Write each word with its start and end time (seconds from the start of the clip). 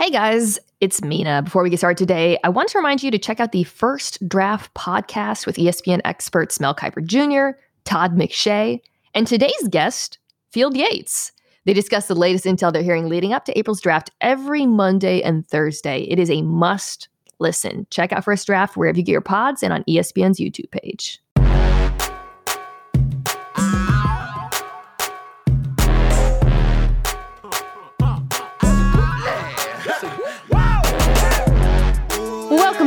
Hey 0.00 0.08
guys, 0.08 0.58
it's 0.80 1.02
Mina. 1.02 1.42
Before 1.42 1.62
we 1.62 1.68
get 1.68 1.78
started 1.78 1.98
today, 1.98 2.38
I 2.42 2.48
want 2.48 2.70
to 2.70 2.78
remind 2.78 3.02
you 3.02 3.10
to 3.10 3.18
check 3.18 3.38
out 3.38 3.52
the 3.52 3.64
First 3.64 4.26
Draft 4.26 4.72
podcast 4.72 5.44
with 5.44 5.56
ESPN 5.56 6.00
experts 6.06 6.58
Mel 6.58 6.74
Kiper 6.74 7.04
Jr., 7.04 7.58
Todd 7.84 8.16
McShay, 8.16 8.80
and 9.12 9.26
today's 9.26 9.68
guest, 9.68 10.16
Field 10.52 10.74
Yates. 10.74 11.32
They 11.66 11.74
discuss 11.74 12.08
the 12.08 12.14
latest 12.14 12.46
intel 12.46 12.72
they're 12.72 12.82
hearing 12.82 13.10
leading 13.10 13.34
up 13.34 13.44
to 13.44 13.58
April's 13.58 13.82
draft 13.82 14.10
every 14.22 14.64
Monday 14.64 15.20
and 15.20 15.46
Thursday. 15.46 16.04
It 16.04 16.18
is 16.18 16.30
a 16.30 16.40
must 16.40 17.10
listen. 17.38 17.86
Check 17.90 18.10
out 18.10 18.24
First 18.24 18.46
Draft 18.46 18.78
wherever 18.78 18.96
you 18.96 19.04
get 19.04 19.12
your 19.12 19.20
pods 19.20 19.62
and 19.62 19.70
on 19.70 19.84
ESPN's 19.84 20.40
YouTube 20.40 20.70
page. 20.70 21.20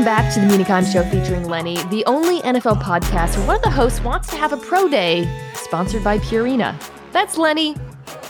Welcome 0.03 0.25
back 0.25 0.34
to 0.34 0.41
the 0.41 0.48
Mina 0.48 0.85
Show 0.85 1.03
featuring 1.03 1.48
Lenny, 1.48 1.81
the 1.85 2.03
only 2.07 2.41
NFL 2.41 2.81
podcast 2.81 3.38
where 3.38 3.48
one 3.48 3.55
of 3.55 3.61
the 3.61 3.70
hosts 3.70 4.02
wants 4.02 4.30
to 4.31 4.35
have 4.35 4.52
a 4.52 4.57
pro 4.57 4.89
day 4.89 5.25
sponsored 5.53 6.03
by 6.03 6.20
Purina. 6.20 6.75
That's 7.13 7.38
Lenny. 7.38 7.77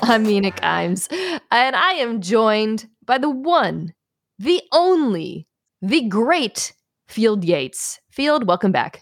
I'm 0.03 0.21
Mina 0.21 0.51
Kimes, 0.51 1.11
and 1.49 1.75
I 1.75 1.93
am 1.93 2.21
joined 2.21 2.87
by 3.03 3.17
the 3.17 3.31
one, 3.31 3.95
the 4.37 4.61
only, 4.71 5.47
the 5.81 6.07
great 6.07 6.75
Field 7.07 7.43
Yates. 7.43 7.99
Field, 8.11 8.45
welcome 8.45 8.71
back. 8.71 9.01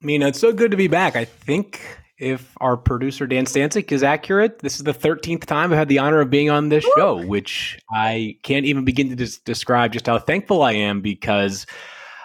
Mina, 0.00 0.28
it's 0.28 0.40
so 0.40 0.54
good 0.54 0.70
to 0.70 0.76
be 0.78 0.88
back. 0.88 1.16
I 1.16 1.26
think 1.26 1.82
if 2.16 2.56
our 2.62 2.78
producer 2.78 3.26
Dan 3.26 3.44
Stancic 3.44 3.92
is 3.92 4.02
accurate, 4.02 4.60
this 4.60 4.76
is 4.76 4.84
the 4.84 4.94
13th 4.94 5.44
time 5.44 5.70
I've 5.70 5.78
had 5.78 5.88
the 5.88 5.98
honor 5.98 6.22
of 6.22 6.30
being 6.30 6.48
on 6.48 6.70
this 6.70 6.86
Woo! 6.86 6.92
show, 6.96 7.26
which 7.26 7.78
I 7.92 8.38
can't 8.42 8.64
even 8.64 8.86
begin 8.86 9.10
to 9.10 9.16
des- 9.16 9.38
describe 9.44 9.92
just 9.92 10.06
how 10.06 10.18
thankful 10.18 10.62
I 10.62 10.72
am 10.72 11.02
because 11.02 11.66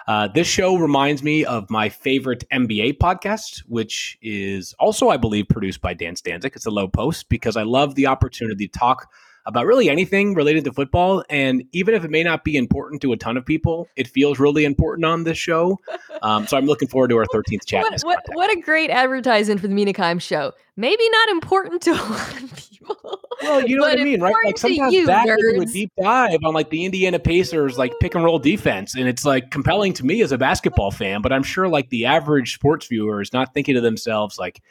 uh, 0.06 0.28
this 0.28 0.46
show 0.46 0.76
reminds 0.76 1.22
me 1.22 1.44
of 1.44 1.70
my 1.70 1.88
favorite 1.88 2.44
NBA 2.52 2.98
podcast, 2.98 3.60
which 3.68 4.18
is 4.22 4.74
also, 4.78 5.08
I 5.08 5.16
believe, 5.16 5.48
produced 5.48 5.80
by 5.80 5.94
Dan 5.94 6.14
Stancic. 6.14 6.56
It's 6.56 6.66
a 6.66 6.70
Lowe 6.70 6.88
Post 6.88 7.28
because 7.28 7.56
I 7.56 7.62
love 7.62 7.94
the 7.94 8.06
opportunity 8.06 8.68
to 8.68 8.78
talk 8.78 9.10
about 9.46 9.66
really 9.66 9.90
anything 9.90 10.34
related 10.34 10.64
to 10.64 10.72
football. 10.72 11.24
And 11.28 11.64
even 11.72 11.94
if 11.94 12.04
it 12.04 12.10
may 12.10 12.22
not 12.22 12.44
be 12.44 12.56
important 12.56 13.02
to 13.02 13.12
a 13.12 13.16
ton 13.16 13.36
of 13.36 13.44
people, 13.44 13.88
it 13.96 14.06
feels 14.06 14.38
really 14.38 14.64
important 14.64 15.04
on 15.04 15.24
this 15.24 15.38
show. 15.38 15.78
Um, 16.22 16.46
so 16.46 16.56
I'm 16.56 16.66
looking 16.66 16.86
forward 16.86 17.08
to 17.08 17.16
our 17.16 17.24
13th 17.34 17.66
chat. 17.66 17.82
What, 17.82 18.00
what, 18.02 18.20
what, 18.34 18.56
a 18.56 18.60
great 18.60 18.90
advertisement 18.90 19.60
for 19.60 19.66
the 19.66 19.74
Mina 19.74 19.92
Kimes 19.92 20.22
show. 20.22 20.52
Maybe 20.76 21.02
not 21.10 21.28
important 21.30 21.82
to 21.82 21.90
a 21.90 21.94
lot 22.10 22.42
of 22.44 22.54
people. 22.54 23.20
Well, 23.42 23.66
you 23.66 23.74
know 23.74 23.82
what 23.82 23.98
I 23.98 24.04
mean, 24.04 24.20
right? 24.20 24.34
Like 24.44 24.56
sometimes 24.56 24.94
you, 24.94 25.06
Zach 25.06 25.26
do 25.26 25.60
a 25.60 25.66
deep 25.66 25.90
dive 26.00 26.38
on 26.44 26.54
like 26.54 26.70
the 26.70 26.84
Indiana 26.84 27.18
Pacers 27.18 27.76
like 27.76 27.92
pick 28.00 28.14
and 28.14 28.22
roll 28.22 28.38
defense, 28.38 28.94
and 28.94 29.08
it's 29.08 29.24
like 29.24 29.50
compelling 29.50 29.92
to 29.94 30.06
me 30.06 30.22
as 30.22 30.30
a 30.30 30.38
basketball 30.38 30.92
fan. 30.92 31.22
But 31.22 31.32
I'm 31.32 31.42
sure 31.42 31.66
like 31.66 31.88
the 31.88 32.06
average 32.06 32.54
sports 32.54 32.86
viewer 32.86 33.20
is 33.20 33.32
not 33.32 33.52
thinking 33.52 33.74
to 33.74 33.80
themselves 33.80 34.38
like, 34.38 34.62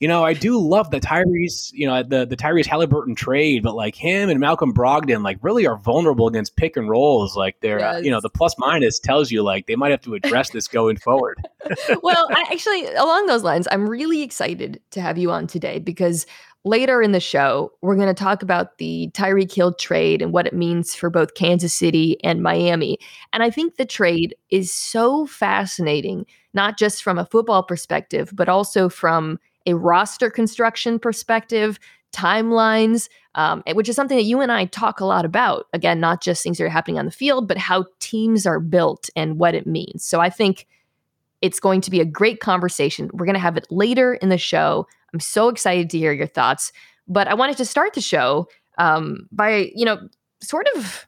you 0.00 0.06
know, 0.06 0.24
I 0.24 0.32
do 0.32 0.58
love 0.60 0.90
the 0.90 1.00
Tyrese, 1.00 1.72
you 1.72 1.86
know, 1.86 2.02
the 2.04 2.24
the 2.24 2.36
Tyrese 2.36 2.66
Halliburton 2.66 3.16
trade, 3.16 3.64
but 3.64 3.74
like 3.74 3.96
him 3.96 4.28
and 4.28 4.38
Malcolm 4.38 4.72
Brogdon, 4.72 5.24
like 5.24 5.38
really 5.42 5.66
are 5.66 5.76
vulnerable 5.76 6.28
against 6.28 6.56
pick 6.56 6.76
and 6.76 6.88
rolls. 6.88 7.36
Like 7.36 7.56
they're, 7.60 7.80
yes. 7.80 7.96
uh, 7.96 7.98
you 7.98 8.10
know, 8.10 8.20
the 8.20 8.30
plus 8.30 8.54
minus 8.58 9.00
tells 9.00 9.32
you 9.32 9.42
like 9.42 9.66
they 9.66 9.74
might 9.74 9.90
have 9.90 10.02
to 10.02 10.14
address 10.14 10.50
this 10.50 10.68
going 10.68 10.98
forward. 10.98 11.38
well, 12.02 12.28
I, 12.30 12.44
actually, 12.52 12.86
along 12.94 13.26
those 13.26 13.42
lines, 13.42 13.66
I'm 13.72 13.88
really 13.88 14.22
excited 14.22 14.80
to 14.90 15.00
have 15.00 15.18
you 15.18 15.32
on 15.32 15.48
today 15.48 15.80
because 15.80 16.26
later 16.64 17.02
in 17.02 17.10
the 17.10 17.20
show, 17.20 17.72
we're 17.80 17.96
going 17.96 18.08
to 18.08 18.14
talk 18.14 18.42
about 18.42 18.78
the 18.78 19.10
Tyreek 19.14 19.52
Hill 19.52 19.74
trade 19.74 20.22
and 20.22 20.32
what 20.32 20.46
it 20.46 20.54
means 20.54 20.94
for 20.94 21.10
both 21.10 21.34
Kansas 21.34 21.74
City 21.74 22.22
and 22.22 22.42
Miami. 22.42 22.98
And 23.32 23.42
I 23.42 23.50
think 23.50 23.76
the 23.76 23.86
trade 23.86 24.36
is 24.50 24.72
so 24.72 25.26
fascinating, 25.26 26.24
not 26.54 26.78
just 26.78 27.02
from 27.02 27.18
a 27.18 27.26
football 27.26 27.64
perspective, 27.64 28.30
but 28.32 28.48
also 28.48 28.88
from 28.88 29.40
a 29.68 29.74
roster 29.74 30.30
construction 30.30 30.98
perspective, 30.98 31.78
timelines, 32.12 33.08
um, 33.34 33.62
which 33.74 33.88
is 33.88 33.96
something 33.96 34.16
that 34.16 34.24
you 34.24 34.40
and 34.40 34.50
I 34.50 34.64
talk 34.64 35.00
a 35.00 35.04
lot 35.04 35.24
about. 35.24 35.66
Again, 35.72 36.00
not 36.00 36.22
just 36.22 36.42
things 36.42 36.58
that 36.58 36.64
are 36.64 36.70
happening 36.70 36.98
on 36.98 37.04
the 37.04 37.10
field, 37.10 37.46
but 37.46 37.58
how 37.58 37.84
teams 38.00 38.46
are 38.46 38.60
built 38.60 39.10
and 39.14 39.38
what 39.38 39.54
it 39.54 39.66
means. 39.66 40.04
So 40.04 40.20
I 40.20 40.30
think 40.30 40.66
it's 41.40 41.60
going 41.60 41.80
to 41.82 41.90
be 41.90 42.00
a 42.00 42.04
great 42.04 42.40
conversation. 42.40 43.10
We're 43.12 43.26
going 43.26 43.34
to 43.34 43.40
have 43.40 43.56
it 43.56 43.66
later 43.70 44.14
in 44.14 44.28
the 44.28 44.38
show. 44.38 44.86
I'm 45.12 45.20
so 45.20 45.48
excited 45.48 45.90
to 45.90 45.98
hear 45.98 46.12
your 46.12 46.26
thoughts. 46.26 46.72
But 47.06 47.28
I 47.28 47.34
wanted 47.34 47.56
to 47.58 47.64
start 47.64 47.94
the 47.94 48.00
show 48.00 48.48
um, 48.78 49.28
by, 49.30 49.70
you 49.74 49.84
know, 49.84 49.98
sort 50.40 50.66
of 50.76 51.07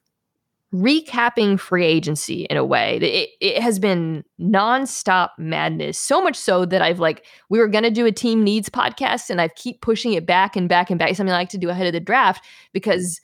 recapping 0.74 1.58
free 1.58 1.84
agency 1.84 2.44
in 2.44 2.56
a 2.56 2.64
way. 2.64 2.98
It, 2.98 3.30
it 3.40 3.62
has 3.62 3.78
been 3.78 4.24
nonstop 4.40 5.30
madness, 5.36 5.98
so 5.98 6.22
much 6.22 6.36
so 6.36 6.64
that 6.64 6.80
I've 6.80 7.00
like, 7.00 7.24
we 7.48 7.58
were 7.58 7.66
going 7.66 7.84
to 7.84 7.90
do 7.90 8.06
a 8.06 8.12
team 8.12 8.44
needs 8.44 8.68
podcast 8.68 9.30
and 9.30 9.40
I've 9.40 9.54
keep 9.56 9.80
pushing 9.80 10.12
it 10.12 10.26
back 10.26 10.54
and 10.54 10.68
back 10.68 10.90
and 10.90 10.98
back. 10.98 11.16
Something 11.16 11.32
I 11.32 11.38
like 11.38 11.48
to 11.50 11.58
do 11.58 11.70
ahead 11.70 11.86
of 11.86 11.92
the 11.92 12.00
draft 12.00 12.44
because 12.72 13.20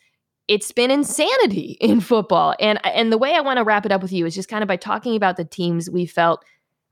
it's 0.49 0.73
been 0.73 0.91
insanity 0.91 1.77
in 1.81 2.01
football. 2.01 2.55
And, 2.59 2.85
and 2.85 3.13
the 3.13 3.19
way 3.19 3.35
I 3.35 3.41
want 3.41 3.59
to 3.59 3.65
wrap 3.65 3.87
it 3.87 3.93
up 3.93 4.03
with 4.03 4.13
you 4.13 4.27
is 4.27 4.35
just 4.35 4.49
kind 4.49 4.63
of 4.63 4.69
by 4.69 4.77
talking 4.77 5.15
about 5.15 5.37
the 5.37 5.45
teams 5.45 5.89
we 5.89 6.05
felt, 6.05 6.45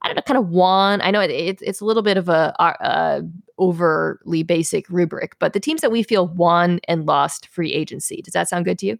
I 0.03 0.07
don't 0.07 0.15
know, 0.15 0.21
kind 0.21 0.37
of 0.37 0.49
won. 0.49 1.01
I 1.01 1.11
know 1.11 1.19
it, 1.19 1.31
it, 1.31 1.61
it's 1.61 1.81
a 1.81 1.85
little 1.85 2.03
bit 2.03 2.15
of 2.15 2.29
a, 2.29 2.55
a 2.59 3.23
overly 3.57 4.43
basic 4.43 4.89
rubric, 4.89 5.35
but 5.39 5.51
the 5.51 5.59
teams 5.59 5.81
that 5.81 5.91
we 5.91 6.01
feel 6.01 6.27
won 6.27 6.79
and 6.87 7.05
lost 7.05 7.49
free 7.49 7.73
agency. 7.73 8.21
Does 8.21 8.33
that 8.33 8.47
sound 8.47 8.63
good 8.63 8.79
to 8.79 8.85
you? 8.85 8.99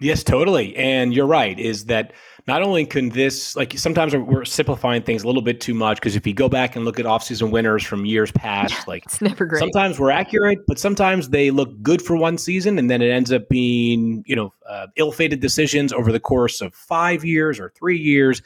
Yes, 0.00 0.24
totally. 0.24 0.74
And 0.76 1.14
you're 1.14 1.26
right, 1.26 1.58
is 1.58 1.84
that 1.84 2.12
not 2.48 2.62
only 2.62 2.84
can 2.86 3.10
this, 3.10 3.54
like 3.54 3.78
sometimes 3.78 4.16
we're 4.16 4.44
simplifying 4.44 5.02
things 5.02 5.22
a 5.22 5.26
little 5.26 5.42
bit 5.42 5.60
too 5.60 5.74
much 5.74 5.98
because 5.98 6.16
if 6.16 6.26
you 6.26 6.34
go 6.34 6.48
back 6.48 6.74
and 6.74 6.84
look 6.84 6.98
at 6.98 7.06
offseason 7.06 7.52
winners 7.52 7.84
from 7.84 8.04
years 8.04 8.32
past, 8.32 8.74
yeah, 8.74 8.84
like 8.88 9.04
it's 9.04 9.20
never 9.20 9.44
great. 9.44 9.60
Sometimes 9.60 10.00
we're 10.00 10.10
accurate, 10.10 10.58
but 10.66 10.78
sometimes 10.78 11.28
they 11.28 11.50
look 11.50 11.80
good 11.82 12.02
for 12.02 12.16
one 12.16 12.36
season 12.36 12.78
and 12.78 12.90
then 12.90 13.00
it 13.00 13.10
ends 13.10 13.30
up 13.30 13.48
being, 13.48 14.24
you 14.26 14.34
know, 14.34 14.52
uh, 14.68 14.88
ill 14.96 15.12
fated 15.12 15.38
decisions 15.40 15.92
over 15.92 16.10
the 16.10 16.20
course 16.20 16.60
of 16.60 16.74
five 16.74 17.24
years 17.24 17.60
or 17.60 17.68
three 17.68 17.98
years. 17.98 18.42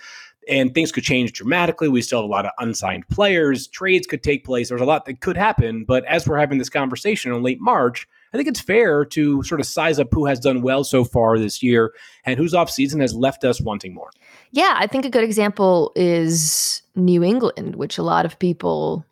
And 0.49 0.75
things 0.75 0.93
could 0.93 1.03
change 1.03 1.33
dramatically. 1.33 1.89
We 1.89 2.03
still 2.03 2.21
have 2.21 2.29
a 2.29 2.33
lot 2.33 2.45
of 2.45 2.53
unsigned 2.59 3.09
players. 3.09 3.67
Trades 3.67 4.07
could 4.07 4.23
take 4.23 4.45
place. 4.45 4.69
There's 4.69 4.81
a 4.81 4.85
lot 4.85 5.05
that 5.07 5.21
could 5.21 5.37
happen. 5.37 5.85
But 5.85 6.05
as 6.05 6.29
we're 6.29 6.39
having 6.39 6.59
this 6.59 6.69
conversation 6.69 7.33
in 7.33 7.43
late 7.43 7.61
March, 7.61 8.07
I 8.37 8.39
think 8.39 8.49
it's 8.49 8.61
fair 8.61 9.07
to 9.07 9.43
sort 9.45 9.61
of 9.61 9.67
size 9.67 9.99
up 9.99 10.09
who 10.11 10.27
has 10.27 10.39
done 10.39 10.61
well 10.61 10.85
so 10.85 11.05
far 11.05 11.39
this 11.39 11.63
year 11.63 11.95
and 12.25 12.39
whose 12.39 12.53
offseason 12.53 13.01
has 13.01 13.15
left 13.15 13.45
us 13.45 13.63
wanting 13.63 13.95
more. 13.95 14.11
Yeah, 14.51 14.75
I 14.77 14.87
think 14.87 15.07
a 15.07 15.11
good 15.11 15.25
example 15.25 15.91
is 15.97 16.83
New 16.95 17.25
England, 17.25 17.77
which 17.77 17.97
a 17.97 18.03
lot 18.03 18.27
of 18.27 18.39
people 18.39 19.07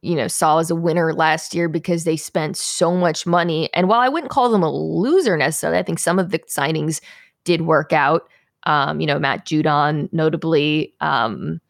you 0.00 0.14
know 0.14 0.28
saw 0.28 0.58
as 0.58 0.70
a 0.70 0.74
winner 0.74 1.12
last 1.12 1.54
year 1.54 1.68
because 1.68 2.04
they 2.04 2.16
spent 2.16 2.56
so 2.56 2.94
much 2.94 3.26
money. 3.26 3.68
And 3.74 3.88
while 3.88 4.00
i 4.00 4.08
wouldn't 4.08 4.32
call 4.32 4.50
them 4.50 4.62
a 4.62 4.70
loser 4.70 5.36
necessarily 5.36 5.78
i 5.78 5.82
think 5.82 5.98
some 5.98 6.18
of 6.18 6.30
the 6.30 6.38
signings 6.40 7.00
did 7.44 7.62
work 7.62 7.92
out. 7.92 8.28
Um, 8.66 9.00
you 9.00 9.06
know 9.06 9.18
matt 9.18 9.44
judon 9.46 10.10
notably 10.10 10.94
um, 11.02 11.60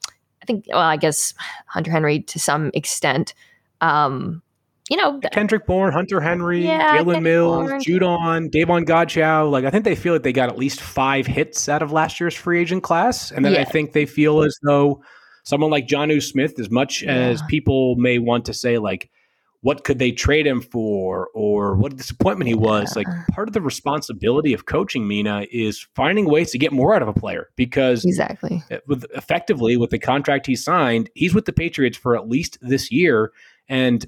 i 0.43 0.47
think 0.47 0.67
well 0.69 0.79
i 0.79 0.97
guess 0.97 1.35
hunter 1.67 1.91
henry 1.91 2.21
to 2.21 2.39
some 2.39 2.71
extent. 2.73 3.35
Um, 3.81 4.43
you 4.91 4.99
know, 4.99 5.19
Kendrick 5.33 5.67
Bourne, 5.67 5.93
Hunter 5.93 6.21
Henry, 6.21 6.65
yeah, 6.65 6.99
Jalen 6.99 7.23
Mills, 7.23 7.69
Bourne. 7.69 7.81
Judon, 7.81 8.51
Davon 8.51 8.85
Godchaux. 8.85 9.51
Like 9.51 9.65
I 9.65 9.71
think 9.71 9.85
they 9.85 9.95
feel 9.95 10.13
like 10.13 10.23
they 10.23 10.33
got 10.33 10.51
at 10.51 10.59
least 10.59 10.81
five 10.81 11.27
hits 11.27 11.69
out 11.69 11.83
of 11.83 11.91
last 11.91 12.21
year's 12.21 12.35
free 12.35 12.61
agent 12.61 12.83
class, 12.83 13.31
and 13.31 13.45
then 13.45 13.55
yeah. 13.55 13.63
I 13.63 13.65
think 13.65 13.93
they 13.93 14.05
feel 14.05 14.43
as 14.43 14.59
though 14.63 15.03
someone 15.45 15.71
like 15.71 15.87
Jonnu 15.87 16.23
Smith, 16.23 16.59
as 16.59 16.71
much 16.71 17.03
yeah. 17.03 17.13
as 17.13 17.43
people 17.49 17.97
may 17.97 18.19
want 18.19 18.45
to 18.47 18.53
say 18.53 18.79
like, 18.79 19.11
what 19.63 19.85
could 19.85 19.99
they 19.99 20.13
trade 20.13 20.47
him 20.47 20.61
for, 20.61 21.29
or 21.33 21.77
what 21.77 21.95
a 21.95 21.97
disappointment 21.97 22.49
he 22.49 22.55
was, 22.55 22.95
like 22.95 23.07
part 23.33 23.49
of 23.49 23.55
the 23.55 23.63
responsibility 23.63 24.53
of 24.53 24.67
coaching 24.67 25.09
Mina 25.09 25.47
is 25.51 25.87
finding 25.95 26.27
ways 26.27 26.51
to 26.51 26.59
get 26.59 26.73
more 26.73 26.95
out 26.95 27.01
of 27.01 27.09
a 27.09 27.15
player 27.15 27.49
because 27.57 28.05
exactly 28.05 28.63
with 28.87 29.07
effectively 29.15 29.79
with 29.79 29.89
the 29.89 29.99
contract 29.99 30.47
he 30.47 30.57
signed, 30.57 31.09
he's 31.15 31.33
with 31.33 31.47
the 31.47 31.55
Patriots 31.55 31.97
for 31.97 32.15
at 32.15 32.29
least 32.29 32.59
this 32.61 32.93
year, 32.93 33.33
and 33.67 34.07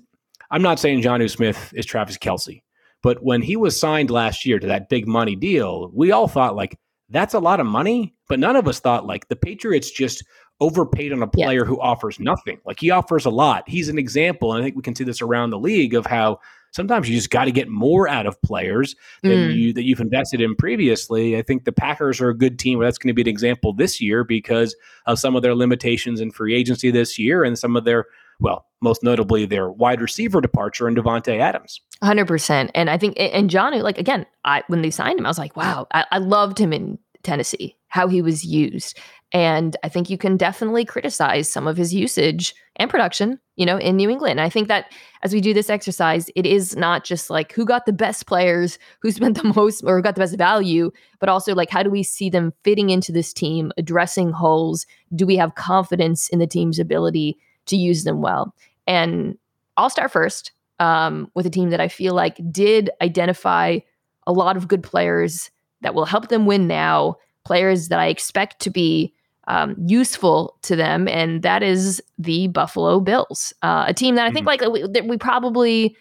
I'm 0.51 0.63
not 0.63 0.79
saying 0.79 1.03
Jonnu 1.03 1.31
Smith 1.31 1.73
is 1.75 1.87
Travis 1.87 2.19
Kelce, 2.19 2.63
but 3.03 3.23
when 3.23 3.43
he 3.43 3.57
was 3.57 3.79
signed 3.79 4.11
last 4.11 4.45
year 4.45 4.59
to 4.59 4.67
that 4.67 4.89
big 4.89 5.07
money 5.07 5.37
deal, 5.37 5.91
we 5.95 6.13
all 6.13 6.29
thought 6.29 6.57
like 6.57 6.79
that's 7.09 7.35
a 7.35 7.39
lot 7.39 7.61
of 7.61 7.67
money, 7.67 8.15
but 8.29 8.39
none 8.39 8.57
of 8.57 8.67
us 8.67 8.81
thought 8.81 9.07
like 9.07 9.29
the 9.29 9.37
Patriots 9.37 9.91
just 9.91 10.25
overpaid 10.61 11.13
on 11.13 11.23
a 11.23 11.27
player 11.27 11.61
yeah. 11.61 11.67
who 11.67 11.81
offers 11.81 12.19
nothing. 12.19 12.59
Like 12.65 12.81
he 12.81 12.91
offers 12.91 13.27
a 13.27 13.31
lot. 13.31 13.69
He's 13.69 13.89
an 13.89 13.99
example, 13.99 14.53
and 14.53 14.63
I 14.63 14.65
think 14.65 14.77
we 14.77 14.83
can 14.83 14.95
see 14.95 15.05
this 15.05 15.23
around 15.23 15.51
the 15.51 15.59
league 15.59 15.95
of 15.95 16.07
how 16.07 16.41
sometimes 16.73 17.09
you 17.09 17.17
just 17.17 17.31
got 17.31 17.45
to 17.45 17.53
get 17.53 17.69
more 17.69 18.09
out 18.09 18.27
of 18.27 18.41
players 18.43 18.95
than 19.23 19.33
mm. 19.33 19.55
you 19.55 19.73
that 19.73 19.85
you've 19.85 20.01
invested 20.01 20.41
in 20.41 20.55
previously. 20.57 21.37
I 21.37 21.43
think 21.43 21.65
the 21.65 21.73
Packers 21.73 22.21
are 22.21 22.29
a 22.29 22.37
good 22.37 22.59
team 22.59 22.79
where 22.79 22.87
that's 22.87 22.99
going 22.99 23.09
to 23.09 23.15
be 23.15 23.23
an 23.23 23.29
example 23.29 23.73
this 23.73 24.01
year 24.01 24.25
because 24.25 24.75
of 25.07 25.19
some 25.19 25.37
of 25.37 25.43
their 25.43 25.55
limitations 25.55 26.21
in 26.21 26.31
free 26.31 26.55
agency 26.55 26.91
this 26.91 27.19
year 27.19 27.45
and 27.45 27.59
some 27.59 27.77
of 27.77 27.85
their 27.85 28.07
well, 28.41 28.67
most 28.83 29.03
notably 29.03 29.47
their 29.47 29.71
wide 29.71 30.01
receiver 30.01 30.41
departure 30.41 30.87
and 30.87 30.97
Davante 30.97 31.39
Adams. 31.39 31.81
100%. 32.03 32.71
And 32.75 32.91
I 32.91 32.99
think, 32.99 33.15
and 33.19 33.49
John, 33.49 33.79
like, 33.81 33.99
again, 33.99 34.27
I 34.45 34.63
when 34.69 34.83
they 34.83 34.91
signed 34.91 35.19
him, 35.19 35.27
I 35.27 35.31
was 35.31 35.39
like, 35.39 35.57
wow, 35.57 35.87
I, 35.93 36.05
I 36.13 36.19
loved 36.19 36.59
him 36.59 36.73
in, 36.73 36.99
Tennessee, 37.27 37.77
how 37.89 38.07
he 38.07 38.23
was 38.23 38.45
used. 38.45 38.99
And 39.33 39.77
I 39.83 39.89
think 39.89 40.09
you 40.09 40.17
can 40.17 40.37
definitely 40.37 40.85
criticize 40.85 41.51
some 41.51 41.67
of 41.67 41.77
his 41.77 41.93
usage 41.93 42.55
and 42.77 42.89
production, 42.89 43.41
you 43.57 43.67
know, 43.67 43.79
in 43.79 43.97
New 43.97 44.09
England. 44.09 44.41
I 44.41 44.49
think 44.49 44.69
that 44.69 44.93
as 45.23 45.35
we 45.35 45.41
do 45.41 45.53
this 45.53 45.69
exercise, 45.69 46.31
it 46.37 46.47
is 46.47 46.77
not 46.77 47.03
just 47.03 47.29
like 47.29 47.53
who 47.53 47.65
got 47.65 47.85
the 47.85 47.93
best 47.93 48.27
players, 48.27 48.79
who 49.03 49.11
spent 49.11 49.43
the 49.43 49.53
most 49.57 49.83
or 49.85 50.01
got 50.01 50.15
the 50.15 50.21
best 50.21 50.39
value, 50.39 50.93
but 51.19 51.29
also 51.29 51.53
like 51.55 51.69
how 51.69 51.83
do 51.83 51.91
we 51.91 52.05
see 52.05 52.31
them 52.31 52.53
fitting 52.63 52.91
into 52.91 53.11
this 53.11 53.33
team, 53.33 53.73
addressing 53.77 54.31
holes? 54.31 54.87
Do 55.15 55.27
we 55.27 55.37
have 55.37 55.57
confidence 55.57 56.29
in 56.29 56.39
the 56.39 56.47
team's 56.47 56.79
ability 56.79 57.37
to 57.67 57.77
use 57.77 58.05
them 58.05 58.21
well? 58.23 58.55
And 58.87 59.37
I'll 59.77 59.91
start 59.91 60.13
first 60.13 60.53
um, 60.79 61.31
with 61.35 61.47
a 61.47 61.51
team 61.51 61.71
that 61.71 61.81
I 61.81 61.89
feel 61.89 62.15
like 62.15 62.41
did 62.51 62.91
identify 63.01 63.79
a 64.27 64.33
lot 64.33 64.57
of 64.57 64.69
good 64.69 64.83
players 64.83 65.51
that 65.83 65.95
will 65.95 66.05
help 66.05 66.29
them 66.29 66.47
win 66.47 66.67
now, 66.67 67.17
players 67.45 67.89
that 67.89 67.99
I 67.99 68.07
expect 68.07 68.61
to 68.61 68.71
be 68.71 69.13
um, 69.49 69.77
useful 69.87 70.57
to 70.63 70.75
them, 70.75 71.07
and 71.07 71.43
that 71.43 71.63
is 71.63 72.03
the 72.19 72.49
Buffalo 72.49 72.99
Bills, 72.99 73.53
uh, 73.63 73.85
a 73.87 73.95
team 73.95 74.17
that 74.17 74.27
I 74.27 74.33
think 74.33 74.47
mm-hmm. 74.49 74.83
like 74.83 74.93
we, 74.93 75.03
we, 75.03 75.17
probably, 75.17 75.97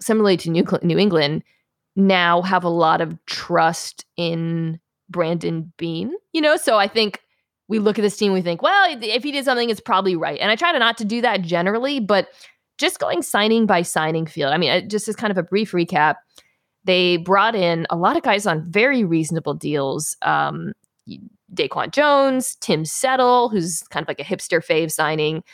similarly 0.00 0.36
to 0.36 0.50
New, 0.50 0.64
New 0.82 0.98
England, 0.98 1.42
now 1.96 2.42
have 2.42 2.62
a 2.62 2.68
lot 2.68 3.00
of 3.00 3.18
trust 3.26 4.04
in 4.16 4.78
Brandon 5.08 5.72
Beane. 5.76 6.12
You 6.32 6.40
know, 6.40 6.56
so 6.56 6.78
I 6.78 6.86
think 6.86 7.20
we 7.68 7.78
look 7.78 7.98
at 7.98 8.02
this 8.02 8.16
team, 8.16 8.32
we 8.32 8.42
think, 8.42 8.62
well, 8.62 8.98
if 9.00 9.22
he 9.22 9.30
did 9.30 9.44
something, 9.44 9.70
it's 9.70 9.80
probably 9.80 10.16
right, 10.16 10.40
and 10.40 10.50
I 10.50 10.56
try 10.56 10.72
to 10.72 10.78
not 10.78 10.98
to 10.98 11.04
do 11.04 11.20
that 11.20 11.42
generally, 11.42 12.00
but 12.00 12.28
just 12.78 12.98
going 12.98 13.22
signing 13.22 13.66
by 13.66 13.82
signing 13.82 14.26
field. 14.26 14.52
I 14.52 14.58
mean, 14.58 14.88
just 14.88 15.08
as 15.08 15.16
kind 15.16 15.30
of 15.30 15.38
a 15.38 15.42
brief 15.42 15.72
recap 15.72 16.16
they 16.88 17.18
brought 17.18 17.54
in 17.54 17.86
a 17.90 17.96
lot 17.96 18.16
of 18.16 18.22
guys 18.22 18.46
on 18.46 18.62
very 18.62 19.04
reasonable 19.04 19.52
deals. 19.52 20.16
Um, 20.22 20.72
DaQuan 21.54 21.92
Jones, 21.92 22.56
Tim 22.60 22.86
Settle, 22.86 23.50
who's 23.50 23.82
kind 23.90 24.02
of 24.02 24.08
like 24.08 24.20
a 24.20 24.24
hipster 24.24 24.64
fave 24.64 24.90
signing, 24.90 25.44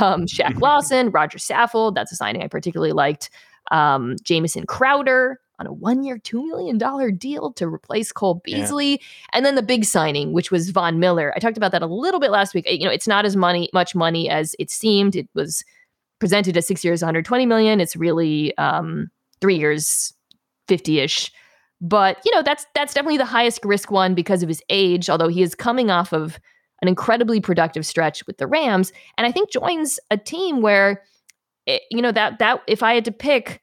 um, 0.00 0.26
Shaq 0.26 0.60
Lawson, 0.60 1.10
Roger 1.10 1.38
Saffold, 1.38 1.94
that's 1.94 2.10
a 2.10 2.16
signing 2.16 2.42
I 2.42 2.48
particularly 2.48 2.92
liked, 2.92 3.30
um, 3.70 4.16
Jamison 4.24 4.66
Crowder 4.66 5.38
on 5.60 5.66
a 5.66 5.72
one 5.72 6.02
year, 6.02 6.18
$2 6.18 6.44
million 6.46 6.78
deal 7.16 7.52
to 7.52 7.68
replace 7.68 8.10
Cole 8.10 8.40
Beasley. 8.44 8.92
Yeah. 8.92 8.96
And 9.34 9.46
then 9.46 9.54
the 9.54 9.62
big 9.62 9.84
signing, 9.84 10.32
which 10.32 10.50
was 10.50 10.70
Von 10.70 10.98
Miller. 10.98 11.32
I 11.36 11.38
talked 11.38 11.58
about 11.58 11.70
that 11.72 11.82
a 11.82 11.86
little 11.86 12.18
bit 12.18 12.30
last 12.30 12.54
week. 12.54 12.66
You 12.68 12.86
know, 12.86 12.90
it's 12.90 13.06
not 13.06 13.26
as 13.26 13.36
money, 13.36 13.68
much 13.74 13.94
money 13.94 14.28
as 14.30 14.56
it 14.58 14.70
seemed. 14.70 15.14
It 15.14 15.28
was 15.34 15.62
presented 16.18 16.56
as 16.56 16.66
six 16.66 16.82
years, 16.82 17.02
120 17.02 17.46
million. 17.46 17.80
It's 17.80 17.94
really 17.94 18.56
um, 18.56 19.10
three 19.40 19.56
years, 19.56 20.14
50ish. 20.68 21.30
But, 21.82 22.18
you 22.24 22.34
know, 22.34 22.42
that's 22.42 22.66
that's 22.74 22.92
definitely 22.92 23.18
the 23.18 23.24
highest 23.24 23.64
risk 23.64 23.90
one 23.90 24.14
because 24.14 24.42
of 24.42 24.48
his 24.48 24.62
age, 24.68 25.08
although 25.08 25.28
he 25.28 25.42
is 25.42 25.54
coming 25.54 25.90
off 25.90 26.12
of 26.12 26.38
an 26.82 26.88
incredibly 26.88 27.40
productive 27.40 27.86
stretch 27.86 28.26
with 28.26 28.38
the 28.38 28.46
Rams 28.46 28.92
and 29.18 29.26
I 29.26 29.32
think 29.32 29.50
joins 29.50 30.00
a 30.10 30.16
team 30.16 30.62
where 30.62 31.02
it, 31.66 31.82
you 31.90 32.00
know 32.00 32.12
that 32.12 32.38
that 32.38 32.62
if 32.66 32.82
I 32.82 32.94
had 32.94 33.04
to 33.04 33.12
pick 33.12 33.60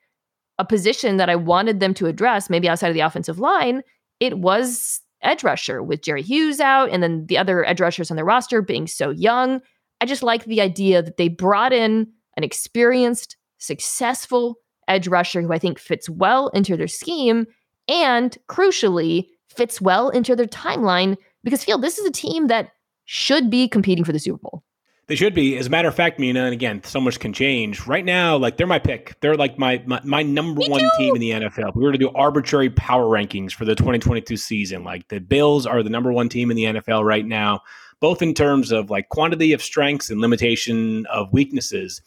a 0.59 0.65
position 0.65 1.17
that 1.17 1.29
I 1.29 1.35
wanted 1.35 1.79
them 1.79 1.93
to 1.95 2.07
address, 2.07 2.49
maybe 2.49 2.67
outside 2.67 2.89
of 2.89 2.93
the 2.93 3.01
offensive 3.01 3.39
line, 3.39 3.83
it 4.19 4.39
was 4.39 5.01
edge 5.21 5.43
rusher 5.43 5.81
with 5.81 6.01
Jerry 6.01 6.21
Hughes 6.21 6.59
out 6.59 6.89
and 6.89 7.01
then 7.01 7.25
the 7.27 7.37
other 7.37 7.65
edge 7.65 7.81
rushers 7.81 8.11
on 8.11 8.15
their 8.15 8.25
roster 8.25 8.61
being 8.61 8.87
so 8.87 9.09
young. 9.09 9.61
I 10.01 10.05
just 10.05 10.23
like 10.23 10.45
the 10.45 10.61
idea 10.61 11.01
that 11.01 11.17
they 11.17 11.27
brought 11.27 11.73
in 11.73 12.07
an 12.35 12.43
experienced, 12.43 13.35
successful 13.57 14.55
edge 14.87 15.07
rusher 15.07 15.41
who 15.41 15.51
I 15.51 15.59
think 15.59 15.79
fits 15.79 16.09
well 16.09 16.49
into 16.49 16.77
their 16.77 16.87
scheme 16.87 17.47
and 17.87 18.37
crucially 18.47 19.27
fits 19.49 19.81
well 19.81 20.09
into 20.09 20.35
their 20.35 20.45
timeline 20.45 21.17
because 21.43 21.63
Field, 21.63 21.81
this 21.81 21.97
is 21.97 22.05
a 22.05 22.11
team 22.11 22.47
that 22.47 22.71
should 23.05 23.49
be 23.49 23.67
competing 23.67 24.03
for 24.03 24.11
the 24.11 24.19
Super 24.19 24.39
Bowl. 24.41 24.63
They 25.07 25.15
should 25.15 25.33
be. 25.33 25.57
As 25.57 25.67
a 25.67 25.69
matter 25.69 25.87
of 25.87 25.95
fact, 25.95 26.19
Mina, 26.19 26.43
and 26.43 26.53
again, 26.53 26.83
so 26.83 26.99
much 26.99 27.19
can 27.19 27.31
change. 27.31 27.87
Right 27.87 28.03
now, 28.03 28.35
like 28.35 28.57
they're 28.57 28.67
my 28.67 28.79
pick. 28.79 29.15
They're 29.21 29.37
like 29.37 29.57
my 29.57 29.81
my, 29.85 30.01
my 30.03 30.21
number 30.21 30.59
Me 30.59 30.67
one 30.67 30.81
too. 30.81 30.89
team 30.97 31.15
in 31.15 31.21
the 31.21 31.31
NFL. 31.31 31.75
we 31.75 31.83
were 31.83 31.93
to 31.93 31.97
do 31.97 32.09
arbitrary 32.09 32.69
power 32.69 33.05
rankings 33.05 33.53
for 33.53 33.63
the 33.63 33.73
2022 33.73 34.35
season. 34.35 34.83
Like 34.83 35.07
the 35.07 35.19
Bills 35.19 35.65
are 35.65 35.81
the 35.81 35.89
number 35.89 36.11
one 36.11 36.27
team 36.27 36.51
in 36.51 36.57
the 36.57 36.65
NFL 36.65 37.05
right 37.05 37.25
now, 37.25 37.61
both 38.01 38.21
in 38.21 38.33
terms 38.33 38.73
of 38.73 38.89
like 38.89 39.07
quantity 39.07 39.53
of 39.53 39.61
strengths 39.61 40.09
and 40.09 40.19
limitation 40.19 41.05
of 41.05 41.31
weaknesses. 41.31 42.01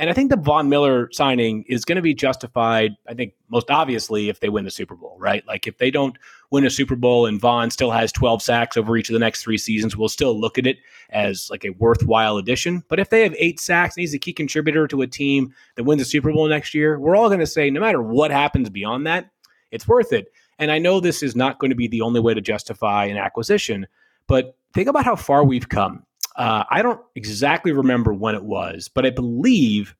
And 0.00 0.08
I 0.08 0.14
think 0.14 0.30
the 0.30 0.38
Von 0.38 0.70
Miller 0.70 1.10
signing 1.12 1.62
is 1.68 1.84
going 1.84 1.96
to 1.96 2.02
be 2.02 2.14
justified, 2.14 2.96
I 3.06 3.12
think, 3.12 3.34
most 3.50 3.70
obviously 3.70 4.30
if 4.30 4.40
they 4.40 4.48
win 4.48 4.64
the 4.64 4.70
Super 4.70 4.94
Bowl, 4.94 5.14
right? 5.18 5.46
Like 5.46 5.66
if 5.66 5.76
they 5.76 5.90
don't 5.90 6.16
win 6.50 6.64
a 6.64 6.70
Super 6.70 6.96
Bowl 6.96 7.26
and 7.26 7.38
Von 7.38 7.70
still 7.70 7.90
has 7.90 8.10
12 8.10 8.40
sacks 8.40 8.78
over 8.78 8.96
each 8.96 9.10
of 9.10 9.12
the 9.12 9.18
next 9.18 9.42
three 9.42 9.58
seasons, 9.58 9.98
we'll 9.98 10.08
still 10.08 10.40
look 10.40 10.56
at 10.56 10.66
it 10.66 10.78
as 11.10 11.50
like 11.50 11.66
a 11.66 11.70
worthwhile 11.70 12.38
addition. 12.38 12.82
But 12.88 12.98
if 12.98 13.10
they 13.10 13.22
have 13.24 13.34
eight 13.36 13.60
sacks 13.60 13.94
and 13.94 14.00
he's 14.00 14.14
a 14.14 14.18
key 14.18 14.32
contributor 14.32 14.88
to 14.88 15.02
a 15.02 15.06
team 15.06 15.52
that 15.74 15.84
wins 15.84 16.00
a 16.00 16.06
Super 16.06 16.32
Bowl 16.32 16.48
next 16.48 16.72
year, 16.72 16.98
we're 16.98 17.14
all 17.14 17.28
going 17.28 17.40
to 17.40 17.46
say 17.46 17.68
no 17.68 17.80
matter 17.80 18.00
what 18.00 18.30
happens 18.30 18.70
beyond 18.70 19.06
that, 19.06 19.30
it's 19.70 19.86
worth 19.86 20.14
it. 20.14 20.32
And 20.58 20.72
I 20.72 20.78
know 20.78 21.00
this 21.00 21.22
is 21.22 21.36
not 21.36 21.58
going 21.58 21.72
to 21.72 21.76
be 21.76 21.88
the 21.88 22.00
only 22.00 22.20
way 22.20 22.32
to 22.32 22.40
justify 22.40 23.04
an 23.04 23.18
acquisition, 23.18 23.86
but 24.26 24.56
think 24.72 24.88
about 24.88 25.04
how 25.04 25.16
far 25.16 25.44
we've 25.44 25.68
come. 25.68 26.06
Uh, 26.40 26.64
I 26.70 26.80
don't 26.80 27.00
exactly 27.14 27.70
remember 27.70 28.14
when 28.14 28.34
it 28.34 28.44
was, 28.44 28.88
but 28.88 29.04
I 29.04 29.10
believe 29.10 29.94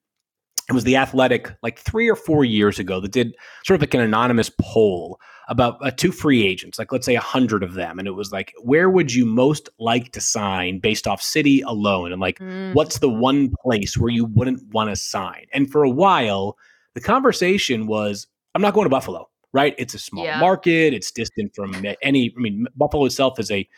it 0.71 0.73
was 0.73 0.85
the 0.85 0.97
Athletic 0.97 1.53
like 1.63 1.79
three 1.79 2.09
or 2.09 2.17
four 2.17 2.47
years 2.47 2.79
ago 2.79 2.99
that 2.99 3.13
did 3.13 3.35
sort 3.67 3.75
of 3.75 3.83
like 3.83 3.93
an 3.93 4.01
anonymous 4.01 4.51
poll 4.59 5.21
about 5.51 5.77
uh, 5.85 5.91
two 5.91 6.11
free 6.11 6.47
agents, 6.47 6.79
like 6.79 6.93
let's 6.93 7.05
say 7.05 7.15
a 7.15 7.21
hundred 7.21 7.63
of 7.63 7.75
them, 7.75 7.99
and 7.99 8.09
it 8.09 8.13
was 8.13 8.33
like, 8.33 8.55
where 8.63 8.89
would 8.89 9.13
you 9.13 9.27
most 9.27 9.69
like 9.79 10.13
to 10.13 10.21
sign 10.23 10.79
based 10.79 11.07
off 11.07 11.21
city 11.21 11.61
alone, 11.61 12.11
and 12.11 12.23
like, 12.23 12.39
mm. 12.39 12.73
what's 12.73 13.01
the 13.01 13.09
one 13.11 13.53
place 13.63 13.99
where 13.99 14.11
you 14.11 14.25
wouldn't 14.25 14.63
want 14.73 14.89
to 14.89 14.97
sign? 14.97 15.45
And 15.53 15.71
for 15.71 15.83
a 15.83 15.91
while, 15.91 16.57
the 16.95 17.03
conversation 17.03 17.87
was, 17.87 18.27
I'm 18.55 18.63
not 18.63 18.73
going 18.73 18.87
to 18.87 18.91
Buffalo, 18.91 19.29
right? 19.53 19.75
It's 19.77 19.93
a 19.93 19.99
small 19.99 20.25
yeah. 20.25 20.41
market, 20.41 20.95
it's 20.95 21.11
distant 21.11 21.55
from 21.55 21.85
any. 22.01 22.33
I 22.35 22.41
mean, 22.41 22.67
Buffalo 22.77 23.05
itself 23.05 23.39
is 23.39 23.51
a 23.51 23.69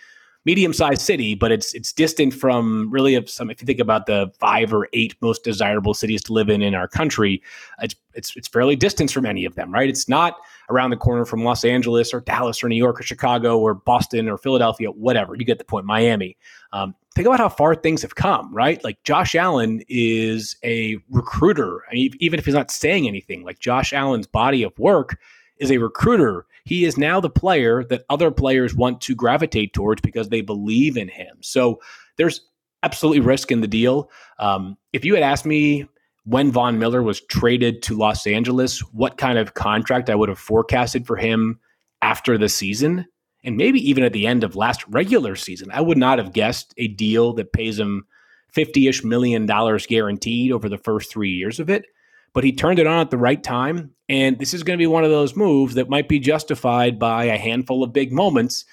medium-sized 0.44 1.00
city, 1.00 1.34
but 1.34 1.52
it's 1.52 1.72
it's 1.74 1.92
distant 1.92 2.34
from 2.34 2.90
really 2.90 3.24
some. 3.26 3.50
If 3.50 3.60
you 3.60 3.66
think 3.66 3.78
about 3.78 4.06
the 4.06 4.32
five 4.38 4.72
or 4.72 4.88
eight 4.92 5.14
most 5.20 5.44
desirable 5.44 5.94
cities 5.94 6.22
to 6.24 6.32
live 6.32 6.48
in 6.48 6.62
in 6.62 6.74
our 6.74 6.88
country, 6.88 7.42
it's 7.80 7.94
it's 8.14 8.36
it's 8.36 8.48
fairly 8.48 8.76
distant 8.76 9.10
from 9.10 9.26
any 9.26 9.44
of 9.44 9.54
them, 9.54 9.72
right? 9.72 9.88
It's 9.88 10.08
not 10.08 10.36
around 10.70 10.90
the 10.90 10.96
corner 10.96 11.24
from 11.24 11.44
Los 11.44 11.64
Angeles 11.64 12.12
or 12.12 12.20
Dallas 12.20 12.62
or 12.62 12.68
New 12.68 12.76
York 12.76 13.00
or 13.00 13.02
Chicago 13.02 13.58
or 13.58 13.74
Boston 13.74 14.28
or 14.28 14.38
Philadelphia, 14.38 14.90
whatever. 14.90 15.34
You 15.36 15.44
get 15.44 15.58
the 15.58 15.64
point. 15.64 15.86
Miami. 15.86 16.36
Um, 16.72 16.94
think 17.14 17.26
about 17.26 17.38
how 17.38 17.48
far 17.48 17.74
things 17.74 18.02
have 18.02 18.14
come, 18.14 18.54
right? 18.54 18.82
Like 18.82 19.02
Josh 19.04 19.34
Allen 19.34 19.82
is 19.88 20.56
a 20.64 20.96
recruiter, 21.10 21.82
even 21.92 22.38
if 22.38 22.46
he's 22.46 22.54
not 22.54 22.70
saying 22.70 23.06
anything. 23.06 23.44
Like 23.44 23.58
Josh 23.58 23.92
Allen's 23.92 24.26
body 24.26 24.62
of 24.62 24.76
work 24.78 25.18
is 25.58 25.70
a 25.70 25.78
recruiter 25.78 26.46
he 26.64 26.84
is 26.84 26.96
now 26.96 27.20
the 27.20 27.30
player 27.30 27.84
that 27.84 28.04
other 28.08 28.30
players 28.30 28.74
want 28.74 29.00
to 29.02 29.14
gravitate 29.14 29.72
towards 29.72 30.00
because 30.00 30.28
they 30.28 30.40
believe 30.40 30.96
in 30.96 31.08
him. 31.08 31.36
So 31.40 31.80
there's 32.16 32.40
absolutely 32.82 33.20
risk 33.20 33.50
in 33.50 33.60
the 33.60 33.68
deal. 33.68 34.10
Um, 34.38 34.76
if 34.92 35.04
you 35.04 35.14
had 35.14 35.22
asked 35.22 35.46
me 35.46 35.86
when 36.24 36.52
Von 36.52 36.78
Miller 36.78 37.02
was 37.02 37.20
traded 37.20 37.82
to 37.82 37.96
Los 37.96 38.26
Angeles, 38.26 38.80
what 38.92 39.18
kind 39.18 39.38
of 39.38 39.54
contract 39.54 40.10
I 40.10 40.14
would 40.14 40.28
have 40.28 40.38
forecasted 40.38 41.06
for 41.06 41.16
him 41.16 41.58
after 42.00 42.38
the 42.38 42.48
season, 42.48 43.06
and 43.44 43.56
maybe 43.56 43.78
even 43.88 44.04
at 44.04 44.12
the 44.12 44.26
end 44.26 44.44
of 44.44 44.54
last 44.54 44.86
regular 44.88 45.34
season, 45.34 45.70
I 45.72 45.80
would 45.80 45.98
not 45.98 46.18
have 46.18 46.32
guessed 46.32 46.74
a 46.76 46.88
deal 46.88 47.32
that 47.34 47.52
pays 47.52 47.78
him 47.78 48.06
50 48.52 48.86
ish 48.86 49.02
million 49.02 49.46
dollars 49.46 49.86
guaranteed 49.86 50.52
over 50.52 50.68
the 50.68 50.78
first 50.78 51.10
three 51.10 51.30
years 51.30 51.58
of 51.58 51.70
it 51.70 51.86
but 52.32 52.44
he 52.44 52.52
turned 52.52 52.78
it 52.78 52.86
on 52.86 53.00
at 53.00 53.10
the 53.10 53.18
right 53.18 53.42
time. 53.42 53.90
And 54.12 54.38
this 54.38 54.52
is 54.52 54.62
going 54.62 54.78
to 54.78 54.82
be 54.82 54.86
one 54.86 55.04
of 55.04 55.10
those 55.10 55.34
moves 55.34 55.74
that 55.74 55.88
might 55.88 56.06
be 56.06 56.18
justified 56.18 56.98
by 56.98 57.24
a 57.24 57.38
handful 57.38 57.82
of 57.82 57.94
big 57.94 58.12
moments 58.12 58.66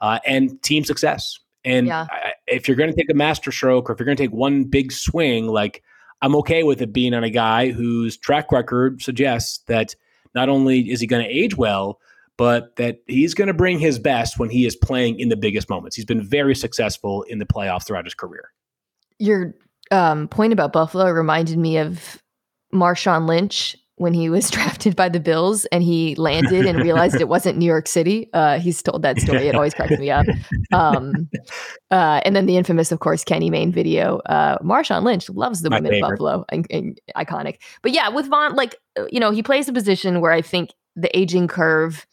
uh, 0.00 0.18
and 0.26 0.60
team 0.64 0.82
success. 0.82 1.38
And 1.64 1.86
yeah. 1.86 2.08
I, 2.10 2.32
if 2.48 2.66
you're 2.66 2.76
going 2.76 2.90
to 2.90 2.96
take 2.96 3.08
a 3.08 3.14
master 3.14 3.52
stroke 3.52 3.88
or 3.88 3.92
if 3.92 4.00
you're 4.00 4.04
going 4.04 4.16
to 4.16 4.22
take 4.22 4.32
one 4.32 4.64
big 4.64 4.90
swing, 4.90 5.46
like 5.46 5.84
I'm 6.22 6.34
okay 6.36 6.64
with 6.64 6.82
it 6.82 6.92
being 6.92 7.14
on 7.14 7.22
a 7.22 7.30
guy 7.30 7.70
whose 7.70 8.16
track 8.16 8.50
record 8.50 9.00
suggests 9.00 9.58
that 9.68 9.94
not 10.34 10.48
only 10.48 10.90
is 10.90 11.00
he 11.00 11.06
going 11.06 11.24
to 11.24 11.30
age 11.30 11.56
well, 11.56 12.00
but 12.36 12.74
that 12.74 12.98
he's 13.06 13.32
going 13.32 13.46
to 13.46 13.54
bring 13.54 13.78
his 13.78 13.96
best 13.96 14.40
when 14.40 14.50
he 14.50 14.66
is 14.66 14.74
playing 14.74 15.20
in 15.20 15.28
the 15.28 15.36
biggest 15.36 15.70
moments. 15.70 15.94
He's 15.94 16.04
been 16.04 16.22
very 16.22 16.56
successful 16.56 17.22
in 17.24 17.38
the 17.38 17.46
playoffs 17.46 17.86
throughout 17.86 18.06
his 18.06 18.14
career. 18.14 18.50
Your 19.20 19.54
um, 19.92 20.26
point 20.26 20.52
about 20.52 20.72
Buffalo 20.72 21.08
reminded 21.12 21.58
me 21.58 21.78
of 21.78 22.20
Marshawn 22.74 23.28
Lynch 23.28 23.76
when 24.00 24.14
he 24.14 24.30
was 24.30 24.50
drafted 24.50 24.96
by 24.96 25.10
the 25.10 25.20
Bills 25.20 25.66
and 25.66 25.82
he 25.82 26.14
landed 26.14 26.64
and 26.64 26.80
realized 26.82 27.20
it 27.20 27.28
wasn't 27.28 27.58
New 27.58 27.66
York 27.66 27.86
City. 27.86 28.30
Uh, 28.32 28.58
he's 28.58 28.82
told 28.82 29.02
that 29.02 29.20
story. 29.20 29.46
It 29.46 29.54
always 29.54 29.74
cracks 29.74 29.98
me 29.98 30.10
up. 30.10 30.26
Um, 30.72 31.28
uh, 31.90 32.22
and 32.24 32.34
then 32.34 32.46
the 32.46 32.56
infamous, 32.56 32.92
of 32.92 33.00
course, 33.00 33.24
Kenny 33.24 33.50
Mayne 33.50 33.72
video. 33.72 34.18
Uh, 34.20 34.56
Marshawn 34.60 35.02
Lynch 35.02 35.28
loves 35.28 35.60
the 35.60 35.68
My 35.68 35.76
women 35.76 35.92
favorite. 35.92 36.06
of 36.06 36.10
Buffalo 36.12 36.44
and, 36.48 36.66
and, 36.70 37.00
iconic. 37.14 37.58
But 37.82 37.92
yeah, 37.92 38.08
with 38.08 38.26
Von, 38.28 38.56
like, 38.56 38.74
uh, 38.98 39.04
you 39.10 39.20
know, 39.20 39.32
he 39.32 39.42
plays 39.42 39.68
a 39.68 39.72
position 39.72 40.22
where 40.22 40.32
I 40.32 40.40
think 40.40 40.70
the 40.96 41.14
aging 41.16 41.46
curve 41.46 42.06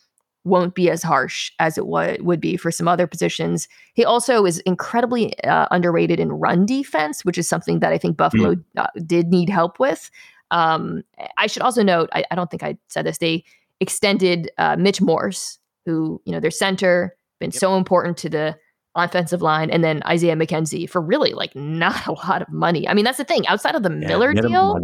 won't 0.44 0.76
be 0.76 0.90
as 0.90 1.04
harsh 1.04 1.52
as 1.60 1.78
it 1.78 1.82
w- 1.82 2.18
would 2.22 2.42
be 2.42 2.58
for 2.58 2.70
some 2.70 2.88
other 2.88 3.08
positions. 3.08 3.70
He 3.94 4.04
also 4.04 4.46
is 4.46 4.60
incredibly 4.60 5.42
uh, 5.44 5.68
underrated 5.72 6.20
in 6.20 6.34
run 6.34 6.66
defense, 6.66 7.24
which 7.24 7.38
is 7.38 7.48
something 7.48 7.80
that 7.80 7.94
I 7.94 7.98
think 7.98 8.18
Buffalo 8.18 8.56
mm. 8.56 8.64
uh, 8.76 8.88
did 9.06 9.28
need 9.28 9.50
help 9.50 9.80
with. 9.80 10.10
Um, 10.52 11.04
I 11.38 11.48
should 11.48 11.62
also 11.62 11.84
note, 11.84 12.10
I, 12.14 12.24
I, 12.32 12.36
don't 12.36 12.50
think 12.50 12.64
I 12.64 12.78
said 12.88 13.06
this, 13.06 13.18
they 13.18 13.44
extended 13.80 14.50
uh, 14.58 14.78
Mitch 14.78 15.02
Morse, 15.02 15.60
who, 15.86 16.22
you 16.26 16.32
know, 16.32 16.40
their 16.40 16.52
center, 16.52 17.16
been 17.40 17.52
yep. 17.52 17.60
so 17.60 17.76
important 17.76 18.18
to 18.18 18.30
the 18.30 18.58
offensive 18.96 19.42
line, 19.42 19.70
and 19.70 19.84
then 19.84 20.02
Isaiah 20.06 20.36
McKenzie 20.36 20.90
for 20.90 21.02
really 21.02 21.34
like 21.34 21.56
not 21.56 22.06
a 22.08 22.14
lot 22.14 22.42
of 22.42 22.50
money. 22.50 22.88
I 22.88 22.94
mean, 22.94 23.06
that's 23.06 23.18
the 23.18 23.24
thing. 23.24 23.48
Outside 23.48 23.76
of 23.76 23.84
the 23.84 23.92
yeah, 23.92 24.08
Miller 24.08 24.34
deal, 24.34 24.80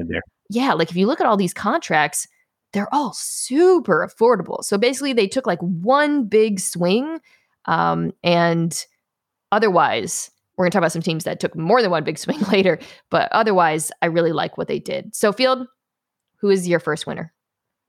yeah, 0.50 0.74
like 0.74 0.90
if 0.90 0.96
you 0.96 1.08
look 1.08 1.20
at 1.20 1.26
all 1.26 1.38
these 1.38 1.54
contracts, 1.54 2.28
they're 2.72 2.94
all 2.94 3.14
super 3.14 4.08
affordable. 4.08 4.64
So 4.64 4.78
basically, 4.78 5.14
they 5.14 5.28
took 5.28 5.48
like 5.48 5.60
one 5.60 6.26
big 6.26 6.60
swing, 6.60 7.20
um, 7.66 8.14
and 8.24 8.86
otherwise, 9.52 10.32
we're 10.64 10.68
gonna 10.68 10.72
talk 10.72 10.80
about 10.80 10.94
some 10.94 11.02
teams 11.02 11.26
that 11.26 11.42
took 11.42 11.56
more 11.56 11.82
than 11.82 11.92
one 11.92 12.06
big 12.06 12.18
swing 12.18 12.40
later. 12.52 12.80
But 13.10 13.30
otherwise, 13.34 13.92
I 14.02 14.06
really 14.06 14.32
like 14.32 14.58
what 14.58 14.70
they 14.70 14.80
did. 14.80 15.14
So, 15.14 15.34
Field, 15.34 15.68
who 16.38 16.50
is 16.50 16.68
your 16.68 16.80
first 16.80 17.06
winner? 17.06 17.34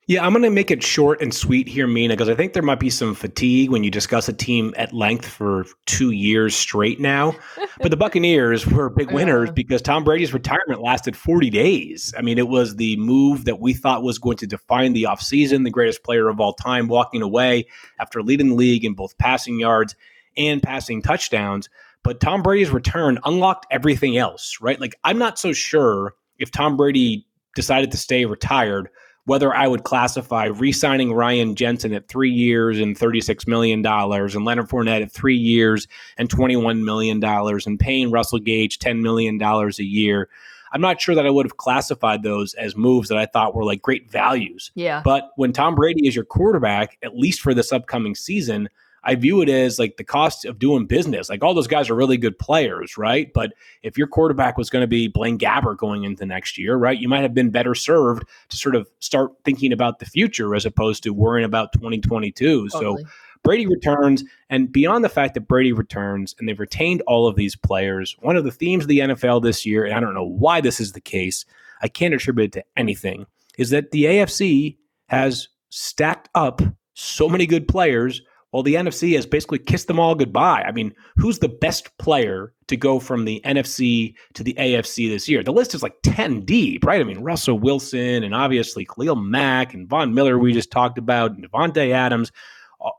Yeah, 0.06 0.24
I'm 0.24 0.32
going 0.32 0.42
to 0.42 0.50
make 0.50 0.70
it 0.70 0.82
short 0.82 1.22
and 1.22 1.32
sweet 1.32 1.66
here, 1.66 1.86
Mina, 1.86 2.12
because 2.12 2.28
I 2.28 2.34
think 2.34 2.52
there 2.52 2.62
might 2.62 2.78
be 2.78 2.90
some 2.90 3.14
fatigue 3.14 3.70
when 3.70 3.84
you 3.84 3.90
discuss 3.90 4.28
a 4.28 4.34
team 4.34 4.74
at 4.76 4.92
length 4.92 5.26
for 5.26 5.64
two 5.86 6.10
years 6.10 6.54
straight 6.54 7.00
now. 7.00 7.34
But 7.80 7.90
the 7.90 7.96
Buccaneers 7.96 8.66
were 8.66 8.90
big 8.90 9.12
winners 9.12 9.50
because 9.50 9.80
Tom 9.80 10.04
Brady's 10.04 10.34
retirement 10.34 10.82
lasted 10.82 11.16
40 11.16 11.48
days. 11.48 12.12
I 12.18 12.20
mean, 12.20 12.36
it 12.36 12.48
was 12.48 12.76
the 12.76 12.98
move 12.98 13.46
that 13.46 13.60
we 13.60 13.72
thought 13.72 14.02
was 14.02 14.18
going 14.18 14.36
to 14.38 14.46
define 14.46 14.92
the 14.92 15.04
offseason, 15.04 15.64
the 15.64 15.70
greatest 15.70 16.04
player 16.04 16.28
of 16.28 16.38
all 16.38 16.52
time 16.52 16.88
walking 16.88 17.22
away 17.22 17.66
after 17.98 18.22
leading 18.22 18.48
the 18.48 18.56
league 18.56 18.84
in 18.84 18.92
both 18.92 19.16
passing 19.16 19.58
yards 19.58 19.94
and 20.36 20.62
passing 20.62 21.00
touchdowns. 21.00 21.70
But 22.04 22.20
Tom 22.20 22.42
Brady's 22.42 22.70
return 22.70 23.18
unlocked 23.24 23.66
everything 23.72 24.16
else, 24.16 24.58
right? 24.60 24.80
Like, 24.80 24.94
I'm 25.02 25.18
not 25.18 25.38
so 25.38 25.52
sure 25.52 26.14
if 26.38 26.52
Tom 26.52 26.76
Brady 26.76 27.26
decided 27.56 27.90
to 27.90 27.96
stay 27.96 28.24
retired– 28.24 28.88
whether 29.26 29.54
I 29.54 29.66
would 29.66 29.84
classify 29.84 30.46
re 30.46 30.72
signing 30.72 31.12
Ryan 31.12 31.54
Jensen 31.54 31.94
at 31.94 32.08
three 32.08 32.30
years 32.30 32.78
and 32.78 32.98
$36 32.98 33.46
million 33.46 33.84
and 33.84 34.44
Leonard 34.44 34.68
Fournette 34.68 35.02
at 35.02 35.12
three 35.12 35.36
years 35.36 35.88
and 36.18 36.28
$21 36.28 36.82
million 36.82 37.22
and 37.24 37.80
paying 37.80 38.10
Russell 38.10 38.38
Gage 38.38 38.78
$10 38.78 39.00
million 39.00 39.40
a 39.42 39.82
year. 39.82 40.28
I'm 40.72 40.80
not 40.80 41.00
sure 41.00 41.14
that 41.14 41.26
I 41.26 41.30
would 41.30 41.46
have 41.46 41.56
classified 41.56 42.22
those 42.22 42.52
as 42.54 42.76
moves 42.76 43.08
that 43.08 43.16
I 43.16 43.26
thought 43.26 43.54
were 43.54 43.64
like 43.64 43.80
great 43.80 44.10
values. 44.10 44.72
Yeah. 44.74 45.02
But 45.04 45.30
when 45.36 45.52
Tom 45.52 45.74
Brady 45.76 46.06
is 46.06 46.16
your 46.16 46.24
quarterback, 46.24 46.98
at 47.02 47.16
least 47.16 47.40
for 47.40 47.54
this 47.54 47.72
upcoming 47.72 48.14
season, 48.14 48.68
I 49.04 49.14
view 49.14 49.40
it 49.42 49.48
as 49.48 49.78
like 49.78 49.96
the 49.96 50.04
cost 50.04 50.44
of 50.44 50.58
doing 50.58 50.86
business. 50.86 51.28
Like 51.28 51.42
all 51.42 51.54
those 51.54 51.66
guys 51.66 51.90
are 51.90 51.94
really 51.94 52.16
good 52.16 52.38
players, 52.38 52.96
right? 52.96 53.32
But 53.32 53.52
if 53.82 53.98
your 53.98 54.06
quarterback 54.06 54.56
was 54.56 54.70
going 54.70 54.82
to 54.82 54.88
be 54.88 55.08
Blaine 55.08 55.38
Gabbert 55.38 55.78
going 55.78 56.04
into 56.04 56.26
next 56.26 56.58
year, 56.58 56.76
right, 56.76 56.98
you 56.98 57.08
might 57.08 57.22
have 57.22 57.34
been 57.34 57.50
better 57.50 57.74
served 57.74 58.24
to 58.48 58.56
sort 58.56 58.74
of 58.74 58.88
start 59.00 59.32
thinking 59.44 59.72
about 59.72 59.98
the 59.98 60.06
future 60.06 60.54
as 60.54 60.64
opposed 60.64 61.02
to 61.02 61.10
worrying 61.10 61.44
about 61.44 61.72
2022. 61.74 62.68
Totally. 62.68 63.02
So 63.02 63.08
Brady 63.44 63.66
returns, 63.66 64.24
and 64.48 64.72
beyond 64.72 65.04
the 65.04 65.10
fact 65.10 65.34
that 65.34 65.46
Brady 65.46 65.72
returns 65.72 66.34
and 66.38 66.48
they've 66.48 66.58
retained 66.58 67.02
all 67.02 67.28
of 67.28 67.36
these 67.36 67.54
players, 67.54 68.16
one 68.20 68.36
of 68.36 68.44
the 68.44 68.50
themes 68.50 68.84
of 68.84 68.88
the 68.88 69.00
NFL 69.00 69.42
this 69.42 69.66
year, 69.66 69.84
and 69.84 69.94
I 69.94 70.00
don't 70.00 70.14
know 70.14 70.24
why 70.24 70.62
this 70.62 70.80
is 70.80 70.92
the 70.92 71.00
case, 71.00 71.44
I 71.82 71.88
can't 71.88 72.14
attribute 72.14 72.46
it 72.46 72.52
to 72.60 72.64
anything, 72.76 73.26
is 73.58 73.68
that 73.70 73.90
the 73.90 74.04
AFC 74.04 74.78
has 75.08 75.48
stacked 75.68 76.30
up 76.34 76.62
so 76.94 77.28
many 77.28 77.46
good 77.46 77.68
players 77.68 78.22
well, 78.54 78.62
the 78.62 78.76
NFC 78.76 79.16
has 79.16 79.26
basically 79.26 79.58
kissed 79.58 79.88
them 79.88 79.98
all 79.98 80.14
goodbye. 80.14 80.62
I 80.64 80.70
mean, 80.70 80.94
who's 81.16 81.40
the 81.40 81.48
best 81.48 81.90
player 81.98 82.52
to 82.68 82.76
go 82.76 83.00
from 83.00 83.24
the 83.24 83.42
NFC 83.44 84.14
to 84.34 84.44
the 84.44 84.54
AFC 84.54 85.08
this 85.08 85.28
year? 85.28 85.42
The 85.42 85.52
list 85.52 85.74
is 85.74 85.82
like 85.82 85.96
10 86.04 86.42
deep, 86.42 86.84
right? 86.84 87.00
I 87.00 87.04
mean, 87.04 87.18
Russell 87.18 87.58
Wilson 87.58 88.22
and 88.22 88.32
obviously 88.32 88.84
Khalil 88.84 89.16
Mack 89.16 89.74
and 89.74 89.88
Von 89.88 90.14
Miller, 90.14 90.38
we 90.38 90.52
just 90.52 90.70
talked 90.70 90.98
about, 90.98 91.32
and 91.32 91.50
Davante 91.50 91.90
Adams, 91.90 92.30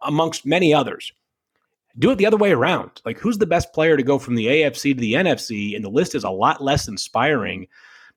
amongst 0.01 0.45
many 0.45 0.73
others. 0.73 1.13
Do 1.97 2.11
it 2.11 2.17
the 2.17 2.25
other 2.25 2.35
way 2.35 2.51
around. 2.51 3.01
Like, 3.05 3.17
who's 3.17 3.37
the 3.37 3.45
best 3.45 3.71
player 3.71 3.95
to 3.95 4.03
go 4.03 4.19
from 4.19 4.35
the 4.35 4.47
AFC 4.47 4.93
to 4.93 4.99
the 4.99 5.13
NFC? 5.13 5.73
And 5.73 5.85
the 5.85 5.89
list 5.89 6.15
is 6.15 6.25
a 6.25 6.29
lot 6.29 6.61
less 6.61 6.89
inspiring 6.89 7.65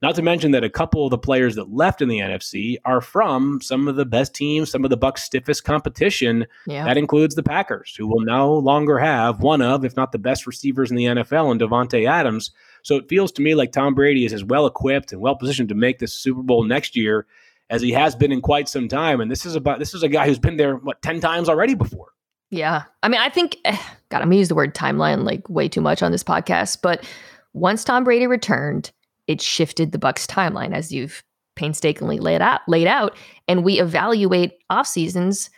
not 0.01 0.15
to 0.15 0.23
mention 0.23 0.53
that 0.53 0.63
a 0.63 0.71
couple 0.71 1.05
of 1.05 1.11
the 1.11 1.19
players 1.19 1.57
that 1.57 1.75
left 1.75 2.01
in 2.01 2.09
the 2.09 2.19
NFC 2.19 2.77
are 2.85 3.01
from 3.01 3.61
some 3.61 3.89
of 3.89 3.97
the 3.97 4.05
best 4.05 4.33
teams, 4.33 4.71
some 4.71 4.85
of 4.85 4.91
the 4.91 4.97
Bucks' 4.97 5.25
stiffest 5.25 5.65
competition. 5.65 6.47
Yeah. 6.67 6.85
That 6.85 6.97
includes 6.97 7.35
the 7.35 7.43
Packers, 7.43 7.97
who 7.97 8.07
will 8.07 8.21
no 8.21 8.55
longer 8.55 8.99
have 8.99 9.41
one 9.41 9.61
of, 9.61 9.85
if 9.85 9.97
not 9.97 10.13
the 10.13 10.19
best 10.19 10.47
receivers 10.47 10.91
in 10.91 10.97
the 10.97 11.07
NFL, 11.07 11.51
and 11.51 11.61
Davante 11.61 12.09
Adams. 12.09 12.53
So 12.83 12.97
it 12.97 13.09
feels 13.09 13.33
to 13.33 13.43
me 13.43 13.57
like 13.57 13.73
Tom 13.73 13.95
Brady 13.95 14.25
is 14.25 14.33
as 14.33 14.45
well 14.45 14.67
equipped 14.67 15.13
and 15.13 15.21
well 15.21 15.35
positioned 15.35 15.69
to 15.71 15.75
make 15.75 15.99
this 15.99 16.13
Super 16.13 16.43
Bowl 16.43 16.63
next 16.63 16.95
year 16.97 17.27
as 17.69 17.83
he 17.83 17.91
has 17.93 18.15
been 18.15 18.31
in 18.31 18.41
quite 18.41 18.69
some 18.69 18.89
time. 18.89 19.21
And 19.21 19.31
this 19.31 19.45
is 19.45 19.57
about 19.57 19.81
this 19.81 19.95
is 19.95 20.05
a 20.05 20.09
guy 20.09 20.27
who's 20.27 20.39
been 20.39 20.57
there 20.57 20.77
what 20.77 21.03
ten 21.03 21.21
times 21.21 21.49
already 21.49 21.75
before. 21.75 22.13
Yeah, 22.51 22.85
I 23.03 23.09
mean, 23.09 23.21
I 23.21 23.29
think 23.29 23.59
eh, 23.65 23.77
God, 24.11 24.23
I'm 24.23 24.29
gonna 24.29 24.37
use 24.37 24.49
the 24.49 24.55
word 24.55 24.75
timeline 24.75 25.25
like 25.25 25.49
way 25.49 25.69
too 25.69 25.81
much 25.81 26.03
on 26.03 26.13
this 26.13 26.25
podcast, 26.25 26.79
but 26.83 27.05
once 27.53 27.83
Tom 27.83 28.05
Brady 28.05 28.27
returned 28.27 28.93
it 29.29 29.41
shifted 29.41 29.93
the 29.93 29.99
Bucks 29.99 30.27
timeline 30.27 30.75
as 30.75 30.91
you've 30.91 31.23
painstakingly 31.55 32.19
laid 32.19 32.41
out 32.41 32.61
laid 32.67 32.87
out. 32.87 33.17
And 33.47 33.65
we 33.65 33.81
evaluate 33.81 34.53
off 34.71 34.87
seasons 34.87 35.51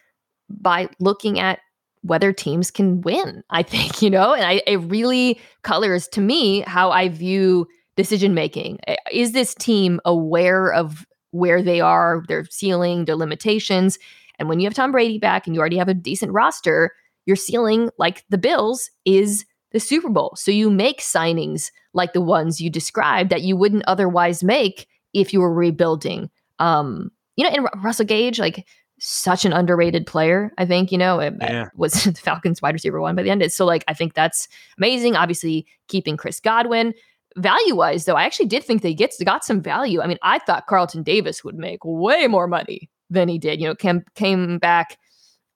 by 0.48 0.88
looking 0.98 1.38
at 1.38 1.60
whether 2.02 2.32
teams 2.32 2.70
can 2.70 3.02
win 3.02 3.44
i 3.50 3.62
think 3.62 4.00
you 4.00 4.08
know? 4.10 4.32
And 4.32 4.44
I, 4.44 4.62
it 4.66 4.78
really 4.78 5.38
colors 5.62 6.08
to 6.08 6.20
me 6.20 6.60
how 6.60 6.90
i 6.90 7.08
view 7.08 7.68
decision 7.96 8.32
making 8.34 8.78
is 9.12 9.32
this 9.32 9.54
team 9.54 10.00
aware 10.04 10.72
of 10.72 11.06
where 11.32 11.62
they 11.62 11.80
are 11.80 12.24
their 12.26 12.44
ceiling 12.46 13.04
their 13.04 13.16
limitations? 13.16 13.98
And 14.38 14.48
when 14.48 14.58
you 14.60 14.66
have 14.66 14.74
tom 14.74 14.92
brady 14.92 15.18
back 15.18 15.46
and 15.46 15.54
you 15.54 15.60
already 15.60 15.76
have 15.76 15.88
a 15.88 15.94
decent 15.94 16.32
roster 16.32 16.90
your 17.26 17.36
ceiling 17.36 17.90
like 17.98 18.24
the 18.30 18.38
bills 18.38 18.90
is 19.04 19.44
the 19.72 19.80
Super 19.80 20.08
Bowl. 20.08 20.32
So 20.36 20.50
you 20.50 20.70
make 20.70 21.00
signings 21.00 21.70
like 21.92 22.12
the 22.12 22.20
ones 22.20 22.60
you 22.60 22.70
described 22.70 23.30
that 23.30 23.42
you 23.42 23.56
wouldn't 23.56 23.84
otherwise 23.86 24.44
make 24.44 24.86
if 25.12 25.32
you 25.32 25.40
were 25.40 25.52
rebuilding. 25.52 26.30
Um, 26.58 27.10
you 27.36 27.44
know, 27.44 27.50
and 27.50 27.84
Russell 27.84 28.06
Gage, 28.06 28.38
like 28.38 28.66
such 29.00 29.44
an 29.44 29.52
underrated 29.52 30.06
player. 30.06 30.52
I 30.58 30.66
think 30.66 30.92
you 30.92 30.98
know 30.98 31.20
it, 31.20 31.34
yeah. 31.40 31.68
was 31.74 31.92
the 32.04 32.12
Falcons 32.12 32.62
wide 32.62 32.74
receiver 32.74 33.00
one 33.00 33.16
by 33.16 33.22
the 33.22 33.30
end. 33.30 33.50
So 33.52 33.64
like 33.64 33.84
I 33.88 33.94
think 33.94 34.14
that's 34.14 34.48
amazing. 34.78 35.16
Obviously, 35.16 35.66
keeping 35.88 36.16
Chris 36.16 36.40
Godwin. 36.40 36.94
Value 37.36 37.76
wise, 37.76 38.06
though, 38.06 38.16
I 38.16 38.24
actually 38.24 38.46
did 38.46 38.64
think 38.64 38.82
they 38.82 38.92
get 38.92 39.14
got 39.24 39.44
some 39.44 39.62
value. 39.62 40.00
I 40.00 40.08
mean, 40.08 40.18
I 40.22 40.40
thought 40.40 40.66
Carlton 40.66 41.04
Davis 41.04 41.44
would 41.44 41.54
make 41.54 41.78
way 41.84 42.26
more 42.26 42.48
money 42.48 42.90
than 43.08 43.28
he 43.28 43.38
did. 43.38 43.60
You 43.60 43.68
know, 43.68 43.74
came 43.76 44.04
came 44.16 44.58
back, 44.58 44.98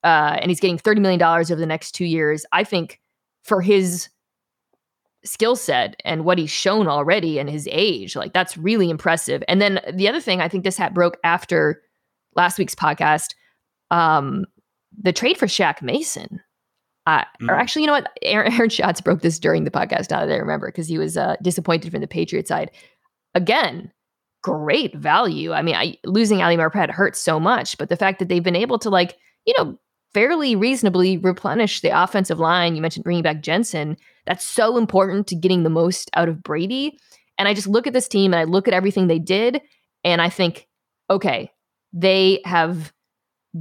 uh, 0.01 0.37
and 0.41 0.49
he's 0.49 0.61
getting 0.61 0.77
thirty 0.77 1.01
million 1.01 1.19
dollars 1.19 1.51
over 1.51 1.59
the 1.59 1.67
next 1.67 1.91
two 1.91 2.05
years. 2.05 2.45
I 2.53 2.63
think 2.63 3.01
for 3.43 3.61
his 3.61 4.07
skill 5.25 5.55
set 5.55 5.99
and 6.05 6.23
what 6.23 6.37
he's 6.37 6.51
shown 6.51 6.87
already 6.87 7.39
and 7.39 7.49
his 7.49 7.67
age. 7.71 8.15
Like 8.15 8.33
that's 8.33 8.57
really 8.57 8.89
impressive. 8.89 9.43
And 9.47 9.61
then 9.61 9.81
the 9.93 10.07
other 10.07 10.21
thing, 10.21 10.41
I 10.41 10.47
think 10.47 10.63
this 10.63 10.77
hat 10.77 10.93
broke 10.93 11.17
after 11.23 11.81
last 12.35 12.57
week's 12.57 12.75
podcast. 12.75 13.33
Um, 13.91 14.45
the 14.97 15.13
trade 15.13 15.37
for 15.37 15.47
Shaq 15.47 15.81
Mason. 15.81 16.41
Uh, 17.07 17.23
mm. 17.41 17.49
Or 17.49 17.55
actually, 17.55 17.83
you 17.83 17.87
know 17.87 17.93
what? 17.93 18.11
Aaron, 18.21 18.51
Aaron 18.53 18.69
Schatz 18.69 19.01
broke 19.01 19.21
this 19.21 19.39
during 19.39 19.63
the 19.63 19.71
podcast. 19.71 20.09
Now 20.09 20.25
that 20.25 20.33
I 20.33 20.37
remember, 20.37 20.67
because 20.67 20.87
he 20.87 20.97
was 20.97 21.17
uh, 21.17 21.35
disappointed 21.41 21.91
from 21.91 22.01
the 22.01 22.07
Patriot 22.07 22.47
side. 22.47 22.71
Again, 23.33 23.91
great 24.41 24.95
value. 24.95 25.51
I 25.51 25.61
mean, 25.61 25.75
I, 25.75 25.97
losing 26.05 26.41
Ali 26.41 26.55
Marpet 26.55 26.89
hurts 26.89 27.19
so 27.19 27.39
much, 27.39 27.77
but 27.77 27.89
the 27.89 27.97
fact 27.97 28.19
that 28.19 28.29
they've 28.29 28.43
been 28.43 28.55
able 28.55 28.79
to 28.79 28.89
like, 28.89 29.17
you 29.45 29.53
know, 29.57 29.77
fairly 30.13 30.55
reasonably 30.55 31.17
replenish 31.17 31.81
the 31.81 31.89
offensive 31.89 32.39
line. 32.39 32.75
You 32.75 32.81
mentioned 32.81 33.03
bringing 33.03 33.23
back 33.23 33.41
Jensen. 33.41 33.97
That's 34.25 34.45
so 34.45 34.77
important 34.77 35.27
to 35.27 35.35
getting 35.35 35.63
the 35.63 35.69
most 35.69 36.09
out 36.15 36.29
of 36.29 36.41
Brady. 36.43 36.97
And 37.37 37.47
I 37.47 37.53
just 37.53 37.67
look 37.67 37.87
at 37.87 37.93
this 37.93 38.07
team 38.07 38.33
and 38.33 38.39
I 38.39 38.43
look 38.45 38.67
at 38.67 38.73
everything 38.73 39.07
they 39.07 39.19
did 39.19 39.61
and 40.03 40.21
I 40.21 40.29
think, 40.29 40.67
okay, 41.09 41.51
they 41.93 42.41
have 42.45 42.93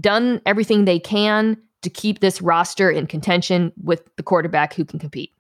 done 0.01 0.41
everything 0.47 0.85
they 0.85 0.99
can 0.99 1.57
to 1.83 1.91
keep 1.91 2.21
this 2.21 2.41
roster 2.41 2.91
in 2.91 3.07
contention 3.07 3.73
with 3.83 4.03
the 4.17 4.23
quarterback 4.23 4.75
who 4.75 4.85
can 4.85 4.99
compete. 4.99 5.33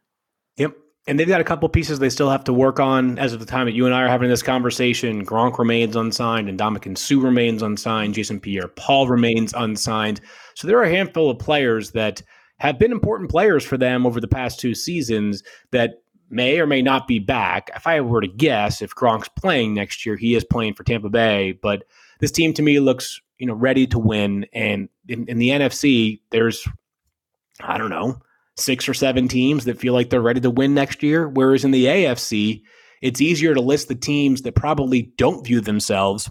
Yep. 0.56 0.76
And 1.06 1.18
they've 1.18 1.28
got 1.28 1.40
a 1.40 1.44
couple 1.44 1.68
pieces 1.68 1.98
they 1.98 2.08
still 2.08 2.30
have 2.30 2.44
to 2.44 2.52
work 2.52 2.80
on 2.80 3.18
as 3.18 3.32
of 3.32 3.40
the 3.40 3.46
time 3.46 3.66
that 3.66 3.74
you 3.74 3.84
and 3.84 3.94
I 3.94 4.02
are 4.02 4.08
having 4.08 4.30
this 4.30 4.42
conversation. 4.42 5.24
Gronk 5.24 5.58
remains 5.58 5.96
unsigned, 5.96 6.48
and 6.48 6.58
Ndamukong 6.58 6.96
Suh 6.96 7.20
remains 7.20 7.62
unsigned. 7.62 8.14
Jason 8.14 8.40
Pierre 8.40 8.68
Paul 8.68 9.08
remains 9.08 9.52
unsigned. 9.54 10.22
So 10.54 10.66
there 10.66 10.78
are 10.78 10.84
a 10.84 10.90
handful 10.90 11.30
of 11.30 11.38
players 11.38 11.90
that 11.90 12.22
have 12.58 12.78
been 12.78 12.92
important 12.92 13.30
players 13.30 13.64
for 13.64 13.76
them 13.76 14.06
over 14.06 14.20
the 14.20 14.28
past 14.28 14.60
two 14.60 14.74
seasons 14.74 15.42
that 15.72 16.02
may 16.30 16.58
or 16.58 16.66
may 16.66 16.82
not 16.82 17.06
be 17.06 17.18
back. 17.18 17.70
If 17.74 17.86
I 17.86 18.00
were 18.00 18.20
to 18.20 18.28
guess, 18.28 18.80
if 18.80 18.94
Gronk's 18.94 19.28
playing 19.28 19.74
next 19.74 20.06
year, 20.06 20.16
he 20.16 20.34
is 20.34 20.44
playing 20.44 20.74
for 20.74 20.84
Tampa 20.84 21.10
Bay. 21.10 21.52
But 21.52 21.84
this 22.20 22.30
team 22.30 22.52
to 22.54 22.62
me 22.62 22.80
looks 22.80 23.20
you 23.38 23.46
know, 23.46 23.54
ready 23.54 23.86
to 23.88 23.98
win. 23.98 24.46
And 24.52 24.88
in, 25.08 25.26
in 25.28 25.38
the 25.38 25.50
NFC, 25.50 26.20
there's, 26.30 26.66
I 27.60 27.78
don't 27.78 27.90
know, 27.90 28.20
six 28.56 28.88
or 28.88 28.94
seven 28.94 29.28
teams 29.28 29.64
that 29.64 29.78
feel 29.78 29.92
like 29.92 30.10
they're 30.10 30.20
ready 30.20 30.40
to 30.40 30.50
win 30.50 30.74
next 30.74 31.02
year. 31.02 31.28
Whereas 31.28 31.64
in 31.64 31.70
the 31.70 31.86
AFC, 31.86 32.62
it's 33.02 33.20
easier 33.20 33.54
to 33.54 33.60
list 33.60 33.88
the 33.88 33.94
teams 33.94 34.42
that 34.42 34.54
probably 34.54 35.12
don't 35.18 35.44
view 35.44 35.60
themselves 35.60 36.30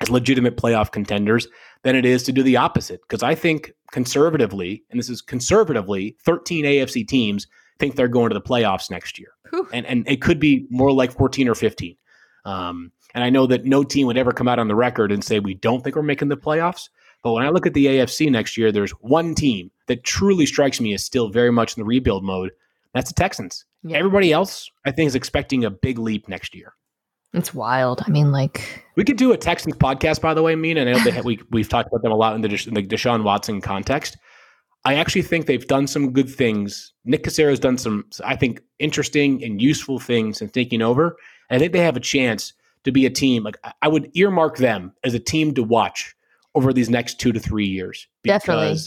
as 0.00 0.10
legitimate 0.10 0.56
playoff 0.56 0.90
contenders 0.90 1.46
than 1.82 1.94
it 1.94 2.04
is 2.04 2.22
to 2.24 2.32
do 2.32 2.42
the 2.42 2.56
opposite. 2.56 3.00
Because 3.02 3.22
I 3.22 3.34
think 3.34 3.72
conservatively, 3.92 4.84
and 4.90 4.98
this 4.98 5.08
is 5.08 5.20
conservatively, 5.20 6.16
13 6.24 6.64
AFC 6.64 7.06
teams 7.06 7.46
think 7.78 7.96
they're 7.96 8.08
going 8.08 8.28
to 8.28 8.34
the 8.34 8.40
playoffs 8.40 8.90
next 8.90 9.18
year. 9.18 9.32
And, 9.72 9.86
and 9.86 10.08
it 10.08 10.20
could 10.20 10.38
be 10.38 10.66
more 10.70 10.92
like 10.92 11.12
14 11.12 11.48
or 11.48 11.54
15. 11.54 11.96
Um, 12.44 12.92
and 13.14 13.24
I 13.24 13.30
know 13.30 13.46
that 13.46 13.64
no 13.64 13.82
team 13.82 14.06
would 14.06 14.16
ever 14.16 14.32
come 14.32 14.48
out 14.48 14.58
on 14.58 14.68
the 14.68 14.74
record 14.74 15.10
and 15.10 15.24
say 15.24 15.40
we 15.40 15.54
don't 15.54 15.82
think 15.82 15.96
we're 15.96 16.02
making 16.02 16.28
the 16.28 16.36
playoffs. 16.36 16.88
But 17.22 17.32
when 17.32 17.44
I 17.44 17.50
look 17.50 17.66
at 17.66 17.74
the 17.74 17.86
AFC 17.86 18.30
next 18.30 18.56
year, 18.56 18.72
there's 18.72 18.92
one 18.92 19.34
team 19.34 19.70
that 19.88 20.04
truly 20.04 20.46
strikes 20.46 20.80
me 20.80 20.94
as 20.94 21.04
still 21.04 21.28
very 21.28 21.50
much 21.50 21.76
in 21.76 21.80
the 21.80 21.86
rebuild 21.86 22.24
mode. 22.24 22.52
That's 22.94 23.10
the 23.10 23.14
Texans. 23.14 23.64
Yeah. 23.82 23.98
Everybody 23.98 24.32
else, 24.32 24.70
I 24.84 24.90
think, 24.90 25.08
is 25.08 25.14
expecting 25.14 25.64
a 25.64 25.70
big 25.70 25.98
leap 25.98 26.28
next 26.28 26.54
year. 26.54 26.74
It's 27.32 27.54
wild. 27.54 28.02
I 28.06 28.10
mean, 28.10 28.32
like 28.32 28.84
we 29.00 29.04
could 29.04 29.16
do 29.16 29.32
a 29.32 29.36
Texans 29.38 29.76
podcast, 29.76 30.20
by 30.20 30.34
the 30.34 30.42
way, 30.42 30.54
Mina, 30.54 30.82
and 30.82 30.90
I 30.90 30.92
know 30.92 31.10
that 31.10 31.24
we 31.24 31.40
we've 31.48 31.70
talked 31.70 31.88
about 31.88 32.02
them 32.02 32.12
a 32.12 32.16
lot 32.16 32.34
in 32.34 32.42
the, 32.42 32.48
in 32.68 32.74
the 32.74 32.82
Deshaun 32.82 33.22
Watson 33.22 33.62
context. 33.62 34.18
I 34.84 34.96
actually 34.96 35.22
think 35.22 35.46
they've 35.46 35.66
done 35.66 35.86
some 35.86 36.12
good 36.12 36.28
things. 36.28 36.92
Nick 37.06 37.24
Caserio 37.24 37.48
has 37.48 37.58
done 37.58 37.78
some, 37.78 38.04
I 38.22 38.36
think, 38.36 38.60
interesting 38.78 39.42
and 39.42 39.58
useful 39.60 40.00
things 40.00 40.42
in 40.42 40.50
taking 40.50 40.82
over. 40.82 41.16
And 41.48 41.56
I 41.56 41.58
think 41.58 41.72
they 41.72 41.80
have 41.80 41.96
a 41.96 42.00
chance 42.00 42.52
to 42.84 42.92
be 42.92 43.06
a 43.06 43.10
team. 43.10 43.42
Like 43.42 43.56
I 43.80 43.88
would 43.88 44.10
earmark 44.12 44.58
them 44.58 44.92
as 45.02 45.14
a 45.14 45.18
team 45.18 45.54
to 45.54 45.62
watch 45.62 46.14
over 46.54 46.70
these 46.70 46.90
next 46.90 47.18
two 47.18 47.32
to 47.32 47.40
three 47.40 47.66
years. 47.66 48.06
Definitely. 48.22 48.80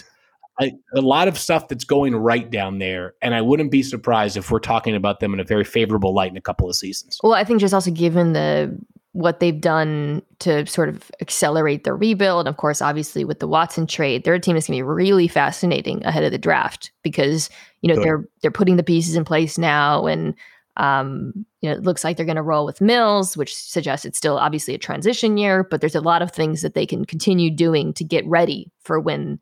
I, 0.60 0.74
a 0.96 1.02
lot 1.02 1.28
of 1.28 1.40
stuff 1.40 1.70
that's 1.70 1.86
going 1.86 2.16
right 2.16 2.48
down 2.52 2.78
there, 2.78 3.16
and 3.24 3.34
I 3.34 3.42
wouldn't 3.42 3.72
be 3.72 3.82
surprised 3.82 4.38
if 4.38 4.52
we're 4.52 4.60
talking 4.60 4.96
about 4.96 5.22
them 5.22 5.34
in 5.34 5.40
a 5.40 5.44
very 5.44 5.64
favorable 5.64 6.14
light 6.14 6.30
in 6.30 6.38
a 6.38 6.42
couple 6.42 6.70
of 6.70 6.76
seasons. 6.76 7.18
Well, 7.24 7.34
I 7.34 7.44
think 7.44 7.60
just 7.60 7.74
also 7.74 7.90
given 7.90 8.34
the 8.34 8.78
what 9.14 9.40
they've 9.40 9.62
done 9.62 10.22
to 10.40 10.66
sort 10.66 10.90
of 10.90 11.10
accelerate 11.22 11.84
the 11.84 11.94
rebuild. 11.94 12.48
Of 12.48 12.58
course, 12.58 12.82
obviously 12.82 13.24
with 13.24 13.40
the 13.40 13.48
Watson 13.48 13.88
trade, 13.88 14.24
their 14.24 14.40
team 14.40 14.56
is 14.56 14.68
going 14.68 14.78
to 14.78 14.84
be 14.84 14.88
really 14.88 15.28
fascinating 15.28 16.04
ahead 16.04 16.24
of 16.24 16.32
the 16.32 16.38
draft 16.38 16.92
because 17.04 17.50
you 17.82 17.94
know 17.94 18.02
they're 18.02 18.26
they're 18.42 18.52
putting 18.52 18.76
the 18.76 18.84
pieces 18.84 19.16
in 19.16 19.24
place 19.24 19.58
now, 19.58 20.08
and 20.08 20.34
um, 20.78 21.32
you 21.62 21.70
know 21.70 21.76
it 21.76 21.84
looks 21.84 22.04
like 22.04 22.18
they're 22.18 22.26
going 22.26 22.36
to 22.36 22.42
roll 22.42 22.66
with 22.66 22.82
Mills, 22.82 23.38
which 23.38 23.56
suggests 23.56 24.06
it's 24.06 24.18
still 24.18 24.38
obviously 24.38 24.74
a 24.74 24.80
transition 24.80 25.38
year, 25.38 25.64
but 25.64 25.80
there's 25.80 25.96
a 25.96 26.02
lot 26.02 26.24
of 26.24 26.32
things 26.32 26.62
that 26.62 26.74
they 26.74 26.86
can 26.86 27.06
continue 27.06 27.52
doing 27.52 27.94
to 27.94 28.04
get 28.04 28.26
ready 28.26 28.72
for 28.82 29.00
when 29.00 29.40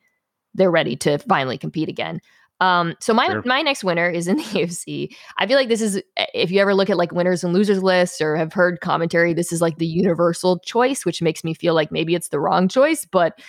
they're 0.54 0.72
ready 0.72 0.98
to 0.98 1.18
finally 1.20 1.58
compete 1.58 1.88
again. 1.88 2.20
Um, 2.62 2.94
so 3.00 3.14
my 3.14 3.26
sure. 3.26 3.42
my 3.44 3.64
next 3.64 3.84
winner 3.84 4.08
is 4.10 4.28
in 4.28 4.38
the 4.38 4.44
AFC. 4.54 5.14
I 5.38 5.48
feel 5.48 5.58
like 5.58 5.68
this 5.68 5.82
is 5.82 6.02
if 6.34 6.52
you 6.52 6.62
ever 6.62 6.74
look 6.74 6.90
at 6.90 6.96
like 6.96 7.12
winners 7.12 7.44
and 7.44 7.54
losers 7.54 7.84
lists 7.84 8.22
or 8.22 8.36
have 8.38 8.54
heard 8.54 8.80
commentary, 8.80 9.34
this 9.34 9.52
is 9.52 9.62
like 9.62 9.78
the 9.78 9.88
universal 9.88 10.60
choice, 10.60 11.04
which 11.04 11.22
makes 11.22 11.44
me 11.44 11.54
feel 11.54 11.74
like 11.74 11.92
maybe 11.92 12.16
it's 12.16 12.30
the 12.30 12.40
wrong 12.40 12.68
choice, 12.68 13.04
but 13.04 13.40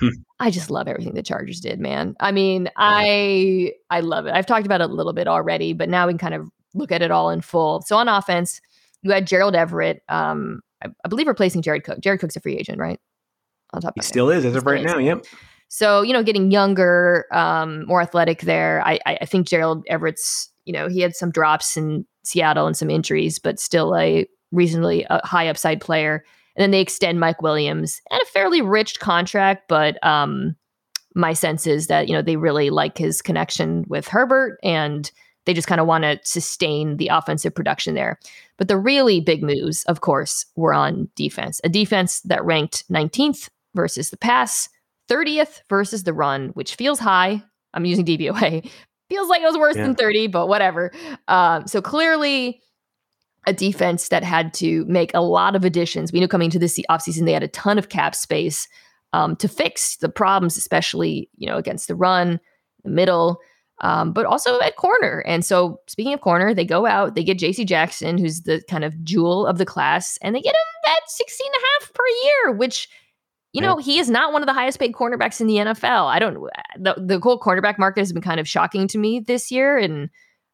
hmm. 0.00 0.08
I 0.40 0.50
just 0.50 0.70
love 0.70 0.88
everything 0.88 1.14
the 1.14 1.22
Chargers 1.22 1.60
did, 1.60 1.78
man. 1.78 2.16
I 2.20 2.32
mean, 2.32 2.70
I 2.76 3.72
I 3.90 4.00
love 4.00 4.26
it. 4.26 4.32
I've 4.32 4.46
talked 4.46 4.66
about 4.66 4.80
it 4.80 4.90
a 4.90 4.94
little 4.94 5.12
bit 5.12 5.28
already, 5.28 5.74
but 5.74 5.90
now 5.90 6.06
we 6.06 6.14
can 6.14 6.18
kind 6.18 6.34
of 6.34 6.50
look 6.72 6.90
at 6.90 7.02
it 7.02 7.10
all 7.10 7.28
in 7.30 7.42
full. 7.42 7.82
So 7.82 7.96
on 7.96 8.08
offense, 8.08 8.62
you 9.02 9.12
had 9.12 9.26
Gerald 9.26 9.54
Everett, 9.54 10.02
um, 10.08 10.62
I, 10.82 10.88
I 11.04 11.08
believe 11.08 11.26
replacing 11.26 11.60
Jared 11.60 11.84
Cook. 11.84 12.00
Jared 12.00 12.20
Cook's 12.20 12.36
a 12.36 12.40
free 12.40 12.56
agent, 12.56 12.78
right? 12.78 12.98
On 13.74 13.82
top, 13.82 13.92
he 13.94 14.00
still 14.00 14.30
is 14.30 14.46
as 14.46 14.56
of 14.56 14.64
right 14.64 14.84
is. 14.84 14.86
now. 14.86 14.98
Yep. 14.98 15.26
So, 15.74 16.02
you 16.02 16.12
know, 16.12 16.22
getting 16.22 16.52
younger, 16.52 17.26
um, 17.32 17.84
more 17.86 18.00
athletic 18.00 18.42
there. 18.42 18.80
I, 18.86 19.00
I 19.06 19.26
think 19.26 19.48
Gerald 19.48 19.84
Everett's, 19.88 20.48
you 20.66 20.72
know, 20.72 20.86
he 20.86 21.00
had 21.00 21.16
some 21.16 21.32
drops 21.32 21.76
in 21.76 22.06
Seattle 22.22 22.68
and 22.68 22.76
some 22.76 22.90
injuries, 22.90 23.40
but 23.40 23.58
still 23.58 23.96
a 23.96 24.24
reasonably 24.52 25.04
uh, 25.06 25.18
high 25.26 25.48
upside 25.48 25.80
player. 25.80 26.24
And 26.54 26.62
then 26.62 26.70
they 26.70 26.80
extend 26.80 27.18
Mike 27.18 27.42
Williams 27.42 28.00
and 28.12 28.22
a 28.22 28.26
fairly 28.26 28.62
rich 28.62 29.00
contract, 29.00 29.64
but 29.66 29.98
um, 30.06 30.54
my 31.16 31.32
sense 31.32 31.66
is 31.66 31.88
that, 31.88 32.06
you 32.06 32.14
know, 32.14 32.22
they 32.22 32.36
really 32.36 32.70
like 32.70 32.96
his 32.96 33.20
connection 33.20 33.84
with 33.88 34.06
Herbert 34.06 34.60
and 34.62 35.10
they 35.44 35.54
just 35.54 35.66
kind 35.66 35.80
of 35.80 35.88
want 35.88 36.04
to 36.04 36.20
sustain 36.22 36.98
the 36.98 37.08
offensive 37.08 37.52
production 37.52 37.96
there. 37.96 38.20
But 38.58 38.68
the 38.68 38.78
really 38.78 39.20
big 39.20 39.42
moves, 39.42 39.82
of 39.86 40.02
course, 40.02 40.46
were 40.54 40.72
on 40.72 41.08
defense. 41.16 41.60
A 41.64 41.68
defense 41.68 42.20
that 42.20 42.44
ranked 42.44 42.88
19th 42.92 43.48
versus 43.74 44.10
the 44.10 44.16
pass, 44.16 44.68
30th 45.08 45.62
versus 45.68 46.04
the 46.04 46.12
run, 46.12 46.48
which 46.50 46.74
feels 46.74 46.98
high. 46.98 47.42
I'm 47.72 47.84
using 47.84 48.04
DVOA. 48.04 48.70
feels 49.08 49.28
like 49.28 49.42
it 49.42 49.46
was 49.46 49.58
worse 49.58 49.76
yeah. 49.76 49.82
than 49.82 49.94
30, 49.94 50.28
but 50.28 50.48
whatever. 50.48 50.92
Um, 51.28 51.66
so 51.66 51.82
clearly, 51.82 52.60
a 53.46 53.52
defense 53.52 54.08
that 54.08 54.24
had 54.24 54.54
to 54.54 54.84
make 54.86 55.12
a 55.14 55.20
lot 55.20 55.54
of 55.54 55.64
additions. 55.64 56.12
We 56.12 56.20
knew 56.20 56.28
coming 56.28 56.46
into 56.46 56.58
this 56.58 56.80
offseason, 56.90 57.26
they 57.26 57.32
had 57.32 57.42
a 57.42 57.48
ton 57.48 57.78
of 57.78 57.88
cap 57.88 58.14
space 58.14 58.66
um, 59.12 59.36
to 59.36 59.48
fix 59.48 59.96
the 59.98 60.08
problems, 60.08 60.56
especially 60.56 61.28
you 61.36 61.48
know 61.48 61.56
against 61.56 61.88
the 61.88 61.94
run, 61.94 62.40
the 62.84 62.90
middle, 62.90 63.38
um, 63.80 64.12
but 64.12 64.26
also 64.26 64.60
at 64.60 64.76
corner. 64.76 65.22
And 65.26 65.44
so, 65.44 65.80
speaking 65.86 66.14
of 66.14 66.20
corner, 66.20 66.54
they 66.54 66.64
go 66.64 66.86
out, 66.86 67.14
they 67.14 67.22
get 67.22 67.38
J.C. 67.38 67.64
Jackson, 67.64 68.18
who's 68.18 68.42
the 68.42 68.62
kind 68.68 68.84
of 68.84 69.04
jewel 69.04 69.46
of 69.46 69.58
the 69.58 69.66
class, 69.66 70.18
and 70.22 70.34
they 70.34 70.40
get 70.40 70.54
him 70.54 70.92
at 70.92 71.10
16 71.10 71.46
and 71.46 71.62
a 71.62 71.66
half 71.66 71.92
per 71.92 72.04
year, 72.24 72.52
which 72.56 72.88
you 73.54 73.60
know, 73.60 73.76
he 73.76 73.98
is 74.00 74.10
not 74.10 74.32
one 74.32 74.42
of 74.42 74.46
the 74.46 74.52
highest 74.52 74.80
paid 74.80 74.92
cornerbacks 74.92 75.40
in 75.40 75.46
the 75.46 75.56
NFL. 75.56 76.06
I 76.06 76.18
don't 76.18 76.34
the 76.78 76.94
the 76.98 77.20
whole 77.20 77.38
cornerback 77.38 77.78
market 77.78 78.00
has 78.00 78.12
been 78.12 78.20
kind 78.20 78.40
of 78.40 78.48
shocking 78.48 78.88
to 78.88 78.98
me 78.98 79.20
this 79.20 79.52
year, 79.52 79.78
and 79.78 80.10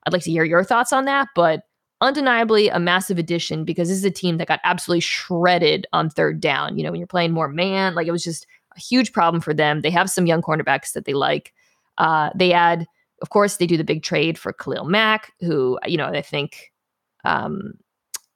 I'd 0.07 0.13
like 0.13 0.23
to 0.25 0.31
hear 0.31 0.45
your 0.45 0.63
thoughts 0.63 0.93
on 0.93 1.07
that. 1.07 1.29
But 1.35 1.63
undeniably 2.03 2.69
a 2.69 2.79
massive 2.79 3.19
addition 3.19 3.65
because 3.65 3.89
this 3.89 3.97
is 3.97 4.05
a 4.05 4.11
team 4.11 4.37
that 4.37 4.49
got 4.49 4.61
absolutely 4.65 5.01
shredded 5.01 5.87
on 5.93 6.11
third 6.11 6.41
down. 6.41 6.77
You 6.77 6.85
know, 6.85 6.91
when 6.91 7.01
you're 7.01 7.07
playing 7.07 7.33
more 7.33 7.49
man, 7.49 7.95
like 7.95 8.07
it 8.07 8.13
was 8.13 8.25
just 8.25 8.47
a 8.77 8.81
huge 8.81 9.13
problem 9.13 9.41
for 9.41 9.55
them. 9.55 9.81
They 9.81 9.91
have 9.91 10.11
some 10.11 10.27
young 10.27 10.43
cornerbacks 10.43 10.93
that 10.93 11.07
they 11.07 11.15
like. 11.15 11.55
Uh, 11.97 12.31
they 12.35 12.53
add, 12.53 12.87
of 13.23 13.31
course, 13.31 13.57
they 13.57 13.67
do 13.67 13.77
the 13.79 13.85
big 13.85 14.03
trade 14.03 14.39
for 14.39 14.53
Khalil 14.53 14.85
Mack, 14.85 15.33
who 15.41 15.79
you 15.87 15.97
know 15.97 16.07
I 16.07 16.23
think 16.23 16.71
um, 17.25 17.75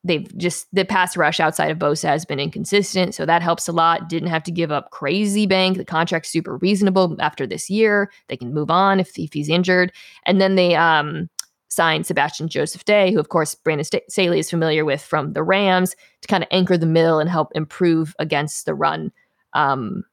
they've 0.04 0.36
just 0.36 0.66
the 0.72 0.84
pass 0.84 1.16
rush 1.16 1.40
outside 1.40 1.70
of 1.70 1.78
Bosa 1.78 2.08
has 2.08 2.24
been 2.24 2.38
inconsistent, 2.38 3.14
so 3.14 3.26
that 3.26 3.42
helps 3.42 3.66
a 3.66 3.72
lot. 3.72 4.08
Didn't 4.08 4.28
have 4.28 4.42
to 4.44 4.52
give 4.52 4.70
up 4.70 4.90
crazy 4.90 5.46
bank. 5.46 5.76
The 5.78 5.84
contract's 5.84 6.30
super 6.30 6.58
reasonable 6.58 7.16
after 7.20 7.46
this 7.46 7.70
year. 7.70 8.10
They 8.28 8.36
can 8.36 8.52
move 8.52 8.70
on 8.70 9.00
if, 9.00 9.18
if 9.18 9.32
he's 9.32 9.48
injured, 9.48 9.92
and 10.26 10.40
then 10.40 10.54
they 10.54 10.74
um, 10.76 11.28
signed 11.68 12.06
Sebastian 12.06 12.48
Joseph 12.48 12.84
Day, 12.84 13.12
who 13.12 13.18
of 13.18 13.30
course 13.30 13.54
Brandon 13.54 13.84
St- 13.84 14.10
Staley 14.10 14.38
is 14.38 14.50
familiar 14.50 14.84
with 14.84 15.02
from 15.02 15.32
the 15.32 15.42
Rams, 15.42 15.96
to 16.20 16.28
kind 16.28 16.44
of 16.44 16.48
anchor 16.50 16.76
the 16.76 16.86
middle 16.86 17.18
and 17.18 17.28
help 17.28 17.50
improve 17.54 18.14
against 18.18 18.66
the 18.66 18.74
run. 18.74 19.10
Um, 19.54 20.04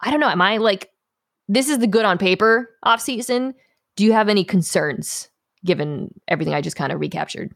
I 0.00 0.10
don't 0.10 0.20
know. 0.20 0.28
Am 0.28 0.42
I 0.42 0.56
like 0.56 0.90
this 1.48 1.68
is 1.68 1.78
the 1.78 1.86
good 1.86 2.04
on 2.04 2.18
paper 2.18 2.70
off 2.82 3.00
season? 3.00 3.54
Do 3.96 4.04
you 4.04 4.12
have 4.12 4.28
any 4.28 4.44
concerns 4.44 5.28
given 5.64 6.14
everything 6.28 6.54
I 6.54 6.60
just 6.60 6.76
kind 6.76 6.92
of 6.92 7.00
recaptured? 7.00 7.54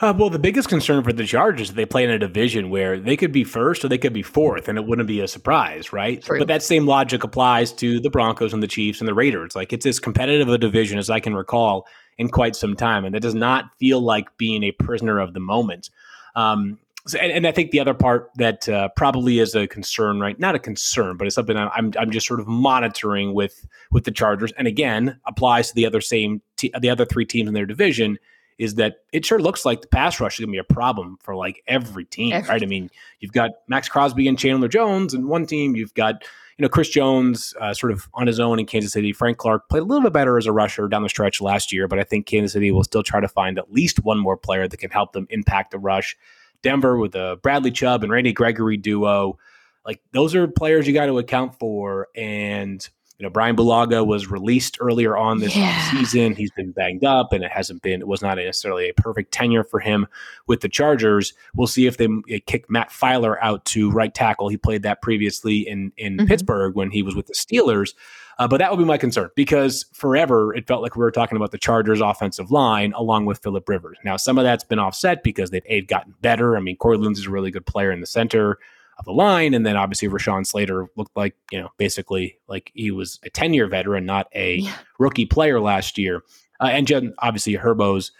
Uh, 0.00 0.14
well, 0.16 0.30
the 0.30 0.38
biggest 0.38 0.68
concern 0.68 1.02
for 1.02 1.12
the 1.12 1.26
Chargers 1.26 1.70
is 1.70 1.74
they 1.74 1.84
play 1.84 2.04
in 2.04 2.10
a 2.10 2.18
division 2.18 2.70
where 2.70 3.00
they 3.00 3.16
could 3.16 3.32
be 3.32 3.42
first 3.42 3.84
or 3.84 3.88
they 3.88 3.98
could 3.98 4.12
be 4.12 4.22
fourth, 4.22 4.68
and 4.68 4.78
it 4.78 4.86
wouldn't 4.86 5.08
be 5.08 5.20
a 5.20 5.26
surprise, 5.26 5.92
right? 5.92 6.22
True. 6.22 6.38
But 6.38 6.46
that 6.48 6.62
same 6.62 6.86
logic 6.86 7.24
applies 7.24 7.72
to 7.74 7.98
the 7.98 8.10
Broncos 8.10 8.52
and 8.52 8.62
the 8.62 8.68
Chiefs 8.68 9.00
and 9.00 9.08
the 9.08 9.14
Raiders. 9.14 9.56
Like 9.56 9.72
it's 9.72 9.86
as 9.86 9.98
competitive 9.98 10.48
a 10.48 10.56
division 10.56 10.98
as 10.98 11.10
I 11.10 11.18
can 11.18 11.34
recall 11.34 11.86
in 12.16 12.28
quite 12.28 12.54
some 12.54 12.76
time, 12.76 13.04
and 13.04 13.14
that 13.14 13.22
does 13.22 13.34
not 13.34 13.70
feel 13.80 14.00
like 14.00 14.36
being 14.36 14.62
a 14.62 14.70
prisoner 14.72 15.18
of 15.18 15.34
the 15.34 15.40
moment. 15.40 15.90
Um, 16.36 16.78
so, 17.08 17.18
and, 17.18 17.32
and, 17.32 17.46
I 17.46 17.52
think 17.52 17.70
the 17.70 17.80
other 17.80 17.94
part 17.94 18.30
that 18.36 18.68
uh, 18.68 18.90
probably 18.94 19.38
is 19.38 19.54
a 19.54 19.66
concern, 19.66 20.20
right? 20.20 20.38
Not 20.38 20.54
a 20.54 20.58
concern, 20.58 21.16
but 21.16 21.26
it's 21.26 21.34
something 21.34 21.56
I'm 21.56 21.92
I'm 21.98 22.10
just 22.12 22.26
sort 22.26 22.38
of 22.38 22.46
monitoring 22.46 23.34
with 23.34 23.66
with 23.90 24.04
the 24.04 24.12
Chargers, 24.12 24.52
and 24.52 24.68
again 24.68 25.18
applies 25.26 25.70
to 25.70 25.74
the 25.74 25.86
other 25.86 26.00
same 26.00 26.40
te- 26.56 26.72
the 26.78 26.90
other 26.90 27.04
three 27.04 27.24
teams 27.24 27.48
in 27.48 27.54
their 27.54 27.66
division 27.66 28.18
is 28.58 28.74
that 28.74 28.96
it 29.12 29.24
sure 29.24 29.38
looks 29.38 29.64
like 29.64 29.80
the 29.80 29.88
pass 29.88 30.20
rush 30.20 30.34
is 30.34 30.44
going 30.44 30.52
to 30.52 30.52
be 30.52 30.58
a 30.58 30.74
problem 30.74 31.16
for 31.22 31.34
like 31.36 31.62
every 31.66 32.04
team, 32.04 32.32
every 32.32 32.48
right? 32.48 32.62
I 32.62 32.66
mean, 32.66 32.90
you've 33.20 33.32
got 33.32 33.52
Maxx 33.68 33.88
Crosby 33.88 34.26
and 34.26 34.38
Chandler 34.38 34.68
Jones 34.68 35.14
in 35.14 35.28
one 35.28 35.46
team. 35.46 35.76
You've 35.76 35.94
got 35.94 36.24
you 36.58 36.64
know 36.64 36.68
Chris 36.68 36.88
Jones 36.88 37.54
uh, 37.60 37.72
sort 37.72 37.92
of 37.92 38.08
on 38.14 38.26
his 38.26 38.40
own 38.40 38.58
in 38.58 38.66
Kansas 38.66 38.92
City. 38.92 39.12
Frank 39.12 39.38
Clark 39.38 39.68
played 39.68 39.82
a 39.82 39.86
little 39.86 40.02
bit 40.02 40.12
better 40.12 40.36
as 40.36 40.46
a 40.46 40.52
rusher 40.52 40.88
down 40.88 41.04
the 41.04 41.08
stretch 41.08 41.40
last 41.40 41.72
year, 41.72 41.86
but 41.86 42.00
I 42.00 42.02
think 42.02 42.26
Kansas 42.26 42.52
City 42.52 42.72
will 42.72 42.84
still 42.84 43.04
try 43.04 43.20
to 43.20 43.28
find 43.28 43.58
at 43.58 43.72
least 43.72 44.04
one 44.04 44.18
more 44.18 44.36
player 44.36 44.66
that 44.66 44.76
can 44.76 44.90
help 44.90 45.12
them 45.12 45.28
impact 45.30 45.70
the 45.70 45.78
rush. 45.78 46.16
Denver 46.62 46.98
with 46.98 47.14
a 47.14 47.38
Bradley 47.40 47.70
Chubb 47.70 48.02
and 48.02 48.12
Randy 48.12 48.32
Gregory 48.32 48.76
duo, 48.76 49.38
like 49.86 50.00
those 50.12 50.34
are 50.34 50.48
players 50.48 50.88
you 50.88 50.92
got 50.92 51.06
to 51.06 51.18
account 51.18 51.56
for 51.60 52.08
and 52.16 52.86
you 53.18 53.26
know, 53.26 53.30
Brian 53.30 53.56
Bulaga 53.56 54.06
was 54.06 54.30
released 54.30 54.78
earlier 54.80 55.16
on 55.16 55.38
this 55.40 55.56
Yeah. 55.56 55.90
season. 55.90 56.36
He's 56.36 56.52
been 56.52 56.70
banged 56.70 57.04
up, 57.04 57.32
and 57.32 57.42
it 57.42 57.50
hasn't 57.50 57.82
been. 57.82 58.00
It 58.00 58.06
was 58.06 58.22
not 58.22 58.36
necessarily 58.38 58.88
a 58.88 58.94
perfect 58.94 59.32
tenure 59.32 59.64
for 59.64 59.80
him 59.80 60.06
with 60.46 60.60
the 60.60 60.68
Chargers. 60.68 61.32
We'll 61.54 61.66
see 61.66 61.86
if 61.86 61.96
they 61.96 62.08
kick 62.46 62.70
Matt 62.70 62.90
Feiler 62.90 63.36
out 63.42 63.64
to 63.66 63.90
right 63.90 64.14
tackle. 64.14 64.48
He 64.48 64.56
played 64.56 64.84
that 64.84 65.02
previously 65.02 65.68
in 65.68 65.92
in 65.96 66.16
Mhm. 66.18 66.28
Pittsburgh 66.28 66.76
when 66.76 66.90
he 66.92 67.02
was 67.02 67.16
with 67.16 67.26
the 67.26 67.34
Steelers. 67.34 67.94
Uh, 68.38 68.46
but 68.46 68.58
that 68.58 68.70
would 68.70 68.76
be 68.78 68.84
my 68.84 68.96
concern 68.96 69.28
because 69.34 69.86
forever 69.92 70.54
it 70.54 70.64
felt 70.68 70.80
like 70.80 70.94
we 70.94 71.00
were 71.00 71.10
talking 71.10 71.34
about 71.34 71.50
the 71.50 71.58
Chargers' 71.58 72.00
offensive 72.00 72.52
line 72.52 72.92
along 72.92 73.26
with 73.26 73.42
Philip 73.42 73.68
Rivers. 73.68 73.98
Now 74.04 74.16
some 74.16 74.38
of 74.38 74.44
that's 74.44 74.62
been 74.62 74.78
offset 74.78 75.24
because 75.24 75.50
they've 75.50 75.88
gotten 75.88 76.14
better. 76.20 76.56
I 76.56 76.60
mean, 76.60 76.76
Corey 76.76 76.98
Linsley's 76.98 77.26
a 77.26 77.30
really 77.30 77.50
good 77.50 77.66
player 77.66 77.90
in 77.90 78.00
the 78.00 78.06
center 78.06 78.60
of 78.98 79.04
the 79.04 79.12
line, 79.12 79.54
and 79.54 79.64
then 79.64 79.76
obviously 79.76 80.08
Rashawn 80.08 80.46
Slater 80.46 80.86
looked 80.96 81.16
like 81.16 81.34
you 81.52 81.60
know 81.60 81.68
basically 81.78 82.38
like 82.48 82.70
he 82.74 82.90
was 82.90 83.18
a 83.24 83.30
ten 83.30 83.54
year 83.54 83.66
veteran, 83.68 84.04
not 84.04 84.28
a 84.34 84.56
Yeah. 84.56 84.74
rookie 84.98 85.26
player 85.26 85.60
last 85.60 85.98
year. 85.98 86.22
Uh, 86.60 86.64
and 86.72 86.86
Jen, 86.86 87.14
obviously 87.18 87.54
Herbo's. 87.54 88.10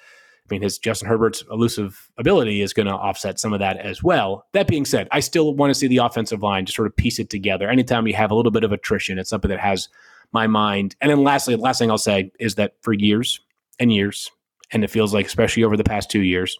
I 0.50 0.54
mean, 0.54 0.62
his 0.62 0.78
Justin 0.78 1.08
Herbert's 1.08 1.44
elusive 1.50 2.10
ability 2.16 2.62
is 2.62 2.72
going 2.72 2.86
to 2.86 2.94
offset 2.94 3.38
some 3.38 3.52
of 3.52 3.58
that 3.60 3.76
as 3.76 4.02
well. 4.02 4.46
That 4.54 4.66
being 4.66 4.86
said, 4.86 5.06
I 5.12 5.20
still 5.20 5.54
want 5.54 5.68
to 5.68 5.74
see 5.74 5.88
the 5.88 5.98
offensive 5.98 6.42
line 6.42 6.64
just 6.64 6.76
sort 6.76 6.86
of 6.88 6.96
piece 6.96 7.18
it 7.18 7.28
together. 7.28 7.68
Anytime 7.68 8.06
you 8.06 8.14
have 8.14 8.30
a 8.30 8.34
little 8.34 8.50
bit 8.50 8.64
of 8.64 8.72
attrition, 8.72 9.18
it's 9.18 9.28
something 9.28 9.50
that 9.50 9.60
has 9.60 9.90
my 10.32 10.46
mind. 10.46 10.96
And 11.02 11.10
then 11.10 11.22
lastly, 11.22 11.54
last 11.56 11.78
thing 11.80 11.90
I'll 11.90 11.98
say 11.98 12.32
is 12.40 12.54
that 12.54 12.76
for 12.80 12.94
years 12.94 13.40
and 13.78 13.92
years, 13.92 14.30
and 14.72 14.82
it 14.84 14.88
feels 14.88 15.12
like 15.12 15.26
especially 15.26 15.64
over 15.64 15.76
the 15.76 15.84
past 15.84 16.10
two 16.10 16.22
years, 16.22 16.58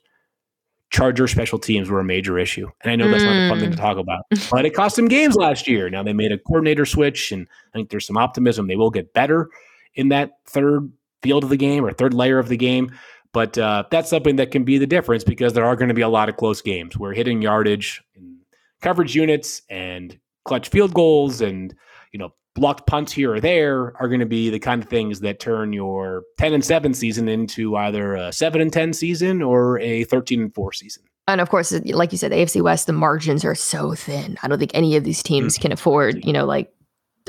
Charger 0.90 1.28
special 1.28 1.58
teams 1.58 1.90
were 1.90 2.00
a 2.00 2.04
major 2.04 2.38
issue. 2.38 2.68
And 2.82 2.90
I 2.90 2.96
know 2.96 3.10
that's 3.10 3.22
not 3.22 3.36
a 3.36 3.48
fun 3.50 3.60
thing 3.60 3.70
to 3.70 3.76
talk 3.76 3.98
about, 3.98 4.24
but 4.50 4.64
it 4.64 4.70
cost 4.74 4.96
them 4.96 5.06
games 5.06 5.36
last 5.36 5.68
year. 5.68 5.90
Now 5.90 6.02
they 6.02 6.14
made 6.14 6.32
a 6.32 6.38
coordinator 6.38 6.86
switch, 6.86 7.30
and 7.30 7.46
I 7.74 7.78
think 7.78 7.90
there's 7.90 8.06
some 8.06 8.16
optimism 8.16 8.66
they 8.66 8.76
will 8.76 8.90
get 8.90 9.12
better 9.12 9.50
in 9.94 10.08
that 10.08 10.38
third 10.46 10.90
field 11.22 11.44
of 11.44 11.50
the 11.50 11.56
game 11.56 11.84
or 11.84 11.92
third 11.92 12.14
layer 12.14 12.38
of 12.38 12.48
the 12.48 12.56
game. 12.56 12.90
But 13.32 13.58
uh, 13.58 13.84
that's 13.90 14.08
something 14.08 14.36
that 14.36 14.50
can 14.50 14.64
be 14.64 14.78
the 14.78 14.86
difference 14.86 15.24
because 15.24 15.52
there 15.52 15.66
are 15.66 15.76
going 15.76 15.88
to 15.88 15.94
be 15.94 16.02
a 16.02 16.08
lot 16.08 16.28
of 16.28 16.36
close 16.36 16.62
games 16.62 16.96
where 16.96 17.12
hitting 17.12 17.42
yardage 17.42 18.02
and 18.16 18.38
coverage 18.80 19.14
units 19.14 19.62
and 19.68 20.18
clutch 20.44 20.70
field 20.70 20.94
goals 20.94 21.42
and 21.42 21.74
you 22.12 22.18
know 22.18 22.32
blocked 22.58 22.86
punts 22.86 23.12
here 23.12 23.34
or 23.34 23.40
there 23.40 23.96
are 24.00 24.08
going 24.08 24.20
to 24.20 24.26
be 24.26 24.50
the 24.50 24.58
kind 24.58 24.82
of 24.82 24.88
things 24.88 25.20
that 25.20 25.40
turn 25.40 25.72
your 25.72 26.24
10 26.38 26.54
and 26.54 26.64
7 26.64 26.94
season 26.94 27.28
into 27.28 27.76
either 27.76 28.14
a 28.14 28.32
7 28.32 28.60
and 28.60 28.72
10 28.72 28.92
season 28.92 29.42
or 29.42 29.78
a 29.80 30.04
13 30.04 30.42
and 30.42 30.54
4 30.54 30.72
season. 30.72 31.04
And 31.26 31.40
of 31.40 31.50
course, 31.50 31.72
like 31.72 32.10
you 32.10 32.18
said, 32.18 32.32
the 32.32 32.36
AFC 32.36 32.62
West, 32.62 32.86
the 32.86 32.92
margins 32.92 33.44
are 33.44 33.54
so 33.54 33.94
thin. 33.94 34.38
I 34.42 34.48
don't 34.48 34.58
think 34.58 34.70
any 34.74 34.96
of 34.96 35.04
these 35.04 35.22
teams 35.22 35.58
can 35.58 35.72
afford, 35.72 36.24
you 36.24 36.32
know, 36.32 36.46
like 36.46 36.72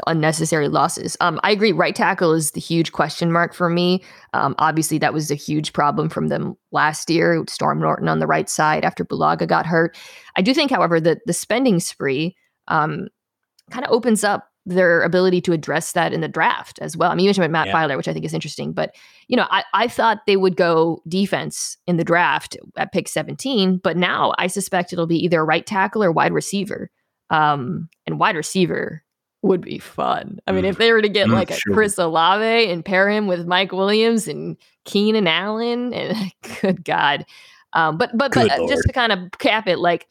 unnecessary 0.07 0.69
losses. 0.69 1.17
Um, 1.19 1.39
I 1.43 1.51
agree. 1.51 1.73
Right 1.73 1.95
tackle 1.95 2.33
is 2.33 2.51
the 2.51 2.61
huge 2.61 2.93
question 2.93 3.31
mark 3.31 3.53
for 3.53 3.69
me. 3.69 4.01
Um, 4.33 4.55
obviously, 4.57 4.97
that 4.99 5.13
was 5.13 5.29
a 5.29 5.35
huge 5.35 5.73
problem 5.73 6.07
from 6.07 6.27
them 6.27 6.55
last 6.71 7.09
year. 7.09 7.43
Storm 7.49 7.79
Norton 7.79 8.07
on 8.07 8.19
the 8.19 8.27
right 8.27 8.49
side 8.49 8.85
after 8.85 9.03
Bulaga 9.03 9.45
got 9.47 9.65
hurt. 9.65 9.97
I 10.37 10.41
do 10.41 10.53
think, 10.53 10.71
however, 10.71 11.01
that 11.01 11.19
the 11.25 11.33
spending 11.33 11.81
spree 11.81 12.37
um, 12.69 13.09
kind 13.69 13.85
of 13.85 13.91
opens 13.91 14.23
up 14.23 14.48
their 14.69 15.01
ability 15.01 15.41
to 15.41 15.51
address 15.53 15.91
that 15.93 16.13
in 16.13 16.21
the 16.21 16.27
draft 16.27 16.79
as 16.79 16.95
well. 16.95 17.11
I 17.11 17.15
mean, 17.15 17.25
you 17.25 17.29
mentioned 17.29 17.51
Matt 17.51 17.67
Yeah. 17.67 17.73
Feiler, 17.75 17.97
which 17.97 18.07
I 18.07 18.13
think 18.13 18.25
is 18.25 18.33
interesting, 18.33 18.71
but 18.71 18.95
you 19.27 19.35
know, 19.35 19.47
I, 19.49 19.63
I 19.73 19.87
thought 19.87 20.19
they 20.27 20.37
would 20.37 20.55
go 20.55 21.01
defense 21.07 21.77
in 21.87 21.97
the 21.97 22.03
draft 22.03 22.55
at 22.77 22.91
pick 22.91 23.07
17, 23.07 23.77
but 23.77 23.97
now 23.97 24.33
I 24.37 24.47
suspect 24.47 24.93
it'll 24.93 25.05
be 25.07 25.17
either 25.23 25.41
a 25.41 25.45
right 25.45 25.65
tackle 25.65 26.03
or 26.03 26.11
wide 26.11 26.31
receiver. 26.33 26.89
Um, 27.29 27.89
and 28.07 28.19
wide 28.19 28.35
receiver 28.35 29.03
would 29.41 29.61
be 29.61 29.77
fun. 29.77 30.39
I 30.47 30.51
mean, 30.51 30.63
Mm. 30.65 30.69
if 30.69 30.77
they 30.79 30.91
were 30.91 31.01
to 31.01 31.09
get 31.09 31.27
Mm, 31.27 31.33
like 31.33 31.51
a 31.51 31.55
sure. 31.57 31.73
Chris 31.73 31.97
Olave 31.97 32.71
and 32.71 32.83
pair 32.83 33.07
him 33.09 33.27
with 33.27 33.45
Mike 33.45 33.71
Williams 33.71 34.27
and 34.27 34.57
Keenan 34.85 35.27
Allen, 35.27 35.93
and 35.99 36.31
good 36.61 36.83
God. 36.83 37.25
Um, 37.73 37.97
but 37.97 38.09
but 38.17 38.31
Good 38.31 38.49
but 38.49 38.57
uh, 38.57 38.61
Lord. 38.61 38.71
just 38.71 38.83
to 38.87 38.93
kind 38.93 39.11
of 39.11 39.19
cap 39.37 39.67
it, 39.67 39.77
like 39.79 40.07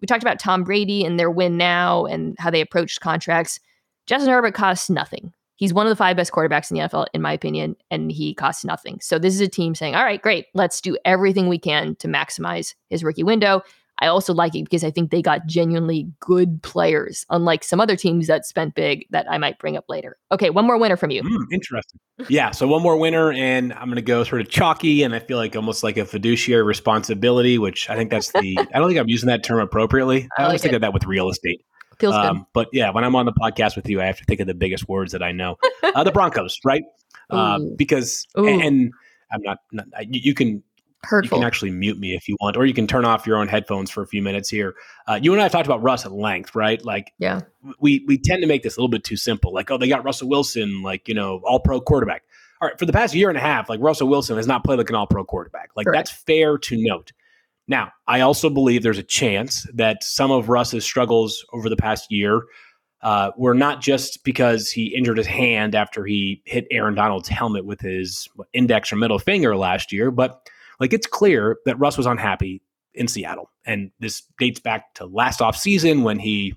we 0.00 0.06
talked 0.06 0.22
about 0.22 0.38
Tom 0.38 0.62
Brady 0.64 1.04
and 1.04 1.18
their 1.18 1.30
win 1.30 1.56
now 1.58 2.06
and 2.06 2.36
how 2.38 2.50
they 2.50 2.60
approached 2.60 3.00
contracts. 3.00 3.58
Justin 4.06 4.30
Herbert 4.30 4.54
costs 4.54 4.90
nothing. 4.90 5.32
He's 5.56 5.74
one 5.74 5.86
of 5.86 5.90
the 5.90 5.96
five 5.96 6.16
best 6.16 6.32
quarterbacks 6.32 6.70
in 6.70 6.78
the 6.78 6.84
NFL, 6.84 7.06
in 7.12 7.20
my 7.20 7.34
opinion, 7.34 7.76
and 7.90 8.10
he 8.10 8.34
costs 8.34 8.64
nothing. 8.64 8.98
So 9.02 9.18
this 9.18 9.34
is 9.34 9.40
a 9.40 9.48
team 9.48 9.74
saying, 9.74 9.94
"All 9.94 10.04
right, 10.04 10.20
great, 10.20 10.46
let's 10.54 10.80
do 10.80 10.96
everything 11.04 11.48
we 11.48 11.58
can 11.58 11.96
to 11.96 12.08
maximize 12.08 12.74
his 12.88 13.04
rookie 13.04 13.22
window." 13.22 13.62
I 14.00 14.06
also 14.06 14.32
like 14.32 14.54
it 14.54 14.64
because 14.64 14.82
I 14.82 14.90
think 14.90 15.10
they 15.10 15.20
got 15.20 15.46
genuinely 15.46 16.10
good 16.20 16.62
players, 16.62 17.26
unlike 17.28 17.62
some 17.62 17.80
other 17.80 17.96
teams 17.96 18.26
that 18.28 18.46
spent 18.46 18.74
big 18.74 19.04
that 19.10 19.30
I 19.30 19.36
might 19.36 19.58
bring 19.58 19.76
up 19.76 19.84
later. 19.88 20.16
Okay, 20.32 20.48
one 20.48 20.66
more 20.66 20.78
winner 20.78 20.96
from 20.96 21.10
you. 21.10 21.22
Mm, 21.22 21.44
interesting. 21.52 22.00
Yeah. 22.28 22.50
So 22.50 22.68
one 22.68 22.82
more 22.82 22.98
winner, 22.98 23.32
and 23.32 23.72
I'm 23.72 23.86
going 23.86 23.96
to 23.96 24.02
go 24.02 24.24
sort 24.24 24.42
of 24.42 24.50
chalky, 24.50 25.04
and 25.04 25.14
I 25.14 25.20
feel 25.20 25.38
like 25.38 25.56
almost 25.56 25.82
like 25.82 25.96
a 25.96 26.04
fiduciary 26.04 26.62
responsibility, 26.62 27.56
which 27.56 27.88
I 27.88 27.96
think 27.96 28.10
that's 28.10 28.30
the. 28.32 28.58
I 28.74 28.78
don't 28.78 28.88
think 28.88 29.00
I'm 29.00 29.08
using 29.08 29.28
that 29.28 29.42
term 29.42 29.58
appropriately. 29.58 30.28
I, 30.36 30.42
I 30.42 30.44
always 30.44 30.58
like 30.60 30.64
think 30.64 30.74
of 30.74 30.82
that 30.82 30.92
with 30.92 31.06
real 31.06 31.30
estate. 31.30 31.62
Feels 32.00 32.14
Um, 32.14 32.46
but 32.52 32.68
yeah, 32.72 32.90
when 32.90 33.04
I'm 33.04 33.14
on 33.14 33.26
the 33.26 33.32
podcast 33.32 33.76
with 33.76 33.88
you, 33.88 34.00
I 34.00 34.06
have 34.06 34.18
to 34.18 34.24
think 34.24 34.40
of 34.40 34.46
the 34.46 34.54
biggest 34.54 34.88
words 34.88 35.12
that 35.12 35.22
I 35.22 35.32
know. 35.32 35.56
Uh, 35.82 36.04
the 36.04 36.12
Broncos, 36.12 36.58
right? 36.64 36.82
Uh, 37.30 37.60
because 37.76 38.26
Ooh. 38.36 38.48
and, 38.48 38.60
and 38.60 38.92
I'm 39.32 39.42
not. 39.42 39.58
not 39.70 39.86
you, 40.02 40.20
you 40.24 40.34
can 40.34 40.64
good. 41.08 41.24
you 41.24 41.30
can 41.30 41.44
actually 41.44 41.70
mute 41.70 41.98
me 41.98 42.14
if 42.14 42.28
you 42.28 42.36
want, 42.40 42.56
or 42.56 42.66
you 42.66 42.74
can 42.74 42.86
turn 42.86 43.04
off 43.04 43.26
your 43.26 43.36
own 43.36 43.48
headphones 43.48 43.90
for 43.90 44.02
a 44.02 44.06
few 44.06 44.22
minutes 44.22 44.48
here. 44.48 44.74
Uh, 45.06 45.18
you 45.20 45.32
and 45.32 45.40
I 45.40 45.44
have 45.44 45.52
talked 45.52 45.66
about 45.66 45.82
Russ 45.82 46.04
at 46.04 46.12
length, 46.12 46.54
right? 46.54 46.84
Like 46.84 47.12
yeah. 47.18 47.42
we 47.78 48.04
we 48.06 48.18
tend 48.18 48.42
to 48.42 48.48
make 48.48 48.62
this 48.62 48.76
a 48.76 48.80
little 48.80 48.88
bit 48.88 49.04
too 49.04 49.16
simple. 49.16 49.52
Like, 49.52 49.70
oh, 49.70 49.78
they 49.78 49.88
got 49.88 50.04
Russell 50.04 50.28
Wilson, 50.28 50.82
like 50.82 51.08
you 51.08 51.14
know, 51.14 51.40
all 51.44 51.60
pro 51.60 51.80
quarterback. 51.80 52.24
All 52.60 52.68
right, 52.68 52.78
for 52.78 52.84
the 52.84 52.92
past 52.92 53.14
year 53.14 53.28
and 53.28 53.38
a 53.38 53.40
half, 53.40 53.68
like 53.68 53.80
Russell 53.80 54.08
Wilson 54.08 54.36
has 54.36 54.46
not 54.46 54.64
played 54.64 54.78
like 54.78 54.90
an 54.90 54.96
all 54.96 55.06
pro 55.06 55.24
quarterback. 55.24 55.70
Like 55.76 55.86
Correct. 55.86 55.96
that's 55.96 56.10
fair 56.10 56.58
to 56.58 56.76
note. 56.76 57.12
Now, 57.70 57.92
I 58.08 58.20
also 58.20 58.50
believe 58.50 58.82
there's 58.82 58.98
a 58.98 59.02
chance 59.04 59.64
that 59.72 60.02
some 60.02 60.32
of 60.32 60.48
Russ's 60.48 60.84
struggles 60.84 61.46
over 61.52 61.68
the 61.68 61.76
past 61.76 62.10
year 62.10 62.42
uh, 63.02 63.30
were 63.36 63.54
not 63.54 63.80
just 63.80 64.24
because 64.24 64.72
he 64.72 64.92
injured 64.92 65.18
his 65.18 65.28
hand 65.28 65.76
after 65.76 66.04
he 66.04 66.42
hit 66.46 66.66
Aaron 66.72 66.96
Donald's 66.96 67.28
helmet 67.28 67.64
with 67.64 67.80
his 67.80 68.28
index 68.52 68.92
or 68.92 68.96
middle 68.96 69.20
finger 69.20 69.56
last 69.56 69.92
year, 69.92 70.10
but 70.10 70.48
like 70.80 70.92
it's 70.92 71.06
clear 71.06 71.58
that 71.64 71.78
Russ 71.78 71.96
was 71.96 72.06
unhappy 72.06 72.60
in 72.94 73.06
Seattle. 73.06 73.48
And 73.64 73.92
this 74.00 74.24
dates 74.36 74.58
back 74.58 74.92
to 74.94 75.06
last 75.06 75.38
offseason 75.38 76.02
when 76.02 76.18
he 76.18 76.56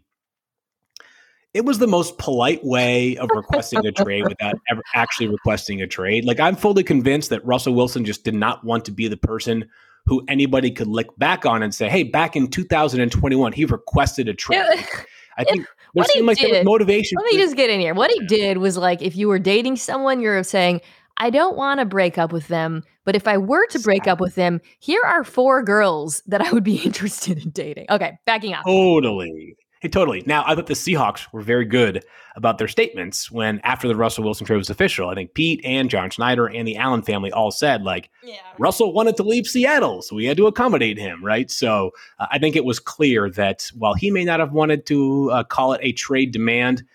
it 1.54 1.64
was 1.64 1.78
the 1.78 1.86
most 1.86 2.18
polite 2.18 2.66
way 2.66 3.18
of 3.18 3.30
requesting 3.36 3.86
a 3.86 3.92
trade 3.92 4.24
without 4.28 4.56
ever 4.72 4.82
actually 4.96 5.28
requesting 5.28 5.80
a 5.84 5.86
trade. 5.86 6.26
Like 6.26 6.40
I'm 6.40 6.56
fully 6.56 6.84
convinced 6.84 7.30
that 7.30 7.46
Russell 7.46 7.76
Wilson 7.76 8.04
just 8.04 8.24
did 8.24 8.34
not 8.34 8.64
want 8.64 8.84
to 8.86 8.92
be 8.92 9.08
the 9.08 9.16
person 9.16 9.70
who 10.06 10.24
anybody 10.28 10.70
could 10.72 10.88
look 10.88 11.18
back 11.18 11.46
on 11.46 11.64
and 11.64 11.74
say, 11.74 11.90
"Hey, 11.90 12.04
back 12.04 12.36
in 12.36 12.48
2021, 12.50 13.54
he 13.54 13.66
requested 13.66 14.28
a 14.30 14.34
trade." 14.34 14.60
I 15.38 15.44
think 15.44 15.66
there 15.66 15.68
What 15.94 16.08
he 16.08 16.14
seemed 16.20 16.28
like 16.28 16.38
there 16.38 16.50
was 16.50 16.58
did- 16.60 16.66
motivation. 16.66 17.18
Let 17.18 17.26
me 17.34 17.38
just 17.40 17.56
get 17.56 17.70
in 17.70 17.80
here. 17.80 17.94
What 17.96 18.12
he 18.12 18.20
did 18.28 18.58
was 18.58 18.78
like 18.78 19.02
if 19.02 19.16
you 19.16 19.28
were 19.28 19.40
dating 19.40 19.78
someone, 19.78 20.20
you're 20.20 20.44
saying, 20.44 20.82
I 21.18 21.30
don't 21.30 21.56
want 21.56 21.80
to 21.80 21.86
break 21.86 22.18
up 22.18 22.32
with 22.32 22.48
them, 22.50 22.84
but 23.06 23.16
if 23.16 23.28
I 23.28 23.38
were 23.38 23.66
to 23.68 23.80
break 23.80 24.08
up 24.08 24.20
with 24.20 24.36
them, 24.36 24.62
here 24.80 25.02
are 25.06 25.24
four 25.24 25.64
girls 25.64 26.22
that 26.28 26.42
I 26.42 26.52
would 26.52 26.64
be 26.64 26.76
interested 26.86 27.44
in 27.44 27.50
dating. 27.52 27.86
Okay, 27.90 28.18
backing 28.26 28.54
up. 28.54 28.64
Totally. 28.66 29.56
Hey, 29.84 29.90
totally. 29.90 30.24
Now, 30.26 30.46
I 30.48 30.56
thought 30.56 30.68
the 30.68 30.76
Seahawks 30.76 31.28
were 31.34 31.42
very 31.42 31.66
good 31.66 32.06
about 32.38 32.58
their 32.58 32.70
statements 32.70 33.30
when, 33.30 33.60
after 33.66 33.86
the 33.86 33.98
Russell 33.98 34.24
Wilson 34.24 34.48
trade 34.48 34.56
was 34.56 34.70
official, 34.70 35.10
I 35.10 35.14
think 35.14 35.34
Pete 35.34 35.60
and 35.66 35.90
John 35.90 36.10
Schneider 36.10 36.46
and 36.48 36.66
the 36.66 36.78
Allen 36.78 37.02
family 37.02 37.34
all 37.34 37.52
said, 37.52 37.82
like, 37.84 38.10
Yeah. 38.24 38.38
Russell 38.58 38.94
wanted 38.94 39.18
to 39.18 39.24
leave 39.24 39.46
Seattle, 39.46 40.02
so 40.02 40.16
we 40.16 40.24
had 40.24 40.38
to 40.38 40.48
accommodate 40.48 40.98
him, 40.98 41.22
right? 41.24 41.52
So 41.52 41.92
uh, 42.18 42.28
I 42.32 42.40
think 42.40 42.56
it 42.56 42.64
was 42.64 42.80
clear 42.80 43.30
that 43.32 43.70
while 43.76 43.94
he 43.94 44.10
may 44.10 44.24
not 44.24 44.40
have 44.40 44.54
wanted 44.54 44.86
to 44.86 45.30
uh, 45.32 45.44
call 45.44 45.74
it 45.74 45.82
a 45.84 45.92
trade 45.92 46.32
demand, 46.32 46.86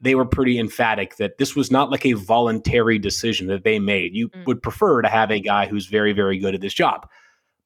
they 0.00 0.14
were 0.14 0.24
pretty 0.24 0.60
emphatic 0.60 1.16
that 1.16 1.38
this 1.38 1.56
was 1.56 1.72
not 1.72 1.90
like 1.90 2.06
a 2.06 2.12
voluntary 2.12 3.00
decision 3.00 3.48
that 3.48 3.64
they 3.64 3.80
made. 3.80 4.14
You 4.14 4.28
Mm. 4.28 4.46
would 4.46 4.62
prefer 4.62 5.02
to 5.02 5.08
have 5.08 5.32
a 5.32 5.40
guy 5.40 5.66
who's 5.66 5.86
very, 5.86 6.12
very 6.12 6.38
good 6.38 6.54
at 6.54 6.60
this 6.60 6.72
job. 6.72 7.08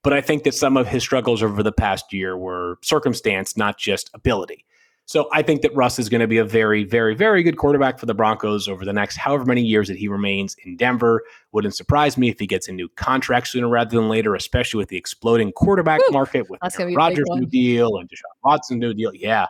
But 0.02 0.12
I 0.12 0.20
think 0.20 0.42
that 0.44 0.54
some 0.54 0.76
of 0.76 0.88
his 0.88 1.02
struggles 1.02 1.42
over 1.42 1.62
the 1.62 1.72
past 1.72 2.12
year 2.12 2.36
were 2.36 2.78
circumstance, 2.82 3.56
not 3.56 3.78
just 3.78 4.10
ability. 4.14 4.64
So 5.04 5.28
I 5.32 5.42
think 5.42 5.62
that 5.62 5.74
Russ 5.74 5.98
is 5.98 6.08
going 6.08 6.20
to 6.20 6.26
be 6.26 6.38
a 6.38 6.44
very, 6.44 6.84
very, 6.84 7.14
very 7.14 7.42
good 7.42 7.56
quarterback 7.56 7.98
for 7.98 8.06
the 8.06 8.14
Broncos 8.14 8.68
over 8.68 8.84
the 8.84 8.92
next 8.92 9.16
however 9.16 9.44
many 9.44 9.62
years 9.62 9.88
that 9.88 9.96
he 9.96 10.08
remains 10.08 10.56
in 10.64 10.76
Denver. 10.76 11.22
Wouldn't 11.50 11.74
surprise 11.74 12.16
me 12.16 12.28
if 12.28 12.38
he 12.38 12.46
gets 12.46 12.68
a 12.68 12.72
new 12.72 12.88
contract 12.90 13.48
sooner 13.48 13.68
rather 13.68 13.96
than 13.96 14.08
later, 14.08 14.34
especially 14.34 14.78
with 14.78 14.88
the 14.88 14.96
exploding 14.96 15.52
quarterback 15.52 16.00
Woo! 16.06 16.12
market 16.12 16.48
with 16.48 16.60
That's 16.60 16.78
Aaron 16.78 16.94
gonna 16.94 17.10
be 17.10 17.14
a 17.14 17.16
big 17.16 17.28
Rodgers' 17.28 17.40
new 17.40 17.46
deal 17.46 17.96
and 17.98 18.08
Deshaun 18.08 18.42
Watson 18.44 18.78
new 18.78 18.94
deal. 18.94 19.12
Yeah. 19.14 19.46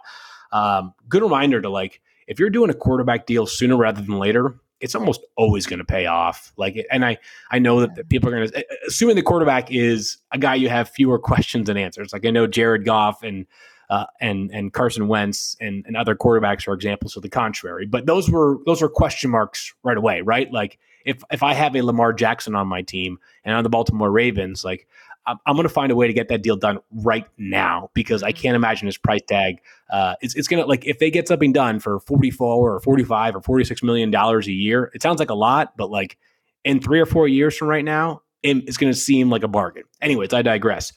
Um, 0.53 0.95
good 1.09 1.23
reminder 1.23 1.61
to 1.61 1.69
like, 1.69 2.01
if 2.27 2.39
you're 2.39 2.51
doing 2.51 2.71
a 2.71 2.75
quarterback 2.75 3.27
deal 3.27 3.47
sooner 3.47 3.77
rather 3.77 4.01
than 4.01 4.19
later, 4.19 4.55
it's 4.83 4.97
almost 4.97 5.25
always 5.37 5.65
going 5.65 5.79
to 5.79 5.85
pay 5.85 6.07
off. 6.07 6.53
Like, 6.57 6.85
and 6.91 7.05
I, 7.05 7.17
I 7.51 7.61
know 7.61 7.81
that 7.81 7.95
the 7.95 8.05
people 8.05 8.29
are 8.29 8.33
going 8.37 8.51
to, 8.51 8.67
assuming 8.87 9.15
the 9.15 9.23
quarterback 9.23 9.71
is 9.71 10.19
a 10.33 10.39
guy 10.39 10.57
you 10.57 10.69
have 10.69 10.91
fewer 10.91 11.19
questions 11.21 11.71
and 11.71 11.79
answers. 11.79 12.13
Like 12.13 12.27
I 12.27 12.31
know 12.31 12.47
Jared 12.47 12.85
Goff 12.85 13.23
and 13.23 13.47
uh, 13.89 14.07
and 14.21 14.51
and 14.53 14.73
Carson 14.73 15.07
Wentz 15.07 15.57
and, 15.61 15.85
and 15.87 15.97
other 15.97 16.17
quarterbacks 16.17 16.67
are 16.67 16.73
examples 16.73 17.17
of 17.17 17.23
the 17.23 17.29
contrary. 17.29 17.87
But 17.87 18.07
those 18.07 18.31
were 18.31 18.59
those 18.67 18.83
were 18.83 18.89
question 18.89 19.31
marks 19.31 19.75
right 19.83 19.97
away, 19.97 20.23
right? 20.23 20.51
Like 20.51 20.79
if 21.05 21.23
if 21.31 21.43
I 21.43 21.55
have 21.55 21.77
a 21.77 21.83
Lamar 21.83 22.13
Jackson 22.13 22.55
on 22.55 22.67
my 22.69 22.83
team 22.83 23.19
and 23.45 23.55
on 23.55 23.63
the 23.63 23.71
Baltimore 23.71 24.11
Ravens, 24.11 24.65
like 24.65 24.89
I'm, 25.27 25.39
I'm 25.47 25.55
going 25.55 25.69
to 25.69 25.73
find 25.73 25.93
a 25.93 25.97
way 25.97 26.07
to 26.07 26.13
get 26.13 26.29
that 26.29 26.43
deal 26.43 26.57
done 26.57 26.79
right 26.91 27.27
now 27.39 27.91
because 27.95 28.23
I 28.23 28.33
can't 28.33 28.57
imagine 28.57 28.87
his 28.87 28.99
price 28.99 29.23
tag. 29.27 29.61
Uh, 29.91 30.15
it's 30.21 30.35
it's 30.35 30.49
going 30.49 30.63
to 30.63 30.69
like 30.69 30.87
if 30.87 30.99
they 30.99 31.11
get 31.11 31.29
something 31.29 31.53
done 31.53 31.81
for 31.81 32.01
44 32.01 32.75
or 32.77 32.81
45 32.81 33.37
or 33.37 33.41
46 33.43 33.83
million 33.83 34.11
dollars 34.11 34.47
a 34.47 34.53
year, 34.53 34.91
it 34.95 35.03
sounds 35.03 35.19
like 35.19 35.31
a 35.31 35.35
lot, 35.35 35.77
but 35.77 35.91
like 35.91 36.19
in 36.65 36.81
three 36.81 37.01
or 37.01 37.07
four 37.07 37.29
years 37.29 37.57
from 37.57 37.69
right 37.69 37.85
now, 37.85 38.23
it's 38.43 38.77
going 38.77 38.93
to 38.93 38.99
seem 38.99 39.31
like 39.31 39.45
a 39.45 39.49
bargain. 39.49 39.85
Anyways, 40.01 40.33
I 40.33 40.43
digress. 40.43 40.93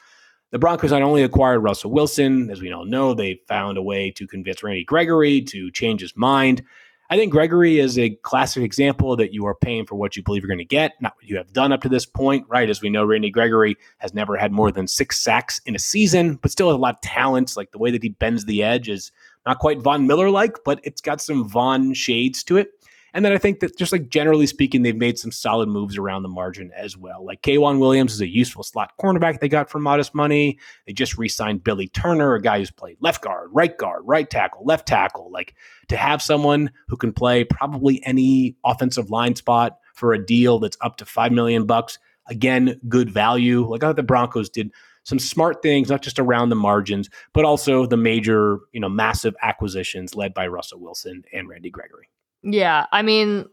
The 0.52 0.60
Broncos 0.60 0.92
not 0.92 1.02
only 1.02 1.24
acquired 1.24 1.60
Russell 1.60 1.92
Wilson, 1.92 2.50
as 2.50 2.62
we 2.62 2.72
all 2.72 2.86
know, 2.86 3.14
they 3.14 3.42
found 3.48 3.78
a 3.78 3.82
way 3.82 4.12
to 4.12 4.26
convince 4.26 4.64
Randy 4.64 4.84
Gregory 4.84 5.42
to 5.42 5.70
change 5.72 6.02
his 6.02 6.16
mind. 6.16 6.64
I 7.10 7.18
think 7.18 7.32
Gregory 7.32 7.78
is 7.78 8.00
a 8.00 8.10
classic 8.24 8.64
example 8.64 9.16
that 9.16 9.32
you 9.32 9.46
are 9.46 9.54
paying 9.54 9.86
for 9.86 9.96
what 9.96 10.16
you 10.16 10.24
believe 10.24 10.42
you're 10.42 10.48
going 10.48 10.58
to 10.58 10.66
get, 10.66 10.94
not 11.00 11.16
what 11.16 11.26
you 11.26 11.38
have 11.38 11.54
done 11.54 11.72
up 11.72 11.82
to 11.82 11.90
this 11.90 12.06
point, 12.06 12.46
right? 12.50 12.68
As 12.68 12.82
we 12.82 12.90
know, 12.90 13.06
Randy 13.06 13.30
Gregory 13.30 13.78
has 14.00 14.16
never 14.16 14.36
had 14.36 14.52
more 14.52 14.72
than 14.72 14.88
six 14.88 15.22
sacks 15.22 15.62
in 15.68 15.76
a 15.76 15.80
season, 15.80 16.36
but 16.36 16.50
still 16.50 16.70
has 16.70 16.76
a 16.76 16.80
lot 16.80 16.96
of 16.96 17.02
talent. 17.02 17.56
Like 17.56 17.72
the 17.72 17.78
way 17.78 17.92
that 17.92 18.02
he 18.02 18.10
bends 18.10 18.46
the 18.46 18.64
edge 18.64 18.90
is 18.90 19.12
not 19.46 19.60
quite 19.60 19.82
Von 19.82 20.08
Miller 20.08 20.32
like, 20.32 20.58
but 20.66 20.80
it's 20.84 21.02
got 21.02 21.22
some 21.22 21.48
Von 21.48 21.94
shades 21.94 22.44
to 22.46 22.58
it. 22.58 22.72
And 23.16 23.24
then 23.24 23.32
I 23.32 23.38
think 23.38 23.62
that 23.62 23.78
just 23.78 23.94
like 23.94 24.10
generally 24.10 24.46
speaking, 24.46 24.82
they've 24.82 24.94
made 24.94 25.18
some 25.18 25.32
solid 25.32 25.70
moves 25.70 25.98
around 25.98 26.24
the 26.24 26.30
margin 26.30 26.70
as 26.76 26.98
well. 26.98 27.26
Like 27.26 27.42
K'Waun 27.42 27.80
Williams 27.80 28.14
is 28.14 28.20
a 28.20 28.28
useful 28.28 28.62
slot 28.62 28.92
cornerback 29.02 29.40
they 29.40 29.48
got 29.48 29.70
for 29.70 29.80
modest 29.80 30.14
money. 30.14 30.60
They 30.86 30.92
just 30.92 31.18
re 31.18 31.30
signed 31.30 31.64
Billy 31.64 31.88
Turner, 31.88 32.36
a 32.36 32.42
guy 32.42 32.60
who's 32.60 32.72
played 32.72 32.98
left 33.00 33.24
guard, 33.24 33.52
right 33.54 33.76
guard, 33.76 34.02
right 34.04 34.30
tackle, 34.30 34.66
left 34.66 34.86
tackle. 34.86 35.32
Like 35.32 35.56
to 35.88 35.96
have 35.96 36.22
someone 36.22 36.72
who 36.90 36.98
can 36.98 37.14
play 37.14 37.46
probably 37.46 38.06
any 38.06 38.58
offensive 38.66 39.10
line 39.10 39.38
spot 39.38 39.80
for 39.94 40.12
a 40.12 40.24
deal 40.24 40.60
that's 40.60 40.78
up 40.82 40.98
to 40.98 41.06
five 41.06 41.32
million 41.32 41.66
bucks. 41.66 41.98
Again, 42.28 42.82
good 42.90 43.10
value. 43.10 43.66
Like 43.66 43.82
I 43.82 43.88
thought 43.88 43.96
the 43.96 44.04
Broncos 44.04 44.50
did 44.50 44.74
some 45.04 45.20
smart 45.20 45.62
things, 45.62 45.90
not 45.90 46.02
just 46.02 46.20
around 46.20 46.50
the 46.50 46.56
margins, 46.58 47.10
but 47.32 47.46
also 47.46 47.86
the 47.86 47.96
major, 47.96 48.60
you 48.74 48.82
know, 48.82 48.90
massive 48.90 49.38
acquisitions 49.42 50.16
led 50.16 50.34
by 50.34 50.48
Russell 50.48 50.82
Wilson 50.82 51.24
and 51.32 51.48
Randy 51.48 51.70
Gregory. 51.70 52.10
Yeah, 52.46 52.86
I 52.92 53.02
mean, 53.02 53.46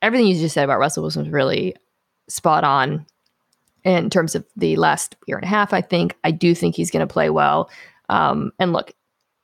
everything 0.00 0.28
you 0.28 0.34
just 0.34 0.54
said 0.54 0.64
about 0.64 0.78
Russell 0.78 1.02
Wilson 1.02 1.22
was 1.22 1.32
really 1.32 1.74
spot 2.28 2.64
on 2.64 3.04
in 3.84 4.10
terms 4.10 4.34
of 4.34 4.44
the 4.56 4.76
last 4.76 5.16
year 5.26 5.36
and 5.36 5.44
a 5.44 5.48
half. 5.48 5.72
I 5.72 5.80
think 5.80 6.16
I 6.24 6.30
do 6.30 6.54
think 6.54 6.76
he's 6.76 6.90
going 6.90 7.06
to 7.06 7.12
play 7.12 7.30
well. 7.30 7.70
Um, 8.08 8.52
and 8.58 8.72
look, 8.72 8.92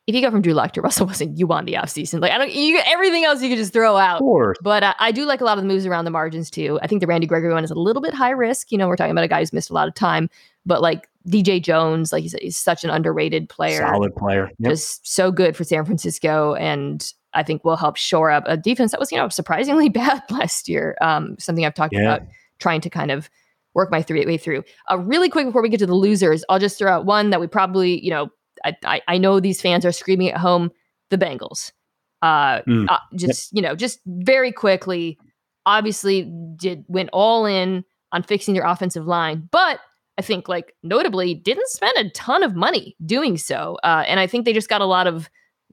if 0.06 0.14
you 0.14 0.20
go 0.20 0.30
from 0.30 0.42
Drew 0.42 0.52
Lock 0.52 0.72
to 0.72 0.80
Russell 0.82 1.06
Wilson, 1.06 1.36
you 1.36 1.46
won 1.46 1.64
the 1.64 1.74
offseason. 1.74 2.20
Like 2.20 2.32
I 2.32 2.38
don't, 2.38 2.52
you 2.52 2.80
everything 2.86 3.24
else 3.24 3.42
you 3.42 3.48
could 3.48 3.58
just 3.58 3.72
throw 3.72 3.96
out. 3.96 4.20
But 4.62 4.82
uh, 4.82 4.94
I 4.98 5.12
do 5.12 5.24
like 5.24 5.40
a 5.40 5.44
lot 5.44 5.58
of 5.58 5.64
the 5.64 5.68
moves 5.68 5.86
around 5.86 6.04
the 6.04 6.10
margins 6.10 6.50
too. 6.50 6.78
I 6.82 6.86
think 6.86 7.00
the 7.00 7.06
Randy 7.06 7.26
Gregory 7.26 7.52
one 7.52 7.64
is 7.64 7.70
a 7.70 7.76
little 7.76 8.02
bit 8.02 8.14
high 8.14 8.30
risk. 8.30 8.70
You 8.70 8.78
know, 8.78 8.88
we're 8.88 8.96
talking 8.96 9.12
about 9.12 9.24
a 9.24 9.28
guy 9.28 9.40
who's 9.40 9.52
missed 9.52 9.70
a 9.70 9.74
lot 9.74 9.88
of 9.88 9.94
time, 9.94 10.28
but 10.64 10.80
like 10.80 11.08
DJ 11.28 11.62
Jones, 11.62 12.12
like 12.12 12.22
you 12.22 12.28
said, 12.28 12.40
he's 12.42 12.56
such 12.56 12.84
an 12.84 12.90
underrated 12.90 13.48
player, 13.48 13.78
solid 13.78 14.14
player, 14.14 14.50
yep. 14.58 14.70
just 14.70 15.06
so 15.06 15.30
good 15.30 15.56
for 15.56 15.64
San 15.64 15.84
Francisco, 15.84 16.54
and 16.54 17.12
I 17.34 17.42
think 17.42 17.64
will 17.64 17.76
help 17.76 17.96
shore 17.96 18.30
up 18.30 18.44
a 18.46 18.56
defense 18.56 18.90
that 18.90 19.00
was, 19.00 19.10
you 19.10 19.18
know, 19.18 19.28
surprisingly 19.28 19.88
bad 19.90 20.22
last 20.30 20.68
year. 20.68 20.96
Um, 21.00 21.36
something 21.38 21.64
I've 21.64 21.74
talked 21.74 21.94
yeah. 21.94 22.00
about 22.00 22.22
trying 22.58 22.80
to 22.82 22.90
kind 22.90 23.10
of 23.10 23.30
work 23.74 23.90
my 23.90 24.02
three 24.02 24.24
way 24.26 24.36
through. 24.36 24.64
Uh, 24.90 24.98
really 24.98 25.28
quick 25.28 25.46
before 25.46 25.62
we 25.62 25.68
get 25.68 25.80
to 25.80 25.86
the 25.86 25.94
losers, 25.94 26.44
I'll 26.48 26.58
just 26.58 26.78
throw 26.78 26.92
out 26.92 27.06
one 27.06 27.30
that 27.30 27.40
we 27.40 27.46
probably, 27.46 28.02
you 28.04 28.10
know, 28.10 28.28
I, 28.64 28.74
I, 28.84 29.02
I 29.08 29.18
know 29.18 29.40
these 29.40 29.60
fans 29.60 29.84
are 29.84 29.92
screaming 29.92 30.30
at 30.30 30.36
home, 30.36 30.70
the 31.10 31.18
Bengals. 31.18 31.72
Uh, 32.20 32.62
mm. 32.62 32.86
uh 32.88 32.98
just 33.16 33.52
you 33.52 33.62
know, 33.62 33.74
just 33.74 34.00
very 34.06 34.52
quickly, 34.52 35.18
obviously 35.66 36.30
did 36.56 36.84
went 36.88 37.10
all 37.12 37.46
in 37.46 37.84
on 38.12 38.22
fixing 38.22 38.54
their 38.54 38.64
offensive 38.64 39.06
line, 39.06 39.48
but 39.50 39.80
I 40.18 40.22
think 40.22 40.48
like 40.48 40.74
notably 40.82 41.34
didn't 41.34 41.68
spend 41.68 41.96
a 41.96 42.10
ton 42.10 42.42
of 42.42 42.54
money 42.54 42.96
doing 43.04 43.38
so. 43.38 43.78
Uh, 43.82 44.04
and 44.06 44.20
I 44.20 44.26
think 44.26 44.44
they 44.44 44.52
just 44.52 44.68
got 44.68 44.82
a 44.82 44.86
lot 44.86 45.06
of 45.06 45.30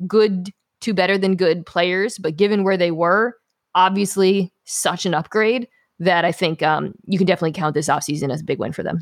good 0.08 0.50
to 0.82 0.94
better 0.94 1.18
than 1.18 1.36
good 1.36 1.66
players, 1.66 2.18
but 2.18 2.38
given 2.38 2.64
where 2.64 2.78
they 2.78 2.92
were, 2.92 3.36
obviously 3.76 4.52
such 4.66 5.06
an 5.06 5.14
upgrade 5.14 5.68
that 6.00 6.26
I 6.26 6.32
think 6.32 6.64
um, 6.64 6.94
you 7.06 7.18
can 7.18 7.28
definitely 7.28 7.52
count 7.52 7.74
this 7.74 7.90
offseason 7.90 8.32
as 8.32 8.42
a 8.42 8.46
big 8.46 8.60
win 8.60 8.72
for 8.72 8.84
them. 8.84 9.00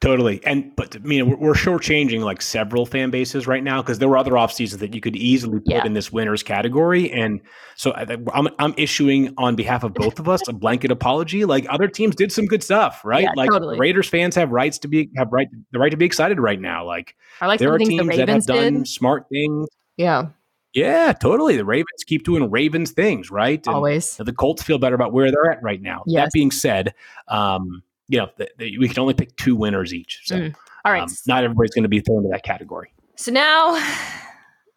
Totally. 0.00 0.40
And, 0.44 0.74
but 0.74 0.96
I 0.96 0.98
mean, 0.98 1.30
we're, 1.30 1.36
we're 1.36 1.54
shortchanging 1.54 2.22
like 2.22 2.42
several 2.42 2.86
fan 2.86 3.10
bases 3.10 3.46
right 3.46 3.62
now 3.62 3.80
because 3.80 4.00
there 4.00 4.08
were 4.08 4.16
other 4.16 4.36
off 4.36 4.52
seasons 4.52 4.80
that 4.80 4.96
you 4.96 5.00
could 5.00 5.14
easily 5.14 5.60
put 5.60 5.68
yeah. 5.68 5.86
in 5.86 5.92
this 5.92 6.10
winners 6.10 6.42
category. 6.42 7.08
And 7.12 7.40
so 7.76 7.92
I'm, 8.34 8.48
I'm 8.58 8.74
issuing 8.76 9.32
on 9.38 9.54
behalf 9.54 9.84
of 9.84 9.94
both 9.94 10.18
of 10.18 10.28
us 10.28 10.40
a 10.48 10.52
blanket 10.52 10.90
apology. 10.90 11.44
Like 11.44 11.66
other 11.70 11.86
teams 11.86 12.16
did 12.16 12.32
some 12.32 12.46
good 12.46 12.64
stuff, 12.64 13.04
right? 13.04 13.22
Yeah, 13.22 13.32
like 13.36 13.50
totally. 13.50 13.78
Raiders 13.78 14.08
fans 14.08 14.34
have 14.34 14.50
rights 14.50 14.78
to 14.78 14.88
be, 14.88 15.08
have 15.16 15.28
right, 15.30 15.46
the 15.70 15.78
right 15.78 15.90
to 15.90 15.96
be 15.96 16.04
excited 16.04 16.40
right 16.40 16.60
now. 16.60 16.84
Like, 16.84 17.14
I 17.40 17.46
like 17.46 17.60
there 17.60 17.72
are 17.72 17.78
teams 17.78 18.08
the 18.08 18.16
that 18.16 18.28
have 18.28 18.44
done 18.44 18.74
did. 18.74 18.88
smart 18.88 19.26
things. 19.30 19.68
Yeah. 19.96 20.30
Yeah, 20.74 21.12
totally. 21.12 21.56
The 21.56 21.64
Ravens 21.64 22.04
keep 22.06 22.24
doing 22.24 22.50
Ravens 22.50 22.92
things, 22.92 23.30
right? 23.30 23.64
And 23.66 23.76
Always. 23.76 24.16
The 24.16 24.32
Colts 24.32 24.62
feel 24.62 24.78
better 24.78 24.94
about 24.94 25.12
where 25.12 25.30
they're 25.30 25.50
at 25.50 25.62
right 25.62 25.80
now. 25.80 26.02
Yes. 26.06 26.24
That 26.26 26.32
being 26.32 26.50
said, 26.50 26.94
um, 27.28 27.82
you 28.08 28.18
know, 28.18 28.28
the, 28.38 28.48
the, 28.58 28.78
we 28.78 28.88
can 28.88 28.98
only 28.98 29.14
pick 29.14 29.36
two 29.36 29.54
winners 29.54 29.92
each. 29.92 30.22
So, 30.24 30.36
mm. 30.36 30.54
all 30.84 30.92
right, 30.92 31.02
um, 31.02 31.10
not 31.26 31.44
everybody's 31.44 31.72
going 31.72 31.84
to 31.84 31.88
be 31.88 32.00
thrown 32.00 32.18
into 32.18 32.30
that 32.30 32.42
category. 32.42 32.92
So 33.16 33.30
now, 33.32 33.82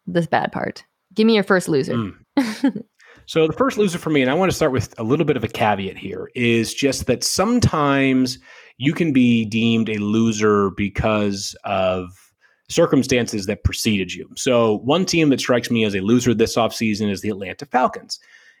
this 0.06 0.26
bad 0.26 0.52
part. 0.52 0.84
Give 1.14 1.26
me 1.26 1.34
your 1.34 1.44
first 1.44 1.68
loser. 1.68 1.94
Mm. 1.94 2.84
so 3.26 3.46
the 3.46 3.52
first 3.54 3.78
loser 3.78 3.98
for 3.98 4.10
me, 4.10 4.20
and 4.20 4.30
I 4.30 4.34
want 4.34 4.50
to 4.50 4.56
start 4.56 4.72
with 4.72 4.98
a 4.98 5.02
little 5.02 5.24
bit 5.24 5.36
of 5.36 5.44
a 5.44 5.48
caveat 5.48 5.96
here, 5.96 6.30
is 6.34 6.74
just 6.74 7.06
that 7.06 7.24
sometimes 7.24 8.38
you 8.78 8.92
can 8.92 9.12
be 9.12 9.46
deemed 9.46 9.88
a 9.88 9.98
loser 9.98 10.70
because 10.70 11.56
of 11.64 12.25
circumstances 12.68 13.46
that 13.46 13.64
preceded 13.64 14.12
you. 14.12 14.28
So, 14.36 14.78
one 14.78 15.04
team 15.04 15.30
that 15.30 15.40
strikes 15.40 15.70
me 15.70 15.84
as 15.84 15.94
a 15.94 16.00
loser 16.00 16.34
this 16.34 16.56
offseason 16.56 17.10
is 17.10 17.20
the 17.20 17.30
Atlanta 17.30 17.66
Falcons. 17.66 18.18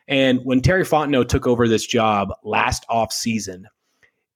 And 0.08 0.40
when 0.44 0.60
Terry 0.60 0.84
Fontenot 0.84 1.28
took 1.28 1.46
over 1.46 1.66
this 1.66 1.86
job 1.86 2.32
last 2.44 2.84
offseason, 2.88 3.64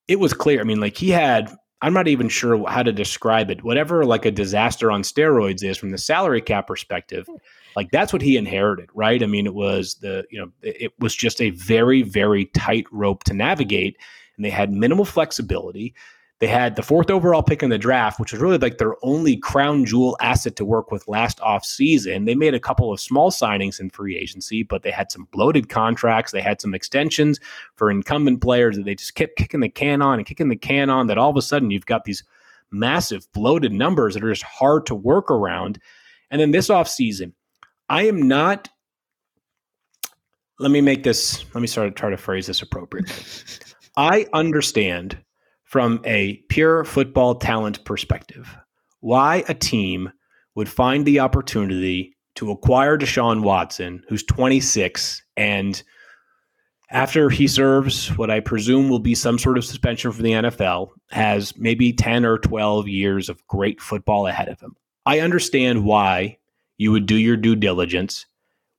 it 0.08 0.18
was 0.18 0.32
clear. 0.32 0.60
I 0.60 0.64
mean, 0.64 0.80
like 0.80 0.96
he 0.96 1.10
had, 1.10 1.54
I'm 1.82 1.92
not 1.92 2.08
even 2.08 2.28
sure 2.28 2.68
how 2.68 2.82
to 2.82 2.92
describe 2.92 3.50
it, 3.50 3.62
whatever 3.62 4.04
like 4.04 4.24
a 4.24 4.32
disaster 4.32 4.90
on 4.90 5.02
steroids 5.02 5.62
is 5.62 5.78
from 5.78 5.90
the 5.90 5.98
salary 5.98 6.40
cap 6.40 6.66
perspective. 6.66 7.28
Like 7.76 7.92
that's 7.92 8.12
what 8.12 8.22
he 8.22 8.36
inherited, 8.36 8.88
right? 8.94 9.22
I 9.22 9.26
mean, 9.26 9.46
it 9.46 9.54
was 9.54 9.94
the, 9.94 10.24
you 10.30 10.40
know, 10.40 10.50
it 10.62 10.92
was 10.98 11.14
just 11.14 11.40
a 11.40 11.50
very, 11.50 12.02
very 12.02 12.46
tight 12.46 12.86
rope 12.90 13.22
to 13.24 13.34
navigate. 13.34 13.96
And 14.36 14.44
they 14.44 14.50
had 14.50 14.72
minimal 14.72 15.04
flexibility. 15.04 15.94
They 16.40 16.46
had 16.46 16.74
the 16.74 16.82
fourth 16.82 17.10
overall 17.10 17.42
pick 17.42 17.62
in 17.62 17.68
the 17.68 17.76
draft, 17.76 18.18
which 18.18 18.32
was 18.32 18.40
really 18.40 18.56
like 18.56 18.78
their 18.78 18.94
only 19.04 19.36
crown 19.36 19.84
jewel 19.84 20.16
asset 20.22 20.56
to 20.56 20.64
work 20.64 20.90
with 20.90 21.06
last 21.06 21.38
offseason. 21.40 22.24
They 22.24 22.34
made 22.34 22.54
a 22.54 22.60
couple 22.60 22.90
of 22.90 22.98
small 22.98 23.30
signings 23.30 23.78
in 23.78 23.90
free 23.90 24.16
agency, 24.16 24.62
but 24.62 24.82
they 24.82 24.90
had 24.90 25.12
some 25.12 25.28
bloated 25.32 25.68
contracts. 25.68 26.32
They 26.32 26.40
had 26.40 26.58
some 26.58 26.74
extensions 26.74 27.38
for 27.76 27.90
incumbent 27.90 28.40
players 28.40 28.76
that 28.76 28.86
they 28.86 28.94
just 28.94 29.14
kept 29.14 29.36
kicking 29.36 29.60
the 29.60 29.68
can 29.68 30.00
on 30.00 30.18
and 30.18 30.26
kicking 30.26 30.48
the 30.48 30.56
can 30.56 30.88
on. 30.88 31.08
That 31.08 31.18
all 31.18 31.28
of 31.28 31.36
a 31.36 31.42
sudden 31.42 31.70
you've 31.70 31.84
got 31.84 32.04
these 32.04 32.24
massive 32.70 33.30
bloated 33.32 33.72
numbers 33.72 34.14
that 34.14 34.24
are 34.24 34.32
just 34.32 34.42
hard 34.42 34.86
to 34.86 34.94
work 34.94 35.30
around. 35.30 35.78
And 36.30 36.40
then 36.40 36.52
this 36.52 36.68
offseason, 36.68 37.32
I 37.90 38.06
am 38.06 38.28
not. 38.28 38.70
Let 40.58 40.70
me 40.70 40.80
make 40.80 41.02
this, 41.02 41.44
let 41.54 41.60
me 41.60 41.66
start 41.66 41.94
to 41.94 42.00
try 42.00 42.08
to 42.08 42.16
phrase 42.16 42.46
this 42.46 42.62
appropriately. 42.62 43.14
I 43.96 44.26
understand 44.32 45.18
from 45.70 46.00
a 46.04 46.34
pure 46.48 46.84
football 46.84 47.36
talent 47.36 47.84
perspective, 47.84 48.56
why 48.98 49.44
a 49.46 49.54
team 49.54 50.10
would 50.56 50.68
find 50.68 51.06
the 51.06 51.20
opportunity 51.20 52.16
to 52.34 52.50
acquire 52.50 52.98
Deshaun 52.98 53.42
Watson, 53.42 54.02
who's 54.08 54.24
26, 54.24 55.22
and 55.36 55.80
after 56.90 57.30
he 57.30 57.46
serves 57.46 58.08
what 58.18 58.32
I 58.32 58.40
presume 58.40 58.88
will 58.88 58.98
be 58.98 59.14
some 59.14 59.38
sort 59.38 59.58
of 59.58 59.64
suspension 59.64 60.10
for 60.10 60.22
the 60.22 60.32
NFL, 60.32 60.88
has 61.12 61.56
maybe 61.56 61.92
10 61.92 62.24
or 62.24 62.38
12 62.38 62.88
years 62.88 63.28
of 63.28 63.46
great 63.46 63.80
football 63.80 64.26
ahead 64.26 64.48
of 64.48 64.58
him. 64.58 64.74
I 65.06 65.20
understand 65.20 65.84
why 65.84 66.38
you 66.78 66.90
would 66.90 67.06
do 67.06 67.14
your 67.14 67.36
due 67.36 67.54
diligence 67.54 68.26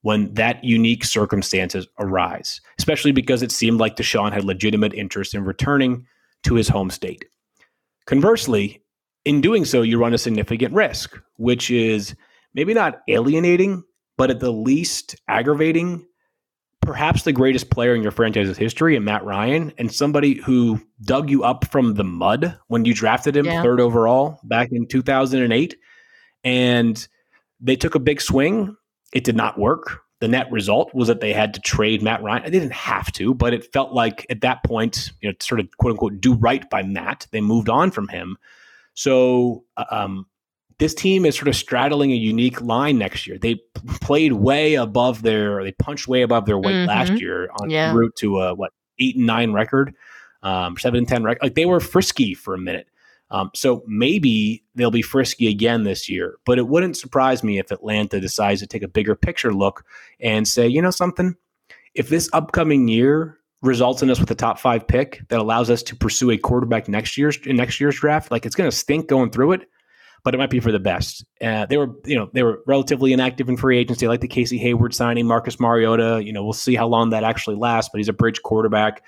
when 0.01 0.33
that 0.33 0.61
unique 0.61 1.05
circumstances 1.05 1.87
arise, 1.99 2.59
especially 2.77 3.13
because 3.13 3.41
it 3.41 3.51
seemed 3.51 3.79
like 3.79 3.95
Deshaun 3.95 4.33
had 4.33 4.43
legitimate 4.43 4.93
interest 4.93 5.33
in 5.33 5.45
returning 5.45 6.05
to 6.43 6.55
his 6.55 6.67
home 6.67 6.89
state. 6.89 7.25
Conversely, 8.05 8.81
in 9.25 9.41
doing 9.41 9.65
so, 9.65 9.81
you 9.81 9.99
run 9.99 10.13
a 10.13 10.17
significant 10.17 10.73
risk, 10.73 11.19
which 11.37 11.69
is 11.69 12.15
maybe 12.53 12.73
not 12.73 13.01
alienating, 13.07 13.83
but 14.17 14.31
at 14.31 14.39
the 14.39 14.51
least 14.51 15.15
aggravating 15.27 16.05
perhaps 16.81 17.23
the 17.23 17.31
greatest 17.31 17.69
player 17.69 17.95
in 17.95 18.01
your 18.01 18.11
franchise's 18.11 18.57
history 18.57 18.95
and 18.95 19.05
Matt 19.05 19.23
Ryan 19.23 19.71
and 19.77 19.93
somebody 19.93 20.41
who 20.41 20.81
dug 21.03 21.29
you 21.29 21.43
up 21.43 21.65
from 21.65 21.93
the 21.93 22.03
mud 22.03 22.57
when 22.67 22.85
you 22.85 22.93
drafted 22.93 23.37
him 23.37 23.45
yeah. 23.45 23.61
third 23.61 23.79
overall 23.79 24.39
back 24.43 24.69
in 24.71 24.87
2008 24.87 25.75
And 26.43 27.07
they 27.59 27.75
took 27.75 27.93
a 27.93 27.99
big 27.99 28.19
swing. 28.19 28.75
It 29.13 29.23
did 29.23 29.35
not 29.35 29.59
work. 29.59 30.01
The 30.21 30.27
net 30.27 30.49
result 30.51 30.93
was 30.93 31.07
that 31.07 31.19
they 31.19 31.33
had 31.33 31.53
to 31.55 31.59
trade 31.59 32.01
Matt 32.01 32.23
Ryan. 32.23 32.43
They 32.43 32.51
didn't 32.51 32.73
have 32.73 33.11
to, 33.13 33.33
but 33.33 33.53
it 33.53 33.73
felt 33.73 33.91
like 33.91 34.25
at 34.29 34.41
that 34.41 34.63
point, 34.63 35.11
you 35.19 35.29
know, 35.29 35.35
sort 35.41 35.59
of 35.59 35.67
quote 35.77 35.91
unquote 35.91 36.21
do 36.21 36.35
right 36.35 36.67
by 36.69 36.83
Matt. 36.83 37.27
They 37.31 37.41
moved 37.41 37.67
on 37.69 37.91
from 37.91 38.07
him. 38.07 38.37
So 38.93 39.63
uh, 39.77 39.85
um, 39.89 40.27
this 40.77 40.93
team 40.93 41.25
is 41.25 41.35
sort 41.35 41.47
of 41.47 41.55
straddling 41.55 42.11
a 42.11 42.15
unique 42.15 42.61
line 42.61 42.97
next 42.97 43.27
year. 43.27 43.37
They 43.37 43.59
played 44.01 44.33
way 44.33 44.75
above 44.75 45.21
their, 45.21 45.63
they 45.63 45.71
punched 45.73 46.07
way 46.07 46.21
above 46.21 46.45
their 46.45 46.57
weight 46.57 46.73
mm-hmm. 46.73 46.89
last 46.89 47.13
year 47.13 47.49
on 47.59 47.69
yeah. 47.69 47.93
route 47.93 48.15
to 48.17 48.39
a 48.39 48.53
what 48.53 48.73
eight 48.99 49.15
and 49.15 49.25
nine 49.25 49.53
record, 49.53 49.93
um, 50.43 50.77
seven 50.77 50.99
and 50.99 51.07
ten 51.07 51.23
record. 51.23 51.41
Like 51.41 51.55
they 51.55 51.65
were 51.65 51.79
frisky 51.79 52.33
for 52.33 52.53
a 52.53 52.59
minute. 52.59 52.87
Um, 53.31 53.49
so 53.55 53.81
maybe 53.87 54.63
they'll 54.75 54.91
be 54.91 55.01
frisky 55.01 55.47
again 55.47 55.83
this 55.83 56.09
year, 56.09 56.37
but 56.45 56.59
it 56.59 56.67
wouldn't 56.67 56.97
surprise 56.97 57.43
me 57.43 57.59
if 57.59 57.71
Atlanta 57.71 58.19
decides 58.19 58.59
to 58.59 58.67
take 58.67 58.83
a 58.83 58.89
bigger 58.89 59.15
picture 59.15 59.53
look 59.53 59.85
and 60.19 60.45
say, 60.45 60.67
you 60.67 60.81
know, 60.81 60.91
something. 60.91 61.35
If 61.95 62.09
this 62.09 62.29
upcoming 62.33 62.89
year 62.89 63.39
results 63.61 64.01
in 64.01 64.09
us 64.09 64.19
with 64.19 64.31
a 64.31 64.35
top 64.35 64.59
five 64.59 64.85
pick 64.85 65.21
that 65.29 65.39
allows 65.39 65.69
us 65.69 65.81
to 65.83 65.95
pursue 65.95 66.31
a 66.31 66.37
quarterback 66.37 66.89
next 66.89 67.17
year's 67.17 67.37
in 67.45 67.55
next 67.55 67.79
year's 67.79 67.97
draft, 67.97 68.31
like 68.31 68.45
it's 68.45 68.55
going 68.55 68.69
to 68.69 68.75
stink 68.75 69.07
going 69.07 69.31
through 69.31 69.53
it, 69.53 69.61
but 70.25 70.35
it 70.35 70.37
might 70.37 70.49
be 70.49 70.59
for 70.59 70.73
the 70.73 70.79
best. 70.79 71.23
Uh, 71.41 71.65
they 71.65 71.77
were, 71.77 71.89
you 72.05 72.17
know, 72.17 72.29
they 72.33 72.43
were 72.43 72.61
relatively 72.67 73.13
inactive 73.13 73.47
in 73.47 73.55
free 73.55 73.77
agency, 73.77 74.09
like 74.09 74.19
the 74.19 74.27
Casey 74.27 74.57
Hayward 74.57 74.93
signing, 74.93 75.25
Marcus 75.25 75.57
Mariota. 75.57 76.21
You 76.21 76.33
know, 76.33 76.43
we'll 76.43 76.51
see 76.51 76.75
how 76.75 76.87
long 76.87 77.11
that 77.11 77.23
actually 77.23 77.55
lasts, 77.55 77.89
but 77.93 77.99
he's 77.99 78.09
a 78.09 78.13
bridge 78.13 78.41
quarterback. 78.41 79.03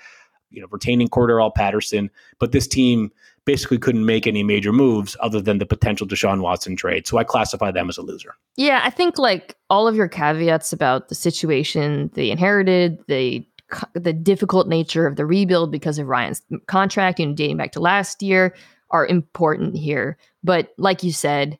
You 0.50 0.62
know, 0.62 0.68
retaining 0.70 1.08
Cordarrelle 1.08 1.52
Patterson, 1.52 2.10
but 2.38 2.52
this 2.52 2.68
team 2.68 3.10
basically 3.44 3.78
couldn't 3.78 4.06
make 4.06 4.26
any 4.26 4.42
major 4.42 4.72
moves 4.72 5.16
other 5.20 5.40
than 5.40 5.58
the 5.58 5.66
potential 5.66 6.06
Deshaun 6.06 6.40
Watson 6.40 6.76
trade. 6.76 7.06
So 7.06 7.18
I 7.18 7.24
classify 7.24 7.70
them 7.70 7.88
as 7.88 7.98
a 7.98 8.02
loser. 8.02 8.34
Yeah, 8.56 8.80
I 8.82 8.90
think 8.90 9.18
like 9.18 9.56
all 9.68 9.86
of 9.86 9.94
your 9.94 10.08
caveats 10.08 10.72
about 10.72 11.08
the 11.08 11.14
situation 11.14 12.10
they 12.14 12.30
inherited, 12.30 12.98
the 13.08 13.46
the 13.94 14.12
difficult 14.12 14.68
nature 14.68 15.06
of 15.06 15.16
the 15.16 15.26
rebuild 15.26 15.72
because 15.72 15.98
of 15.98 16.06
Ryan's 16.06 16.42
contract 16.66 17.18
and 17.18 17.36
dating 17.36 17.56
back 17.56 17.72
to 17.72 17.80
last 17.80 18.22
year 18.22 18.54
are 18.90 19.06
important 19.06 19.76
here. 19.76 20.16
But 20.44 20.72
like 20.78 21.02
you 21.02 21.12
said, 21.12 21.58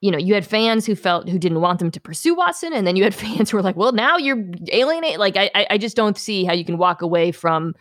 you 0.00 0.10
know, 0.10 0.18
you 0.18 0.34
had 0.34 0.44
fans 0.44 0.84
who 0.84 0.96
felt 0.96 1.28
who 1.28 1.38
didn't 1.38 1.60
want 1.60 1.78
them 1.78 1.90
to 1.92 2.00
pursue 2.00 2.34
Watson, 2.34 2.72
and 2.72 2.86
then 2.86 2.96
you 2.96 3.04
had 3.04 3.14
fans 3.24 3.50
who 3.50 3.56
were 3.56 3.62
like, 3.62 3.76
"Well, 3.76 3.92
now 3.92 4.18
you're 4.18 4.44
alienate." 4.70 5.18
Like, 5.18 5.36
I, 5.36 5.66
I 5.70 5.78
just 5.78 5.96
don't 5.96 6.18
see 6.18 6.44
how 6.44 6.52
you 6.52 6.64
can 6.64 6.76
walk 6.76 7.02
away 7.02 7.32
from 7.32 7.74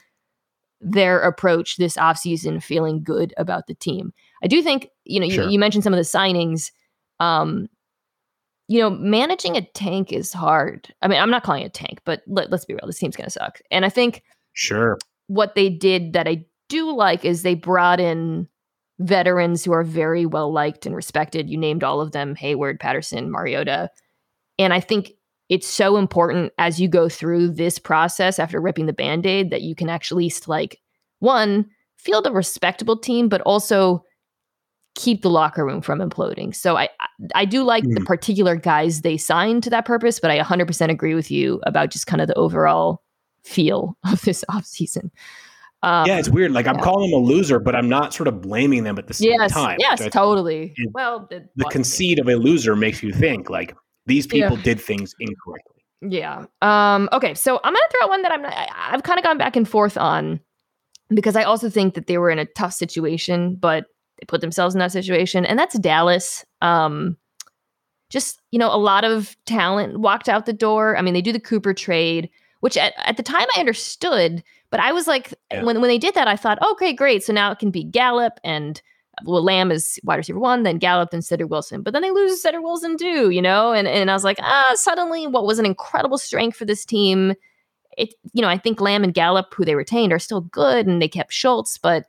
their 0.82 1.22
approach 1.22 1.78
this 1.78 1.96
offseason 1.96 2.62
feeling 2.62 3.04
good 3.04 3.34
about 3.38 3.68
the 3.68 3.76
team. 3.76 4.14
I 4.44 4.48
do 4.48 4.62
think, 4.64 4.90
you 5.04 5.20
know, 5.20 5.30
sure. 5.30 5.46
you, 5.46 5.52
you, 5.52 5.60
mentioned 5.60 5.84
some 5.84 5.94
of 5.94 5.98
the 5.98 6.04
signings. 6.04 6.72
Um, 7.20 7.70
you 8.68 8.80
know, 8.80 8.90
managing 8.90 9.58
a 9.58 9.62
tank 9.62 10.12
is 10.12 10.34
hard. 10.34 10.94
I 11.02 11.08
mean, 11.08 11.20
I'm 11.20 11.30
not 11.30 11.44
calling 11.44 11.64
it 11.64 11.68
a 11.68 11.70
tank, 11.70 12.00
but 12.06 12.22
let, 12.26 12.52
us 12.52 12.66
be 12.66 12.74
real, 12.74 12.88
this 12.88 12.98
team's 12.98 13.16
going 13.16 13.26
to 13.26 13.32
suck. 13.32 13.60
And 13.70 13.86
I 13.86 13.90
think 13.90 14.24
sure 14.54 14.98
what 15.28 15.56
they 15.56 15.70
did 15.70 16.14
that 16.14 16.28
I 16.28 16.46
do 16.68 16.96
like 16.96 17.24
is 17.24 17.42
they 17.42 17.56
brought 17.56 18.00
in 18.00 18.48
veterans 19.00 19.64
who 19.64 19.72
are 19.72 19.84
very 19.84 20.26
well 20.26 20.52
liked 20.52 20.86
and 20.86 20.96
respected. 20.96 21.50
You 21.50 21.58
named 21.58 21.84
all 21.84 22.02
of 22.02 22.12
them 22.12 22.36
Hayward, 22.36 22.80
Patterson, 22.80 23.32
Mariota. 23.32 23.90
And 24.60 24.74
I 24.74 24.80
think 24.80 25.12
it's 25.52 25.68
so 25.68 25.98
important 25.98 26.54
as 26.58 26.80
you 26.80 26.88
go 26.88 27.10
through 27.10 27.50
this 27.50 27.78
process 27.78 28.40
after 28.40 28.60
ripping 28.62 28.86
the 28.86 28.94
band-aid 28.94 29.52
that 29.52 29.62
you 29.62 29.76
can 29.76 29.90
actually 29.90 30.32
like 30.48 30.80
one 31.20 31.70
field 31.98 32.26
a 32.26 32.32
respectable 32.32 32.98
team 32.98 33.30
but 33.30 33.42
also 33.42 34.04
keep 34.96 35.22
the 35.22 35.30
locker 35.30 35.66
room 35.66 35.82
from 35.82 36.00
imploding 36.00 36.56
so 36.56 36.78
i 36.78 36.90
i 37.36 37.46
do 37.46 37.64
like 37.64 37.84
mm. 37.84 37.94
the 37.94 38.02
particular 38.02 38.56
guys 38.56 39.02
they 39.02 39.18
signed 39.18 39.62
to 39.62 39.70
that 39.70 39.86
purpose 39.86 40.20
but 40.20 40.32
i 40.32 40.40
100% 40.40 40.90
agree 40.90 41.14
with 41.14 41.30
you 41.30 41.62
about 41.68 41.92
just 41.92 42.08
kind 42.08 42.22
of 42.22 42.28
the 42.28 42.34
overall 42.36 43.04
feel 43.44 43.96
of 44.12 44.22
this 44.22 44.44
offseason 44.50 45.12
um, 45.84 46.06
yeah, 46.06 46.20
it's 46.20 46.30
weird. 46.30 46.52
Like 46.52 46.68
I'm 46.68 46.78
calling 46.78 47.10
them 47.10 47.20
a 47.20 47.26
loser, 47.26 47.58
but 47.58 47.76
I'm 47.76 47.90
not 47.90 48.14
sort 48.14 48.28
of 48.28 48.40
blaming 48.40 48.84
them 48.84 49.00
at 49.00 49.08
the 49.08 49.16
same 49.16 49.32
yes, 49.32 49.52
time. 49.52 49.78
Yes, 49.80 50.08
totally. 50.12 50.76
well, 50.92 51.26
the, 51.28 51.50
the 51.56 51.66
conceit 51.72 52.20
of 52.20 52.28
a 52.28 52.36
loser 52.36 52.76
makes 52.76 53.02
you 53.02 53.12
think 53.12 53.50
like 53.50 53.76
these 54.06 54.28
people 54.28 54.58
yeah. 54.58 54.64
did 54.64 54.80
things 54.80 55.14
incorrectly. 55.20 55.84
Yeah. 56.02 56.46
Um, 56.62 57.10
okay. 57.14 57.34
So 57.36 57.60
I'm 57.64 57.74
gonna 57.74 57.86
throw 57.92 58.06
out 58.06 58.10
one 58.10 58.22
that 58.24 58.32
I'm 58.32 58.42
not, 58.42 58.54
I've 58.76 59.04
kind 59.04 59.20
of 59.20 59.24
gone 59.24 59.38
back 59.38 59.56
and 59.56 59.68
forth 59.68 59.98
on 59.98 60.40
because 61.10 61.36
I 61.36 61.44
also 61.44 61.70
think 61.70 61.94
that 61.94 62.08
they 62.08 62.18
were 62.18 62.32
in 62.32 62.40
a 62.40 62.46
tough 62.46 62.74
situation, 62.74 63.56
but 63.56 63.86
they 64.20 64.26
put 64.26 64.42
themselves 64.42 64.74
in 64.74 64.80
that 64.80 64.92
situation, 64.92 65.46
and 65.46 65.60
that's 65.60 65.78
Dallas. 65.80 66.44
Um, 66.62 67.18
just 68.10 68.42
you 68.52 68.60
know, 68.60 68.74
a 68.74 68.78
lot 68.78 69.04
of 69.04 69.36
talent 69.46 70.00
walked 70.00 70.28
out 70.28 70.46
the 70.46 70.54
door. 70.54 70.98
I 70.98 71.02
mean, 71.02 71.14
they 71.14 71.22
do 71.22 71.32
the 71.32 71.40
Cooper 71.40 71.74
trade, 71.74 72.30
which 72.62 72.78
at, 72.78 72.94
at 73.06 73.18
the 73.18 73.24
time 73.24 73.48
I 73.56 73.60
understood, 73.60 74.44
but 74.70 74.80
I 74.80 74.92
was 74.92 75.08
like, 75.08 75.34
yeah. 75.52 75.64
when 75.64 75.82
when 75.82 75.88
they 75.90 76.00
did 76.00 76.16
that, 76.16 76.28
I 76.28 76.36
thought, 76.36 76.60
okay, 76.72 76.94
great. 76.94 77.24
So 77.24 77.32
now 77.32 77.52
it 77.52 77.60
can 77.60 77.72
be 77.72 77.84
Gallup 77.84 78.40
and 78.44 78.82
well, 79.24 79.44
Lamb 79.44 79.72
is 79.72 80.00
wide 80.04 80.18
receiver 80.18 80.40
one, 80.40 80.64
then 80.64 80.78
Gallup, 80.78 81.12
then 81.12 81.22
Cedric 81.22 81.50
Wilson. 81.50 81.82
But 81.82 81.94
then 81.94 82.02
they 82.02 82.12
lose 82.12 82.42
Cedric 82.42 82.64
Wilson 82.64 82.98
too, 82.98 83.30
you 83.30 83.42
know? 83.42 83.74
And, 83.74 83.88
and 83.88 84.10
I 84.10 84.14
was 84.14 84.24
like, 84.24 84.38
ah, 84.42 84.72
suddenly 84.76 85.28
what 85.28 85.46
was 85.46 85.60
an 85.60 85.66
incredible 85.66 86.18
strength 86.18 86.58
for 86.58 86.66
this 86.66 86.86
team. 86.86 87.34
It, 87.98 88.14
you 88.34 88.42
know, 88.42 88.48
I 88.48 88.58
think 88.58 88.80
Lamb 88.80 89.04
and 89.04 89.14
Gallup, 89.14 89.54
who 89.54 89.66
they 89.66 89.76
retained, 89.76 90.14
are 90.14 90.20
still 90.20 90.42
good 90.42 90.88
and 90.88 91.02
they 91.02 91.08
kept 91.08 91.34
Schultz, 91.34 91.78
but 91.78 92.06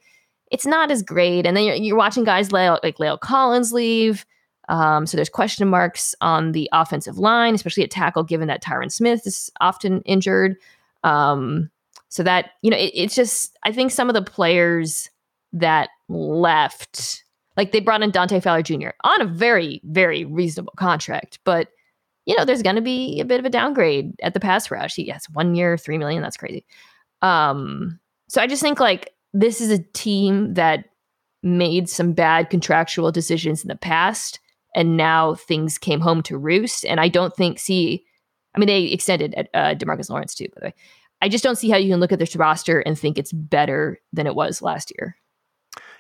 it's 0.51 0.67
not 0.67 0.91
as 0.91 1.03
great. 1.03 1.47
And 1.47 1.57
then 1.57 1.65
you're, 1.65 1.75
you're 1.75 1.97
watching 1.97 2.25
guys 2.25 2.53
like 2.53 2.97
La'el 2.99 3.19
Collins 3.19 3.73
leave. 3.73 4.25
Um, 4.69 5.07
so 5.07 5.17
there's 5.17 5.29
question 5.29 5.67
marks 5.69 6.15
on 6.21 6.53
the 6.53 6.69
offensive 6.73 7.19
line, 7.19 7.55
especially 7.55 7.83
at 7.83 7.91
tackle, 7.91 8.23
given 8.23 8.49
that 8.49 8.63
Tyron 8.63 8.93
Smith 8.93 9.27
is 9.27 9.51
often 9.61 10.03
injured. 10.03 10.57
Um, 11.03 11.69
so 12.09 12.23
that, 12.23 12.51
you 12.63 12.71
know, 12.71 12.77
it, 12.77 12.93
it's 12.95 13.15
just, 13.15 13.59
I 13.65 13.73
think 13.73 13.91
some 13.91 14.09
of 14.09 14.15
the 14.15 14.23
players 14.23 15.11
that 15.53 15.91
left. 16.09 17.25
Like 17.57 17.73
they 17.73 17.81
brought 17.81 18.03
in 18.03 18.11
Dante 18.11 18.41
Fowler 18.41 18.63
Jr. 18.63 18.91
on 19.05 19.21
a 19.21 19.27
very, 19.27 19.81
very 19.85 20.25
reasonable 20.25 20.75
contract, 20.77 21.39
but 21.45 21.69
you 22.25 22.37
know, 22.37 22.45
there's 22.45 22.63
going 22.63 22.77
to 22.77 22.83
be 22.83 23.21
a 23.21 23.25
bit 23.25 23.41
of 23.41 23.47
a 23.47 23.51
downgrade 23.51 24.15
at 24.23 24.35
the 24.35 24.41
pass 24.41 24.71
rush. 24.71 24.95
He 24.95 25.09
has 25.09 25.27
one 25.33 25.55
year, 25.55 25.77
three 25.77 25.99
million. 25.99 26.23
That's 26.23 26.37
crazy. 26.37 26.65
Um, 27.21 27.99
so 28.29 28.41
I 28.41 28.47
just 28.47 28.63
think 28.63 28.81
like 28.81 29.11
this 29.33 29.61
is 29.61 29.71
a 29.71 29.83
team 29.93 30.55
that 30.55 30.85
made 31.43 31.89
some 31.89 32.13
bad 32.13 32.51
contractual 32.51 33.11
decisions 33.11 33.63
in 33.63 33.69
the 33.69 33.77
past, 33.77 34.39
and 34.75 34.97
now 34.97 35.35
things 35.35 35.79
came 35.79 36.01
home 36.01 36.23
to 36.23 36.39
roost. 36.39 36.85
And 36.85 37.01
I 37.01 37.09
don't 37.09 37.35
think 37.35 37.59
see, 37.59 38.05
I 38.55 38.59
mean, 38.59 38.69
they 38.69 38.85
extended 38.85 39.49
uh, 39.53 39.75
Demarcus 39.75 40.09
Lawrence 40.09 40.35
too, 40.35 40.49
by 40.55 40.61
the 40.61 40.67
way. 40.67 40.75
I 41.21 41.29
just 41.29 41.45
don't 41.45 41.57
see 41.57 41.71
how 41.71 41.77
you 41.77 41.91
can 41.91 42.01
look 42.01 42.13
at 42.13 42.19
this 42.19 42.35
roster 42.37 42.81
and 42.81 42.99
think 42.99 43.17
it's 43.17 43.33
better 43.33 44.01
than 44.13 44.27
it 44.27 44.35
was 44.35 44.61
last 44.63 44.93
year. 44.99 45.17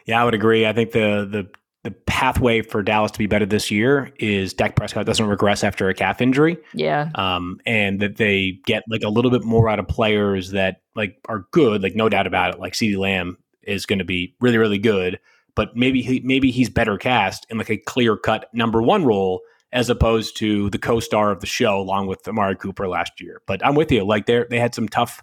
Yeah, 0.06 0.20
I 0.20 0.24
would 0.24 0.34
agree. 0.34 0.66
I 0.66 0.72
think 0.72 0.92
the 0.92 1.26
the 1.30 1.48
the 1.84 1.90
pathway 1.90 2.62
for 2.62 2.82
Dallas 2.82 3.10
to 3.10 3.18
be 3.18 3.26
better 3.26 3.46
this 3.46 3.70
year 3.70 4.12
is 4.18 4.54
Dak 4.54 4.76
Prescott 4.76 5.04
doesn't 5.04 5.26
regress 5.26 5.64
after 5.64 5.88
a 5.88 5.94
calf 5.94 6.20
injury. 6.20 6.56
Yeah. 6.74 7.10
Um, 7.16 7.58
and 7.66 7.98
that 8.00 8.16
they 8.16 8.60
get 8.66 8.84
like 8.88 9.02
a 9.02 9.08
little 9.08 9.32
bit 9.32 9.42
more 9.42 9.68
out 9.68 9.80
of 9.80 9.88
players 9.88 10.52
that 10.52 10.82
like 10.94 11.18
are 11.28 11.46
good, 11.50 11.82
like 11.82 11.96
no 11.96 12.08
doubt 12.08 12.28
about 12.28 12.54
it. 12.54 12.60
Like 12.60 12.74
CeeDee 12.74 12.96
Lamb 12.96 13.36
is 13.62 13.84
going 13.84 13.98
to 13.98 14.04
be 14.04 14.36
really, 14.40 14.58
really 14.58 14.78
good, 14.78 15.18
but 15.56 15.76
maybe 15.76 16.02
he 16.02 16.20
maybe 16.20 16.52
he's 16.52 16.70
better 16.70 16.96
cast 16.98 17.46
in 17.50 17.58
like 17.58 17.70
a 17.70 17.78
clear 17.78 18.16
cut 18.16 18.48
number 18.54 18.80
one 18.80 19.04
role 19.04 19.40
as 19.72 19.90
opposed 19.90 20.36
to 20.36 20.70
the 20.70 20.78
co-star 20.78 21.32
of 21.32 21.40
the 21.40 21.46
show 21.46 21.78
along 21.78 22.06
with 22.06 22.26
Amari 22.28 22.54
Cooper 22.54 22.86
last 22.86 23.20
year. 23.20 23.40
But 23.46 23.64
I'm 23.64 23.74
with 23.74 23.90
you. 23.90 24.04
Like 24.04 24.26
they 24.26 24.44
they 24.48 24.60
had 24.60 24.74
some 24.74 24.88
tough 24.88 25.22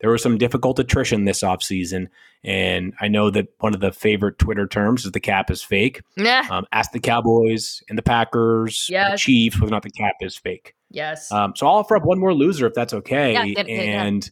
there 0.00 0.10
was 0.10 0.22
some 0.22 0.38
difficult 0.38 0.78
attrition 0.78 1.24
this 1.24 1.42
offseason. 1.42 2.08
And 2.42 2.94
I 3.00 3.08
know 3.08 3.30
that 3.30 3.48
one 3.60 3.74
of 3.74 3.80
the 3.80 3.92
favorite 3.92 4.38
Twitter 4.38 4.66
terms 4.66 5.04
is 5.04 5.12
the 5.12 5.20
cap 5.20 5.50
is 5.50 5.62
fake. 5.62 6.02
Yeah. 6.16 6.46
Um, 6.50 6.66
ask 6.72 6.92
the 6.92 7.00
Cowboys 7.00 7.82
and 7.88 7.98
the 7.98 8.02
Packers, 8.02 8.86
yes. 8.90 9.12
the 9.12 9.18
Chiefs, 9.18 9.60
whether 9.60 9.70
or 9.70 9.76
not 9.76 9.82
the 9.82 9.90
cap 9.90 10.14
is 10.20 10.36
fake. 10.36 10.74
Yes. 10.90 11.30
Um, 11.30 11.54
so 11.54 11.66
I'll 11.66 11.76
offer 11.76 11.96
up 11.96 12.04
one 12.04 12.18
more 12.18 12.34
loser 12.34 12.66
if 12.66 12.74
that's 12.74 12.94
okay. 12.94 13.32
Yeah, 13.32 13.62
and 13.62 14.30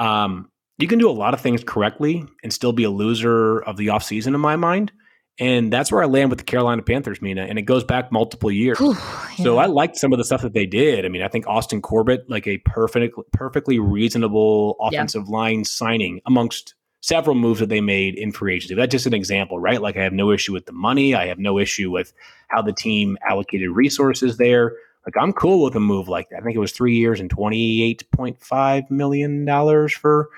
yeah. 0.00 0.24
um, 0.24 0.50
you 0.78 0.88
can 0.88 0.98
do 0.98 1.10
a 1.10 1.12
lot 1.12 1.34
of 1.34 1.40
things 1.40 1.62
correctly 1.62 2.24
and 2.42 2.52
still 2.52 2.72
be 2.72 2.84
a 2.84 2.90
loser 2.90 3.60
of 3.60 3.76
the 3.76 3.88
offseason 3.88 4.28
in 4.28 4.40
my 4.40 4.56
mind. 4.56 4.92
And 5.40 5.72
that's 5.72 5.92
where 5.92 6.02
I 6.02 6.06
land 6.06 6.30
with 6.30 6.40
the 6.40 6.44
Carolina 6.44 6.82
Panthers, 6.82 7.22
Mina. 7.22 7.42
And 7.42 7.58
it 7.58 7.62
goes 7.62 7.84
back 7.84 8.10
multiple 8.10 8.50
years. 8.50 8.78
Whew, 8.78 8.94
yeah. 8.94 9.44
So 9.44 9.58
I 9.58 9.66
liked 9.66 9.96
some 9.96 10.12
of 10.12 10.18
the 10.18 10.24
stuff 10.24 10.42
that 10.42 10.52
they 10.52 10.66
did. 10.66 11.04
I 11.04 11.08
mean, 11.08 11.22
I 11.22 11.28
think 11.28 11.46
Austin 11.46 11.80
Corbett, 11.80 12.28
like 12.28 12.46
a 12.48 12.58
perfect, 12.58 13.16
perfectly 13.32 13.78
reasonable 13.78 14.76
offensive 14.80 15.24
yeah. 15.26 15.32
line 15.32 15.64
signing 15.64 16.20
amongst 16.26 16.74
several 17.00 17.36
moves 17.36 17.60
that 17.60 17.68
they 17.68 17.80
made 17.80 18.16
in 18.16 18.32
free 18.32 18.56
agency. 18.56 18.74
That's 18.74 18.90
just 18.90 19.06
an 19.06 19.14
example, 19.14 19.60
right? 19.60 19.80
Like 19.80 19.96
I 19.96 20.02
have 20.02 20.12
no 20.12 20.32
issue 20.32 20.52
with 20.52 20.66
the 20.66 20.72
money. 20.72 21.14
I 21.14 21.26
have 21.26 21.38
no 21.38 21.58
issue 21.58 21.90
with 21.90 22.12
how 22.48 22.62
the 22.62 22.72
team 22.72 23.16
allocated 23.28 23.70
resources 23.70 24.36
there. 24.36 24.74
Like 25.06 25.14
I'm 25.22 25.32
cool 25.32 25.64
with 25.64 25.76
a 25.76 25.80
move 25.80 26.08
like 26.08 26.30
that. 26.30 26.40
I 26.40 26.42
think 26.42 26.56
it 26.56 26.60
was 26.60 26.72
three 26.72 26.96
years 26.96 27.20
and 27.20 27.30
$28.5 27.30 28.90
million 28.90 29.88
for 29.90 30.28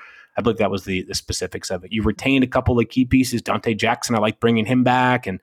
I 0.40 0.42
believe 0.42 0.58
that 0.58 0.70
was 0.70 0.84
the 0.84 1.02
the 1.02 1.14
specifics 1.14 1.70
of 1.70 1.84
it. 1.84 1.92
You 1.92 2.02
retained 2.02 2.44
a 2.44 2.48
couple 2.48 2.78
of 2.78 2.88
key 2.88 3.04
pieces. 3.04 3.42
Donte 3.42 3.76
Jackson, 3.76 4.14
I 4.14 4.18
like 4.18 4.40
bringing 4.40 4.64
him 4.64 4.82
back, 4.82 5.26
and 5.26 5.38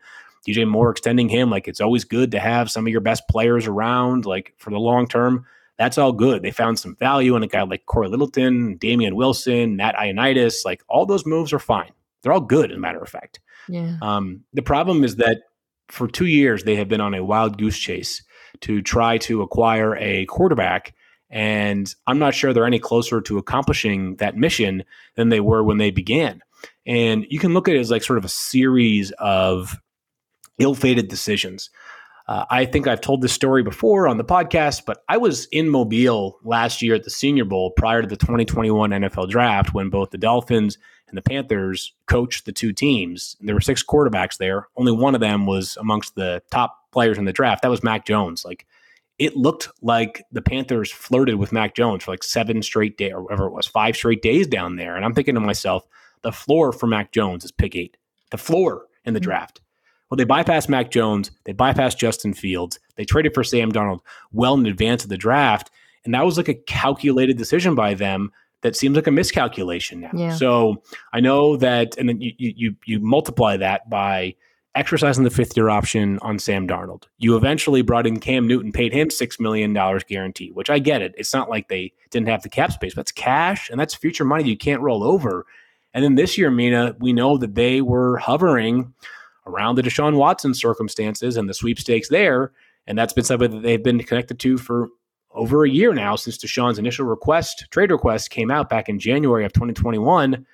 DJ 0.47 0.67
Moore 0.67 0.89
extending 0.89 1.29
him. 1.29 1.51
Like 1.51 1.67
it's 1.67 1.81
always 1.81 2.03
good 2.03 2.31
to 2.31 2.39
have 2.39 2.71
some 2.71 2.87
of 2.87 2.91
your 2.91 3.01
best 3.01 3.27
players 3.27 3.67
around, 3.67 4.25
like 4.25 4.53
for 4.57 4.71
the 4.71 4.79
long 4.79 5.07
term. 5.07 5.45
That's 5.77 5.99
all 5.99 6.11
good. 6.11 6.41
They 6.41 6.49
found 6.49 6.79
some 6.79 6.95
value 6.95 7.35
in 7.35 7.43
a 7.43 7.47
guy 7.47 7.61
like 7.61 7.85
Corey 7.85 8.09
Littleton, 8.09 8.77
Damien 8.77 9.15
Wilson, 9.15 9.75
Matt 9.75 9.95
Ioannidis. 9.95 10.65
Like 10.65 10.81
all 10.87 11.05
those 11.05 11.25
moves 11.25 11.53
are 11.53 11.59
fine. 11.59 11.91
They're 12.23 12.33
all 12.33 12.41
good, 12.41 12.71
as 12.71 12.77
a 12.77 12.79
matter 12.79 12.99
of 12.99 13.09
fact. 13.09 13.39
Yeah. 13.69 13.97
Um, 14.01 14.43
the 14.53 14.63
problem 14.63 15.03
is 15.03 15.17
that 15.17 15.41
for 15.89 16.07
two 16.07 16.25
years 16.25 16.63
they 16.63 16.75
have 16.75 16.89
been 16.89 17.01
on 17.01 17.13
a 17.13 17.23
wild 17.23 17.57
goose 17.59 17.77
chase 17.77 18.23
to 18.61 18.81
try 18.81 19.19
to 19.19 19.43
acquire 19.43 19.95
a 19.97 20.25
quarterback. 20.25 20.95
And 21.29 21.93
I'm 22.05 22.19
not 22.19 22.33
sure 22.33 22.53
they're 22.53 22.65
any 22.65 22.79
closer 22.79 23.19
to 23.21 23.37
accomplishing 23.37 24.15
that 24.15 24.37
mission 24.37 24.83
than 25.15 25.29
they 25.29 25.39
were 25.39 25.63
when 25.63 25.77
they 25.77 25.91
began. 25.91 26.41
And 26.85 27.25
you 27.29 27.39
can 27.39 27.53
look 27.53 27.67
at 27.67 27.75
it 27.75 27.79
as 27.79 27.91
like 27.91 28.03
sort 28.03 28.17
of 28.17 28.25
a 28.25 28.29
series 28.29 29.11
of 29.19 29.77
ill 30.57 30.75
fated 30.75 31.09
decisions. 31.09 31.69
Uh, 32.27 32.45
I 32.49 32.65
think 32.65 32.87
I've 32.87 33.01
told 33.01 33.21
this 33.21 33.31
story 33.31 33.63
before 33.63 34.07
on 34.07 34.17
the 34.17 34.23
podcast, 34.23 34.83
but 34.85 35.03
I 35.07 35.15
was 35.15 35.45
in 35.51 35.69
Mobile 35.69 36.37
last 36.43 36.81
year 36.81 36.95
at 36.95 37.05
the 37.05 37.09
Senior 37.09 37.45
Bowl 37.45 37.71
prior 37.71 38.01
to 38.01 38.07
the 38.07 38.17
2021 38.17 38.89
NFL 38.89 39.29
draft 39.29 39.73
when 39.73 39.89
both 39.89 40.11
the 40.11 40.17
Dolphins 40.17 40.77
and 41.07 41.17
the 41.17 41.21
Panthers 41.21 41.93
coached 42.05 42.45
the 42.45 42.51
two 42.51 42.73
teams. 42.73 43.37
There 43.39 43.55
were 43.55 43.61
six 43.61 43.81
quarterbacks 43.81 44.37
there. 44.37 44.67
Only 44.75 44.91
one 44.91 45.15
of 45.15 45.21
them 45.21 45.45
was 45.45 45.77
amongst 45.77 46.15
the 46.15 46.41
top 46.51 46.91
players 46.91 47.17
in 47.17 47.23
the 47.23 47.31
draft. 47.31 47.61
That 47.61 47.71
was 47.71 47.83
Mac 47.83 48.05
Jones. 48.05 48.43
Like 48.43 48.65
it 49.19 49.35
looked 49.35 49.69
like 49.81 50.23
the 50.31 50.41
Panthers 50.41 50.91
flirted 50.91 51.35
with 51.35 51.51
Mac 51.51 51.73
Jones 51.75 52.03
for 52.03 52.11
like 52.11 52.23
seven 52.23 52.61
straight 52.61 52.97
days 52.97 53.13
or 53.13 53.23
whatever 53.23 53.47
it 53.47 53.53
was, 53.53 53.65
five 53.65 53.95
straight 53.95 54.21
days 54.21 54.47
down 54.47 54.75
there. 54.75 54.95
And 54.95 55.03
I'm 55.03 55.13
thinking 55.13 55.35
to 55.35 55.41
myself, 55.41 55.87
the 56.21 56.31
floor 56.31 56.71
for 56.71 56.87
Mac 56.87 57.11
Jones 57.11 57.43
is 57.43 57.51
pick 57.51 57.75
eight. 57.75 57.97
The 58.31 58.37
floor 58.37 58.85
in 59.05 59.13
the 59.13 59.19
mm-hmm. 59.19 59.25
draft. 59.25 59.61
Well, 60.09 60.17
they 60.17 60.25
bypassed 60.25 60.69
Mac 60.69 60.91
Jones. 60.91 61.31
They 61.45 61.53
bypassed 61.53 61.97
Justin 61.97 62.33
Fields. 62.33 62.79
They 62.95 63.05
traded 63.05 63.33
for 63.33 63.43
Sam 63.43 63.71
Darnold 63.71 63.99
well 64.31 64.53
in 64.53 64.65
advance 64.65 65.03
of 65.03 65.09
the 65.09 65.17
draft. 65.17 65.69
And 66.05 66.13
that 66.13 66.23
was 66.23 66.37
like 66.37 66.47
a 66.47 66.53
calculated 66.53 67.37
decision 67.37 67.75
by 67.75 67.93
them 67.93 68.31
that 68.61 68.75
seems 68.75 68.95
like 68.95 69.07
a 69.07 69.11
miscalculation 69.11 69.99
now. 69.99 70.11
Yeah. 70.13 70.35
So 70.35 70.81
I 71.11 71.19
know 71.19 71.57
that, 71.57 71.97
and 71.97 72.07
then 72.07 72.21
you, 72.21 72.33
you 72.37 72.75
you 72.85 72.99
multiply 72.99 73.57
that 73.57 73.89
by 73.89 74.35
exercising 74.77 75.23
the 75.23 75.29
fifth 75.29 75.57
year 75.57 75.69
option 75.69 76.19
on 76.21 76.37
Sam 76.37 76.67
Darnold. 76.67 77.03
You 77.17 77.35
eventually 77.35 77.81
brought 77.81 78.05
in 78.05 78.19
Cam 78.19 78.47
Newton, 78.47 78.71
paid 78.71 78.93
him 78.93 79.09
six 79.09 79.39
million 79.39 79.73
dollars 79.73 80.03
guarantee, 80.03 80.51
which 80.51 80.69
I 80.69 80.79
get 80.79 81.01
it. 81.01 81.15
It's 81.17 81.33
not 81.33 81.49
like 81.49 81.67
they 81.67 81.93
didn't 82.11 82.27
have 82.27 82.43
the 82.43 82.49
cap 82.49 82.71
space, 82.71 82.93
but 82.93 83.01
it's 83.01 83.11
cash 83.11 83.69
and 83.69 83.79
that's 83.79 83.95
future 83.95 84.23
money 84.23 84.47
you 84.47 84.57
can't 84.57 84.81
roll 84.81 85.03
over. 85.03 85.45
And 85.93 86.03
then 86.03 86.15
this 86.15 86.37
year, 86.37 86.51
Mina, 86.51 86.95
we 86.99 87.11
know 87.11 87.37
that 87.37 87.55
they 87.55 87.81
were 87.81 88.17
hovering 88.17 88.93
around 89.47 89.75
the 89.75 89.81
Deshaun 89.81 90.15
Watson 90.15 90.53
circumstances 90.53 91.37
and 91.37 91.49
the 91.49 91.53
sweepstakes 91.53 92.09
there. 92.09 92.51
And 92.85 92.97
that's 92.97 93.13
been 93.13 93.23
something 93.23 93.51
that 93.51 93.63
they've 93.63 93.83
been 93.83 94.03
connected 94.03 94.39
to 94.39 94.57
for 94.57 94.89
over 95.33 95.65
a 95.65 95.69
year 95.69 95.93
now 95.93 96.15
since 96.15 96.37
Deshaun's 96.37 96.79
initial 96.79 97.05
request, 97.05 97.65
trade 97.71 97.91
request 97.91 98.29
came 98.29 98.51
out 98.51 98.69
back 98.69 98.89
in 98.89 98.99
January 98.99 99.43
of 99.43 99.53
2021. 99.53 100.45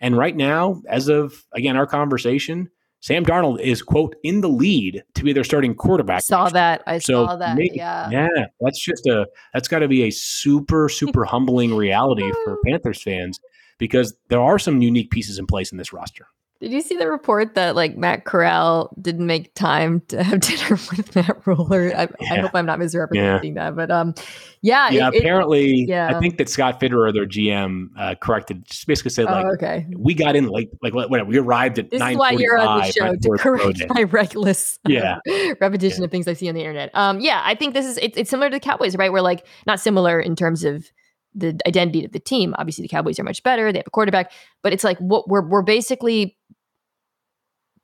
And 0.00 0.16
right 0.16 0.36
now, 0.36 0.82
as 0.88 1.08
of 1.08 1.44
again 1.52 1.76
our 1.76 1.86
conversation, 1.86 2.70
Sam 3.00 3.24
Darnold 3.24 3.60
is 3.60 3.82
quote 3.82 4.16
in 4.24 4.40
the 4.40 4.48
lead 4.48 5.04
to 5.14 5.22
be 5.22 5.32
their 5.32 5.44
starting 5.44 5.74
quarterback. 5.74 6.22
Saw 6.22 6.48
that. 6.48 6.82
I 6.86 6.98
so 6.98 7.26
saw 7.26 7.36
that. 7.36 7.56
Maybe, 7.56 7.76
yeah. 7.76 8.10
Yeah. 8.10 8.46
That's 8.60 8.84
just 8.84 9.06
a 9.06 9.26
that's 9.54 9.68
got 9.68 9.80
to 9.80 9.88
be 9.88 10.04
a 10.04 10.10
super, 10.10 10.88
super 10.88 11.24
humbling 11.24 11.74
reality 11.74 12.30
for 12.44 12.58
Panthers 12.66 13.02
fans 13.02 13.38
because 13.78 14.14
there 14.28 14.40
are 14.40 14.58
some 14.58 14.82
unique 14.82 15.10
pieces 15.10 15.38
in 15.38 15.46
place 15.46 15.70
in 15.70 15.78
this 15.78 15.92
roster. 15.92 16.26
Did 16.60 16.72
you 16.72 16.80
see 16.80 16.96
the 16.96 17.08
report 17.08 17.54
that 17.54 17.76
like 17.76 17.96
Matt 17.96 18.24
Corral 18.24 18.92
didn't 19.00 19.26
make 19.26 19.54
time 19.54 20.02
to 20.08 20.22
have 20.24 20.40
dinner 20.40 20.70
with 20.70 21.14
Matt 21.14 21.46
Rhule? 21.46 21.68
I, 21.72 21.76
yeah. 21.76 22.06
I 22.32 22.38
hope 22.40 22.50
I'm 22.54 22.66
not 22.66 22.80
misrepresenting 22.80 23.54
yeah. 23.54 23.70
that, 23.70 23.76
but 23.76 23.92
um, 23.92 24.12
yeah, 24.60 24.90
yeah. 24.90 25.08
It, 25.12 25.18
apparently, 25.18 25.82
it, 25.82 25.90
yeah. 25.90 26.16
I 26.16 26.18
think 26.18 26.36
that 26.38 26.48
Scott 26.48 26.80
Fitterer, 26.80 27.12
their 27.14 27.26
GM, 27.26 27.90
uh, 27.96 28.16
corrected. 28.16 28.64
Just 28.64 28.88
basically 28.88 29.12
said 29.12 29.26
like, 29.26 29.44
oh, 29.44 29.52
okay, 29.52 29.86
we 29.96 30.14
got 30.14 30.34
in 30.34 30.48
late, 30.48 30.70
like 30.82 30.94
whatever. 30.94 31.26
We 31.26 31.38
arrived 31.38 31.78
at. 31.78 31.90
This 31.90 32.02
is 32.02 32.16
why 32.16 32.32
you're 32.32 32.58
on 32.58 32.80
the 32.80 32.92
show 32.92 33.14
to 33.14 33.38
correct 33.38 33.84
my 33.90 34.02
reckless, 34.02 34.80
yeah, 34.88 35.18
repetition 35.60 36.02
of 36.02 36.10
things 36.10 36.26
I 36.26 36.32
see 36.32 36.48
on 36.48 36.56
the 36.56 36.60
internet. 36.60 36.90
Um, 36.94 37.20
yeah, 37.20 37.40
I 37.44 37.54
think 37.54 37.74
this 37.74 37.86
is 37.86 37.98
it, 37.98 38.16
it's 38.16 38.30
similar 38.30 38.50
to 38.50 38.56
the 38.56 38.60
Cowboys, 38.60 38.96
right? 38.96 39.12
We're 39.12 39.20
like 39.20 39.46
not 39.68 39.78
similar 39.78 40.18
in 40.18 40.34
terms 40.34 40.64
of 40.64 40.90
the 41.36 41.56
identity 41.68 42.04
of 42.04 42.10
the 42.10 42.18
team. 42.18 42.52
Obviously, 42.58 42.82
the 42.82 42.88
Cowboys 42.88 43.20
are 43.20 43.24
much 43.24 43.44
better. 43.44 43.70
They 43.70 43.78
have 43.78 43.86
a 43.86 43.90
quarterback, 43.90 44.32
but 44.64 44.72
it's 44.72 44.82
like 44.82 44.98
what 44.98 45.28
we're 45.28 45.46
we're 45.46 45.62
basically 45.62 46.36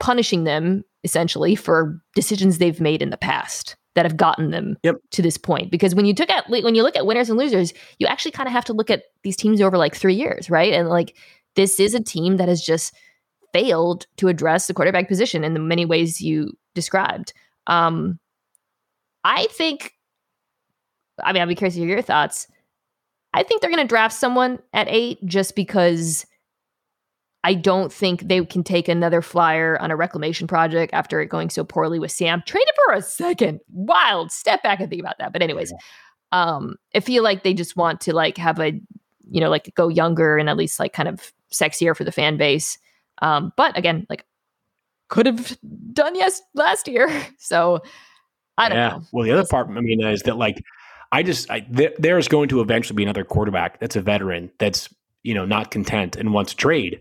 punishing 0.04 0.44
them 0.44 0.84
essentially 1.02 1.54
for 1.54 1.98
decisions 2.14 2.58
they've 2.58 2.78
made 2.78 3.00
in 3.00 3.08
the 3.08 3.16
past 3.16 3.74
that 3.94 4.04
have 4.04 4.18
gotten 4.18 4.50
them 4.50 4.76
yep. 4.82 4.96
to 5.12 5.22
this 5.22 5.38
point. 5.38 5.70
Because 5.70 5.94
when 5.94 6.04
you 6.04 6.12
took 6.12 6.28
at 6.28 6.46
when 6.50 6.74
you 6.74 6.82
look 6.82 6.94
at 6.94 7.06
winners 7.06 7.30
and 7.30 7.38
losers, 7.38 7.72
you 7.98 8.06
actually 8.06 8.32
kind 8.32 8.46
of 8.46 8.52
have 8.52 8.66
to 8.66 8.74
look 8.74 8.90
at 8.90 9.04
these 9.22 9.34
teams 9.34 9.62
over 9.62 9.78
like 9.78 9.96
three 9.96 10.14
years, 10.14 10.50
right? 10.50 10.74
And 10.74 10.90
like 10.90 11.16
this 11.56 11.80
is 11.80 11.94
a 11.94 12.02
team 12.02 12.36
that 12.36 12.50
has 12.50 12.60
just 12.60 12.94
failed 13.54 14.06
to 14.18 14.28
address 14.28 14.66
the 14.66 14.74
quarterback 14.74 15.08
position 15.08 15.42
in 15.42 15.54
the 15.54 15.60
many 15.60 15.86
ways 15.86 16.20
you 16.20 16.52
described. 16.74 17.32
Um, 17.66 18.18
I 19.24 19.46
think. 19.52 19.92
I 21.22 21.32
mean, 21.32 21.40
I'd 21.40 21.48
be 21.48 21.54
curious 21.54 21.76
to 21.76 21.80
hear 21.80 21.88
your 21.88 22.02
thoughts. 22.02 22.46
I 23.32 23.42
think 23.42 23.62
they're 23.62 23.70
going 23.70 23.82
to 23.82 23.88
draft 23.88 24.14
someone 24.14 24.58
at 24.74 24.86
eight 24.90 25.24
just 25.24 25.56
because 25.56 26.26
I 27.44 27.52
don't 27.52 27.92
think 27.92 28.26
they 28.26 28.42
can 28.46 28.64
take 28.64 28.88
another 28.88 29.20
flyer 29.20 29.78
on 29.78 29.90
a 29.90 29.96
reclamation 29.96 30.46
project 30.46 30.94
after 30.94 31.20
it 31.20 31.26
going 31.26 31.50
so 31.50 31.62
poorly 31.62 31.98
with 31.98 32.10
Sam. 32.10 32.42
Trade 32.46 32.64
it 32.66 32.74
for 32.86 32.94
a 32.94 33.02
second. 33.02 33.60
Wild. 33.70 34.32
Step 34.32 34.62
back 34.62 34.80
and 34.80 34.88
think 34.88 35.00
about 35.00 35.18
that. 35.18 35.30
But 35.30 35.42
anyways, 35.42 35.72
um, 36.32 36.76
I 36.94 37.00
feel 37.00 37.22
like 37.22 37.42
they 37.42 37.52
just 37.52 37.76
want 37.76 38.00
to 38.02 38.14
like 38.14 38.38
have 38.38 38.58
a, 38.60 38.72
you 39.30 39.40
know, 39.42 39.50
like 39.50 39.74
go 39.74 39.88
younger 39.88 40.38
and 40.38 40.48
at 40.48 40.56
least 40.56 40.80
like 40.80 40.94
kind 40.94 41.06
of 41.06 41.32
sexier 41.52 41.94
for 41.94 42.02
the 42.02 42.10
fan 42.10 42.38
base. 42.38 42.78
Um, 43.20 43.52
but 43.58 43.76
again, 43.76 44.06
like 44.08 44.24
could 45.08 45.26
have 45.26 45.58
done 45.92 46.16
yes 46.16 46.40
last 46.54 46.88
year. 46.88 47.08
So 47.38 47.82
I 48.56 48.70
don't 48.70 48.78
yeah. 48.78 48.88
know. 48.88 49.02
Well, 49.12 49.24
the 49.24 49.32
other 49.32 49.46
part, 49.46 49.68
I 49.68 49.80
mean, 49.80 50.02
is 50.02 50.22
that 50.22 50.38
like 50.38 50.62
I 51.12 51.22
just 51.22 51.50
I, 51.50 51.60
th- 51.60 51.94
there's 51.98 52.26
going 52.26 52.48
to 52.48 52.62
eventually 52.62 52.96
be 52.96 53.02
another 53.02 53.24
quarterback 53.24 53.80
that's 53.80 53.96
a 53.96 54.00
veteran 54.00 54.50
that's 54.58 54.88
you 55.22 55.34
know 55.34 55.44
not 55.44 55.70
content 55.70 56.16
and 56.16 56.32
wants 56.32 56.52
to 56.52 56.56
trade. 56.56 57.00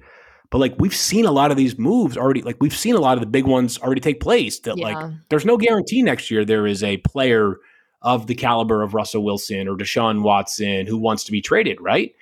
But 0.53 0.59
like 0.59 0.75
we've 0.77 0.95
seen 0.95 1.25
a 1.25 1.31
lot 1.31 1.49
of 1.49 1.57
these 1.57 1.79
moves 1.79 2.15
already, 2.15 2.43
like 2.43 2.57
we've 2.59 2.77
seen 2.77 2.93
a 2.93 2.99
lot 2.99 3.17
of 3.17 3.21
the 3.21 3.25
big 3.25 3.47
ones 3.47 3.79
already 3.79 4.01
take 4.01 4.19
place. 4.19 4.59
That 4.59 4.77
yeah. 4.77 4.85
like 4.85 5.11
there's 5.29 5.45
no 5.45 5.57
guarantee 5.57 6.03
next 6.03 6.29
year 6.29 6.45
there 6.45 6.67
is 6.67 6.83
a 6.83 6.97
player 6.97 7.57
of 8.03 8.27
the 8.27 8.35
caliber 8.35 8.83
of 8.83 8.93
Russell 8.93 9.23
Wilson 9.23 9.67
or 9.67 9.75
Deshaun 9.75 10.21
Watson 10.21 10.85
who 10.85 10.99
wants 10.99 11.23
to 11.23 11.31
be 11.31 11.41
traded, 11.41 11.81
right? 11.81 12.13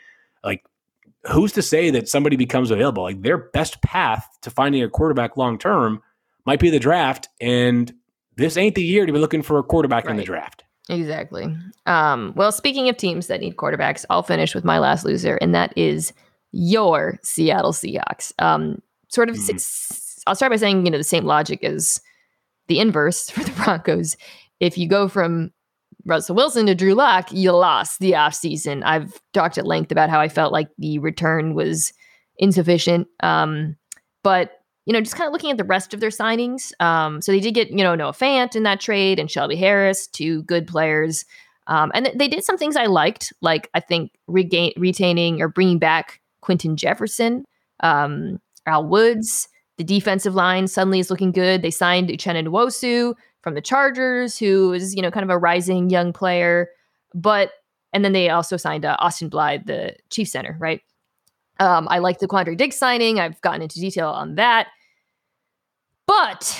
Like 0.45 0.63
who's 1.29 1.51
to 1.51 1.61
say 1.61 1.89
that 1.89 2.07
somebody 2.07 2.37
becomes 2.37 2.71
available? 2.71 3.03
Like 3.03 3.21
their 3.21 3.37
best 3.37 3.81
path 3.81 4.25
to 4.43 4.49
finding 4.49 4.81
a 4.81 4.87
quarterback 4.87 5.35
long 5.35 5.57
term 5.57 6.01
might 6.45 6.61
be 6.61 6.69
the 6.69 6.79
draft, 6.79 7.27
and 7.41 7.93
this 8.37 8.55
ain't 8.55 8.75
the 8.75 8.81
year 8.81 9.05
to 9.05 9.11
be 9.11 9.19
looking 9.19 9.41
for 9.41 9.59
a 9.59 9.63
quarterback 9.63 10.05
right. 10.05 10.11
in 10.11 10.15
the 10.15 10.23
draft. 10.23 10.63
Exactly. 10.87 11.53
Um, 11.85 12.31
well, 12.37 12.53
speaking 12.53 12.87
of 12.87 12.95
teams 12.95 13.27
that 13.27 13.41
need 13.41 13.57
quarterbacks, 13.57 14.05
I'll 14.09 14.23
finish 14.23 14.55
with 14.55 14.63
my 14.63 14.79
last 14.79 15.03
loser, 15.03 15.35
and 15.41 15.53
that 15.53 15.73
is 15.75 16.13
your 16.51 17.19
Seattle 17.23 17.73
Seahawks. 17.73 18.33
Um, 18.39 18.81
sort 19.07 19.29
of, 19.29 19.35
mm-hmm. 19.35 20.23
I'll 20.27 20.35
start 20.35 20.51
by 20.51 20.57
saying, 20.57 20.85
you 20.85 20.91
know, 20.91 20.97
the 20.97 21.03
same 21.03 21.25
logic 21.25 21.63
as 21.63 22.01
the 22.67 22.79
inverse 22.79 23.29
for 23.29 23.43
the 23.43 23.51
Broncos. 23.51 24.17
If 24.59 24.77
you 24.77 24.87
go 24.87 25.07
from 25.07 25.51
Russell 26.05 26.35
Wilson 26.35 26.65
to 26.67 26.75
Drew 26.75 26.93
Lock, 26.93 27.31
you 27.31 27.51
lost 27.51 27.99
the 27.99 28.13
offseason. 28.13 28.83
I've 28.83 29.19
talked 29.33 29.57
at 29.57 29.67
length 29.67 29.91
about 29.91 30.09
how 30.09 30.19
I 30.19 30.29
felt 30.29 30.51
like 30.51 30.69
the 30.77 30.99
return 30.99 31.53
was 31.53 31.93
insufficient. 32.37 33.07
Um, 33.21 33.75
but 34.23 34.51
you 34.85 34.93
know, 34.93 35.01
just 35.01 35.15
kind 35.15 35.27
of 35.27 35.33
looking 35.33 35.51
at 35.51 35.57
the 35.57 35.63
rest 35.63 35.93
of 35.93 35.99
their 35.99 36.09
signings. 36.09 36.71
Um, 36.81 37.21
so 37.21 37.31
they 37.31 37.39
did 37.39 37.53
get, 37.53 37.69
you 37.69 37.83
know, 37.83 37.93
Noah 37.93 38.13
Fant 38.13 38.55
in 38.55 38.63
that 38.63 38.79
trade 38.79 39.19
and 39.19 39.29
Shelby 39.29 39.55
Harris, 39.55 40.07
two 40.07 40.41
good 40.43 40.67
players. 40.67 41.23
Um, 41.67 41.91
and 41.93 42.05
th- 42.05 42.17
they 42.17 42.27
did 42.27 42.43
some 42.43 42.57
things 42.57 42.75
I 42.75 42.87
liked, 42.87 43.31
like 43.41 43.69
I 43.73 43.79
think 43.79 44.11
regain 44.27 44.73
retaining 44.77 45.41
or 45.41 45.47
bringing 45.47 45.77
back 45.77 46.20
Quinton 46.41 46.75
Jefferson, 46.75 47.45
um, 47.81 48.39
Al 48.65 48.85
Woods. 48.85 49.47
The 49.77 49.83
defensive 49.83 50.35
line 50.35 50.67
suddenly 50.67 50.99
is 50.99 51.09
looking 51.09 51.31
good. 51.31 51.61
They 51.61 51.71
signed 51.71 52.09
Uchenna 52.09 52.45
Nwosu 52.45 53.15
from 53.41 53.55
the 53.55 53.61
Chargers, 53.61 54.37
who 54.37 54.73
is 54.73 54.95
you 54.95 55.01
know 55.01 55.11
kind 55.11 55.23
of 55.23 55.29
a 55.29 55.37
rising 55.37 55.89
young 55.89 56.13
player. 56.13 56.69
But 57.13 57.51
and 57.93 58.05
then 58.05 58.13
they 58.13 58.29
also 58.29 58.57
signed 58.57 58.85
uh, 58.85 58.95
Austin 58.99 59.29
Blythe, 59.29 59.65
the 59.65 59.95
chief 60.09 60.27
center, 60.27 60.55
right? 60.59 60.81
Um, 61.59 61.87
I 61.89 61.99
like 61.99 62.19
the 62.19 62.27
Quandre 62.27 62.57
Diggs 62.57 62.75
signing. 62.75 63.19
I've 63.19 63.39
gotten 63.41 63.61
into 63.61 63.79
detail 63.79 64.09
on 64.09 64.35
that. 64.35 64.67
But 66.07 66.57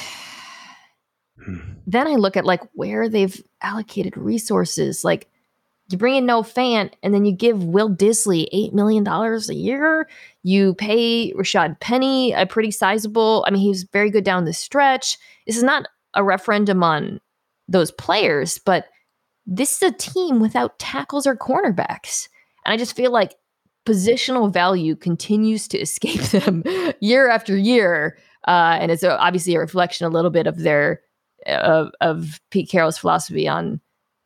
hmm. 1.44 1.58
then 1.88 2.08
I 2.08 2.16
look 2.16 2.38
at 2.38 2.46
like 2.46 2.62
where 2.74 3.10
they've 3.10 3.42
allocated 3.62 4.16
resources. 4.18 5.04
Like 5.04 5.31
you 5.92 5.98
bring 5.98 6.16
in 6.16 6.26
Noah 6.26 6.44
Fant, 6.44 6.92
and 7.04 7.14
then 7.14 7.26
you 7.26 7.32
give 7.32 7.64
Will 7.64 7.90
Dissly 7.90 8.48
$8 8.54 8.74
million 8.74 9.08
a 9.08 9.54
year. 9.54 10.10
You 10.44 10.74
pay 10.76 11.34
Rashad 11.34 11.80
Penny 11.80 12.34
a 12.34 12.46
pretty 12.46 12.72
sizable, 12.72 13.44
I 13.48 13.52
mean, 13.52 13.62
he 13.62 13.70
was 13.70 13.84
very 13.84 14.10
good 14.10 14.24
down 14.24 14.46
the 14.46 14.54
stretch. 14.54 15.18
This 15.46 15.58
is 15.58 15.64
not 15.64 15.88
a 16.14 16.24
referendum 16.24 16.84
on 16.84 17.20
those 17.68 17.92
players, 17.92 18.60
but 18.60 18.86
this 19.46 19.82
is 19.82 19.90
a 19.90 19.96
team 19.96 20.40
without 20.40 20.78
tackles 20.80 21.26
or 21.26 21.36
cornerbacks. 21.36 22.28
And 22.66 22.74
I 22.74 22.78
just 22.78 22.96
feel 22.96 23.12
like 23.12 23.36
positional 23.86 24.52
value 24.52 24.96
continues 24.96 25.68
to 25.70 25.78
escape 25.82 26.22
them 26.22 26.64
year 27.00 27.30
after 27.30 27.56
year. 27.58 28.18
Uh, 28.48 28.78
and 28.80 28.92
it's 28.92 29.04
obviously 29.04 29.56
a 29.56 29.60
reflection 29.60 30.06
a 30.06 30.10
little 30.10 30.32
bit 30.32 30.48
of 30.48 30.60
their 30.60 31.02
of, 31.48 31.92
of 32.02 32.40
Pete 32.52 32.70
Carroll's 32.70 32.98
philosophy 32.98 33.48
on 33.48 33.82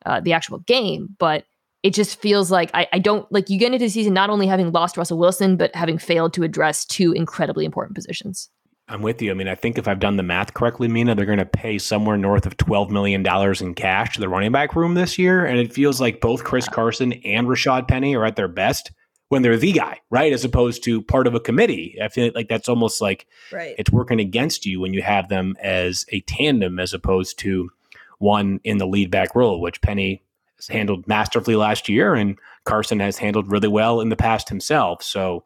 uh, 0.05 0.19
the 0.19 0.33
actual 0.33 0.59
game, 0.59 1.15
but 1.17 1.45
it 1.85 1.93
just 1.93 2.19
feels 2.19 2.49
like 2.49 2.71
I, 2.73 2.87
I 2.93 2.97
don't 2.97 3.31
like 3.31 3.47
you 3.47 3.59
get 3.59 3.67
into 3.67 3.85
the 3.85 3.89
season 3.89 4.11
not 4.11 4.31
only 4.31 4.47
having 4.47 4.71
lost 4.71 4.97
Russell 4.97 5.19
Wilson, 5.19 5.55
but 5.55 5.73
having 5.75 5.99
failed 5.99 6.33
to 6.33 6.41
address 6.41 6.83
two 6.83 7.11
incredibly 7.11 7.63
important 7.63 7.93
positions. 7.93 8.49
I'm 8.87 9.03
with 9.03 9.21
you. 9.21 9.29
I 9.29 9.35
mean, 9.35 9.47
I 9.47 9.53
think 9.53 9.77
if 9.77 9.87
I've 9.87 9.99
done 9.99 10.17
the 10.17 10.23
math 10.23 10.55
correctly, 10.55 10.87
Mina, 10.87 11.13
they're 11.13 11.27
going 11.27 11.37
to 11.37 11.45
pay 11.45 11.77
somewhere 11.77 12.17
north 12.17 12.47
of 12.47 12.57
$12 12.57 12.89
million 12.89 13.23
in 13.61 13.75
cash 13.75 14.15
to 14.15 14.19
the 14.19 14.27
running 14.27 14.51
back 14.51 14.75
room 14.75 14.95
this 14.95 15.19
year. 15.19 15.45
And 15.45 15.59
it 15.59 15.73
feels 15.73 16.01
like 16.01 16.21
both 16.21 16.43
Chris 16.43 16.67
Carson 16.67 17.13
and 17.23 17.45
Rashad 17.45 17.87
Penny 17.87 18.15
are 18.15 18.25
at 18.25 18.35
their 18.35 18.47
best 18.47 18.91
when 19.29 19.43
they're 19.43 19.55
the 19.55 19.71
guy, 19.71 19.99
right? 20.09 20.33
As 20.33 20.43
opposed 20.43 20.83
to 20.85 21.03
part 21.03 21.27
of 21.27 21.35
a 21.35 21.39
committee. 21.39 21.99
I 22.03 22.09
feel 22.09 22.31
like 22.33 22.49
that's 22.49 22.69
almost 22.69 22.99
like 22.99 23.27
right. 23.51 23.75
it's 23.77 23.91
working 23.91 24.19
against 24.19 24.65
you 24.65 24.79
when 24.81 24.93
you 24.93 25.03
have 25.03 25.29
them 25.29 25.55
as 25.61 26.07
a 26.11 26.21
tandem 26.21 26.79
as 26.79 26.95
opposed 26.95 27.37
to 27.39 27.69
one 28.17 28.59
in 28.63 28.79
the 28.79 28.87
lead 28.87 29.11
back 29.11 29.35
role, 29.35 29.61
which 29.61 29.81
Penny 29.81 30.23
handled 30.67 31.07
masterfully 31.07 31.55
last 31.55 31.89
year, 31.89 32.15
and 32.15 32.37
Carson 32.65 32.99
has 32.99 33.17
handled 33.17 33.51
really 33.51 33.67
well 33.67 34.01
in 34.01 34.09
the 34.09 34.15
past 34.15 34.49
himself. 34.49 35.03
So, 35.03 35.43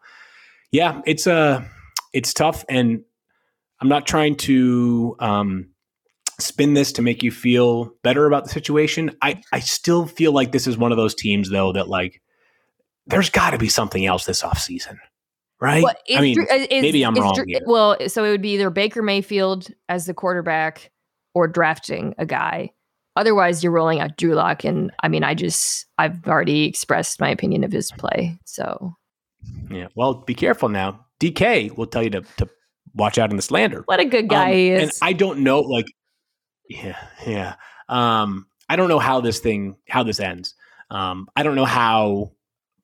yeah, 0.72 1.01
it's 1.05 1.28
a 1.28 1.34
uh, 1.34 1.63
it's 2.13 2.34
tough, 2.34 2.65
and 2.70 3.03
I'm 3.80 3.89
not 3.89 4.07
trying 4.07 4.36
to 4.38 5.15
um, 5.20 5.70
spin 6.39 6.74
this 6.74 6.93
to 6.93 7.01
make 7.01 7.24
you 7.24 7.32
feel 7.32 7.93
better 8.03 8.26
about 8.26 8.45
the 8.45 8.49
situation. 8.49 9.15
I 9.22 9.41
I 9.51 9.59
still 9.59 10.07
feel 10.07 10.32
like 10.32 10.51
this 10.51 10.67
is 10.67 10.78
one 10.78 10.91
of 10.91 10.97
those 10.97 11.15
teams 11.15 11.49
though 11.49 11.74
that 11.74 11.88
like 11.88 12.22
there's 13.07 13.30
got 13.30 13.51
to 13.51 13.57
be 13.57 13.70
something 13.70 14.05
else 14.05 14.26
this 14.26 14.41
offseason. 14.41 14.97
Right? 15.61 15.84
Well, 15.84 15.93
I 16.15 16.22
mean, 16.22 16.39
uh, 16.39 16.55
is, 16.55 16.82
maybe 16.82 17.03
I'm 17.03 17.15
wrong. 17.15 17.43
here. 17.45 17.59
Well, 17.65 17.97
so 18.07 18.24
it 18.24 18.30
would 18.30 18.41
be 18.41 18.53
either 18.53 18.70
Baker 18.70 19.01
Mayfield 19.01 19.67
as 19.89 20.05
the 20.05 20.13
quarterback 20.13 20.89
or 21.34 21.49
drafting 21.49 22.15
a 22.17 22.26
guy 22.26 22.72
Otherwise, 23.20 23.61
you're 23.61 23.74
rolling 23.74 23.99
out 23.99 24.15
Drew 24.15 24.34
Lock, 24.34 24.63
and 24.63 24.91
I 25.03 25.09
mean, 25.09 25.26
I 25.26 25.34
just 25.34 25.88
I've 25.97 26.26
already 26.26 26.63
expressed 26.63 27.20
my 27.20 27.30
opinion 27.30 27.65
of 27.65 27.72
his 27.74 27.91
play. 27.91 28.39
So, 28.45 28.95
yeah. 29.70 29.88
Well, 29.93 30.13
be 30.13 30.34
careful 30.34 30.70
now. 30.70 31.05
DK 31.20 31.76
will 31.76 31.86
tell 31.86 32.01
you 32.01 32.11
to 32.11 32.22
to 32.38 32.49
watch 32.95 33.17
out 33.17 33.30
in 33.30 33.36
the 33.36 33.41
slander. 33.41 33.82
What 33.88 33.99
a 33.99 34.05
good 34.05 34.30
guy 34.30 34.45
um, 34.45 34.53
he 34.53 34.70
is. 34.70 34.84
And 34.84 34.91
I 35.01 35.11
don't 35.11 35.39
know, 35.39 35.59
like, 35.59 35.88
yeah, 36.70 36.95
yeah. 37.28 37.55
Um, 37.89 38.47
I 38.70 38.78
don't 38.78 38.88
know 38.88 38.99
how 38.99 39.20
this 39.20 39.39
thing 39.39 39.76
how 39.89 40.03
this 40.03 40.22
ends. 40.22 40.55
Um, 40.89 41.28
I 41.36 41.43
don't 41.43 41.55
know 41.55 41.65
how. 41.65 42.32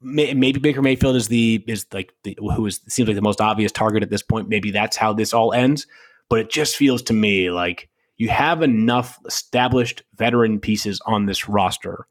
maybe 0.02 0.60
Baker 0.60 0.82
Mayfield 0.82 1.16
is 1.16 1.30
the 1.30 1.64
is 1.66 1.86
like 1.94 2.12
the 2.26 2.38
who 2.42 2.66
is 2.66 2.82
seems 2.90 3.08
like 3.08 3.16
the 3.16 3.22
most 3.22 3.40
obvious 3.40 3.72
target 3.72 4.04
at 4.04 4.10
this 4.10 4.22
point. 4.22 4.50
Maybe 4.50 4.72
that's 4.72 4.98
how 4.98 5.14
this 5.14 5.34
all 5.34 5.54
ends. 5.54 5.88
But 6.28 6.40
it 6.40 6.50
just 6.50 6.76
feels 6.76 7.04
to 7.04 7.14
me 7.14 7.52
like 7.52 7.88
you 8.18 8.30
have 8.30 8.62
enough 8.62 9.20
established 9.26 10.04
veteran 10.16 10.60
pieces 10.60 11.02
on 11.06 11.26
this 11.26 11.50
roster 11.50 12.08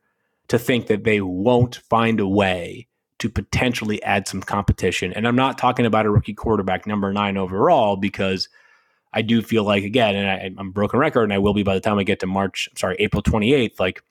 to 0.49 0.59
think 0.59 0.87
that 0.89 1.05
they 1.05 1.21
won't 1.21 1.77
find 1.77 2.21
a 2.21 2.29
way 2.29 2.87
to 3.19 3.29
potentially 3.31 4.03
add 4.03 4.29
some 4.29 4.43
competition. 4.43 5.13
And 5.13 5.27
I'm 5.27 5.37
not 5.37 5.57
talking 5.57 5.87
about 5.87 6.05
a 6.05 6.11
rookie 6.11 6.35
quarterback, 6.35 6.87
number 6.87 7.13
nine 7.13 7.37
overall, 7.37 7.97
because 7.97 8.49
I 9.15 9.23
do 9.23 9.41
feel 9.41 9.65
like, 9.65 9.85
again, 9.85 10.17
and 10.17 10.59
I, 10.59 10.61
am 10.61 10.73
broken 10.73 10.99
record, 10.99 11.23
and 11.23 11.33
I 11.33 11.39
will 11.39 11.55
be 11.55 11.63
by 11.63 11.75
the 11.75 11.81
time 11.81 11.99
I 11.99 12.03
get 12.03 12.21
to 12.21 12.27
March, 12.27 12.69
sorry, 12.77 12.97
April 12.99 13.23
28th, 13.23 13.81
like 13.81 14.03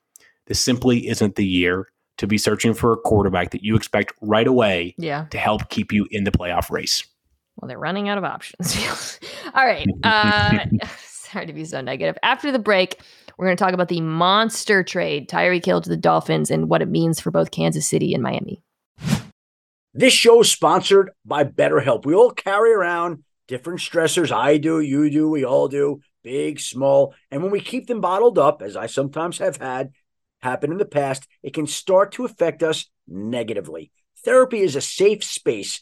this 0.48 0.60
simply 0.60 1.08
isn't 1.08 1.36
the 1.36 1.46
year 1.46 1.89
to 2.18 2.28
be 2.28 2.38
searching 2.38 2.74
for 2.74 2.94
a 2.94 2.98
quarterback 2.98 3.52
that 3.52 3.64
you 3.64 3.76
expect 3.76 4.14
right 4.22 4.48
away 4.48 4.96
yeah. 4.98 5.26
to 5.32 5.38
help 5.38 5.70
keep 5.70 5.91
you 5.91 6.08
in 6.10 6.24
the 6.24 6.32
playoff 6.32 6.70
race. 6.70 7.06
Well, 7.58 7.68
they're 7.68 7.78
running 7.78 8.10
out 8.10 8.18
of 8.18 8.24
options. 8.24 9.20
All 9.54 9.66
right. 9.66 9.88
Uh, 10.04 10.60
sorry 11.34 11.48
to 11.48 11.54
be 11.54 11.66
so 11.66 11.82
negative. 11.82 12.18
After 12.24 12.52
the 12.52 12.60
break, 12.60 13.02
we're 13.38 13.48
going 13.48 13.58
to 13.58 13.64
talk 13.64 13.74
about 13.74 13.90
the 13.90 14.02
monster 14.02 14.84
trade 14.84 15.28
Tyreek 15.28 15.66
Hill 15.66 15.82
to 15.82 15.90
the 15.90 15.98
Dolphins 15.98 16.52
and 16.52 16.70
what 16.70 16.82
it 16.82 16.88
means 16.88 17.20
for 17.20 17.32
both 17.32 17.52
Kansas 17.52 17.88
City 17.88 18.14
and 18.14 18.24
Miami. 18.24 18.62
This 19.94 20.14
show 20.14 20.42
is 20.42 20.52
sponsored 20.52 21.12
by 21.26 21.44
BetterHelp. 21.44 22.06
We 22.06 22.16
all 22.16 22.32
carry 22.32 22.72
around 22.72 23.24
different 23.48 23.80
stressors. 23.80 24.32
I 24.32 24.58
do, 24.58 24.80
you 24.80 25.10
do, 25.10 25.30
we 25.30 25.46
all 25.46 25.68
do, 25.68 26.02
big, 26.24 26.60
small. 26.60 27.14
And 27.30 27.44
when 27.44 27.52
we 27.52 27.60
keep 27.60 27.88
them 27.88 28.02
bottled 28.02 28.40
up, 28.40 28.62
as 28.62 28.76
I 28.76 28.88
sometimes 28.88 29.38
have 29.40 29.58
had 29.58 29.92
happen 30.42 30.72
in 30.72 30.78
the 30.78 30.86
past, 30.86 31.28
it 31.44 31.54
can 31.54 31.68
start 31.68 32.14
to 32.14 32.26
affect 32.26 32.64
us 32.64 32.90
negatively. 33.08 33.92
Therapy 34.24 34.62
is 34.62 34.76
a 34.76 34.82
safe 34.82 35.24
space 35.24 35.82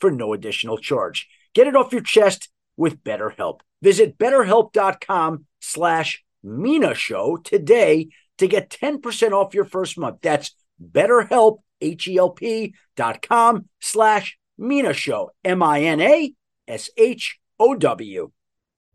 for 0.00 0.10
no 0.10 0.32
additional 0.32 0.78
charge. 0.78 1.28
Get 1.54 1.66
it 1.66 1.76
off 1.76 1.92
your 1.92 2.02
chest 2.02 2.48
with 2.76 3.02
BetterHelp. 3.02 3.60
Visit 3.82 4.18
betterhelp.com 4.18 5.46
slash 5.60 6.24
Mina 6.42 6.94
Show 6.94 7.36
today 7.36 8.08
to 8.38 8.46
get 8.46 8.70
10% 8.70 9.32
off 9.32 9.54
your 9.54 9.64
first 9.64 9.98
month. 9.98 10.18
That's 10.22 10.54
betterhelp, 10.80 11.58
H-E-L-P 11.80 12.74
dot 12.96 13.22
com 13.22 13.68
slash 13.80 14.38
Mina 14.56 14.92
Show, 14.92 15.30
M-I-N-A-S-H-O-W. 15.44 16.32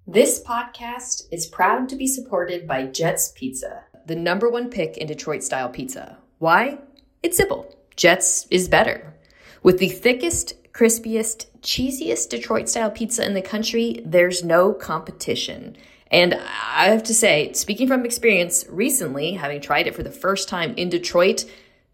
This 0.05 0.43
podcast 0.43 1.23
is 1.31 1.45
proud 1.45 1.87
to 1.87 1.95
be 1.95 2.07
supported 2.07 2.67
by 2.67 2.87
Jets 2.87 3.31
Pizza, 3.35 3.85
the 4.05 4.17
number 4.17 4.49
one 4.49 4.69
pick 4.69 4.97
in 4.97 5.07
Detroit 5.07 5.43
style 5.43 5.69
pizza. 5.69 6.17
Why? 6.39 6.79
It's 7.21 7.37
simple. 7.37 7.73
Jets 7.95 8.45
is 8.51 8.67
better. 8.67 9.13
With 9.61 9.79
the 9.79 9.87
thickest, 9.87 10.55
crispiest, 10.73 11.45
cheesiest 11.61 12.29
Detroit 12.29 12.67
style 12.67 12.91
pizza 12.91 13.25
in 13.25 13.33
the 13.33 13.41
country, 13.41 14.01
there's 14.05 14.43
no 14.43 14.73
competition. 14.73 15.77
And 16.11 16.35
I 16.35 16.85
have 16.85 17.03
to 17.03 17.13
say, 17.13 17.53
speaking 17.53 17.87
from 17.87 18.05
experience 18.05 18.65
recently, 18.69 19.33
having 19.33 19.61
tried 19.61 19.87
it 19.87 19.95
for 19.95 20.03
the 20.03 20.11
first 20.11 20.49
time 20.49 20.73
in 20.75 20.89
Detroit, 20.89 21.45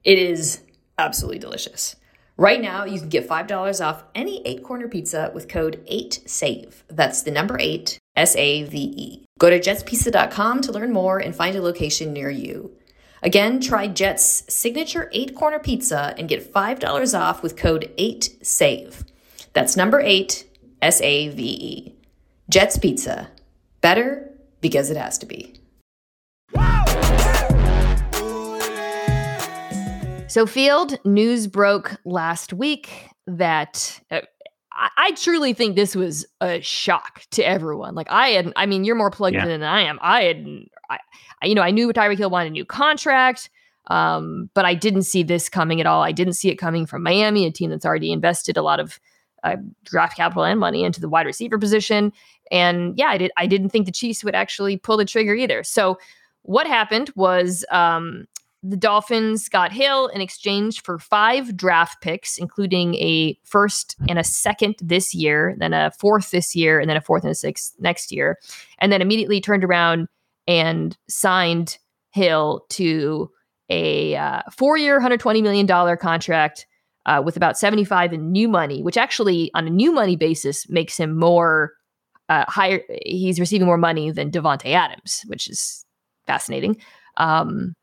it 0.03 0.17
is 0.17 0.61
absolutely 0.97 1.39
delicious. 1.39 1.95
Right 2.35 2.61
now, 2.61 2.85
you 2.85 2.99
can 2.99 3.09
get 3.09 3.27
$5 3.27 3.85
off 3.85 4.03
any 4.15 4.41
eight 4.45 4.63
corner 4.63 4.87
pizza 4.87 5.29
with 5.33 5.49
code 5.49 5.85
8SAVE. 5.91 6.73
That's 6.87 7.21
the 7.21 7.31
number 7.31 7.57
eight, 7.59 7.97
S 8.15 8.35
A 8.37 8.63
V 8.63 8.77
E. 8.77 9.25
Go 9.39 9.49
to 9.49 9.59
jetspizza.com 9.59 10.61
to 10.61 10.71
learn 10.71 10.93
more 10.93 11.19
and 11.19 11.35
find 11.35 11.55
a 11.55 11.61
location 11.61 12.13
near 12.13 12.29
you. 12.29 12.78
Again, 13.21 13.59
try 13.59 13.87
Jet's 13.87 14.43
signature 14.53 15.09
eight 15.11 15.35
corner 15.35 15.59
pizza 15.59 16.13
and 16.17 16.29
get 16.29 16.53
$5 16.53 17.19
off 17.19 17.43
with 17.43 17.57
code 17.57 17.91
8SAVE. 17.97 19.03
That's 19.53 19.75
number 19.75 19.99
eight, 19.99 20.45
S 20.81 21.01
A 21.01 21.29
V 21.29 21.43
E. 21.43 21.95
Jet's 22.49 22.77
Pizza. 22.77 23.29
Better 23.81 24.31
because 24.61 24.89
it 24.89 24.97
has 24.97 25.17
to 25.19 25.25
be. 25.25 25.53
So, 30.27 30.45
Field, 30.45 30.97
news 31.05 31.47
broke 31.47 31.97
last 32.05 32.53
week 32.53 33.09
that 33.25 33.99
uh, 34.11 34.21
I, 34.79 34.89
I, 34.97 35.11
truly 35.11 35.53
think 35.53 35.75
this 35.75 35.95
was 35.95 36.25
a 36.39 36.61
shock 36.61 37.23
to 37.31 37.43
everyone. 37.43 37.95
Like, 37.95 38.09
I 38.09 38.29
had, 38.29 38.53
I 38.55 38.65
mean, 38.65 38.85
you're 38.85 38.95
more 38.95 39.11
plugged 39.11 39.35
yeah. 39.35 39.43
in 39.43 39.49
than 39.49 39.63
I 39.63 39.81
am. 39.81 39.99
I 40.01 40.23
had, 40.23 40.47
I, 40.89 40.99
you 41.43 41.53
know, 41.53 41.61
I 41.61 41.71
knew 41.71 41.91
Tyreek 41.91 42.17
Hill 42.17 42.29
wanted 42.29 42.47
a 42.47 42.51
new 42.51 42.65
contract, 42.65 43.49
um, 43.87 44.49
but 44.53 44.65
I 44.65 44.73
didn't 44.73 45.03
see 45.03 45.21
this 45.21 45.49
coming 45.49 45.81
at 45.81 45.87
all. 45.87 46.01
I 46.01 46.13
didn't 46.13 46.33
see 46.33 46.49
it 46.49 46.55
coming 46.55 46.85
from 46.85 47.03
Miami, 47.03 47.45
a 47.45 47.51
team 47.51 47.69
that's 47.69 47.85
already 47.85 48.11
invested 48.11 48.55
a 48.55 48.61
lot 48.61 48.79
of 48.79 48.99
uh, 49.43 49.57
draft 49.83 50.15
capital 50.15 50.43
and 50.43 50.59
money 50.59 50.83
into 50.83 51.01
the 51.01 51.09
wide 51.09 51.25
receiver 51.25 51.57
position. 51.57 52.13
And 52.51 52.97
yeah, 52.97 53.07
I 53.07 53.17
did. 53.17 53.31
I 53.37 53.47
didn't 53.47 53.69
think 53.69 53.85
the 53.85 53.91
Chiefs 53.91 54.23
would 54.23 54.35
actually 54.35 54.77
pull 54.77 54.97
the 54.97 55.05
trigger 55.05 55.35
either. 55.35 55.63
So 55.63 55.99
what 56.43 56.67
happened 56.67 57.11
was 57.15 57.65
um, 57.69 58.27
the 58.61 58.77
Dolphins 58.77 59.47
got 59.47 59.71
Hill 59.71 60.07
in 60.07 60.21
exchange 60.21 60.81
for 60.81 60.99
five 60.99 61.55
draft 61.55 62.01
picks, 62.01 62.37
including 62.37 62.95
a 62.95 63.39
first 63.43 63.95
and 64.09 64.19
a 64.19 64.23
second 64.23 64.75
this 64.81 65.15
year, 65.15 65.55
then 65.57 65.73
a 65.73 65.91
fourth 65.91 66.31
this 66.31 66.55
year, 66.55 66.79
and 66.79 66.89
then 66.89 66.97
a 66.97 67.01
fourth 67.01 67.23
and 67.23 67.31
a 67.31 67.35
sixth 67.35 67.73
next 67.79 68.11
year. 68.11 68.37
And 68.79 68.91
then 68.91 69.01
immediately 69.01 69.39
turned 69.39 69.63
around 69.63 70.07
and 70.47 70.97
signed 71.07 71.77
Hill 72.11 72.65
to 72.69 73.29
a 73.69 74.15
uh, 74.15 74.41
four 74.51 74.77
year, 74.77 74.99
$120 74.99 75.41
million 75.41 75.97
contract 75.97 76.65
uh, 77.05 77.21
with 77.23 77.37
about 77.37 77.57
75 77.57 78.13
in 78.13 78.31
new 78.31 78.49
money, 78.49 78.83
which 78.83 78.97
actually, 78.97 79.51
on 79.53 79.67
a 79.67 79.69
new 79.69 79.91
money 79.91 80.15
basis, 80.15 80.69
makes 80.69 80.97
him 80.97 81.17
more 81.17 81.73
uh, 82.27 82.45
higher. 82.47 82.81
He's 83.05 83.39
receiving 83.39 83.67
more 83.67 83.77
money 83.77 84.11
than 84.11 84.31
Davante 84.31 84.73
Adams, 84.73 85.23
which 85.27 85.49
is 85.49 85.85
fascinating. 86.27 86.77
Um, 87.17 87.73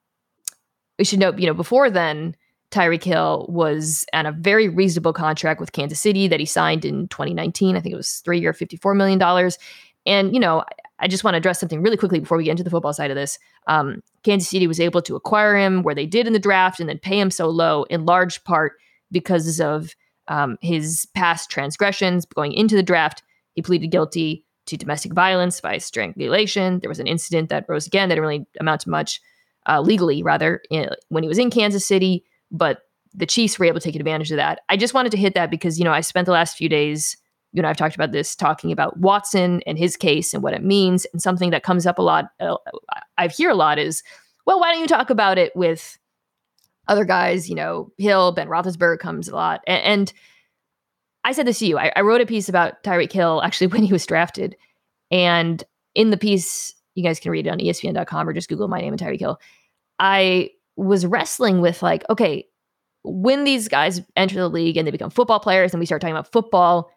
we 0.99 1.05
should 1.05 1.19
note, 1.19 1.39
you 1.39 1.47
know, 1.47 1.55
before 1.55 1.91
then, 1.91 2.35
Tyreek 2.71 3.05
Hill 3.05 3.47
was 3.49 4.05
on 4.13 4.27
a 4.27 4.33
very 4.33 4.69
reasonable 4.69 5.13
contract 5.13 5.61
with 5.61 5.73
Kansas 5.73 6.01
City 6.01 6.27
that 6.29 6.41
he 6.41 6.47
signed 6.47 6.85
in 6.85 7.09
2019. 7.09 7.77
I 7.77 7.81
think 7.81 7.93
it 7.93 7.97
was 7.97 8.19
three 8.19 8.41
year, 8.41 8.53
$54 8.53 8.97
million. 8.97 9.51
And, 10.05 10.35
you 10.35 10.41
know, 10.41 10.65
I 10.99 11.09
just 11.09 11.25
want 11.25 11.35
to 11.35 11.39
address 11.39 11.61
something 11.61 11.83
really 11.83 11.97
quickly 11.97 12.21
before 12.21 12.39
we 12.39 12.45
get 12.45 12.53
into 12.53 12.65
the 12.65 12.71
football 12.71 12.93
side 12.93 13.11
of 13.11 13.17
this. 13.17 13.39
Um, 13.67 14.03
Kansas 14.25 14.49
City 14.49 14.67
was 14.67 14.81
able 14.81 15.03
to 15.03 15.17
acquire 15.17 15.57
him 15.57 15.83
where 15.83 15.95
they 15.95 16.07
did 16.07 16.27
in 16.27 16.33
the 16.33 16.39
draft 16.39 16.81
and 16.81 16.89
then 16.89 16.99
pay 16.99 17.19
him 17.21 17.31
so 17.31 17.49
low 17.49 17.85
in 17.85 18.07
large 18.07 18.43
part 18.45 18.73
because 19.13 19.61
of 19.61 19.95
um, 20.29 20.59
his 20.61 21.07
past 21.15 21.51
transgressions 21.51 22.25
going 22.27 22.53
into 22.53 22.75
the 22.75 22.83
draft. 22.83 23.23
He 23.55 23.63
pleaded 23.63 23.89
guilty 23.89 24.45
to 24.67 24.77
domestic 24.77 25.13
violence 25.13 25.61
by 25.61 25.79
strangulation. 25.79 26.81
There 26.81 26.89
was 26.89 26.99
an 26.99 27.07
incident 27.07 27.51
that 27.51 27.67
rose 27.69 27.87
again 27.87 28.09
that 28.09 28.17
didn't 28.17 28.27
really 28.29 28.47
amount 28.59 28.81
to 28.83 28.91
much 28.91 29.21
uh, 29.69 29.81
legally, 29.81 30.23
rather, 30.23 30.63
in, 30.71 30.89
when 31.09 31.23
he 31.23 31.29
was 31.29 31.39
in 31.39 31.51
Kansas 31.51 31.87
City. 31.87 32.25
But 32.51 32.81
the 33.15 33.27
Chiefs 33.27 33.59
were 33.59 33.65
able 33.65 33.81
to 33.81 33.85
take 33.85 33.97
advantage 33.97 34.31
of 34.31 34.37
that. 34.37 34.61
I 34.69 34.77
just 34.77 34.95
wanted 34.95 35.11
to 35.13 35.19
hit 35.19 35.35
that 35.35 35.51
because, 35.51 35.79
you 35.79 35.85
know, 35.85 35.93
I 35.93 36.01
spent 36.03 36.27
the 36.27 36.33
last 36.33 36.57
few 36.57 36.69
days, 36.69 37.17
you 37.53 37.63
know, 37.63 37.69
I've 37.69 37.77
talked 37.77 37.95
about 37.95 38.13
this, 38.13 38.37
talking 38.37 38.71
about 38.71 38.99
Watson 38.99 39.63
and 39.67 39.79
his 39.79 39.97
case 39.97 40.35
and 40.35 40.43
what 40.43 40.53
it 40.53 40.63
means. 40.63 41.07
And 41.13 41.23
something 41.23 41.51
that 41.51 41.63
comes 41.63 41.87
up 41.87 41.99
a 41.99 42.03
lot, 42.03 42.27
uh, 42.41 42.57
I 43.17 43.29
hear 43.29 43.51
a 43.51 43.55
lot 43.55 43.79
is, 43.79 44.03
well, 44.47 44.61
why 44.61 44.73
don't 44.73 44.83
you 44.83 44.87
talk 44.87 45.09
about 45.09 45.39
it 45.39 45.57
with 45.57 45.99
other 46.89 47.05
guys? 47.05 47.49
You 47.49 47.57
know, 47.57 47.91
Hill, 47.97 48.33
Ben 48.33 48.49
Roethlisberger 48.49 48.99
comes 48.99 49.29
a 49.29 49.35
lot. 49.35 49.63
And, 49.67 49.83
and 49.83 50.13
I 51.25 51.33
said 51.33 51.47
this 51.47 51.59
to 51.61 51.67
you. 51.67 51.79
I, 51.79 51.93
I 51.97 52.03
wrote 52.03 52.21
a 52.21 52.27
piece 52.27 52.49
about 52.49 52.83
Tyreek 52.85 53.13
Hill 53.13 53.43
actually 53.43 53.67
when 53.73 53.83
he 53.83 53.93
was 53.93 54.07
drafted. 54.07 54.57
And 55.11 55.65
in 55.95 56.11
the 56.11 56.17
piece, 56.17 56.75
you 56.97 57.05
guys 57.05 57.21
can 57.21 57.31
read 57.31 57.47
it 57.47 57.51
on 57.51 57.59
ESPN.com 57.59 58.29
or 58.29 58.33
just 58.33 58.49
Google 58.49 58.69
my 58.69 58.81
name 58.81 58.93
and 58.93 59.01
Tyreek 59.01 59.21
Hill. 59.21 59.39
I 59.99 60.51
was 60.77 61.07
wrestling 61.07 61.61
with 61.61 61.83
like, 61.83 62.05
okay, 62.11 62.47
when 63.05 63.45
these 63.45 63.69
guys 63.69 64.03
enter 64.17 64.37
the 64.37 64.49
league 64.49 64.77
and 64.77 64.87
they 64.87 64.91
become 64.91 65.11
football 65.11 65.39
players 65.39 65.73
and 65.73 65.79
we 65.79 65.87
start 65.87 66.01
talking 66.01 66.15
about 66.15 66.33
football, 66.33 66.91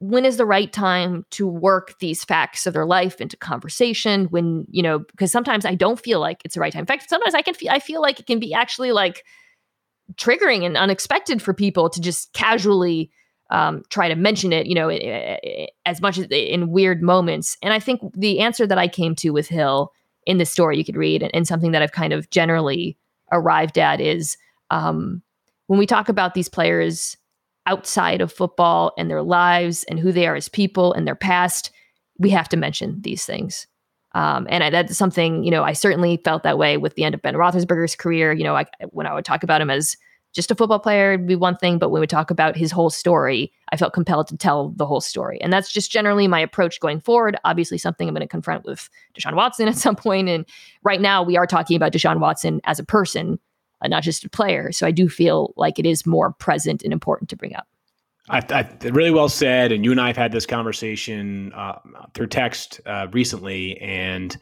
when 0.00 0.24
is 0.24 0.36
the 0.36 0.46
right 0.46 0.72
time 0.72 1.26
to 1.32 1.46
work 1.46 1.98
these 1.98 2.24
facts 2.24 2.66
of 2.66 2.72
their 2.72 2.86
life 2.86 3.20
into 3.20 3.36
conversation? 3.36 4.26
When, 4.26 4.64
you 4.70 4.82
know, 4.82 5.00
because 5.00 5.32
sometimes 5.32 5.64
I 5.66 5.74
don't 5.74 6.00
feel 6.00 6.20
like 6.20 6.40
it's 6.44 6.54
the 6.54 6.60
right 6.60 6.72
time. 6.72 6.80
In 6.80 6.86
fact, 6.86 7.10
sometimes 7.10 7.34
I 7.34 7.42
can 7.42 7.54
feel 7.54 7.70
I 7.70 7.80
feel 7.80 8.00
like 8.00 8.20
it 8.20 8.26
can 8.26 8.38
be 8.38 8.54
actually 8.54 8.92
like 8.92 9.24
triggering 10.14 10.64
and 10.64 10.76
unexpected 10.76 11.42
for 11.42 11.52
people 11.52 11.90
to 11.90 12.00
just 12.00 12.32
casually 12.32 13.10
um, 13.50 13.82
try 13.88 14.08
to 14.08 14.14
mention 14.14 14.52
it, 14.52 14.66
you 14.66 14.74
know, 14.74 14.90
as 15.86 16.00
much 16.00 16.18
as 16.18 16.26
in 16.30 16.70
weird 16.70 17.02
moments. 17.02 17.56
And 17.62 17.72
I 17.72 17.78
think 17.78 18.00
the 18.14 18.40
answer 18.40 18.66
that 18.66 18.78
I 18.78 18.88
came 18.88 19.14
to 19.16 19.30
with 19.30 19.48
Hill 19.48 19.92
in 20.26 20.38
the 20.38 20.44
story 20.44 20.76
you 20.76 20.84
could 20.84 20.96
read, 20.96 21.22
and, 21.22 21.34
and 21.34 21.46
something 21.46 21.72
that 21.72 21.82
I've 21.82 21.92
kind 21.92 22.12
of 22.12 22.28
generally 22.30 22.98
arrived 23.32 23.78
at 23.78 24.00
is 24.00 24.36
um, 24.70 25.22
when 25.66 25.78
we 25.78 25.86
talk 25.86 26.08
about 26.08 26.34
these 26.34 26.48
players 26.48 27.16
outside 27.66 28.20
of 28.20 28.32
football 28.32 28.92
and 28.98 29.10
their 29.10 29.22
lives 29.22 29.84
and 29.84 29.98
who 29.98 30.12
they 30.12 30.26
are 30.26 30.34
as 30.34 30.48
people 30.48 30.92
and 30.92 31.06
their 31.06 31.14
past, 31.14 31.70
we 32.18 32.30
have 32.30 32.48
to 32.48 32.56
mention 32.56 33.00
these 33.02 33.24
things. 33.24 33.66
Um, 34.12 34.46
and 34.50 34.64
I, 34.64 34.70
that's 34.70 34.96
something, 34.96 35.44
you 35.44 35.50
know, 35.50 35.62
I 35.62 35.74
certainly 35.74 36.18
felt 36.24 36.42
that 36.42 36.58
way 36.58 36.78
with 36.78 36.94
the 36.94 37.04
end 37.04 37.14
of 37.14 37.22
Ben 37.22 37.34
Roethlisberger's 37.34 37.94
career. 37.94 38.32
You 38.32 38.44
know, 38.44 38.56
I, 38.56 38.64
when 38.90 39.06
I 39.06 39.14
would 39.14 39.26
talk 39.26 39.42
about 39.42 39.60
him 39.60 39.70
as 39.70 39.96
just 40.34 40.50
a 40.50 40.54
football 40.54 40.78
player 40.78 41.12
would 41.12 41.26
be 41.26 41.36
one 41.36 41.56
thing, 41.56 41.78
but 41.78 41.90
when 41.90 42.00
we 42.00 42.06
talk 42.06 42.30
about 42.30 42.56
his 42.56 42.70
whole 42.70 42.90
story, 42.90 43.52
I 43.72 43.76
felt 43.76 43.92
compelled 43.92 44.28
to 44.28 44.36
tell 44.36 44.70
the 44.70 44.86
whole 44.86 45.00
story. 45.00 45.40
And 45.40 45.52
that's 45.52 45.72
just 45.72 45.90
generally 45.90 46.28
my 46.28 46.40
approach 46.40 46.80
going 46.80 47.00
forward. 47.00 47.36
Obviously, 47.44 47.78
something 47.78 48.06
I'm 48.06 48.14
going 48.14 48.20
to 48.20 48.28
confront 48.28 48.64
with 48.64 48.88
Deshaun 49.18 49.34
Watson 49.34 49.68
at 49.68 49.76
some 49.76 49.96
point. 49.96 50.28
And 50.28 50.44
right 50.82 51.00
now, 51.00 51.22
we 51.22 51.36
are 51.36 51.46
talking 51.46 51.76
about 51.76 51.92
Deshaun 51.92 52.20
Watson 52.20 52.60
as 52.64 52.78
a 52.78 52.84
person, 52.84 53.38
uh, 53.82 53.88
not 53.88 54.02
just 54.02 54.24
a 54.24 54.28
player. 54.28 54.70
So 54.70 54.86
I 54.86 54.90
do 54.90 55.08
feel 55.08 55.54
like 55.56 55.78
it 55.78 55.86
is 55.86 56.06
more 56.06 56.32
present 56.34 56.82
and 56.82 56.92
important 56.92 57.30
to 57.30 57.36
bring 57.36 57.54
up. 57.54 57.66
I, 58.30 58.44
I, 58.50 58.88
really 58.88 59.10
well 59.10 59.30
said. 59.30 59.72
And 59.72 59.84
you 59.84 59.90
and 59.90 60.00
I 60.00 60.08
have 60.08 60.16
had 60.16 60.32
this 60.32 60.44
conversation 60.44 61.52
uh, 61.54 61.78
through 62.12 62.26
text 62.26 62.80
uh, 62.84 63.06
recently. 63.12 63.78
And 63.78 64.36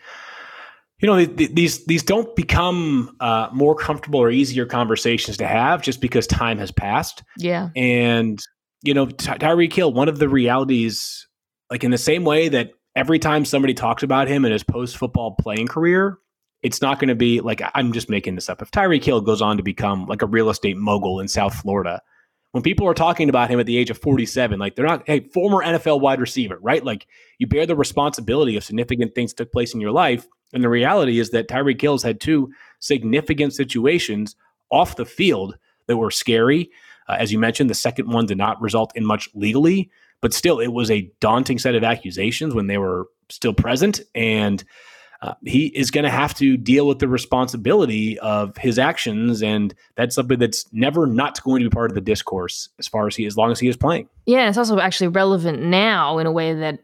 you 1.00 1.06
know 1.06 1.24
these 1.24 1.84
these 1.84 2.02
don't 2.02 2.34
become 2.36 3.14
uh, 3.20 3.48
more 3.52 3.74
comfortable 3.74 4.20
or 4.20 4.30
easier 4.30 4.64
conversations 4.64 5.36
to 5.38 5.46
have 5.46 5.82
just 5.82 6.00
because 6.00 6.26
time 6.26 6.58
has 6.58 6.72
passed. 6.72 7.22
Yeah, 7.36 7.68
and 7.76 8.40
you 8.82 8.94
know 8.94 9.06
Ty- 9.06 9.38
Tyreek 9.38 9.72
Hill, 9.72 9.92
one 9.92 10.08
of 10.08 10.18
the 10.18 10.28
realities, 10.28 11.26
like 11.70 11.84
in 11.84 11.90
the 11.90 11.98
same 11.98 12.24
way 12.24 12.48
that 12.48 12.70
every 12.94 13.18
time 13.18 13.44
somebody 13.44 13.74
talks 13.74 14.02
about 14.02 14.28
him 14.28 14.44
in 14.44 14.52
his 14.52 14.62
post 14.62 14.96
football 14.96 15.36
playing 15.38 15.68
career, 15.68 16.18
it's 16.62 16.80
not 16.80 16.98
going 16.98 17.08
to 17.08 17.14
be 17.14 17.40
like 17.40 17.60
I'm 17.74 17.92
just 17.92 18.08
making 18.08 18.34
this 18.34 18.48
up. 18.48 18.62
If 18.62 18.70
Tyreek 18.70 19.04
Hill 19.04 19.20
goes 19.20 19.42
on 19.42 19.58
to 19.58 19.62
become 19.62 20.06
like 20.06 20.22
a 20.22 20.26
real 20.26 20.48
estate 20.48 20.78
mogul 20.78 21.20
in 21.20 21.28
South 21.28 21.54
Florida, 21.54 22.00
when 22.52 22.62
people 22.62 22.88
are 22.88 22.94
talking 22.94 23.28
about 23.28 23.50
him 23.50 23.60
at 23.60 23.66
the 23.66 23.76
age 23.76 23.90
of 23.90 23.98
47, 23.98 24.58
like 24.58 24.76
they're 24.76 24.86
not, 24.86 25.02
hey, 25.06 25.28
former 25.34 25.62
NFL 25.62 26.00
wide 26.00 26.22
receiver, 26.22 26.58
right? 26.62 26.82
Like 26.82 27.06
you 27.38 27.46
bear 27.46 27.66
the 27.66 27.76
responsibility 27.76 28.56
of 28.56 28.64
significant 28.64 29.14
things 29.14 29.34
took 29.34 29.52
place 29.52 29.74
in 29.74 29.80
your 29.82 29.92
life. 29.92 30.26
And 30.52 30.62
the 30.62 30.68
reality 30.68 31.18
is 31.18 31.30
that 31.30 31.48
Tyreek 31.48 31.80
Hill's 31.80 32.02
had 32.02 32.20
two 32.20 32.50
significant 32.80 33.52
situations 33.52 34.36
off 34.70 34.96
the 34.96 35.04
field 35.04 35.58
that 35.86 35.96
were 35.96 36.10
scary. 36.10 36.70
Uh, 37.08 37.16
as 37.18 37.32
you 37.32 37.38
mentioned, 37.38 37.70
the 37.70 37.74
second 37.74 38.10
one 38.10 38.26
did 38.26 38.38
not 38.38 38.60
result 38.60 38.92
in 38.94 39.04
much 39.04 39.28
legally, 39.34 39.90
but 40.20 40.32
still, 40.32 40.60
it 40.60 40.72
was 40.72 40.90
a 40.90 41.10
daunting 41.20 41.58
set 41.58 41.74
of 41.74 41.84
accusations 41.84 42.54
when 42.54 42.66
they 42.66 42.78
were 42.78 43.06
still 43.28 43.54
present. 43.54 44.00
And 44.14 44.64
uh, 45.22 45.34
he 45.44 45.66
is 45.66 45.90
going 45.90 46.04
to 46.04 46.10
have 46.10 46.34
to 46.34 46.56
deal 46.56 46.86
with 46.86 46.98
the 46.98 47.08
responsibility 47.08 48.18
of 48.18 48.56
his 48.56 48.78
actions, 48.78 49.42
and 49.42 49.74
that's 49.94 50.14
something 50.14 50.38
that's 50.38 50.70
never 50.72 51.06
not 51.06 51.42
going 51.42 51.62
to 51.62 51.70
be 51.70 51.74
part 51.74 51.90
of 51.90 51.94
the 51.94 52.00
discourse 52.00 52.68
as 52.78 52.86
far 52.86 53.06
as 53.06 53.16
he, 53.16 53.24
as 53.24 53.36
long 53.36 53.50
as 53.50 53.58
he 53.58 53.68
is 53.68 53.76
playing. 53.76 54.08
Yeah, 54.26 54.48
it's 54.48 54.58
also 54.58 54.78
actually 54.78 55.08
relevant 55.08 55.62
now 55.62 56.18
in 56.18 56.26
a 56.26 56.32
way 56.32 56.54
that, 56.54 56.80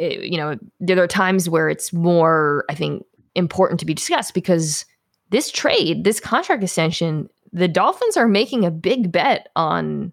it, 0.00 0.18
eh, 0.18 0.22
you 0.22 0.36
know, 0.36 0.56
there 0.80 1.02
are 1.02 1.06
times 1.06 1.48
where 1.48 1.68
it's 1.68 1.92
more, 1.92 2.64
I 2.68 2.74
think, 2.74 3.04
important 3.34 3.80
to 3.80 3.86
be 3.86 3.94
discussed 3.94 4.34
because 4.34 4.84
this 5.30 5.50
trade, 5.50 6.04
this 6.04 6.18
contract 6.20 6.62
extension, 6.62 7.28
the 7.52 7.68
Dolphins 7.68 8.16
are 8.16 8.28
making 8.28 8.64
a 8.64 8.70
big 8.70 9.12
bet 9.12 9.48
on 9.54 10.12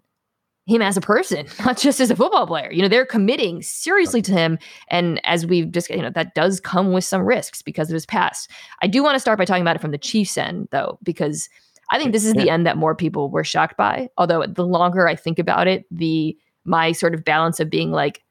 him 0.66 0.82
as 0.82 0.96
a 0.96 1.00
person, 1.00 1.46
not 1.64 1.78
just 1.78 2.00
as 2.00 2.10
a 2.10 2.16
football 2.16 2.46
player. 2.46 2.70
You 2.70 2.82
know, 2.82 2.88
they're 2.88 3.06
committing 3.06 3.62
seriously 3.62 4.22
to 4.22 4.32
him. 4.32 4.58
And 4.88 5.20
as 5.24 5.46
we've 5.46 5.70
just, 5.72 5.88
you 5.90 6.02
know, 6.02 6.10
that 6.10 6.34
does 6.34 6.60
come 6.60 6.92
with 6.92 7.04
some 7.04 7.22
risks 7.22 7.62
because 7.62 7.88
of 7.88 7.94
his 7.94 8.06
past. 8.06 8.50
I 8.82 8.86
do 8.86 9.02
want 9.02 9.14
to 9.16 9.20
start 9.20 9.38
by 9.38 9.46
talking 9.46 9.62
about 9.62 9.76
it 9.76 9.82
from 9.82 9.92
the 9.92 9.98
Chiefs 9.98 10.36
end, 10.36 10.68
though, 10.70 10.98
because 11.02 11.48
I 11.90 11.98
think 11.98 12.12
this 12.12 12.24
is 12.24 12.34
yeah. 12.34 12.42
the 12.42 12.50
end 12.50 12.66
that 12.66 12.76
more 12.76 12.94
people 12.94 13.30
were 13.30 13.44
shocked 13.44 13.78
by. 13.78 14.10
Although 14.18 14.44
the 14.46 14.66
longer 14.66 15.08
I 15.08 15.14
think 15.14 15.38
about 15.38 15.66
it, 15.66 15.86
the 15.90 16.36
my 16.64 16.92
sort 16.92 17.14
of 17.14 17.24
balance 17.24 17.60
of 17.60 17.70
being 17.70 17.90
like 17.90 18.22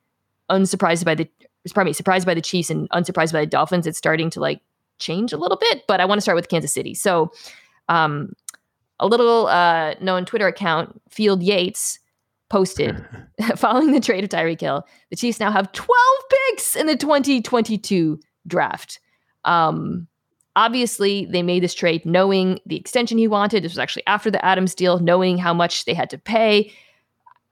unsurprised 0.50 1.06
by 1.06 1.16
the 1.16 1.28
me, 1.76 1.94
surprised 1.94 2.26
by 2.26 2.34
the 2.34 2.42
Chiefs 2.42 2.70
and 2.70 2.88
unsurprised 2.92 3.34
by 3.34 3.42
the 3.42 3.48
Dolphins, 3.48 3.88
it's 3.88 3.98
starting 3.98 4.30
to 4.32 4.40
like 4.40 4.62
change 5.00 5.34
a 5.34 5.38
little 5.38 5.58
bit. 5.58 5.84
But 5.88 6.00
I 6.02 6.06
want 6.06 6.18
to 6.18 6.22
start 6.22 6.36
with 6.36 6.50
Kansas 6.50 6.74
City. 6.74 6.94
So 6.94 7.32
um 7.90 8.34
a 9.00 9.08
little 9.08 9.48
uh 9.48 9.96
known 10.02 10.26
Twitter 10.26 10.48
account, 10.48 11.02
Field 11.10 11.44
Yates 11.44 12.00
posted 12.50 13.06
following 13.56 13.92
the 13.92 14.00
trade 14.00 14.24
of 14.24 14.30
Tyreek 14.30 14.62
Hill, 14.62 14.86
the 15.10 15.16
Chiefs 15.16 15.40
now 15.40 15.52
have 15.52 15.72
12 15.72 15.90
picks 16.50 16.76
in 16.76 16.88
the 16.88 16.96
2022 16.96 18.20
draft. 18.48 19.00
Um, 19.46 20.08
obviously, 20.56 21.26
they 21.26 21.44
made 21.44 21.64
this 21.64 21.74
trade 21.74 22.06
knowing 22.06 22.60
the 22.66 22.76
extension 22.76 23.18
he 23.18 23.28
wanted. 23.28 23.64
This 23.64 23.74
was 23.74 23.80
actually 23.80 24.06
after 24.08 24.32
the 24.32 24.44
Adams 24.44 24.76
deal, 24.76 25.00
knowing 25.00 25.38
how 25.38 25.54
much 25.54 25.86
they 25.86 25.94
had 25.94 26.10
to 26.10 26.18
pay. 26.18 26.72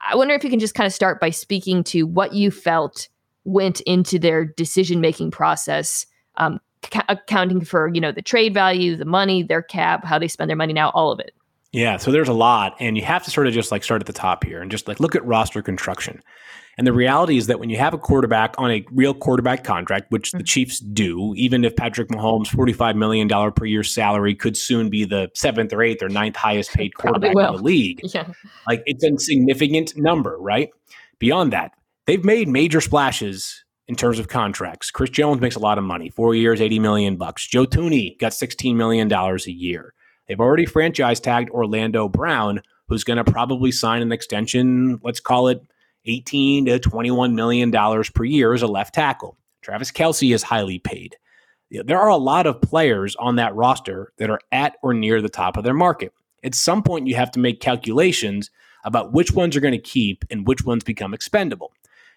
I 0.08 0.14
wonder 0.16 0.34
if 0.34 0.44
you 0.44 0.50
can 0.50 0.58
just 0.58 0.74
kind 0.74 0.86
of 0.86 0.92
start 0.92 1.20
by 1.20 1.30
speaking 1.30 1.82
to 1.84 2.02
what 2.02 2.34
you 2.34 2.50
felt 2.50 3.08
went 3.46 3.80
into 3.82 4.18
their 4.18 4.44
decision 4.44 5.00
making 5.00 5.30
process, 5.30 6.04
um, 6.36 6.60
accounting 7.08 7.64
for 7.64 7.88
you 7.88 8.00
know 8.00 8.12
the 8.12 8.22
trade 8.22 8.52
value, 8.52 8.96
the 8.96 9.04
money, 9.04 9.42
their 9.42 9.62
cap, 9.62 10.04
how 10.04 10.18
they 10.18 10.28
spend 10.28 10.50
their 10.50 10.56
money 10.56 10.72
now, 10.72 10.90
all 10.90 11.10
of 11.10 11.20
it. 11.20 11.32
Yeah, 11.72 11.96
so 11.96 12.10
there's 12.10 12.28
a 12.28 12.34
lot, 12.34 12.76
and 12.80 12.96
you 12.96 13.04
have 13.04 13.24
to 13.24 13.30
sort 13.30 13.46
of 13.46 13.54
just 13.54 13.70
like 13.70 13.84
start 13.84 14.02
at 14.02 14.06
the 14.06 14.12
top 14.12 14.44
here 14.44 14.60
and 14.60 14.70
just 14.70 14.88
like 14.88 15.00
look 15.00 15.14
at 15.14 15.24
roster 15.24 15.62
construction. 15.62 16.22
And 16.78 16.86
the 16.86 16.92
reality 16.92 17.38
is 17.38 17.46
that 17.46 17.58
when 17.58 17.70
you 17.70 17.78
have 17.78 17.94
a 17.94 17.98
quarterback 17.98 18.54
on 18.58 18.70
a 18.70 18.84
real 18.92 19.14
quarterback 19.14 19.64
contract, 19.64 20.10
which 20.10 20.32
the 20.32 20.38
mm. 20.38 20.46
Chiefs 20.46 20.78
do, 20.78 21.32
even 21.34 21.64
if 21.64 21.74
Patrick 21.74 22.08
Mahomes' 22.08 22.48
$45 22.48 22.96
million 22.96 23.28
per 23.52 23.64
year 23.64 23.82
salary 23.82 24.34
could 24.34 24.58
soon 24.58 24.90
be 24.90 25.06
the 25.06 25.30
seventh 25.34 25.72
or 25.72 25.82
eighth 25.82 26.02
or 26.02 26.10
ninth 26.10 26.36
highest 26.36 26.72
paid 26.74 26.94
quarterback 26.98 27.30
in 27.30 27.56
the 27.56 27.62
league, 27.62 28.00
yeah. 28.14 28.30
like 28.68 28.82
it's 28.84 29.02
a 29.02 29.18
significant 29.18 29.96
number, 29.96 30.36
right? 30.38 30.68
Beyond 31.18 31.52
that, 31.54 31.72
they've 32.06 32.24
made 32.24 32.48
major 32.48 32.80
splashes 32.80 33.64
in 33.88 33.94
terms 33.94 34.18
of 34.18 34.28
contracts. 34.28 34.90
Chris 34.90 35.10
Jones 35.10 35.40
makes 35.40 35.56
a 35.56 35.60
lot 35.60 35.78
of 35.78 35.84
money, 35.84 36.10
four 36.10 36.34
years, 36.34 36.60
80 36.60 36.78
million 36.78 37.16
bucks. 37.16 37.46
Joe 37.46 37.66
Thuney 37.66 38.18
got 38.18 38.32
$16 38.32 38.74
million 38.74 39.12
a 39.12 39.36
year. 39.50 39.94
They've 40.26 40.40
already 40.40 40.66
franchise 40.66 41.20
tagged 41.20 41.50
Orlando 41.50 42.08
Brown, 42.08 42.62
who's 42.88 43.04
going 43.04 43.22
to 43.22 43.30
probably 43.30 43.70
sign 43.70 44.02
an 44.02 44.12
extension, 44.12 44.98
let's 45.02 45.20
call 45.20 45.48
it 45.48 45.60
18 46.06 46.66
to 46.66 46.78
21 46.78 47.34
million 47.34 47.70
dollars 47.70 48.10
per 48.10 48.24
year 48.24 48.52
as 48.52 48.62
a 48.62 48.66
left 48.66 48.94
tackle. 48.94 49.36
Travis 49.62 49.90
Kelce 49.90 50.34
is 50.34 50.44
highly 50.44 50.78
paid. 50.78 51.16
There 51.70 51.98
are 51.98 52.08
a 52.08 52.16
lot 52.16 52.46
of 52.46 52.60
players 52.60 53.16
on 53.16 53.36
that 53.36 53.54
roster 53.54 54.12
that 54.18 54.30
are 54.30 54.40
at 54.52 54.76
or 54.82 54.94
near 54.94 55.20
the 55.20 55.28
top 55.28 55.56
of 55.56 55.64
their 55.64 55.74
market. 55.74 56.12
At 56.44 56.54
some 56.54 56.84
point, 56.84 57.08
you 57.08 57.16
have 57.16 57.32
to 57.32 57.40
make 57.40 57.60
calculations 57.60 58.50
about 58.84 59.12
which 59.12 59.32
ones 59.32 59.56
are 59.56 59.60
going 59.60 59.72
to 59.72 59.78
keep 59.78 60.24
and 60.30 60.46
which 60.46 60.64
ones 60.64 60.84
become 60.84 61.12
expendable. 61.12 61.72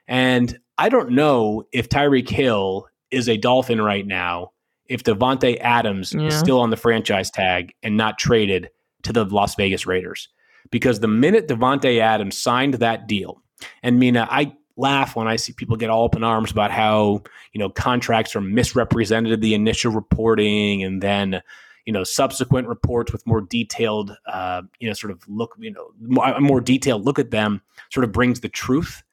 And 0.10 0.60
I 0.80 0.90
don't 0.90 1.12
know 1.12 1.64
if 1.72 1.88
Tyreek 1.88 2.28
Hill 2.28 2.88
is 3.12 3.30
a 3.30 3.38
Dolphin 3.38 3.82
right 3.82 4.06
now 4.06 4.52
if 4.88 5.04
Davante 5.04 5.58
Adams 5.62 6.14
yeah. 6.14 6.26
is 6.26 6.38
still 6.38 6.60
on 6.60 6.72
the 6.72 6.78
franchise 6.78 7.30
tag 7.30 7.74
and 7.84 7.96
not 7.96 8.18
traded 8.18 8.72
to 9.04 9.14
the 9.14 9.24
Las 9.24 9.56
Vegas 9.56 9.86
Raiders. 9.86 10.28
Because 10.72 11.00
the 11.00 11.08
minute 11.08 11.48
Davante 11.48 12.00
Adams 12.00 12.38
signed 12.38 12.76
that 12.76 13.08
deal, 13.08 13.42
and 13.84 14.00
Mina, 14.00 14.28
I 14.30 14.56
laugh 14.78 15.16
when 15.16 15.28
I 15.28 15.36
see 15.36 15.54
people 15.54 15.78
get 15.78 15.90
all 15.90 16.06
up 16.06 16.16
in 16.16 16.24
arms 16.24 16.52
about 16.52 16.72
how, 16.72 17.22
you 17.54 17.60
know, 17.60 17.70
contracts 17.70 18.36
are 18.36 18.42
misrepresented 18.42 19.42
the 19.42 19.54
initial 19.54 19.92
reporting 19.92 20.84
and 20.84 21.04
then, 21.04 21.42
you 21.86 21.94
know, 21.94 22.04
subsequent 22.04 22.68
reports 22.68 23.12
with 23.12 23.26
more 23.28 23.42
detailed, 23.42 24.16
uh, 24.26 24.62
you 24.80 24.88
know, 24.88 24.94
sort 24.94 25.12
of 25.12 25.22
look, 25.28 25.56
you 25.60 25.72
know, 25.72 25.92
more 26.40 26.62
detailed 26.62 27.06
look 27.06 27.20
at 27.20 27.32
them 27.32 27.62
sort 27.92 28.04
of 28.04 28.12
brings 28.12 28.40
the 28.40 28.50
truth. 28.50 29.04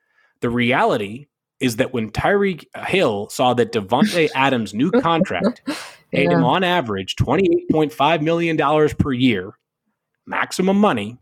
The 0.40 0.50
reality 0.50 1.26
is 1.60 1.76
that 1.76 1.92
when 1.92 2.10
Tyreek 2.10 2.64
Hill 2.86 3.28
saw 3.30 3.54
that 3.54 3.72
Davante 3.72 4.28
Adams' 4.34 4.74
new 4.74 4.90
contract 4.90 5.62
paid 6.12 6.30
yeah. 6.30 6.36
him 6.36 6.44
on 6.44 6.64
average 6.64 7.16
$28.5 7.16 8.22
million 8.22 8.88
per 8.98 9.12
year, 9.12 9.52
maximum 10.26 10.78
money, 10.78 11.18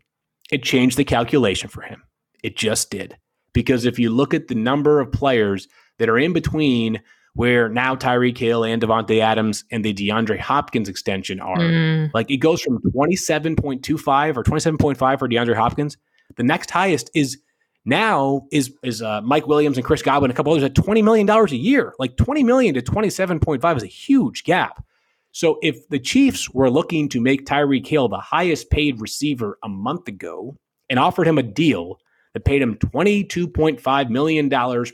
it 0.51 0.63
changed 0.63 0.97
the 0.97 1.05
calculation 1.05 1.69
for 1.69 1.81
him. 1.81 2.03
It 2.43 2.55
just 2.55 2.91
did. 2.91 3.17
Because 3.53 3.85
if 3.85 3.97
you 3.97 4.09
look 4.09 4.33
at 4.33 4.49
the 4.49 4.55
number 4.55 4.99
of 4.99 5.11
players 5.11 5.67
that 5.97 6.09
are 6.09 6.17
in 6.17 6.33
between 6.33 7.01
where 7.33 7.67
now 7.67 7.95
Tyreek 7.95 8.37
Hill 8.37 8.63
and 8.63 8.81
Davante 8.81 9.19
Adams 9.19 9.65
and 9.71 9.83
the 9.83 9.93
DeAndre 9.93 10.39
Hopkins 10.39 10.87
extension 10.87 11.39
are, 11.39 11.57
mm. 11.57 12.09
like 12.13 12.31
it 12.31 12.37
goes 12.37 12.61
from 12.61 12.79
27.25 12.79 14.37
or 14.37 14.43
27.5 14.43 15.19
for 15.19 15.27
DeAndre 15.27 15.55
Hopkins. 15.55 15.97
The 16.37 16.43
next 16.43 16.71
highest 16.71 17.09
is 17.13 17.37
now 17.85 18.47
is 18.51 18.73
is 18.83 19.01
uh, 19.01 19.21
Mike 19.21 19.47
Williams 19.47 19.77
and 19.77 19.85
Chris 19.85 20.01
Godwin, 20.01 20.31
a 20.31 20.33
couple 20.33 20.51
others 20.51 20.63
at 20.63 20.73
$20 20.73 21.03
million 21.03 21.29
a 21.29 21.45
year. 21.55 21.93
Like 21.99 22.17
20 22.17 22.43
million 22.43 22.73
to 22.75 22.81
27.5 22.81 23.77
is 23.77 23.83
a 23.83 23.87
huge 23.87 24.43
gap. 24.43 24.83
So 25.31 25.59
if 25.61 25.87
the 25.89 25.99
Chiefs 25.99 26.49
were 26.49 26.69
looking 26.69 27.09
to 27.09 27.21
make 27.21 27.45
Tyreek 27.45 27.85
Hill 27.85 28.07
the 28.07 28.17
highest 28.17 28.69
paid 28.69 29.01
receiver 29.01 29.57
a 29.63 29.69
month 29.69 30.07
ago 30.07 30.57
and 30.89 30.97
offered 30.97 31.27
him 31.27 31.37
a 31.37 31.43
deal 31.43 31.99
that 32.33 32.45
paid 32.45 32.61
him 32.61 32.75
$22.5 32.75 34.09
million 34.09 34.49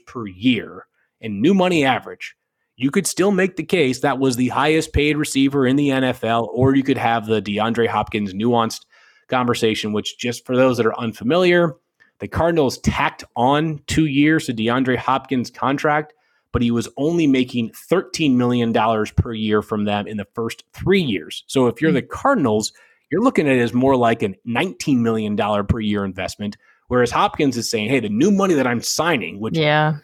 per 0.08 0.28
year 0.28 0.88
in 1.22 1.42
new 1.42 1.54
money 1.54 1.86
average, 1.86 2.36
you 2.76 2.90
could 2.90 3.06
still 3.06 3.32
make 3.32 3.56
the 3.56 3.64
case 3.64 4.00
that 4.00 4.18
was 4.18 4.36
the 4.36 4.48
highest 4.48 4.94
paid 4.94 5.16
receiver 5.16 5.68
in 5.68 5.76
the 5.76 5.90
NFL, 5.90 6.48
or 6.52 6.76
you 6.76 6.84
could 6.84 6.98
have 6.98 7.28
the 7.28 7.42
DeAndre 7.42 7.88
Hopkins 7.88 8.34
nuanced 8.34 8.86
conversation, 9.28 9.94
which, 9.94 10.18
just 10.18 10.46
for 10.46 10.56
those 10.56 10.78
that 10.78 10.88
are 10.88 11.00
unfamiliar, 11.00 11.76
the 12.22 12.30
Cardinals 12.30 12.78
tacked 12.78 13.26
on 13.36 13.82
two 13.88 14.06
years 14.06 14.46
to 14.46 14.54
DeAndre 14.54 14.96
Hopkins' 14.96 15.52
contract, 15.52 16.14
but 16.54 16.62
he 16.62 16.72
was 16.72 16.88
only 16.96 17.28
making 17.28 17.72
$13 17.72 18.36
million 18.36 18.74
per 19.18 19.34
year 19.34 19.62
from 19.62 19.84
them 19.84 20.08
in 20.08 20.16
the 20.16 20.28
first 20.34 20.64
three 20.74 21.02
years. 21.02 21.44
So 21.48 21.68
if 21.68 21.82
you're 21.82 21.92
hmm. 21.92 21.96
the 21.96 22.02
Cardinals, 22.02 22.72
you're 23.12 23.22
looking 23.22 23.50
at 23.50 23.58
it 23.58 23.62
as 23.62 23.74
more 23.74 23.98
like 23.98 24.24
a 24.24 24.30
$19 24.48 25.00
million 25.00 25.36
per 25.36 25.82
year 25.82 26.06
investment 26.06 26.56
Whereas 26.92 27.10
Hopkins 27.10 27.56
is 27.56 27.70
saying, 27.70 27.88
hey, 27.88 28.02
the 28.02 28.10
new 28.10 28.32
money 28.32 28.54
that 28.56 28.68
I'm 28.68 28.82
signing, 28.82 29.40
which 29.40 29.58
yeah, 29.58 30.00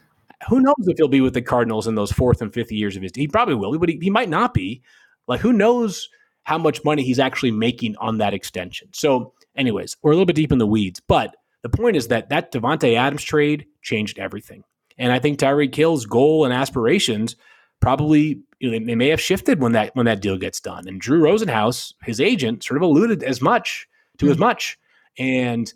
who 0.47 0.61
knows 0.61 0.75
if 0.79 0.95
he'll 0.95 1.09
be 1.09 1.19
with 1.19 1.33
the 1.33 1.41
Cardinals 1.41 1.85
in 1.85 1.95
those 1.95 2.13
fourth 2.13 2.41
and 2.41 2.53
fifth 2.53 2.71
years 2.71 2.95
of 2.95 3.03
his. 3.03 3.11
He 3.13 3.27
probably 3.27 3.55
will, 3.55 3.77
but 3.77 3.89
he, 3.89 3.99
he 4.01 4.09
might 4.09 4.29
not 4.29 4.53
be. 4.53 4.81
Like, 5.27 5.41
who 5.41 5.51
knows 5.51 6.07
how 6.43 6.57
much 6.57 6.85
money 6.85 7.03
he's 7.03 7.19
actually 7.19 7.51
making 7.51 7.97
on 7.97 8.19
that 8.19 8.33
extension? 8.33 8.87
So, 8.93 9.33
anyways, 9.57 9.97
we're 10.01 10.11
a 10.11 10.13
little 10.13 10.25
bit 10.25 10.37
deep 10.37 10.53
in 10.53 10.59
the 10.59 10.65
weeds, 10.65 11.01
but 11.05 11.35
the 11.69 11.77
point 11.77 11.95
is 11.95 12.07
that 12.09 12.29
that 12.29 12.51
Davante 12.51 12.95
Adams 12.95 13.23
trade 13.23 13.65
changed 13.81 14.19
everything, 14.19 14.63
and 14.97 15.11
I 15.11 15.19
think 15.19 15.39
Tyreek 15.39 15.75
Hill's 15.75 16.05
goal 16.05 16.45
and 16.45 16.53
aspirations 16.53 17.35
probably 17.79 18.41
you 18.59 18.71
know, 18.71 18.79
they, 18.79 18.83
they 18.83 18.95
may 18.95 19.09
have 19.09 19.21
shifted 19.21 19.61
when 19.61 19.73
that 19.73 19.95
when 19.95 20.05
that 20.05 20.21
deal 20.21 20.37
gets 20.37 20.59
done. 20.59 20.87
And 20.87 20.99
Drew 20.99 21.21
Rosenhaus, 21.21 21.93
his 22.03 22.19
agent, 22.19 22.63
sort 22.63 22.77
of 22.77 22.83
alluded 22.83 23.23
as 23.23 23.41
much 23.41 23.87
to 24.17 24.25
mm-hmm. 24.25 24.31
as 24.31 24.37
much, 24.37 24.79
and 25.17 25.71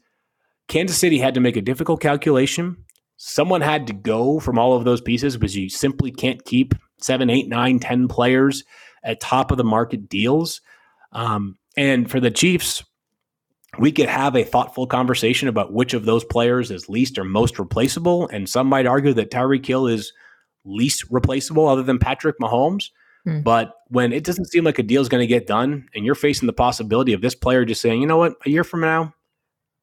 Kansas 0.67 0.97
City 0.97 1.19
had 1.19 1.33
to 1.33 1.41
make 1.41 1.57
a 1.57 1.61
difficult 1.61 2.01
calculation. 2.01 2.77
Someone 3.17 3.61
had 3.61 3.85
to 3.87 3.93
go 3.93 4.39
from 4.39 4.57
all 4.57 4.73
of 4.73 4.83
those 4.83 5.01
pieces 5.01 5.37
because 5.37 5.55
you 5.55 5.69
simply 5.69 6.11
can't 6.11 6.43
keep 6.43 6.73
seven, 6.99 7.29
eight, 7.29 7.47
nine, 7.47 7.79
ten 7.79 8.07
players 8.07 8.63
at 9.03 9.19
top 9.19 9.51
of 9.51 9.57
the 9.57 9.63
market 9.63 10.09
deals. 10.09 10.61
Um, 11.11 11.57
and 11.77 12.09
for 12.09 12.19
the 12.19 12.31
Chiefs, 12.31 12.83
we 13.79 13.91
could 13.91 14.09
have 14.09 14.35
a 14.35 14.43
thoughtful 14.43 14.85
conversation 14.85 15.47
about 15.47 15.71
which 15.71 15.93
of 15.93 16.05
those 16.05 16.23
players 16.23 16.71
is 16.71 16.89
least 16.89 17.17
or 17.17 17.23
most 17.23 17.57
replaceable. 17.57 18.27
And 18.27 18.49
some 18.49 18.67
might 18.67 18.85
argue 18.85 19.13
that 19.13 19.31
Tyreek 19.31 19.65
Hill 19.65 19.87
is 19.87 20.11
least 20.65 21.05
replaceable 21.09 21.67
other 21.67 21.83
than 21.83 21.99
Patrick 21.99 22.37
Mahomes. 22.39 22.89
Hmm. 23.23 23.41
But 23.41 23.75
when 23.87 24.11
it 24.11 24.23
doesn't 24.23 24.51
seem 24.51 24.63
like 24.63 24.79
a 24.79 24.83
deal 24.83 25.01
is 25.01 25.09
going 25.09 25.21
to 25.21 25.27
get 25.27 25.47
done 25.47 25.87
and 25.95 26.05
you're 26.05 26.15
facing 26.15 26.47
the 26.47 26.53
possibility 26.53 27.13
of 27.13 27.21
this 27.21 27.35
player 27.35 27.63
just 27.65 27.81
saying, 27.81 28.01
you 28.01 28.07
know 28.07 28.17
what, 28.17 28.33
a 28.45 28.49
year 28.49 28.63
from 28.63 28.81
now, 28.81 29.13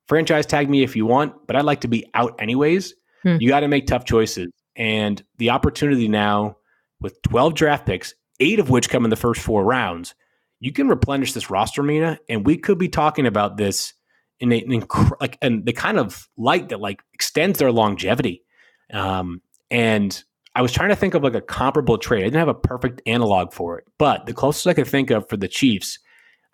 franchise 0.07 0.47
tag 0.47 0.69
me 0.69 0.83
if 0.83 0.95
you 0.95 1.07
want, 1.07 1.47
but 1.47 1.57
I'd 1.57 1.65
like 1.65 1.83
to 1.83 1.89
be 1.89 2.07
out 2.15 2.37
anyways. 2.41 2.95
Hmm. 3.23 3.37
You 3.41 3.49
got 3.49 3.61
to 3.61 3.69
make 3.69 3.87
tough 3.87 4.05
choices. 4.05 4.49
And 4.77 5.23
the 5.39 5.51
opportunity 5.51 6.09
now 6.09 6.57
with 7.01 7.21
12 7.23 7.55
draft 7.55 7.87
picks, 7.87 8.15
eight 8.39 8.61
of 8.61 8.71
which 8.71 8.91
come 8.91 9.05
in 9.05 9.11
the 9.11 9.17
first 9.17 9.41
four 9.41 9.65
rounds, 9.65 10.15
you 10.61 10.73
can 10.73 10.89
replenish 10.89 11.33
this 11.33 11.51
roster, 11.51 11.83
Mina, 11.83 12.19
and 12.29 12.45
we 12.45 12.57
could 12.57 12.79
be 12.79 12.89
talking 12.89 13.27
about 13.27 13.57
this 13.57 13.95
in 14.41 14.53
an 14.53 14.61
inc- 14.61 15.21
like 15.21 15.39
and 15.43 15.65
the 15.65 15.73
kind 15.73 15.99
of 15.99 16.29
light 16.37 16.69
that 16.69 16.81
like 16.81 17.03
extends 17.13 17.59
their 17.59 17.73
longevity. 17.73 18.45
Um, 18.93 19.43
and 19.71 20.23
I 20.55 20.63
was 20.63 20.73
trying 20.73 20.89
to 20.89 20.97
think 20.97 21.15
of 21.15 21.23
like 21.23 21.35
a 21.35 21.41
comparable 21.41 21.99
trade. 21.99 22.23
I 22.23 22.25
didn't 22.25 22.39
have 22.39 22.49
a 22.49 22.55
perfect 22.55 23.03
analog 23.07 23.53
for 23.53 23.79
it, 23.79 23.85
but 23.99 24.27
the 24.27 24.35
closest 24.35 24.67
I 24.67 24.75
could 24.75 24.89
think 24.89 25.11
of 25.11 25.29
for 25.29 25.37
the 25.37 25.49
Chiefs, 25.49 25.99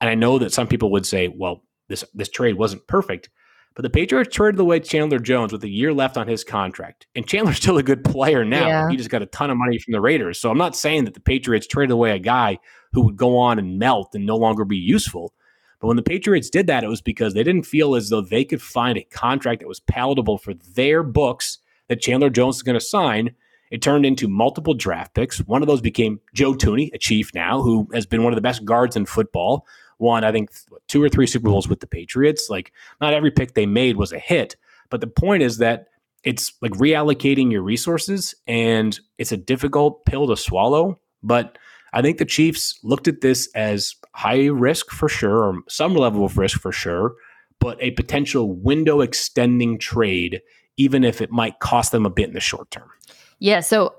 and 0.00 0.10
I 0.10 0.14
know 0.14 0.38
that 0.38 0.52
some 0.52 0.66
people 0.66 0.90
would 0.92 1.06
say, 1.06 1.28
well, 1.28 1.62
this 1.88 2.04
this 2.14 2.28
trade 2.28 2.56
wasn't 2.56 2.86
perfect, 2.86 3.30
but 3.74 3.82
the 3.82 3.90
Patriots 3.90 4.34
traded 4.34 4.60
away 4.60 4.80
Chandler 4.80 5.18
Jones 5.18 5.52
with 5.52 5.64
a 5.64 5.68
year 5.68 5.92
left 5.92 6.16
on 6.16 6.28
his 6.28 6.44
contract. 6.44 7.06
And 7.14 7.26
Chandler's 7.26 7.56
still 7.62 7.78
a 7.78 7.82
good 7.82 8.04
player 8.04 8.44
now. 8.44 8.66
Yeah. 8.66 8.90
He 8.90 8.96
just 8.96 9.10
got 9.10 9.22
a 9.22 9.26
ton 9.26 9.50
of 9.50 9.56
money 9.56 9.78
from 9.78 9.92
the 9.92 10.00
Raiders. 10.00 10.40
So 10.40 10.50
I'm 10.50 10.58
not 10.58 10.76
saying 10.76 11.04
that 11.04 11.14
the 11.14 11.20
Patriots 11.20 11.66
traded 11.66 11.90
away 11.90 12.12
a 12.12 12.18
guy 12.18 12.58
who 12.94 13.02
would 13.02 13.16
go 13.16 13.36
on 13.36 13.58
and 13.58 13.78
melt 13.78 14.14
and 14.14 14.24
no 14.24 14.36
longer 14.36 14.64
be 14.64 14.76
useful. 14.76 15.34
But 15.80 15.88
when 15.88 15.96
the 15.96 16.02
Patriots 16.02 16.48
did 16.48 16.66
that, 16.68 16.84
it 16.84 16.88
was 16.88 17.02
because 17.02 17.34
they 17.34 17.42
didn't 17.42 17.66
feel 17.66 17.94
as 17.94 18.08
though 18.08 18.22
they 18.22 18.44
could 18.44 18.62
find 18.62 18.96
a 18.96 19.04
contract 19.04 19.60
that 19.60 19.68
was 19.68 19.80
palatable 19.80 20.38
for 20.38 20.54
their 20.54 21.02
books 21.02 21.58
that 21.88 22.00
Chandler 22.00 22.30
Jones 22.30 22.56
is 22.56 22.62
going 22.62 22.78
to 22.78 22.80
sign. 22.80 23.34
It 23.70 23.82
turned 23.82 24.06
into 24.06 24.28
multiple 24.28 24.72
draft 24.72 25.14
picks. 25.14 25.38
One 25.40 25.62
of 25.62 25.68
those 25.68 25.80
became 25.80 26.20
Joe 26.32 26.54
Thuney, 26.54 26.90
a 26.94 26.98
Chief 26.98 27.34
now, 27.34 27.60
who 27.60 27.88
has 27.92 28.06
been 28.06 28.22
one 28.22 28.32
of 28.32 28.36
the 28.36 28.42
best 28.42 28.64
guards 28.64 28.96
in 28.96 29.04
football 29.04 29.66
won, 29.98 30.24
I 30.24 30.32
think, 30.32 30.50
two 30.88 31.02
or 31.02 31.08
three 31.08 31.26
Super 31.26 31.48
Bowls 31.48 31.68
with 31.68 31.80
the 31.80 31.86
Patriots. 31.86 32.48
Like, 32.50 32.72
not 33.00 33.14
every 33.14 33.30
pick 33.30 33.54
they 33.54 33.66
made 33.66 33.96
was 33.96 34.12
a 34.12 34.18
hit. 34.18 34.56
But 34.90 35.00
the 35.00 35.06
point 35.06 35.42
is 35.42 35.58
that 35.58 35.88
it's 36.22 36.52
like 36.60 36.72
reallocating 36.72 37.50
your 37.50 37.62
resources, 37.62 38.34
and 38.46 38.98
it's 39.18 39.32
a 39.32 39.36
difficult 39.36 40.04
pill 40.04 40.26
to 40.28 40.36
swallow. 40.36 40.98
But 41.22 41.58
I 41.94 42.02
think 42.02 42.18
the 42.18 42.24
Chiefs 42.24 42.78
looked 42.82 43.08
at 43.08 43.20
this 43.20 43.48
as 43.54 43.94
high 44.14 44.46
risk 44.46 44.90
for 44.90 45.08
sure, 45.08 45.44
or 45.44 45.62
some 45.68 45.94
level 45.94 46.24
of 46.24 46.36
risk 46.36 46.60
for 46.60 46.72
sure, 46.72 47.14
but 47.60 47.78
a 47.80 47.92
potential 47.92 48.52
window 48.52 49.00
extending 49.00 49.78
trade, 49.78 50.42
even 50.76 51.04
if 51.04 51.22
it 51.22 51.30
might 51.30 51.60
cost 51.60 51.92
them 51.92 52.04
a 52.04 52.10
bit 52.10 52.28
in 52.28 52.34
the 52.34 52.40
short 52.40 52.70
term. 52.70 52.90
Yeah. 53.38 53.60
So 53.60 53.94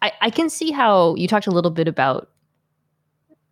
I, 0.00 0.12
I 0.22 0.30
can 0.30 0.48
see 0.48 0.70
how 0.70 1.14
you 1.16 1.28
talked 1.28 1.46
a 1.46 1.50
little 1.50 1.70
bit 1.70 1.88
about 1.88 2.30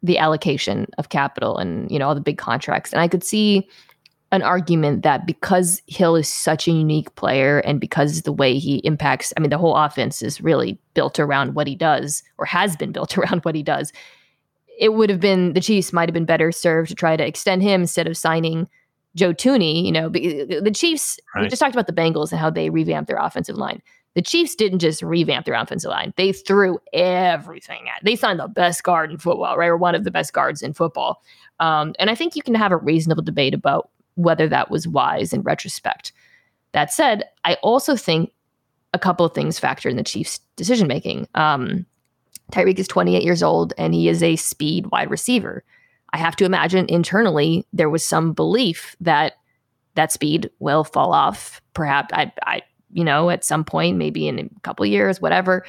the 0.02 0.18
allocation 0.18 0.86
of 0.98 1.10
capital 1.10 1.58
and 1.58 1.90
you 1.90 1.98
know 1.98 2.08
all 2.08 2.14
the 2.14 2.20
big 2.20 2.36
contracts 2.36 2.92
and 2.92 3.00
i 3.00 3.06
could 3.06 3.22
see 3.22 3.68
an 4.32 4.42
argument 4.42 5.02
that 5.02 5.26
because 5.26 5.82
Hill 5.86 6.16
is 6.16 6.26
such 6.26 6.66
a 6.66 6.72
unique 6.72 7.14
player 7.16 7.58
and 7.60 7.78
because 7.78 8.22
the 8.22 8.32
way 8.32 8.58
he 8.58 8.76
impacts, 8.78 9.32
I 9.36 9.40
mean, 9.40 9.50
the 9.50 9.58
whole 9.58 9.76
offense 9.76 10.22
is 10.22 10.40
really 10.40 10.78
built 10.94 11.20
around 11.20 11.54
what 11.54 11.66
he 11.66 11.76
does 11.76 12.22
or 12.38 12.46
has 12.46 12.74
been 12.74 12.92
built 12.92 13.16
around 13.16 13.44
what 13.44 13.54
he 13.54 13.62
does. 13.62 13.92
It 14.78 14.94
would 14.94 15.10
have 15.10 15.20
been 15.20 15.52
the 15.52 15.60
Chiefs 15.60 15.92
might 15.92 16.08
have 16.08 16.14
been 16.14 16.24
better 16.24 16.50
served 16.50 16.88
to 16.88 16.94
try 16.94 17.14
to 17.14 17.24
extend 17.24 17.62
him 17.62 17.82
instead 17.82 18.06
of 18.06 18.16
signing 18.16 18.68
Joe 19.14 19.34
Thuney. 19.34 19.84
You 19.84 19.92
know, 19.92 20.08
the 20.08 20.72
Chiefs, 20.74 21.20
right. 21.34 21.42
we 21.42 21.48
just 21.48 21.60
talked 21.60 21.74
about 21.74 21.86
the 21.86 21.92
Bengals 21.92 22.32
and 22.32 22.40
how 22.40 22.48
they 22.48 22.70
revamped 22.70 23.08
their 23.08 23.18
offensive 23.18 23.56
line. 23.56 23.82
The 24.14 24.22
Chiefs 24.22 24.54
didn't 24.54 24.78
just 24.78 25.02
revamp 25.02 25.44
their 25.44 25.54
offensive 25.54 25.90
line; 25.90 26.14
they 26.16 26.32
threw 26.32 26.78
everything 26.92 27.82
at. 27.94 28.02
They 28.02 28.16
signed 28.16 28.40
the 28.40 28.48
best 28.48 28.82
guard 28.82 29.10
in 29.10 29.18
football, 29.18 29.56
right, 29.56 29.68
or 29.68 29.76
one 29.76 29.94
of 29.94 30.04
the 30.04 30.10
best 30.10 30.32
guards 30.32 30.62
in 30.62 30.72
football. 30.72 31.22
Um, 31.60 31.94
and 31.98 32.10
I 32.10 32.14
think 32.14 32.34
you 32.34 32.42
can 32.42 32.54
have 32.54 32.72
a 32.72 32.76
reasonable 32.76 33.22
debate 33.22 33.54
about 33.54 33.90
whether 34.14 34.48
that 34.48 34.70
was 34.70 34.88
wise 34.88 35.32
in 35.32 35.42
retrospect. 35.42 36.12
That 36.72 36.92
said, 36.92 37.24
I 37.44 37.54
also 37.62 37.96
think 37.96 38.32
a 38.92 38.98
couple 38.98 39.24
of 39.24 39.34
things 39.34 39.58
factor 39.58 39.88
in 39.88 39.96
the 39.96 40.04
Chiefs' 40.04 40.40
decision 40.56 40.88
making. 40.88 41.28
Um, 41.34 41.86
Tyreek 42.52 42.78
is 42.78 42.88
28 42.88 43.22
years 43.22 43.42
old 43.42 43.72
and 43.78 43.94
he 43.94 44.08
is 44.08 44.22
a 44.22 44.36
speed 44.36 44.86
wide 44.88 45.10
receiver. 45.10 45.64
I 46.12 46.18
have 46.18 46.36
to 46.36 46.44
imagine 46.44 46.86
internally 46.88 47.66
there 47.72 47.88
was 47.88 48.06
some 48.06 48.32
belief 48.32 48.94
that 49.00 49.34
that 49.94 50.12
speed 50.12 50.50
will 50.58 50.84
fall 50.84 51.12
off. 51.12 51.60
Perhaps 51.74 52.12
I, 52.12 52.32
I, 52.46 52.62
you 52.92 53.04
know, 53.04 53.30
at 53.30 53.44
some 53.44 53.64
point, 53.64 53.96
maybe 53.96 54.28
in 54.28 54.38
a 54.38 54.60
couple 54.60 54.84
years, 54.86 55.20
whatever. 55.20 55.64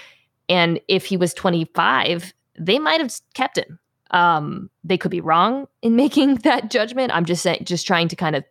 And 0.49 0.79
if 0.87 1.05
he 1.05 1.17
was 1.17 1.33
25, 1.33 2.33
they 2.59 2.79
might 2.79 3.01
have 3.01 3.13
kept 3.33 3.57
him. 3.57 3.79
Um, 4.13 4.69
they 4.83 4.97
could 4.97 5.11
be 5.11 5.21
wrong 5.21 5.67
in 5.81 5.95
making 5.97 6.35
that 6.35 6.71
judgment. 6.71 7.13
I'm 7.13 7.25
just 7.25 7.43
saying, 7.43 7.65
just 7.65 7.85
trying 7.85 8.07
to 8.07 8.15
kind 8.15 8.35
of 8.35 8.45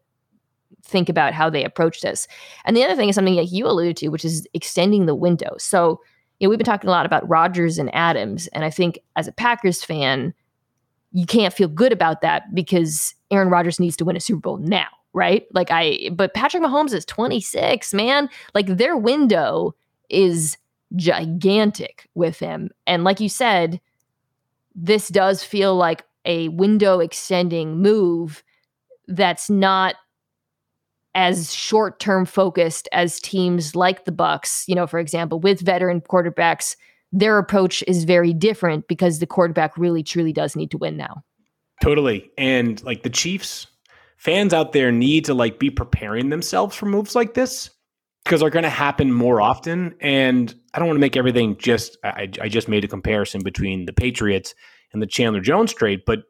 think 0.84 1.08
about 1.08 1.32
how 1.32 1.48
they 1.48 1.64
approach 1.64 2.00
this. 2.00 2.26
And 2.64 2.76
the 2.76 2.84
other 2.84 2.96
thing 2.96 3.08
is 3.08 3.14
something 3.14 3.36
that 3.36 3.52
you 3.52 3.66
alluded 3.66 3.96
to, 3.98 4.08
which 4.08 4.24
is 4.24 4.46
extending 4.54 5.06
the 5.06 5.14
window. 5.14 5.54
So, 5.58 6.00
you 6.38 6.46
know, 6.46 6.50
we've 6.50 6.58
been 6.58 6.66
talking 6.66 6.88
a 6.88 6.92
lot 6.92 7.06
about 7.06 7.28
Rodgers 7.28 7.78
and 7.78 7.94
Adams, 7.94 8.48
and 8.48 8.64
I 8.64 8.70
think 8.70 8.98
as 9.16 9.28
a 9.28 9.32
Packers 9.32 9.84
fan, 9.84 10.34
you 11.12 11.26
can't 11.26 11.54
feel 11.54 11.68
good 11.68 11.92
about 11.92 12.20
that 12.22 12.54
because 12.54 13.14
Aaron 13.30 13.48
Rodgers 13.48 13.78
needs 13.78 13.96
to 13.98 14.04
win 14.04 14.16
a 14.16 14.20
Super 14.20 14.40
Bowl 14.40 14.56
now, 14.56 14.88
right? 15.12 15.46
Like 15.52 15.70
I, 15.70 16.10
but 16.12 16.34
Patrick 16.34 16.62
Mahomes 16.62 16.94
is 16.94 17.04
26, 17.04 17.94
man. 17.94 18.28
Like 18.54 18.66
their 18.66 18.96
window 18.96 19.74
is 20.08 20.56
gigantic 20.96 22.08
with 22.14 22.38
him, 22.38 22.70
and 22.86 23.04
like 23.04 23.20
you 23.20 23.28
said 23.28 23.80
this 24.74 25.08
does 25.08 25.42
feel 25.44 25.74
like 25.76 26.04
a 26.24 26.48
window 26.48 27.00
extending 27.00 27.78
move 27.78 28.42
that's 29.08 29.50
not 29.50 29.96
as 31.14 31.54
short 31.54 32.00
term 32.00 32.24
focused 32.24 32.88
as 32.92 33.20
teams 33.20 33.76
like 33.76 34.04
the 34.04 34.12
Bucs, 34.12 34.66
you 34.66 34.74
know, 34.74 34.86
for 34.86 34.98
example, 34.98 35.40
with 35.40 35.60
veteran 35.60 36.00
quarterbacks, 36.00 36.76
their 37.12 37.38
approach 37.38 37.84
is 37.86 38.04
very 38.04 38.32
different 38.32 38.88
because 38.88 39.18
the 39.18 39.26
quarterback 39.26 39.76
really 39.76 40.02
truly 40.02 40.32
does 40.32 40.56
need 40.56 40.70
to 40.70 40.78
win 40.78 40.96
now. 40.96 41.22
Totally. 41.82 42.30
And 42.38 42.82
like 42.84 43.02
the 43.02 43.10
Chiefs 43.10 43.66
fans 44.16 44.54
out 44.54 44.72
there 44.72 44.90
need 44.90 45.24
to 45.26 45.34
like 45.34 45.58
be 45.58 45.68
preparing 45.68 46.30
themselves 46.30 46.74
for 46.74 46.86
moves 46.86 47.14
like 47.14 47.34
this 47.34 47.70
because 48.24 48.40
they're 48.40 48.50
going 48.50 48.62
to 48.62 48.70
happen 48.70 49.12
more 49.12 49.40
often. 49.40 49.94
And 50.00 50.54
I 50.74 50.78
don't 50.78 50.88
want 50.88 50.96
to 50.96 51.00
make 51.00 51.16
everything 51.16 51.56
just, 51.58 51.96
I, 52.04 52.28
I 52.40 52.48
just 52.48 52.68
made 52.68 52.84
a 52.84 52.88
comparison 52.88 53.42
between 53.42 53.86
the 53.86 53.92
Patriots 53.92 54.54
and 54.92 55.02
the 55.02 55.06
Chandler 55.06 55.40
Jones 55.40 55.72
trade, 55.72 56.02
but 56.06 56.24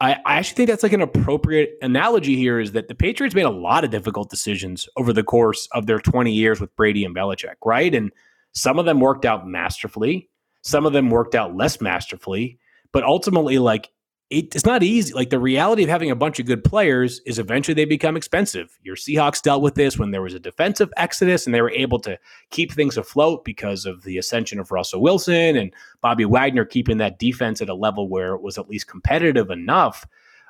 I, 0.00 0.14
I 0.24 0.36
actually 0.36 0.56
think 0.56 0.68
that's 0.68 0.82
like 0.82 0.92
an 0.92 1.02
appropriate 1.02 1.72
analogy 1.82 2.36
here 2.36 2.60
is 2.60 2.72
that 2.72 2.88
the 2.88 2.94
Patriots 2.94 3.34
made 3.34 3.42
a 3.42 3.50
lot 3.50 3.84
of 3.84 3.90
difficult 3.90 4.30
decisions 4.30 4.88
over 4.96 5.12
the 5.12 5.24
course 5.24 5.68
of 5.72 5.86
their 5.86 5.98
20 5.98 6.32
years 6.32 6.60
with 6.60 6.74
Brady 6.76 7.04
and 7.04 7.14
Belichick, 7.14 7.56
right? 7.64 7.94
And 7.94 8.12
some 8.52 8.78
of 8.78 8.84
them 8.84 9.00
worked 9.00 9.24
out 9.24 9.46
masterfully, 9.46 10.28
some 10.62 10.86
of 10.86 10.92
them 10.92 11.10
worked 11.10 11.34
out 11.34 11.56
less 11.56 11.80
masterfully, 11.80 12.58
but 12.92 13.04
ultimately, 13.04 13.58
like 13.58 13.90
it, 14.30 14.54
it's 14.54 14.66
not 14.66 14.82
easy. 14.82 15.14
Like 15.14 15.30
the 15.30 15.38
reality 15.38 15.84
of 15.84 15.88
having 15.88 16.10
a 16.10 16.16
bunch 16.16 16.38
of 16.38 16.46
good 16.46 16.62
players 16.62 17.20
is 17.24 17.38
eventually 17.38 17.74
they 17.74 17.86
become 17.86 18.16
expensive. 18.16 18.78
Your 18.82 18.96
Seahawks 18.96 19.42
dealt 19.42 19.62
with 19.62 19.74
this 19.74 19.98
when 19.98 20.10
there 20.10 20.20
was 20.20 20.34
a 20.34 20.40
defensive 20.40 20.92
exodus 20.96 21.46
and 21.46 21.54
they 21.54 21.62
were 21.62 21.70
able 21.70 21.98
to 22.00 22.18
keep 22.50 22.72
things 22.72 22.98
afloat 22.98 23.44
because 23.44 23.86
of 23.86 24.02
the 24.02 24.18
ascension 24.18 24.58
of 24.58 24.70
Russell 24.70 25.00
Wilson 25.00 25.56
and 25.56 25.72
Bobby 26.02 26.26
Wagner 26.26 26.66
keeping 26.66 26.98
that 26.98 27.18
defense 27.18 27.62
at 27.62 27.70
a 27.70 27.74
level 27.74 28.08
where 28.08 28.34
it 28.34 28.42
was 28.42 28.58
at 28.58 28.68
least 28.68 28.86
competitive 28.86 29.50
enough. 29.50 30.06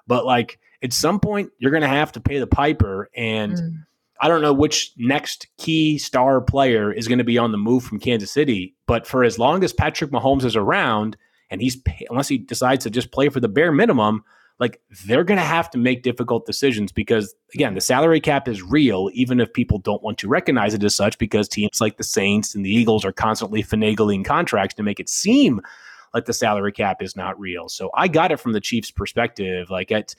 But 0.09 0.25
like 0.25 0.59
at 0.83 0.93
some 0.93 1.21
point, 1.21 1.51
you're 1.59 1.71
going 1.71 1.83
to 1.83 1.89
have 1.89 2.11
to 2.13 2.21
pay 2.21 2.41
the 2.41 2.47
piper. 2.49 3.11
And 3.15 3.55
mm. 3.55 3.87
I 4.21 4.27
don't 4.27 4.43
know 4.43 4.53
which 4.53 4.93
next 4.97 5.47
key 5.57 5.99
star 5.99 6.41
player 6.41 6.93
is 6.93 7.07
going 7.07 7.19
to 7.19 7.25
be 7.25 7.39
on 7.39 7.53
the 7.53 7.59
move 7.59 7.85
from 7.85 8.01
Kansas 8.01 8.33
City. 8.33 8.75
But 8.87 9.07
for 9.07 9.23
as 9.23 9.39
long 9.39 9.63
as 9.63 9.73
Patrick 9.73 10.11
Mahomes 10.11 10.45
is 10.45 10.57
around, 10.57 11.17
and 11.51 11.61
he's 11.61 11.81
unless 12.11 12.29
he 12.29 12.39
decides 12.39 12.85
to 12.85 12.91
just 12.91 13.11
play 13.11 13.29
for 13.29 13.41
the 13.41 13.49
bare 13.49 13.73
minimum, 13.73 14.23
like 14.59 14.81
they're 15.07 15.25
going 15.25 15.39
to 15.39 15.45
have 15.45 15.71
to 15.71 15.79
make 15.79 16.03
difficult 16.03 16.47
decisions 16.47 16.93
because 16.93 17.35
again, 17.55 17.75
the 17.75 17.81
salary 17.81 18.21
cap 18.21 18.49
is 18.49 18.63
real, 18.63 19.09
even 19.13 19.41
if 19.41 19.53
people 19.53 19.79
don't 19.79 20.03
want 20.03 20.19
to 20.19 20.29
recognize 20.29 20.75
it 20.75 20.83
as 20.83 20.95
such, 20.95 21.17
because 21.19 21.49
teams 21.49 21.81
like 21.81 21.97
the 21.97 22.05
Saints 22.05 22.55
and 22.55 22.65
the 22.65 22.75
Eagles 22.75 23.05
are 23.05 23.13
constantly 23.13 23.63
finagling 23.63 24.25
contracts 24.25 24.75
to 24.75 24.83
make 24.83 25.01
it 25.01 25.09
seem 25.09 25.61
like 26.15 26.25
the 26.25 26.33
salary 26.33 26.73
cap 26.73 27.03
is 27.03 27.17
not 27.17 27.39
real. 27.39 27.69
So 27.69 27.91
I 27.95 28.09
got 28.09 28.33
it 28.33 28.41
from 28.41 28.53
the 28.53 28.61
Chiefs' 28.61 28.91
perspective. 28.91 29.71
Like, 29.71 29.91
it's 29.91 30.17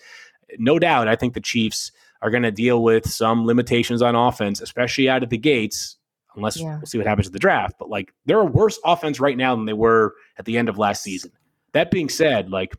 no 0.58 0.80
doubt, 0.80 1.08
I 1.08 1.16
think 1.16 1.34
the 1.34 1.42
Chiefs 1.42 1.92
are 2.22 2.30
going 2.30 2.44
to 2.44 2.52
deal 2.52 2.84
with 2.84 3.10
some 3.10 3.46
limitations 3.46 4.02
on 4.02 4.16
offense, 4.16 4.62
especially 4.62 5.10
out 5.10 5.24
of 5.24 5.30
the 5.30 5.38
gates 5.38 5.98
unless 6.40 6.60
yeah. 6.60 6.78
we'll 6.78 6.86
see 6.86 6.98
what 6.98 7.08
happens 7.08 7.28
at 7.28 7.34
the 7.34 7.40
draft. 7.40 7.76
But 7.80 7.90
like 7.90 8.14
they're 8.26 8.40
a 8.40 8.46
worse 8.46 8.80
offense 8.84 9.20
right 9.20 9.38
now 9.38 9.56
than 9.56 9.66
they 9.66 9.74
were 9.74 10.14
at 10.38 10.46
the 10.46 10.58
end 10.58 10.70
of 10.70 10.78
last 10.78 11.04
season. 11.04 11.32
That 11.74 11.92
being 11.92 12.10
said, 12.10 12.50
like 12.50 12.76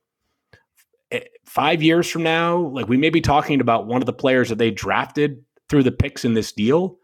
eh, 1.13 1.21
five 1.45 1.83
years 1.83 2.09
from 2.11 2.23
now, 2.23 2.59
like 2.59 2.89
we 2.89 2.97
may 2.97 3.11
be 3.11 3.21
talking 3.21 3.61
about 3.61 3.87
one 3.87 4.03
of 4.03 4.07
the 4.07 4.13
players 4.13 4.49
that 4.49 4.59
they 4.59 4.71
drafted 4.71 5.45
through 5.69 5.85
the 5.85 5.93
picks 5.93 6.25
in 6.25 6.35
this 6.35 6.53
deal 6.53 6.97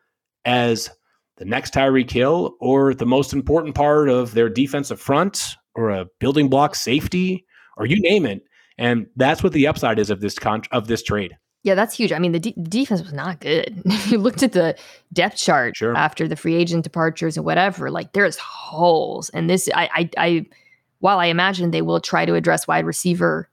as 0.45 0.91
the 1.37 1.45
next 1.45 1.75
Tyreek 1.75 2.11
Hill 2.11 2.57
or 2.61 2.95
the 2.95 3.07
most 3.07 3.33
important 3.33 3.75
part 3.75 4.09
of 4.09 4.35
their 4.35 4.49
defensive 4.49 5.01
front 5.01 5.55
or 5.75 5.91
a 5.91 6.07
building 6.19 6.49
block 6.49 6.75
safety 6.75 7.45
or 7.77 7.87
you 7.87 8.01
name 8.01 8.27
it. 8.27 8.43
And 8.79 9.07
that's 9.17 9.43
what 9.43 9.53
the 9.53 9.67
upside 9.67 9.99
is 9.99 10.11
of 10.11 10.21
this 10.21 10.39
con- 10.39 10.63
of 10.73 10.87
this 10.87 11.03
trade. 11.03 11.37
Yeah, 11.67 11.75
that's 11.75 11.97
huge. 11.97 12.13
I 12.13 12.21
mean, 12.21 12.31
the 12.31 12.39
de- 12.39 12.53
defense 12.53 13.03
was 13.03 13.13
not 13.13 13.41
good. 13.41 13.83
If 13.87 14.13
you 14.13 14.19
looked 14.19 14.45
at 14.45 14.53
the 14.53 14.77
depth 15.13 15.37
chart 15.37 15.77
sure. 15.77 15.97
after 15.97 16.29
the 16.29 16.37
free 16.37 16.55
agent 16.55 16.85
departures 16.85 17.37
and 17.37 17.45
whatever, 17.45 17.91
like 17.91 18.13
there's 18.13 18.37
holes. 18.39 19.31
And 19.31 19.51
this, 19.51 19.69
I, 19.75 19.91
I, 19.93 20.11
I, 20.17 20.47
while 21.01 21.19
I 21.19 21.27
imagine 21.27 21.73
they 21.73 21.83
will 21.83 22.01
try 22.01 22.25
to 22.25 22.37
address 22.37 22.69
wide 22.69 22.87
receiver 22.87 23.51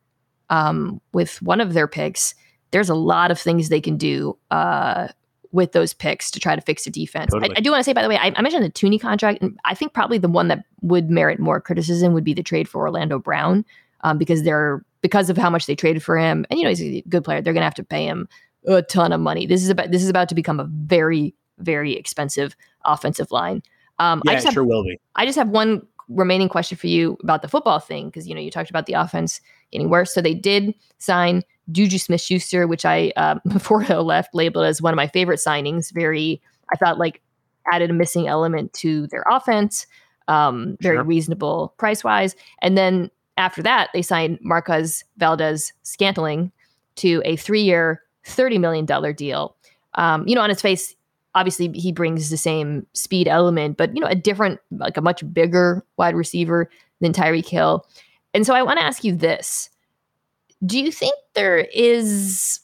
um, 0.51 1.01
with 1.11 1.41
one 1.41 1.59
of 1.59 1.73
their 1.73 1.87
picks, 1.87 2.35
there's 2.69 2.87
a 2.87 2.93
lot 2.93 3.31
of 3.31 3.39
things 3.39 3.69
they 3.69 3.81
can 3.81 3.97
do 3.97 4.37
uh, 4.51 5.07
with 5.51 5.71
those 5.71 5.95
picks 5.95 6.29
to 6.31 6.39
try 6.39 6.55
to 6.55 6.61
fix 6.61 6.83
the 6.83 6.91
defense. 6.91 7.31
Totally. 7.31 7.55
I, 7.55 7.57
I, 7.57 7.61
do 7.61 7.71
want 7.71 7.79
to 7.79 7.83
say, 7.83 7.93
by 7.93 8.03
the 8.03 8.09
way, 8.09 8.17
I, 8.17 8.31
I 8.35 8.43
mentioned 8.43 8.63
the 8.63 8.69
Thuney 8.69 9.01
contract, 9.01 9.41
and 9.41 9.59
I 9.65 9.73
think 9.73 9.93
probably 9.93 10.19
the 10.19 10.29
one 10.29 10.49
that 10.49 10.63
would 10.81 11.09
merit 11.09 11.39
more 11.39 11.59
criticism 11.59 12.13
would 12.13 12.23
be 12.23 12.35
the 12.35 12.43
trade 12.43 12.69
for 12.69 12.81
Orlando 12.81 13.17
Brown 13.17 13.65
um, 14.01 14.19
because 14.19 14.43
they're 14.43 14.85
because 15.03 15.29
of 15.29 15.37
how 15.37 15.51
much 15.51 15.67
they 15.67 15.75
traded 15.75 16.01
for 16.01 16.17
him. 16.17 16.47
And 16.49 16.57
you 16.57 16.63
know 16.63 16.69
he's 16.69 16.81
a 16.81 17.03
good 17.07 17.23
player. 17.23 17.41
They're 17.41 17.53
going 17.53 17.61
to 17.61 17.65
have 17.65 17.75
to 17.75 17.83
pay 17.83 18.05
him 18.05 18.27
a 18.65 18.81
ton 18.81 19.11
of 19.11 19.21
money. 19.21 19.45
This 19.45 19.61
is 19.61 19.69
about 19.69 19.91
this 19.91 20.01
is 20.01 20.09
about 20.09 20.29
to 20.29 20.35
become 20.35 20.59
a 20.59 20.65
very 20.65 21.35
very 21.59 21.93
expensive 21.93 22.55
offensive 22.85 23.31
line. 23.31 23.61
Um, 23.99 24.23
yeah, 24.25 24.31
I 24.31 24.35
just 24.35 24.45
have, 24.45 24.53
sure 24.53 24.63
will 24.63 24.83
be. 24.83 24.99
I 25.15 25.25
just 25.25 25.37
have 25.37 25.49
one 25.49 25.85
remaining 26.09 26.49
question 26.49 26.77
for 26.77 26.87
you 26.87 27.17
about 27.23 27.41
the 27.41 27.47
football 27.47 27.79
thing 27.79 28.07
because 28.07 28.27
you 28.27 28.33
know 28.33 28.41
you 28.41 28.49
talked 28.49 28.69
about 28.69 28.87
the 28.87 28.93
offense 28.93 29.39
getting 29.71 29.89
worse. 29.89 30.13
So 30.13 30.21
they 30.21 30.33
did 30.33 30.73
sign 30.97 31.43
Juju 31.71 31.97
Smith 31.97 32.21
Schuster, 32.21 32.67
which 32.67 32.85
I 32.85 33.11
uh, 33.17 33.35
before 33.47 33.81
he 33.81 33.93
left 33.93 34.33
labeled 34.33 34.65
as 34.65 34.81
one 34.81 34.93
of 34.93 34.97
my 34.97 35.07
favorite 35.07 35.39
signings. 35.39 35.93
Very, 35.93 36.41
I 36.71 36.77
thought 36.77 36.97
like 36.97 37.21
added 37.71 37.89
a 37.89 37.93
missing 37.93 38.27
element 38.27 38.73
to 38.73 39.07
their 39.07 39.23
offense. 39.29 39.85
Um, 40.29 40.77
very 40.79 40.95
sure. 40.95 41.03
reasonable 41.03 41.73
price 41.77 42.01
wise, 42.01 42.33
and 42.61 42.77
then 42.77 43.11
after 43.37 43.61
that, 43.63 43.89
they 43.93 44.01
signed 44.01 44.39
Marquez 44.41 45.03
Valdes 45.17 45.73
Scantling 45.83 46.51
to 46.95 47.21
a 47.25 47.35
three 47.35 47.61
year, 47.61 48.01
$30 48.25 48.59
million 48.59 49.15
deal. 49.15 49.55
Um, 49.95 50.27
you 50.27 50.35
know, 50.35 50.41
on 50.41 50.49
his 50.49 50.61
face, 50.61 50.95
obviously 51.35 51.69
he 51.69 51.91
brings 51.91 52.29
the 52.29 52.37
same 52.37 52.85
speed 52.93 53.27
element, 53.27 53.77
but, 53.77 53.95
you 53.95 54.01
know, 54.01 54.07
a 54.07 54.15
different, 54.15 54.59
like 54.71 54.97
a 54.97 55.01
much 55.01 55.23
bigger 55.33 55.83
wide 55.97 56.15
receiver 56.15 56.69
than 57.01 57.13
Tyreek 57.13 57.47
Hill. 57.47 57.85
And 58.33 58.45
so 58.45 58.53
I 58.53 58.63
want 58.63 58.79
to 58.79 58.85
ask 58.85 59.03
you 59.03 59.15
this 59.15 59.69
Do 60.65 60.79
you 60.79 60.91
think 60.91 61.15
there 61.33 61.59
is 61.73 62.59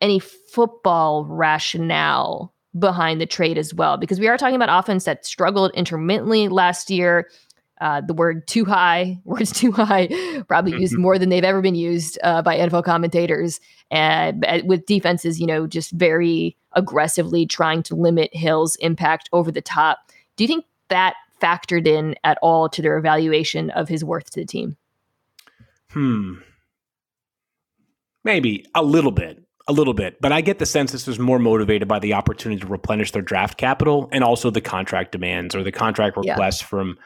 any 0.00 0.18
football 0.18 1.24
rationale 1.26 2.52
behind 2.78 3.20
the 3.20 3.26
trade 3.26 3.58
as 3.58 3.74
well? 3.74 3.96
Because 3.96 4.18
we 4.18 4.28
are 4.28 4.38
talking 4.38 4.56
about 4.56 4.70
offense 4.70 5.04
that 5.04 5.26
struggled 5.26 5.72
intermittently 5.74 6.48
last 6.48 6.90
year 6.90 7.28
Uh, 7.82 8.00
the 8.00 8.14
word 8.14 8.46
two 8.46 8.64
high, 8.64 9.18
words 9.24 9.52
two 9.52 9.72
high, 9.72 10.08
probably 10.46 10.70
used 10.80 10.96
more 10.96 11.18
than 11.18 11.30
they've 11.30 11.42
ever 11.42 11.60
been 11.60 11.74
used 11.74 12.16
uh, 12.22 12.40
by 12.40 12.56
NFL 12.56 12.84
commentators. 12.84 13.58
And 13.90 14.46
uh, 14.46 14.60
with 14.64 14.86
defenses, 14.86 15.40
you 15.40 15.48
know, 15.48 15.66
just 15.66 15.90
very 15.90 16.56
aggressively 16.74 17.44
trying 17.44 17.82
to 17.82 17.96
limit 17.96 18.30
Hill's 18.32 18.76
impact 18.76 19.28
over 19.32 19.50
the 19.50 19.60
top. 19.60 19.98
Do 20.36 20.44
you 20.44 20.48
think 20.48 20.64
that 20.90 21.14
factored 21.42 21.88
in 21.88 22.14
at 22.22 22.38
all 22.40 22.68
to 22.68 22.82
their 22.82 22.96
evaluation 22.96 23.70
of 23.70 23.88
his 23.88 24.04
worth 24.04 24.30
to 24.30 24.40
the 24.40 24.46
team? 24.46 24.76
Hmm. 25.90 26.34
Maybe 28.22 28.64
a 28.76 28.84
little 28.84 29.10
bit, 29.10 29.42
a 29.66 29.72
little 29.72 29.92
bit, 29.92 30.20
but 30.20 30.30
I 30.30 30.40
get 30.40 30.60
the 30.60 30.66
sense 30.66 30.92
this 30.92 31.08
was 31.08 31.18
more 31.18 31.40
motivated 31.40 31.88
by 31.88 31.98
the 31.98 32.14
opportunity 32.14 32.60
to 32.60 32.66
replenish 32.68 33.10
their 33.10 33.22
draft 33.22 33.58
capital 33.58 34.08
and 34.12 34.22
also 34.22 34.50
the 34.50 34.60
contract 34.60 35.10
demands 35.10 35.56
or 35.56 35.64
the 35.64 35.72
contract 35.72 36.16
requests 36.16 36.62
yeah. 36.62 36.68
from 36.68 36.96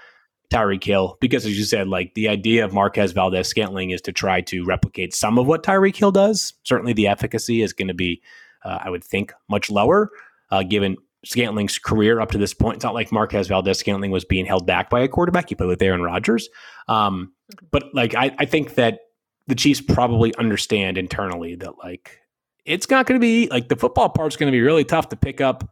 Tyreek 0.51 0.85
Hill. 0.85 1.17
Because 1.21 1.47
as 1.47 1.59
you 1.59 1.65
said, 1.65 1.89
like 1.89 2.15
the 2.15 2.29
idea 2.29 2.65
of 2.65 2.73
Marquez 2.73 3.13
Valdes 3.13 3.49
Scantling 3.49 3.91
is 3.91 4.01
to 4.03 4.13
try 4.13 4.41
to 4.43 4.65
replicate 4.65 5.15
some 5.15 5.39
of 5.39 5.47
what 5.47 5.63
Tyreek 5.63 5.97
Hill 5.97 6.13
does. 6.13 6.55
Certainly, 6.65 6.95
the 6.95 7.07
efficacy 7.07 7.63
is 7.63 7.73
going 7.73 7.89
to 7.89 7.95
be, 7.95 8.23
uh, 8.65 8.79
I 8.83 8.91
would 8.91 9.05
think, 9.05 9.33
much 9.49 9.71
lower, 9.71 10.11
uh, 10.51 10.63
given 10.63 10.97
Scantling's 11.25 11.79
career 11.79 12.21
up 12.21 12.31
to 12.33 12.39
this 12.39 12.55
point. 12.55 12.77
It's 12.77 12.85
not 12.85 12.95
like 12.95 13.13
Marquez 13.13 13.49
Valdes 13.49 13.79
Scantling 13.79 14.11
was 14.11 14.25
being 14.25 14.47
held 14.47 14.67
back 14.67 14.91
by 14.91 15.01
a 15.01 15.09
quarterback. 15.09 15.49
He 15.49 15.55
played 15.55 15.69
with 15.69 15.83
Aaron 15.83 16.03
Rodgers. 16.03 16.49
Um, 16.89 17.33
mm-hmm. 17.53 17.67
but 17.71 17.95
like, 17.95 18.15
I, 18.15 18.35
I 18.39 18.45
think 18.45 18.75
that 18.75 19.01
the 19.47 19.55
Chiefs 19.55 19.81
probably 19.81 20.35
understand 20.37 20.99
internally 20.99 21.55
that 21.57 21.79
like 21.79 22.21
it's 22.65 22.91
not 22.91 23.07
going 23.07 23.21
to 23.21 23.25
be 23.25 23.49
like 23.49 23.69
the 23.69 23.77
football 23.77 24.09
part's 24.09 24.37
going 24.37 24.51
to 24.51 24.57
be 24.57 24.61
really 24.61 24.85
tough 24.85 25.09
to 25.11 25.17
pick 25.17 25.41
up 25.41 25.71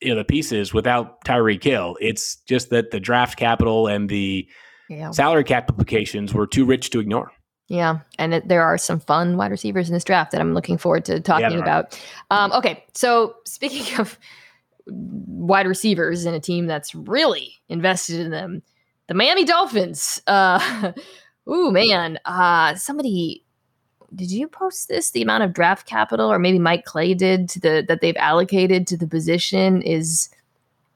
you 0.00 0.10
know 0.10 0.16
the 0.16 0.24
pieces 0.24 0.72
without 0.72 1.24
Tyreek 1.24 1.62
Hill. 1.62 1.96
It's 2.00 2.36
just 2.46 2.70
that 2.70 2.90
the 2.90 3.00
draft 3.00 3.38
capital 3.38 3.86
and 3.86 4.08
the 4.08 4.48
yeah. 4.88 5.10
salary 5.10 5.44
cap 5.44 5.68
implications 5.70 6.34
were 6.34 6.46
too 6.46 6.64
rich 6.64 6.90
to 6.90 7.00
ignore. 7.00 7.32
Yeah, 7.68 8.00
and 8.18 8.34
it, 8.34 8.48
there 8.48 8.64
are 8.64 8.76
some 8.76 8.98
fun 8.98 9.36
wide 9.36 9.52
receivers 9.52 9.88
in 9.88 9.94
this 9.94 10.02
draft 10.02 10.32
that 10.32 10.40
I'm 10.40 10.54
looking 10.54 10.76
forward 10.76 11.04
to 11.04 11.20
talking 11.20 11.52
yeah, 11.52 11.58
about. 11.58 12.00
Um, 12.30 12.50
okay, 12.52 12.84
so 12.94 13.36
speaking 13.46 13.96
of 13.98 14.18
wide 14.86 15.66
receivers 15.66 16.24
in 16.24 16.34
a 16.34 16.40
team 16.40 16.66
that's 16.66 16.94
really 16.94 17.54
invested 17.68 18.18
in 18.18 18.30
them, 18.30 18.62
the 19.06 19.14
Miami 19.14 19.44
Dolphins. 19.44 20.20
Uh, 20.26 20.92
ooh, 21.48 21.70
man, 21.70 22.18
uh, 22.24 22.74
somebody 22.74 23.44
did 24.14 24.30
you 24.30 24.48
post 24.48 24.88
this? 24.88 25.10
The 25.10 25.22
amount 25.22 25.44
of 25.44 25.52
draft 25.52 25.86
capital, 25.86 26.30
or 26.30 26.38
maybe 26.38 26.58
Mike 26.58 26.84
Clay 26.84 27.14
did 27.14 27.48
to 27.50 27.60
the 27.60 27.84
that 27.88 28.00
they've 28.00 28.16
allocated 28.16 28.86
to 28.88 28.96
the 28.96 29.06
position 29.06 29.82
is 29.82 30.28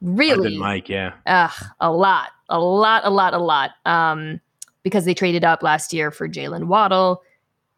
really 0.02 0.56
Mike, 0.56 0.88
yeah, 0.88 1.12
uh, 1.26 1.48
a 1.80 1.92
lot, 1.92 2.30
a 2.48 2.58
lot, 2.58 3.02
a 3.04 3.10
lot, 3.10 3.34
a 3.34 3.38
lot. 3.38 3.70
Um, 3.84 4.40
because 4.82 5.06
they 5.06 5.14
traded 5.14 5.44
up 5.44 5.62
last 5.62 5.92
year 5.92 6.10
for 6.10 6.28
Jaylen 6.28 6.64
Waddle. 6.64 7.22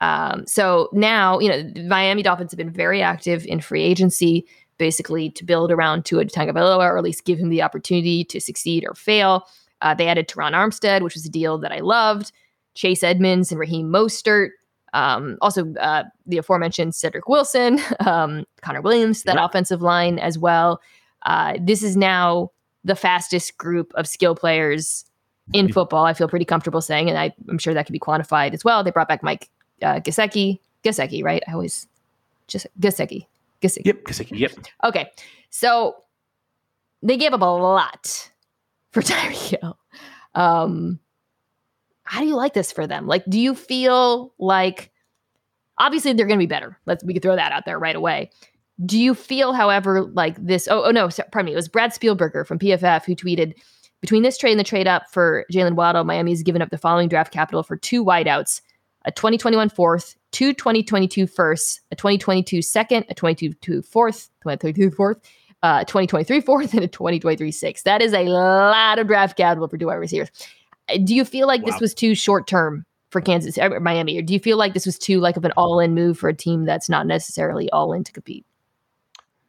Um, 0.01 0.47
so 0.47 0.91
now, 0.93 1.39
you 1.39 1.49
know, 1.49 1.85
Miami 1.87 2.23
Dolphins 2.23 2.51
have 2.51 2.59
been 2.59 2.71
very 2.71 3.01
active 3.01 3.47
in 3.47 3.61
free 3.61 3.83
agency, 3.83 4.45
basically 4.77 5.31
to 5.31 5.45
build 5.45 5.71
around 5.71 6.05
Tua 6.05 6.27
Tagovailoa, 6.27 6.81
or 6.81 6.99
at 6.99 7.05
least 7.05 7.25
give 7.25 7.39
him 7.39 7.49
the 7.49 7.63
opportunity 7.63 8.25
to 8.25 8.41
succeed 8.41 8.85
or 8.87 8.95
fail. 8.95 9.47
Uh, 9.81 9.95
they 9.95 10.09
added 10.09 10.29
Terron 10.29 10.53
Armstead, 10.53 11.03
which 11.03 11.15
was 11.15 11.25
a 11.25 11.31
deal 11.31 11.59
that 11.59 11.73
I 11.73 11.81
loved. 11.81 12.33
Chase 12.75 13.03
Edmonds 13.03 13.51
and 13.51 13.59
Raheem 13.59 13.89
Mostert. 13.89 14.51
Um, 14.97 15.37
also, 15.43 15.75
uh, 15.75 16.05
the 16.27 16.39
aforementioned 16.39 16.95
Cedric 16.95 17.29
Wilson, 17.29 17.79
um, 18.07 18.47
Connor 18.63 18.81
Williams, 18.81 19.25
that 19.25 19.37
offensive 19.39 19.83
line 19.83 20.19
as 20.19 20.39
well. 20.39 20.81
Uh, 21.27 21.55
this 21.61 21.83
is 21.83 21.97
now 21.97 22.51
the 22.83 22.97
fastest 22.97 23.59
group 23.59 23.93
of 23.95 24.07
skill 24.07 24.35
players 24.35 25.05
in 25.53 25.71
football. 25.71 26.07
I 26.07 26.15
feel 26.15 26.29
pretty 26.29 26.47
comfortable 26.47 26.81
saying, 26.81 27.11
and 27.11 27.19
I, 27.19 27.35
am 27.49 27.59
sure 27.59 27.75
that 27.75 27.85
can 27.85 27.93
be 27.93 27.99
quantified 27.99 28.55
as 28.55 28.65
well. 28.65 28.83
They 28.83 28.91
brought 28.91 29.09
back 29.09 29.23
Mike 29.23 29.51
uh, 29.83 30.01
Gesicki, 30.01 30.61
Gesicki, 30.83 31.23
right? 31.23 31.43
I 31.47 31.53
always 31.53 31.87
just 32.47 32.67
Gesicki, 32.81 33.27
Gesicki. 33.61 33.85
Yep, 33.85 34.05
Gesicki. 34.05 34.39
Yep. 34.39 34.53
Okay, 34.85 35.11
so 35.51 35.97
they 37.03 37.19
gave 37.19 37.35
up 37.35 37.43
a 37.43 37.45
lot 37.45 38.31
for 38.93 39.03
Tyreek 39.03 39.61
Hill. 39.61 39.79
Um, 40.35 41.01
how 42.07 42.21
do 42.21 42.27
you 42.27 42.37
like 42.37 42.55
this 42.55 42.73
for 42.73 42.87
them? 42.87 43.07
Like, 43.07 43.25
do 43.29 43.39
you 43.39 43.55
feel 43.55 44.33
like 44.39 44.91
obviously 45.79 46.13
they're 46.13 46.27
going 46.27 46.39
to 46.39 46.43
be 46.43 46.47
better? 46.47 46.79
Let's 46.87 47.05
we 47.05 47.13
could 47.13 47.23
throw 47.23 47.37
that 47.37 47.53
out 47.53 47.65
there 47.65 47.79
right 47.79 47.97
away. 47.97 48.31
Do 48.85 48.99
you 48.99 49.15
feel, 49.15 49.53
however, 49.53 50.03
like 50.03 50.37
this? 50.45 50.69
Oh, 50.71 50.85
oh 50.85 50.91
no, 50.91 51.09
sorry, 51.09 51.29
pardon 51.33 51.47
me. 51.47 51.53
It 51.53 51.57
was 51.57 51.69
Brad 51.69 51.93
Spielberger 51.93 52.47
from 52.47 52.59
PFF 52.59 53.05
who 53.05 53.17
tweeted 53.17 53.55
between 54.01 54.23
this 54.23 54.37
trade 54.37 54.53
and 54.53 54.61
the 54.61 54.65
trade 54.65 54.87
up 54.87 55.05
for 55.11 55.47
Jaylen 55.53 55.75
Waddle, 55.75 56.05
Miami's 56.05 56.43
given 56.43 56.63
up 56.63 56.71
the 56.71 56.79
following 56.79 57.09
draft 57.09 57.33
capital 57.33 57.63
for 57.63 57.77
two 57.77 58.05
wideouts: 58.05 58.61
a 59.05 59.13
2021 59.13 59.71
fourth, 59.71 60.17
two 60.33 60.53
2022 60.53 61.27
firsts, 61.27 61.81
a 61.91 61.97
2022 61.97 62.61
second, 62.63 63.07
a 63.09 63.15
2022 63.15 63.83
fourth, 63.83 64.29
2022 64.43 64.91
fourth, 64.91 65.19
uh, 65.63 65.81
2023 65.85 66.41
fourth, 66.43 66.75
and 66.75 66.85
a 66.85 66.89
2023 66.89 67.51
sixth. 67.51 67.85
That 67.85 68.03
is 68.03 68.13
a 68.13 68.25
lot 68.25 68.99
of 68.99 69.07
draft 69.07 69.37
capital 69.37 69.69
for 69.69 69.79
two 69.79 69.87
wide 69.87 69.95
receivers. 69.95 70.31
Do 71.05 71.15
you 71.15 71.25
feel 71.25 71.47
like 71.47 71.63
wow. 71.63 71.71
this 71.71 71.81
was 71.81 71.95
too 71.95 72.15
short 72.15 72.47
term 72.47 72.85
for 73.11 73.21
Kansas 73.21 73.59
or 73.59 73.81
Miami, 73.81 74.19
or 74.19 74.23
do 74.23 74.33
you 74.33 74.41
feel 74.41 74.57
like 74.57 74.75
this 74.75 74.87
was 74.87 74.99
too 74.99 75.21
like 75.21 75.37
of 75.37 75.45
an 75.45 75.53
all 75.57 75.81
in 75.81 75.95
move 75.95 76.19
for 76.19 76.29
a 76.29 76.35
team 76.35 76.65
that's 76.65 76.89
not 76.89 77.07
necessarily 77.07 77.71
all 77.71 77.93
in 77.93 78.05
to 78.05 78.13
compete? 78.13 78.45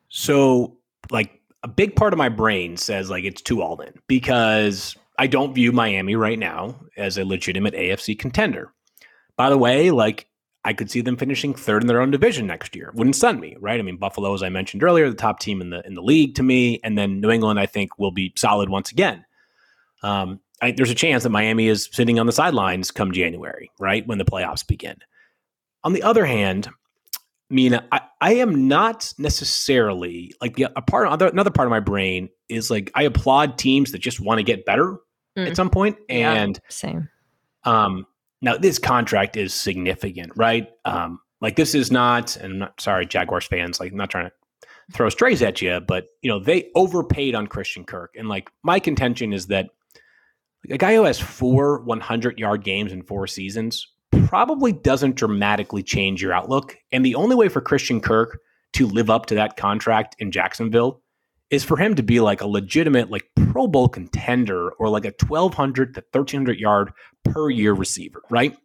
So, 0.10 0.78
like 1.12 1.42
a 1.64 1.68
big 1.68 1.96
part 1.96 2.14
of 2.14 2.18
my 2.18 2.30
brain 2.30 2.78
says 2.78 3.10
like 3.10 3.24
it's 3.24 3.42
too 3.42 3.62
all 3.62 3.80
in 3.82 3.94
because 4.08 4.96
I 5.18 5.28
don't 5.28 5.54
view 5.54 5.72
Miami 5.72 6.16
right 6.16 6.38
now 6.38 6.76
as 6.96 7.18
a 7.18 7.26
legitimate 7.26 7.74
AFC 7.74 8.18
contender. 8.18 8.72
By 9.36 9.50
the 9.50 9.58
way, 9.58 9.92
like 9.92 10.28
I 10.64 10.74
could 10.74 10.92
see 10.92 11.02
them 11.02 11.18
finishing 11.18 11.54
third 11.54 11.84
in 11.84 11.88
their 11.88 12.02
own 12.02 12.12
division 12.12 12.46
next 12.46 12.76
year. 12.76 12.92
Wouldn't 12.94 13.16
stun 13.16 13.40
me, 13.40 13.56
right? 13.60 13.80
I 13.80 13.84
mean, 13.84 13.98
Buffalo, 13.98 14.34
as 14.34 14.44
I 14.44 14.50
mentioned 14.50 14.84
earlier, 14.84 15.10
the 15.10 15.16
top 15.16 15.40
team 15.40 15.62
in 15.62 15.70
the 15.70 15.86
in 15.86 15.94
the 15.94 16.02
league 16.02 16.36
to 16.36 16.44
me, 16.44 16.80
and 16.84 16.98
then 16.98 17.22
New 17.22 17.32
England, 17.32 17.60
I 17.60 17.66
think, 17.66 17.98
will 17.98 18.12
be 18.12 18.34
solid 18.36 18.70
once 18.70 18.92
again. 18.92 19.26
Um, 20.04 20.40
I, 20.62 20.72
there's 20.72 20.92
a 20.92 20.96
chance 20.96 21.24
that 21.24 21.30
Miami 21.30 21.68
is 21.68 21.90
sitting 21.92 22.20
on 22.20 22.26
the 22.26 22.32
sidelines 22.32 22.92
come 22.92 23.12
January, 23.12 23.72
right 23.80 24.06
when 24.08 24.18
the 24.18 24.26
playoffs 24.26 24.66
begin. 24.66 24.98
On 25.84 25.94
the 25.94 26.04
other 26.04 26.26
hand, 26.26 26.68
I 27.50 27.54
mean, 27.54 27.80
I, 27.92 28.02
I 28.20 28.34
am 28.36 28.68
not 28.68 29.14
necessarily 29.18 30.34
like 30.42 30.56
the 30.56 30.68
a 30.76 30.82
part 30.82 31.08
other 31.08 31.28
another 31.28 31.52
part 31.52 31.68
of 31.68 31.70
my 31.70 31.80
brain 31.80 32.30
is 32.50 32.70
like 32.70 32.92
I 32.96 33.04
applaud 33.04 33.58
teams 33.58 33.92
that 33.92 34.00
just 34.00 34.20
want 34.20 34.40
to 34.40 34.44
get 34.44 34.66
better 34.66 34.98
mm. 35.38 35.48
at 35.48 35.56
some 35.56 35.70
point. 35.70 35.98
And 36.10 36.60
yeah, 36.62 36.70
same. 36.70 37.10
Um, 37.64 38.06
now 38.42 38.58
this 38.58 38.80
contract 38.80 39.38
is 39.38 39.54
significant, 39.54 40.34
right? 40.36 40.70
Um, 40.86 41.20
like 41.40 41.56
this 41.56 41.76
is 41.76 41.92
not, 41.92 42.36
and 42.36 42.54
I'm 42.54 42.60
not 42.60 42.82
sorry, 42.82 43.06
Jaguars 43.06 43.46
fans, 43.46 43.80
like 43.80 43.92
I'm 43.92 43.98
not 43.98 44.10
trying 44.10 44.30
to 44.30 44.68
throw 44.92 45.10
strays 45.10 45.42
at 45.42 45.62
you, 45.62 45.80
but 45.80 46.08
you 46.22 46.30
know 46.30 46.40
they 46.40 46.70
overpaid 46.76 47.36
on 47.36 47.48
Christian 47.48 47.84
Kirk, 47.84 48.16
and 48.18 48.28
like 48.28 48.50
my 48.64 48.80
contention 48.80 49.32
is 49.32 49.48
that 49.48 49.70
a 50.70 50.78
guy 50.78 50.96
who 50.96 51.04
has 51.04 51.20
four 51.20 51.82
100 51.82 52.40
yard 52.40 52.64
games 52.64 52.92
in 52.92 53.04
four 53.04 53.28
seasons 53.28 53.88
probably 54.26 54.72
doesn't 54.72 55.16
dramatically 55.16 55.84
change 55.84 56.22
your 56.22 56.34
outlook. 56.34 56.78
And 56.92 57.06
the 57.06 57.16
only 57.16 57.36
way 57.36 57.50
for 57.50 57.62
Christian 57.62 58.02
Kirk 58.02 58.40
to 58.74 58.88
live 58.88 59.10
up 59.10 59.28
to 59.28 59.36
that 59.36 59.58
contract 59.58 60.16
in 60.20 60.32
Jacksonville 60.32 61.02
is 61.50 61.64
for 61.64 61.78
him 61.78 61.96
to 61.96 62.04
be 62.04 62.20
like 62.20 62.42
a 62.42 62.48
legitimate, 62.48 63.10
like 63.10 63.30
Pro 63.52 63.68
Bowl 63.68 63.88
contender 63.88 64.72
or 64.72 64.90
like 64.90 65.06
a 65.06 65.14
1,200 65.26 65.94
to 65.96 66.04
1,300 66.12 66.60
yard 66.60 66.92
per 67.24 67.50
year 67.50 67.74
receiver, 67.74 68.22
right? 68.30 68.58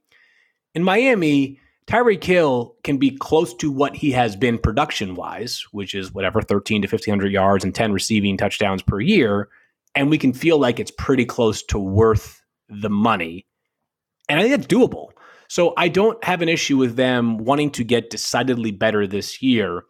In 0.75 0.83
Miami, 0.83 1.61
Tyreek 1.87 2.25
Hill 2.25 2.77
can 2.83 2.99
be 2.99 3.11
close 3.11 3.55
to 3.55 3.71
what 3.71 3.95
he 3.95 4.11
has 4.13 4.35
been 4.35 4.59
production 4.59 5.15
wise, 5.15 5.65
which 5.73 5.95
is 5.95 6.13
whatever 6.13 6.43
13 6.43 6.83
to 6.83 6.87
1,500 6.87 7.31
yards 7.31 7.65
and 7.65 7.75
10 7.75 7.93
receiving 7.93 8.37
touchdowns 8.37 8.83
per 8.83 9.01
year 9.01 9.49
and 9.95 10.11
we 10.11 10.19
can 10.19 10.33
feel 10.33 10.59
like 10.59 10.81
it's 10.81 10.91
pretty 10.91 11.25
close 11.25 11.63
to 11.65 11.79
worth 11.79 12.43
the 12.69 12.91
money. 12.91 13.47
And 14.29 14.39
I 14.39 14.43
think 14.43 14.57
that's 14.57 14.67
doable. 14.67 15.09
So 15.49 15.75
I 15.77 15.89
don't 15.89 16.23
have 16.25 16.41
an 16.41 16.49
issue 16.49 16.79
with 16.79 16.97
them 16.97 17.39
wanting 17.39 17.71
to 17.73 17.85
get 17.85 18.09
decidedly 18.09 18.71
better 18.71 19.07
this 19.07 19.43
year. 19.43 19.85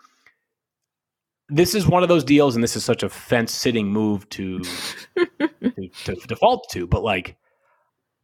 This 1.49 1.75
is 1.75 1.87
one 1.87 2.03
of 2.03 2.09
those 2.09 2.25
deals, 2.25 2.57
and 2.57 2.65
this 2.65 2.75
is 2.75 2.85
such 2.85 3.03
a 3.03 3.09
fence 3.09 3.53
sitting 3.53 3.89
move 3.89 4.29
to, 4.31 4.61
to, 5.17 5.89
to 6.05 6.15
default 6.27 6.69
to. 6.71 6.87
But 6.87 7.05
like, 7.05 7.37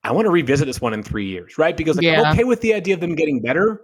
I 0.03 0.13
want 0.13 0.27
to 0.27 0.31
revisit 0.31 0.67
this 0.67 0.81
one 0.81 0.95
in 0.95 1.03
three 1.03 1.27
years, 1.27 1.59
right? 1.59 1.77
Because 1.77 1.97
like, 1.97 2.05
yeah. 2.05 2.23
I'm 2.23 2.33
okay 2.33 2.45
with 2.45 2.61
the 2.61 2.75
idea 2.75 2.95
of 2.95 3.01
them 3.01 3.15
getting 3.15 3.41
better, 3.41 3.83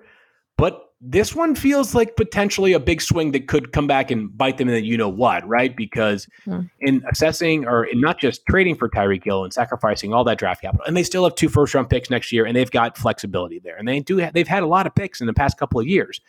but 0.57 0.85
this 1.07 1.35
one 1.35 1.55
feels 1.55 1.95
like 1.95 2.17
potentially 2.17 2.73
a 2.73 2.81
big 2.81 3.03
swing 3.03 3.33
that 3.33 3.47
could 3.47 3.73
come 3.73 3.87
back 3.87 4.11
and 4.11 4.37
bite 4.37 4.57
them 4.57 4.69
in 4.69 4.75
the 4.75 4.83
you 4.83 4.97
know 4.97 5.09
what, 5.09 5.47
right? 5.47 5.77
Because 5.77 6.27
hmm. 6.45 6.63
in 6.81 7.05
assessing 7.11 7.67
or 7.67 7.85
in 7.85 8.01
not 8.01 8.19
just 8.19 8.47
trading 8.47 8.75
for 8.75 8.89
Tyreek 8.89 9.23
Hill 9.23 9.45
and 9.45 9.53
sacrificing 9.53 10.15
all 10.15 10.25
that 10.25 10.39
draft 10.39 10.63
capital, 10.63 10.87
and 10.87 10.97
they 10.97 11.03
still 11.03 11.25
have 11.25 11.35
two 11.35 11.51
first 11.51 11.75
round 11.75 11.91
picks 11.91 12.09
next 12.09 12.33
year, 12.33 12.47
and 12.47 12.57
they've 12.57 12.71
got 12.71 12.97
flexibility 12.97 13.59
there, 13.59 13.77
and 13.77 13.87
they 13.87 14.01
do 14.01 14.17
have, 14.17 14.33
they've 14.33 14.49
had 14.49 14.63
a 14.63 14.67
lot 14.67 14.87
of 14.87 14.95
picks 14.95 15.21
in 15.21 15.27
the 15.27 15.35
past 15.35 15.59
couple 15.59 15.79
of 15.79 15.87
years. 15.87 16.21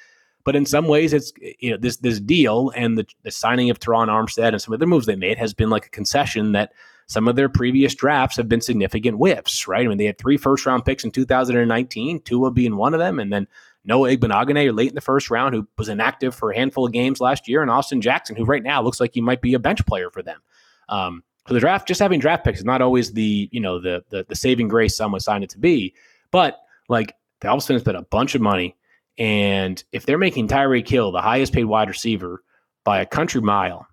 But 0.44 0.56
in 0.56 0.66
some 0.66 0.88
ways, 0.88 1.14
it's 1.14 1.32
you 1.60 1.72
know 1.72 1.78
this 1.78 1.98
this 1.98 2.20
deal 2.20 2.72
and 2.76 2.98
the, 2.98 3.06
the 3.24 3.32
signing 3.32 3.70
of 3.70 3.80
Terron 3.80 4.08
Armstead 4.08 4.50
and 4.50 4.62
some 4.62 4.74
of 4.74 4.80
the 4.80 4.86
moves 4.86 5.06
they 5.06 5.16
made 5.16 5.38
has 5.38 5.54
been 5.54 5.70
like 5.70 5.86
a 5.86 5.90
concession 5.90 6.52
that 6.52 6.74
some 7.08 7.28
of 7.28 7.36
their 7.36 7.50
previous 7.50 7.96
drafts 7.96 8.38
have 8.38 8.50
been 8.50 8.62
significant 8.62 9.18
whiffs, 9.18 9.68
right? 9.68 9.86
I 9.86 9.88
mean, 9.88 9.98
they 9.98 10.06
had 10.06 10.18
three 10.18 10.38
first 10.38 10.66
round 10.66 10.86
picks 10.86 11.04
in 11.04 11.12
2019, 11.12 12.22
Tua 12.22 12.52
being 12.52 12.76
one 12.76 12.94
of 12.94 13.00
them, 13.00 13.20
and 13.20 13.32
then 13.32 13.48
Noah 13.86 14.10
Igbinoghene 14.10 14.76
late 14.76 14.90
in 14.90 14.96
the 14.96 15.02
first 15.02 15.30
round, 15.30 15.56
who 15.56 15.68
was 15.78 15.90
inactive 15.90 16.34
for 16.34 16.52
a 16.52 16.56
handful 16.56 16.86
of 16.86 16.92
games 16.92 17.20
last 17.20 17.48
year, 17.48 17.62
and 17.62 17.72
Austin 17.72 18.02
Jackson, 18.02 18.36
who 18.36 18.46
right 18.46 18.64
now 18.64 18.82
looks 18.82 19.00
like 19.00 19.14
he 19.14 19.22
might 19.22 19.42
be 19.42 19.54
a 19.54 19.60
bench 19.60 19.86
player 19.86 20.10
for 20.10 20.24
them. 20.24 20.42
Um, 20.90 21.24
so 21.48 21.54
the 21.54 21.60
draft, 21.60 21.88
just 21.88 22.00
having 22.00 22.20
draft 22.20 22.44
picks 22.44 22.60
is 22.60 22.66
not 22.66 22.82
always 22.82 23.14
the 23.14 23.50
you 23.52 23.60
know 23.60 23.80
the 23.80 24.04
the, 24.10 24.26
the 24.28 24.36
saving 24.36 24.68
grace 24.68 24.96
some 24.96 25.12
would 25.12 25.22
sign 25.22 25.44
it 25.44 25.50
to 25.52 25.60
be, 25.60 25.94
but 26.32 26.60
like 26.90 27.16
the 27.42 27.54
a 27.54 27.62
sudden 27.62 27.80
spent 27.80 27.98
a 27.98 28.02
bunch 28.02 28.36
of 28.36 28.42
money, 28.42 28.76
and 29.18 29.84
if 29.92 30.06
they're 30.06 30.18
making 30.18 30.48
Tyreek 30.48 30.88
Hill 30.88 31.12
the 31.12 31.22
highest 31.22 31.54
paid 31.54 31.66
wide 31.66 31.88
receiver 31.88 32.44
by 32.84 33.00
a 33.02 33.06
country 33.06 33.42
mile, 33.42 33.88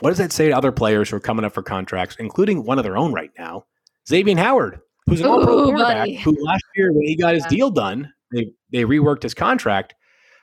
what 0.00 0.10
does 0.10 0.18
that 0.18 0.32
say 0.32 0.48
to 0.48 0.56
other 0.56 0.72
players 0.72 1.10
who 1.10 1.16
are 1.16 1.20
coming 1.20 1.44
up 1.44 1.52
for 1.52 1.62
contracts, 1.62 2.16
including 2.18 2.64
one 2.64 2.78
of 2.78 2.84
their 2.84 2.96
own 2.98 3.12
right 3.12 3.30
now, 3.38 3.64
Xavier 4.06 4.36
Howard, 4.36 4.80
who's 5.06 5.20
an 5.20 5.26
all-pro 5.26 5.64
quarterback 5.64 6.08
who 6.10 6.36
last 6.44 6.64
year 6.76 6.92
when 6.92 7.06
he 7.06 7.16
got 7.16 7.34
his 7.34 7.44
yeah. 7.44 7.50
deal 7.50 7.70
done, 7.70 8.12
they 8.32 8.52
they 8.70 8.84
reworked 8.84 9.22
his 9.22 9.34
contract. 9.34 9.94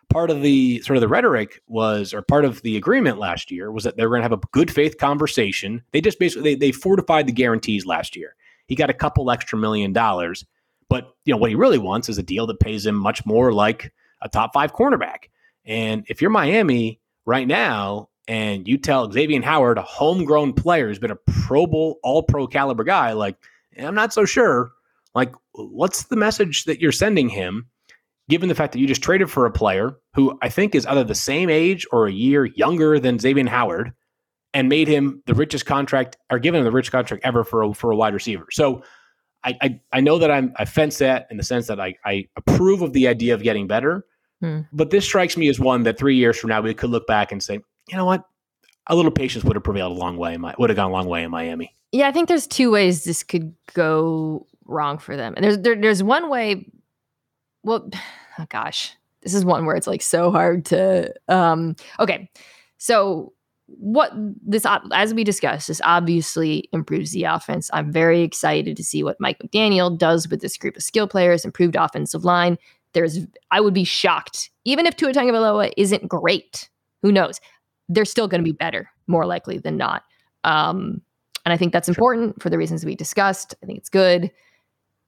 Part 0.10 0.30
of 0.30 0.42
the 0.42 0.82
sort 0.82 0.96
of 0.96 1.02
the 1.02 1.08
rhetoric 1.08 1.62
was, 1.68 2.14
or 2.14 2.22
part 2.22 2.46
of 2.46 2.62
the 2.62 2.78
agreement 2.78 3.18
last 3.18 3.52
year 3.52 3.72
was 3.72 3.84
that 3.84 3.98
they 3.98 4.04
were 4.04 4.10
going 4.10 4.22
to 4.22 4.30
have 4.30 4.32
a 4.32 4.48
good 4.54 4.72
faith 4.72 4.98
conversation. 4.98 5.84
They 5.92 6.00
just 6.00 6.20
basically 6.20 6.56
they, 6.56 6.68
they 6.68 6.72
fortified 6.72 7.28
the 7.28 7.34
guarantees 7.34 7.86
last 7.86 8.16
year. 8.16 8.36
He 8.68 8.76
got 8.76 8.90
a 8.90 8.94
couple 8.94 9.30
extra 9.32 9.58
million 9.58 9.92
dollars, 9.92 10.46
but 10.90 11.14
you 11.26 11.34
know 11.34 11.38
what 11.38 11.50
he 11.50 11.56
really 11.56 11.78
wants 11.78 12.08
is 12.08 12.18
a 12.18 12.24
deal 12.24 12.48
that 12.48 12.60
pays 12.60 12.86
him 12.86 12.96
much 12.96 13.26
more 13.26 13.52
like 13.52 13.94
a 14.22 14.30
top 14.30 14.54
five 14.54 14.74
cornerback. 14.74 15.30
And 15.66 16.06
if 16.08 16.22
you're 16.22 16.32
Miami 16.32 17.02
right 17.26 17.48
now, 17.48 18.10
and 18.28 18.68
you 18.68 18.78
tell 18.78 19.10
Xavier 19.12 19.42
Howard, 19.42 19.78
a 19.78 19.84
homegrown 19.84 20.54
player 20.54 20.88
who's 20.88 21.00
been 21.00 21.12
a 21.12 21.16
Pro 21.16 21.66
Bowl, 21.66 22.00
All 22.04 22.24
Pro 22.24 22.46
caliber 22.46 22.84
guy, 22.84 23.14
like 23.14 23.38
I'm 23.80 23.96
not 23.96 24.14
so 24.14 24.26
sure. 24.26 24.72
Like, 25.16 25.34
what's 25.54 26.04
the 26.04 26.16
message 26.16 26.66
that 26.66 26.82
you're 26.82 26.92
sending 26.92 27.30
him? 27.30 27.68
Given 28.30 28.50
the 28.50 28.56
fact 28.56 28.74
that 28.74 28.80
you 28.80 28.88
just 28.88 29.02
traded 29.02 29.32
for 29.32 29.46
a 29.46 29.52
player 29.52 29.98
who 30.14 30.38
I 30.42 30.50
think 30.50 30.76
is 30.76 30.86
either 30.86 31.04
the 31.04 31.16
same 31.16 31.50
age 31.50 31.86
or 31.92 32.08
a 32.08 32.12
year 32.12 32.46
younger 32.46 33.00
than 33.00 33.20
Xavier 33.20 33.48
Howard 33.48 33.94
and 34.54 34.70
made 34.70 34.88
him 34.88 35.22
the 35.26 35.34
richest 35.34 35.66
contract 35.66 36.18
or 36.30 36.40
given 36.40 36.60
him 36.60 36.66
the 36.66 36.72
richest 36.72 36.92
contract 36.92 37.24
ever 37.26 37.44
for 37.44 37.64
a, 37.64 37.74
for 37.74 37.92
a 37.92 37.96
wide 37.96 38.14
receiver. 38.14 38.48
So 38.52 38.84
I, 39.44 39.58
I, 39.62 39.80
I 39.94 40.02
know 40.02 40.18
that 40.18 40.32
I'm 40.32 40.54
I 40.58 40.66
fence 40.66 40.98
that 40.98 41.28
in 41.30 41.38
the 41.38 41.44
sense 41.44 41.68
that 41.68 41.80
I, 41.80 41.96
I 42.06 42.28
approve 42.36 42.82
of 42.82 42.94
the 42.94 43.08
idea 43.08 43.34
of 43.34 43.44
getting 43.44 43.68
better, 43.68 44.06
hmm. 44.42 44.62
but 44.74 44.90
this 44.90 45.06
strikes 45.06 45.38
me 45.38 45.48
as 45.48 45.60
one 45.60 45.84
that 45.84 45.98
three 45.98 46.16
years 46.16 46.38
from 46.38 46.50
now 46.50 46.62
we 46.62 46.74
could 46.74 46.90
look 46.90 47.08
back 47.08 47.32
and 47.32 47.42
say, 47.42 47.60
you 47.88 47.96
know 47.96 48.06
what, 48.06 48.26
a 48.88 48.96
little 48.96 49.12
patience 49.12 49.46
would 49.46 49.56
have 49.56 49.64
prevailed 49.64 49.96
a 49.96 50.00
long 50.00 50.18
way. 50.18 50.34
In 50.34 50.42
my, 50.42 50.56
would 50.58 50.70
have 50.70 50.76
gone 50.76 50.90
a 50.90 50.94
long 50.94 51.08
way 51.08 51.24
in 51.24 51.32
Miami. 51.32 51.74
Yeah, 51.92 52.08
I 52.08 52.12
think 52.12 52.28
there's 52.28 52.48
two 52.48 52.72
ways 52.72 53.04
this 53.04 53.24
could 53.24 53.54
go 53.74 54.46
wrong 54.66 54.98
for 54.98 55.16
them, 55.16 55.34
and 55.38 55.44
there's 55.46 55.60
there, 55.60 55.80
there's 55.80 56.04
one 56.04 56.30
way 56.30 56.66
well, 57.64 57.90
oh 58.40 58.46
gosh, 58.50 58.96
this 59.22 59.34
is 59.34 59.46
one 59.46 59.66
where 59.66 59.76
it's 59.76 59.88
like 59.88 60.02
so 60.02 60.32
hard 60.32 60.66
to. 60.66 61.14
Um, 61.28 61.76
okay, 62.00 62.30
so 62.78 63.34
what 63.68 64.12
this 64.16 64.66
as 64.94 65.14
we 65.14 65.24
discussed 65.24 65.68
this 65.68 65.82
obviously 65.84 66.70
improves 66.72 67.12
the 67.12 67.26
offense. 67.26 67.70
I'm 67.74 67.92
very 67.92 68.22
excited 68.22 68.78
to 68.78 68.84
see 68.84 69.04
what 69.04 69.20
mike 69.20 69.40
mcdaniel 69.40 69.96
does 69.96 70.30
with 70.30 70.40
this 70.40 70.56
group 70.58 70.78
of 70.78 70.84
skill 70.84 71.08
players 71.08 71.44
improved 71.44 71.76
offensive 71.76 72.24
line. 72.24 72.58
There's 72.94 73.20
i 73.52 73.60
would 73.60 73.74
be 73.74 73.84
shocked 73.84 74.50
even 74.64 74.86
if 74.86 74.96
Tua 74.96 75.14
Tagovailoa 75.14 75.74
isn't 75.78 76.08
great 76.08 76.70
who 77.02 77.12
knows? 77.12 77.40
They're 77.90 78.06
still 78.06 78.28
going 78.28 78.40
to 78.42 78.50
be 78.50 78.54
better 78.54 78.90
more 79.06 79.26
likely 79.26 79.60
than 79.60 79.78
not. 79.78 80.04
Um, 80.44 81.02
and 81.46 81.54
i 81.54 81.58
think 81.58 81.74
that's 81.74 81.90
important 81.90 82.42
for 82.42 82.50
the 82.50 82.58
reasons 82.58 82.86
we 82.86 82.96
discussed. 82.96 83.54
I 83.62 83.66
think 83.66 83.80
it's 83.80 83.90
good. 83.90 84.32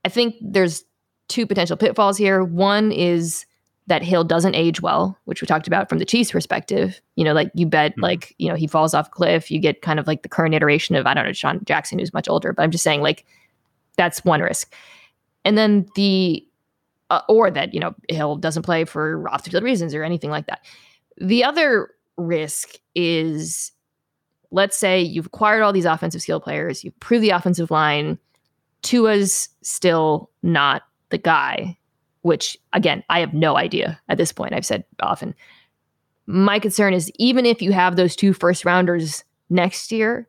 I 0.03 0.09
think 0.09 0.35
there's 0.41 0.83
two 1.29 1.47
potential 1.47 1.77
pitfalls 1.77 2.17
here. 2.17 2.43
One 2.43 2.91
is 2.91 3.45
that 3.87 4.03
Hill 4.03 4.23
doesn't 4.23 4.55
age 4.55 4.81
well, 4.81 5.17
which 5.25 5.41
we 5.41 5.47
talked 5.47 5.65
about 5.65 5.89
from 5.89 5.97
the 5.97 6.05
Chiefs' 6.05 6.31
perspective. 6.31 7.01
You 7.15 7.23
know, 7.23 7.33
like 7.33 7.51
you 7.55 7.65
bet, 7.65 7.93
mm-hmm. 7.93 8.01
like 8.01 8.35
you 8.37 8.47
know, 8.47 8.55
he 8.55 8.67
falls 8.67 8.93
off 8.93 9.07
a 9.07 9.11
cliff. 9.11 9.49
You 9.49 9.59
get 9.59 9.81
kind 9.81 9.99
of 9.99 10.07
like 10.07 10.21
the 10.21 10.29
current 10.29 10.53
iteration 10.53 10.95
of 10.95 11.07
I 11.07 11.13
don't 11.13 11.25
know 11.25 11.33
Sean 11.33 11.61
Jackson, 11.65 11.99
who's 11.99 12.13
much 12.13 12.29
older, 12.29 12.53
but 12.53 12.63
I'm 12.63 12.71
just 12.71 12.83
saying 12.83 13.01
like 13.01 13.25
that's 13.97 14.23
one 14.23 14.41
risk. 14.41 14.73
And 15.43 15.57
then 15.57 15.87
the 15.95 16.45
uh, 17.09 17.21
or 17.27 17.49
that 17.49 17.73
you 17.73 17.79
know 17.79 17.95
Hill 18.09 18.35
doesn't 18.37 18.63
play 18.63 18.85
for 18.85 19.27
off 19.29 19.43
the 19.43 19.49
field 19.49 19.63
reasons 19.63 19.95
or 19.95 20.03
anything 20.03 20.29
like 20.29 20.45
that. 20.45 20.65
The 21.17 21.43
other 21.43 21.89
risk 22.17 22.75
is, 22.95 23.71
let's 24.51 24.77
say 24.77 25.01
you've 25.01 25.27
acquired 25.27 25.63
all 25.63 25.73
these 25.73 25.85
offensive 25.85 26.21
skill 26.21 26.39
players, 26.39 26.83
you've 26.83 26.99
proved 26.99 27.23
the 27.23 27.31
offensive 27.31 27.71
line. 27.71 28.19
Tua's 28.81 29.49
still 29.61 30.29
not 30.41 30.83
the 31.09 31.17
guy, 31.17 31.77
which 32.21 32.57
again, 32.73 33.03
I 33.09 33.19
have 33.19 33.33
no 33.33 33.57
idea 33.57 33.99
at 34.09 34.17
this 34.17 34.31
point. 34.31 34.53
I've 34.53 34.65
said 34.65 34.83
often. 35.01 35.35
My 36.27 36.59
concern 36.59 36.93
is 36.93 37.11
even 37.17 37.45
if 37.45 37.61
you 37.61 37.71
have 37.71 37.95
those 37.95 38.15
two 38.15 38.33
first 38.33 38.65
rounders 38.65 39.23
next 39.49 39.91
year, 39.91 40.27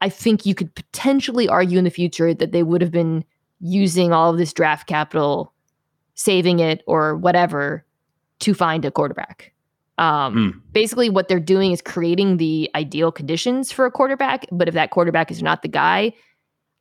I 0.00 0.08
think 0.08 0.46
you 0.46 0.54
could 0.54 0.74
potentially 0.74 1.48
argue 1.48 1.78
in 1.78 1.84
the 1.84 1.90
future 1.90 2.34
that 2.34 2.52
they 2.52 2.62
would 2.62 2.80
have 2.80 2.90
been 2.90 3.24
using 3.60 4.12
all 4.12 4.30
of 4.30 4.38
this 4.38 4.52
draft 4.52 4.88
capital, 4.88 5.52
saving 6.14 6.58
it 6.58 6.82
or 6.86 7.16
whatever 7.16 7.84
to 8.40 8.54
find 8.54 8.84
a 8.84 8.90
quarterback. 8.90 9.52
Um, 9.98 10.34
mm. 10.34 10.72
Basically, 10.72 11.10
what 11.10 11.28
they're 11.28 11.38
doing 11.38 11.72
is 11.72 11.82
creating 11.82 12.38
the 12.38 12.70
ideal 12.74 13.12
conditions 13.12 13.70
for 13.70 13.84
a 13.84 13.90
quarterback. 13.90 14.46
But 14.50 14.66
if 14.66 14.74
that 14.74 14.90
quarterback 14.90 15.30
is 15.30 15.42
not 15.42 15.62
the 15.62 15.68
guy, 15.68 16.14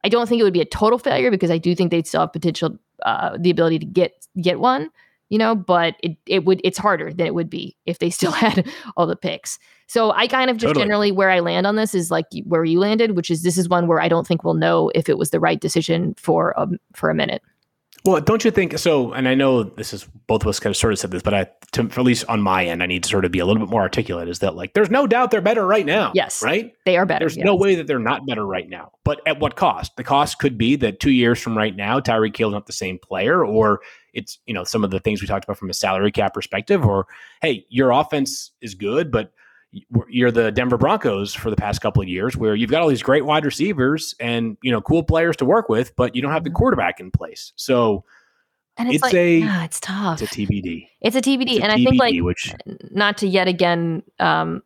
I 0.06 0.10
don't 0.10 0.28
think 0.28 0.40
it 0.40 0.46
would 0.46 0.54
be 0.54 0.62
a 0.62 0.66
total 0.66 0.98
failure 0.98 1.30
because 1.30 1.52
I 1.52 1.58
do 1.58 1.76
think 1.76 1.92
they'd 1.92 2.08
still 2.08 2.22
have 2.22 2.32
potential, 2.32 2.80
uh, 3.06 3.38
the 3.40 3.50
ability 3.50 3.80
to 3.80 3.86
get 3.86 4.26
get 4.42 4.60
one. 4.60 4.90
You 5.30 5.38
know, 5.38 5.54
but 5.54 5.96
it 6.02 6.18
it 6.26 6.46
would 6.46 6.60
it's 6.64 6.78
harder 6.78 7.14
than 7.14 7.28
it 7.28 7.36
would 7.36 7.50
be 7.50 7.78
if 7.86 8.00
they 8.00 8.10
still 8.10 8.32
had 8.32 8.68
all 8.98 9.08
the 9.08 9.16
picks. 9.16 9.60
So 9.88 10.12
I 10.12 10.28
kind 10.28 10.50
of 10.50 10.58
just 10.58 10.70
totally. 10.70 10.84
generally 10.86 11.12
where 11.12 11.32
I 11.32 11.40
land 11.40 11.66
on 11.66 11.76
this 11.76 11.96
is 11.96 12.12
like 12.12 12.28
where 12.46 12.64
you 12.64 12.80
landed, 12.80 13.16
which 13.16 13.32
is 13.32 13.44
this 13.44 13.58
is 13.58 13.70
one 13.70 13.88
where 13.88 14.00
I 14.00 14.08
don't 14.08 14.26
think 14.26 14.44
we'll 14.44 14.54
know 14.54 14.92
if 14.94 15.10
it 15.10 15.18
was 15.18 15.32
the 15.32 15.40
right 15.40 15.60
decision 15.60 16.14
for 16.16 16.54
a, 16.58 16.68
for 16.94 17.10
a 17.10 17.16
minute. 17.16 17.42
Well, 18.06 18.22
don't 18.22 18.46
you 18.46 18.52
think 18.52 18.78
so? 18.78 19.12
And 19.12 19.28
I 19.28 19.36
know 19.36 19.64
this 19.64 19.94
is 19.94 20.06
both 20.28 20.42
of 20.44 20.48
us 20.48 20.60
kind 20.60 20.72
of 20.72 20.78
sort 20.78 20.94
of 20.94 21.00
said 21.00 21.12
this, 21.12 21.22
but 21.22 21.34
I, 21.34 21.48
to, 21.74 21.82
at 21.82 21.98
least 21.98 22.24
on 22.30 22.42
my 22.42 22.66
end, 22.66 22.82
I 22.82 22.86
need 22.86 23.04
to 23.04 23.10
sort 23.10 23.26
of 23.26 23.32
be 23.32 23.40
a 23.40 23.46
little 23.46 23.62
bit 23.62 23.70
more 23.70 23.82
articulate. 23.82 24.30
Is 24.30 24.40
that 24.40 24.56
like 24.56 24.74
there's 24.74 24.90
no 24.90 25.06
doubt 25.06 25.32
they're 25.32 25.42
better 25.42 25.66
right 25.66 25.86
now? 25.86 26.12
Yes, 26.16 26.42
right. 26.42 26.74
They 26.86 26.96
are 26.96 27.06
better. 27.06 27.24
There's 27.24 27.36
yes. 27.36 27.46
no 27.46 27.56
way 27.56 27.76
that 27.76 27.88
they're 27.88 28.00
not 28.00 28.26
better 28.26 28.46
right 28.46 28.70
now. 28.70 28.94
But 29.04 29.22
at 29.28 29.40
what 29.40 29.56
cost? 29.56 29.98
The 29.98 30.04
cost 30.06 30.40
could 30.40 30.58
be 30.58 30.78
that 30.78 31.02
two 31.02 31.12
years 31.12 31.40
from 31.40 31.58
right 31.58 31.76
now, 31.76 32.00
Tyreek 32.00 32.38
Hill's 32.38 32.54
not 32.54 32.68
the 32.68 32.74
same 32.74 33.00
player, 33.00 33.46
or 33.46 33.82
it's 34.14 34.40
you 34.46 34.54
know 34.54 34.64
some 34.64 34.84
of 34.86 34.92
the 34.92 35.00
things 35.00 35.22
we 35.22 35.28
talked 35.28 35.44
about 35.44 35.58
from 35.58 35.70
a 35.70 35.74
salary 35.74 36.12
cap 36.12 36.34
perspective, 36.34 36.86
or 36.86 37.06
hey, 37.42 37.66
your 37.70 37.92
offense 37.92 38.52
is 38.62 38.76
good, 38.76 39.12
but 39.12 39.34
you're 40.10 40.32
the 40.32 40.52
Denver 40.52 40.78
Broncos 40.78 41.34
for 41.34 41.50
the 41.50 41.56
past 41.56 41.82
couple 41.82 42.02
of 42.02 42.08
years, 42.08 42.36
where 42.36 42.56
you've 42.56 42.72
got 42.72 42.82
all 42.82 42.88
these 42.88 43.04
great 43.04 43.26
wide 43.26 43.46
receivers 43.46 44.16
and 44.20 44.58
you 44.64 44.72
know 44.72 44.82
cool 44.82 45.04
players 45.04 45.38
to 45.38 45.46
work 45.46 45.70
with, 45.70 45.96
but 45.96 46.16
you 46.16 46.22
don't 46.22 46.32
have 46.32 46.44
the 46.44 46.50
mm-hmm. 46.50 46.58
quarterback 46.58 47.00
in 47.00 47.12
place. 47.12 47.54
So 47.56 48.04
and 48.78 48.90
it's, 48.90 48.96
it's 48.96 49.04
like, 49.04 49.14
a 49.14 49.64
it's 49.66 49.80
tough. 49.80 50.22
It's 50.22 50.32
a 50.32 50.36
TBD. 50.36 50.88
It's 51.02 51.16
a 51.16 51.22
TBD, 51.22 51.42
it's 51.42 51.60
a 51.60 51.64
and 51.64 51.74
TBD, 51.74 51.88
I 51.88 51.90
think 51.90 52.00
like 52.00 52.16
which 52.22 52.54
not 52.92 53.18
to 53.20 53.28
yet 53.28 53.48
again 53.48 54.04
um, 54.20 54.64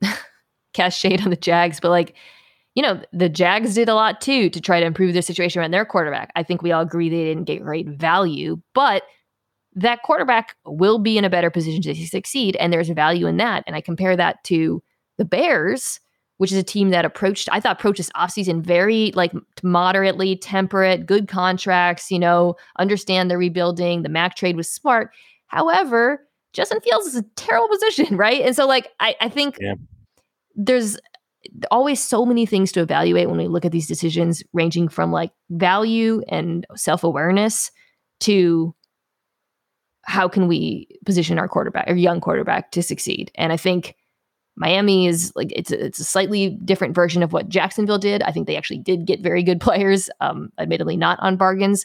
cast 0.72 0.98
shade 0.98 1.20
on 1.20 1.30
the 1.30 1.36
Jags, 1.36 1.80
but 1.80 1.90
like 1.90 2.14
you 2.74 2.82
know 2.82 3.02
the 3.12 3.28
Jags 3.28 3.74
did 3.74 3.88
a 3.88 3.94
lot 3.94 4.20
too 4.20 4.48
to 4.50 4.60
try 4.60 4.80
to 4.80 4.86
improve 4.86 5.12
their 5.12 5.22
situation 5.22 5.60
around 5.60 5.72
their 5.72 5.84
quarterback. 5.84 6.30
I 6.34 6.42
think 6.42 6.62
we 6.62 6.72
all 6.72 6.82
agree 6.82 7.10
they 7.10 7.24
didn't 7.24 7.44
get 7.44 7.62
great 7.62 7.88
value, 7.88 8.60
but 8.72 9.02
that 9.80 10.02
quarterback 10.02 10.56
will 10.66 10.98
be 10.98 11.18
in 11.18 11.24
a 11.24 11.30
better 11.30 11.50
position 11.50 11.82
to 11.82 11.94
succeed, 12.06 12.56
and 12.56 12.72
there's 12.72 12.88
value 12.90 13.26
in 13.26 13.36
that. 13.38 13.64
And 13.66 13.76
I 13.76 13.80
compare 13.80 14.16
that 14.16 14.42
to 14.44 14.82
the 15.16 15.24
Bears 15.24 16.00
which 16.38 16.52
is 16.52 16.58
a 16.58 16.62
team 16.62 16.90
that 16.90 17.04
approached, 17.04 17.48
I 17.52 17.60
thought 17.60 17.78
approached 17.78 17.98
this 17.98 18.10
offseason 18.10 18.62
very 18.62 19.12
like 19.14 19.32
moderately 19.62 20.36
temperate, 20.36 21.04
good 21.04 21.28
contracts, 21.28 22.10
you 22.10 22.18
know, 22.18 22.56
understand 22.78 23.30
the 23.30 23.36
rebuilding. 23.36 24.02
The 24.02 24.08
Mack 24.08 24.36
trade 24.36 24.56
was 24.56 24.70
smart. 24.70 25.10
However, 25.48 26.24
Justin 26.52 26.80
Fields 26.80 27.06
is 27.06 27.16
a 27.16 27.24
terrible 27.36 27.68
position, 27.68 28.16
right? 28.16 28.40
And 28.40 28.56
so 28.56 28.66
like 28.66 28.88
I, 29.00 29.14
I 29.20 29.28
think 29.28 29.58
yeah. 29.60 29.74
there's 30.54 30.96
always 31.70 32.00
so 32.00 32.24
many 32.24 32.46
things 32.46 32.72
to 32.72 32.80
evaluate 32.80 33.28
when 33.28 33.38
we 33.38 33.48
look 33.48 33.64
at 33.64 33.72
these 33.72 33.88
decisions, 33.88 34.42
ranging 34.52 34.88
from 34.88 35.10
like 35.10 35.32
value 35.50 36.22
and 36.28 36.66
self-awareness 36.76 37.70
to 38.20 38.74
how 40.08 40.26
can 40.26 40.48
we 40.48 40.88
position 41.04 41.38
our 41.38 41.46
quarterback 41.46 41.88
or 41.88 41.94
young 41.94 42.18
quarterback 42.18 42.70
to 42.70 42.82
succeed. 42.82 43.30
And 43.34 43.52
I 43.52 43.58
think 43.58 43.94
Miami 44.56 45.06
is 45.06 45.32
like 45.36 45.52
it's 45.54 45.70
a, 45.70 45.84
it's 45.84 46.00
a 46.00 46.04
slightly 46.04 46.58
different 46.64 46.94
version 46.94 47.22
of 47.22 47.34
what 47.34 47.50
Jacksonville 47.50 47.98
did. 47.98 48.22
I 48.22 48.32
think 48.32 48.46
they 48.46 48.56
actually 48.56 48.78
did 48.78 49.04
get 49.04 49.20
very 49.20 49.42
good 49.42 49.60
players, 49.68 50.08
um, 50.20 50.50
admittedly 50.58 50.96
not 50.96 51.20
on 51.20 51.36
bargains. 51.36 51.84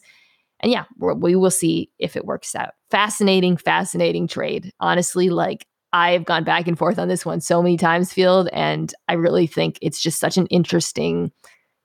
And 0.61 0.71
yeah, 0.71 0.85
we 0.97 1.35
will 1.35 1.51
see 1.51 1.91
if 1.99 2.15
it 2.15 2.23
works 2.23 2.55
out. 2.55 2.69
Fascinating, 2.89 3.57
fascinating 3.57 4.29
trade. 4.29 4.71
Honestly, 4.79 5.29
like 5.29 5.67
I've 5.91 6.23
gone 6.23 6.45
back 6.45 6.65
and 6.69 6.79
forth 6.79 6.97
on 6.97 7.09
this 7.09 7.25
one 7.25 7.41
so 7.41 7.61
many 7.61 7.75
times, 7.75 8.13
Field, 8.13 8.47
and 8.53 8.93
I 9.09 9.13
really 9.13 9.47
think 9.47 9.77
it's 9.81 10.01
just 10.01 10.21
such 10.21 10.37
an 10.37 10.47
interesting 10.47 11.33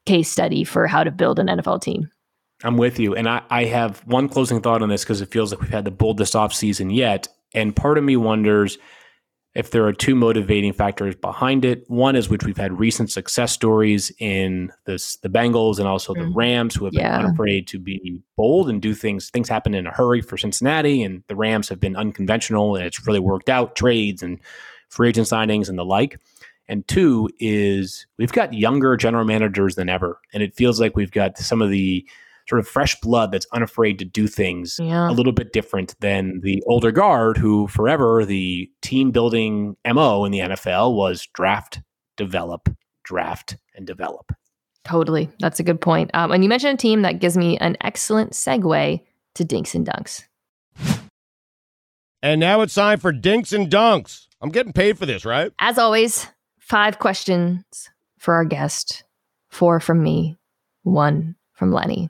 case 0.06 0.31
study 0.31 0.62
for 0.62 0.86
how 0.86 1.02
to 1.02 1.10
build 1.10 1.40
an 1.40 1.48
NFL 1.48 1.82
team. 1.82 2.09
I'm 2.65 2.77
with 2.77 2.99
you. 2.99 3.15
And 3.15 3.29
I, 3.29 3.43
I 3.51 3.65
have 3.65 4.01
one 4.07 4.29
closing 4.29 4.61
thought 4.61 4.83
on 4.83 4.89
this 4.89 5.05
because 5.05 5.21
it 5.21 5.31
feels 5.31 5.53
like 5.53 5.61
we've 5.61 5.71
had 5.71 5.85
the 5.85 5.91
boldest 5.91 6.35
offseason 6.35 6.95
yet. 6.95 7.29
And 7.55 7.75
part 7.75 7.99
of 7.99 8.05
me 8.05 8.17
wonders 8.17 8.79
if 9.55 9.71
there 9.71 9.87
are 9.87 9.93
two 9.93 10.15
motivating 10.15 10.73
factors 10.73 11.15
behind 11.17 11.65
it. 11.65 11.85
One 11.89 12.15
is 12.15 12.29
which 12.29 12.45
we've 12.45 12.57
had 12.57 12.79
recent 12.79 13.11
success 13.11 13.53
stories 13.53 14.13
in 14.19 14.73
this 14.85 15.17
the 15.17 15.29
Bengals 15.29 15.79
and 15.79 15.89
also 15.89 16.15
the 16.15 16.21
mm. 16.21 16.35
Rams 16.35 16.75
who 16.75 16.85
have 16.85 16.95
yeah. 16.95 17.17
been 17.17 17.27
unafraid 17.27 17.67
to 17.69 17.79
be 17.79 18.23
bold 18.37 18.69
and 18.69 18.81
do 18.81 18.95
things. 18.95 19.31
Things 19.31 19.49
happen 19.49 19.75
in 19.75 19.87
a 19.87 19.91
hurry 19.91 20.21
for 20.21 20.37
Cincinnati, 20.37 21.03
and 21.03 21.25
the 21.29 21.35
Rams 21.35 21.69
have 21.71 21.81
been 21.81 21.97
unconventional 21.97 22.77
and 22.77 22.85
it's 22.85 23.05
really 23.07 23.19
worked 23.19 23.49
out, 23.49 23.75
trades 23.75 24.23
and 24.23 24.39
free 24.91 25.09
agent 25.09 25.27
signings 25.27 25.69
and 25.69 25.79
the 25.79 25.85
like. 25.85 26.21
And 26.69 26.87
two 26.87 27.31
is 27.41 28.07
we've 28.19 28.33
got 28.33 28.53
younger 28.53 28.97
general 28.97 29.25
managers 29.25 29.75
than 29.75 29.89
ever. 29.89 30.21
And 30.35 30.43
it 30.43 30.55
feels 30.55 30.81
like 30.81 30.97
we've 30.97 31.11
got 31.11 31.39
some 31.39 31.63
of 31.63 31.71
the 31.71 32.07
sort 32.49 32.59
of 32.59 32.69
fresh 32.69 32.99
blood 33.01 33.31
that's 33.31 33.47
unafraid 33.53 33.99
to 33.99 34.05
do 34.05 34.27
things 34.27 34.79
yeah. 34.81 35.11
a 35.11 35.12
little 35.12 35.33
bit 35.33 35.53
different 35.53 35.95
than 36.01 36.41
the 36.43 36.62
older 36.66 36.91
guard 36.91 37.37
who 37.37 37.66
forever 37.69 38.25
the 38.25 38.70
team 38.83 39.11
building 39.11 39.77
MO 39.87 40.25
in 40.25 40.33
the 40.33 40.39
NFL 40.39 40.95
was 40.95 41.27
draft, 41.35 41.81
develop, 42.16 42.69
draft, 43.05 43.57
and 43.75 43.87
develop. 43.87 44.33
Totally. 44.85 45.29
That's 45.41 45.61
a 45.61 45.62
good 45.62 45.81
point. 45.81 46.11
Um, 46.15 46.33
and 46.33 46.43
you 46.43 46.49
mentioned 46.49 46.75
a 46.75 46.81
team 46.81 47.03
that 47.03 47.20
gives 47.20 47.37
me 47.37 47.59
an 47.59 47.77
excellent 47.83 48.33
segue 48.33 49.01
to 49.35 49.45
Dinks 49.45 49.75
and 49.75 49.87
Dunks. 49.87 50.25
And 52.23 52.41
now 52.41 52.62
it's 52.62 52.75
time 52.75 52.99
for 52.99 53.12
Dinks 53.12 53.53
and 53.53 53.70
Dunks. 53.70 54.27
I'm 54.41 54.51
getting 54.51 54.73
paid 54.73 54.99
for 54.99 55.07
this, 55.07 55.25
right? 55.25 55.53
As 55.59 55.79
always, 55.79 56.27
five 56.59 56.99
questions 56.99 57.91
for 58.19 58.35
our 58.35 58.45
guest, 58.45 59.05
four 59.49 59.79
from 59.79 60.03
me, 60.03 60.37
one 60.83 61.37
from 61.53 61.73
Lenny. 61.73 62.09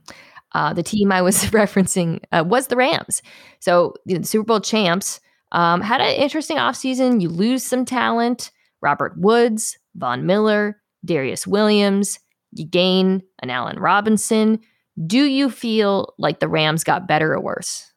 Uh, 0.53 0.73
the 0.73 0.83
team 0.83 1.13
I 1.13 1.23
was 1.23 1.37
referencing 1.47 2.21
uh, 2.33 2.45
was 2.47 2.69
the 2.69 2.77
Rams. 2.77 3.23
So 3.61 3.95
the 4.07 4.23
Super 4.25 4.45
Bowl 4.45 4.61
champs 4.61 5.21
um, 5.53 5.81
had 5.81 6.01
an 6.01 6.15
interesting 6.15 6.57
offseason. 6.57 7.21
You 7.21 7.29
lose 7.29 7.65
some 7.65 7.85
talent 7.85 8.51
Robert 8.81 9.15
Woods, 9.19 9.79
Von 9.97 10.27
Miller, 10.27 10.81
Darious 11.05 11.47
Williams. 11.47 12.21
You 12.53 12.67
gain 12.67 13.23
an 13.41 13.51
Allen 13.51 13.79
Robinson. 13.79 14.61
Do 15.07 15.25
you 15.25 15.51
feel 15.51 16.15
like 16.19 16.41
the 16.41 16.49
Rams 16.49 16.85
got 16.85 17.09
better 17.09 17.35
or 17.35 17.41
worse? 17.41 17.93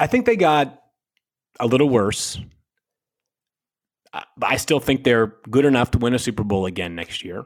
I 0.00 0.06
think 0.06 0.26
they 0.26 0.36
got 0.36 0.82
a 1.60 1.66
little 1.66 1.88
worse. 1.88 2.38
I 4.42 4.56
still 4.56 4.80
think 4.80 5.02
they're 5.02 5.34
good 5.50 5.64
enough 5.64 5.90
to 5.92 5.98
win 5.98 6.14
a 6.14 6.18
Super 6.18 6.44
Bowl 6.44 6.66
again 6.66 6.94
next 6.94 7.24
year 7.24 7.44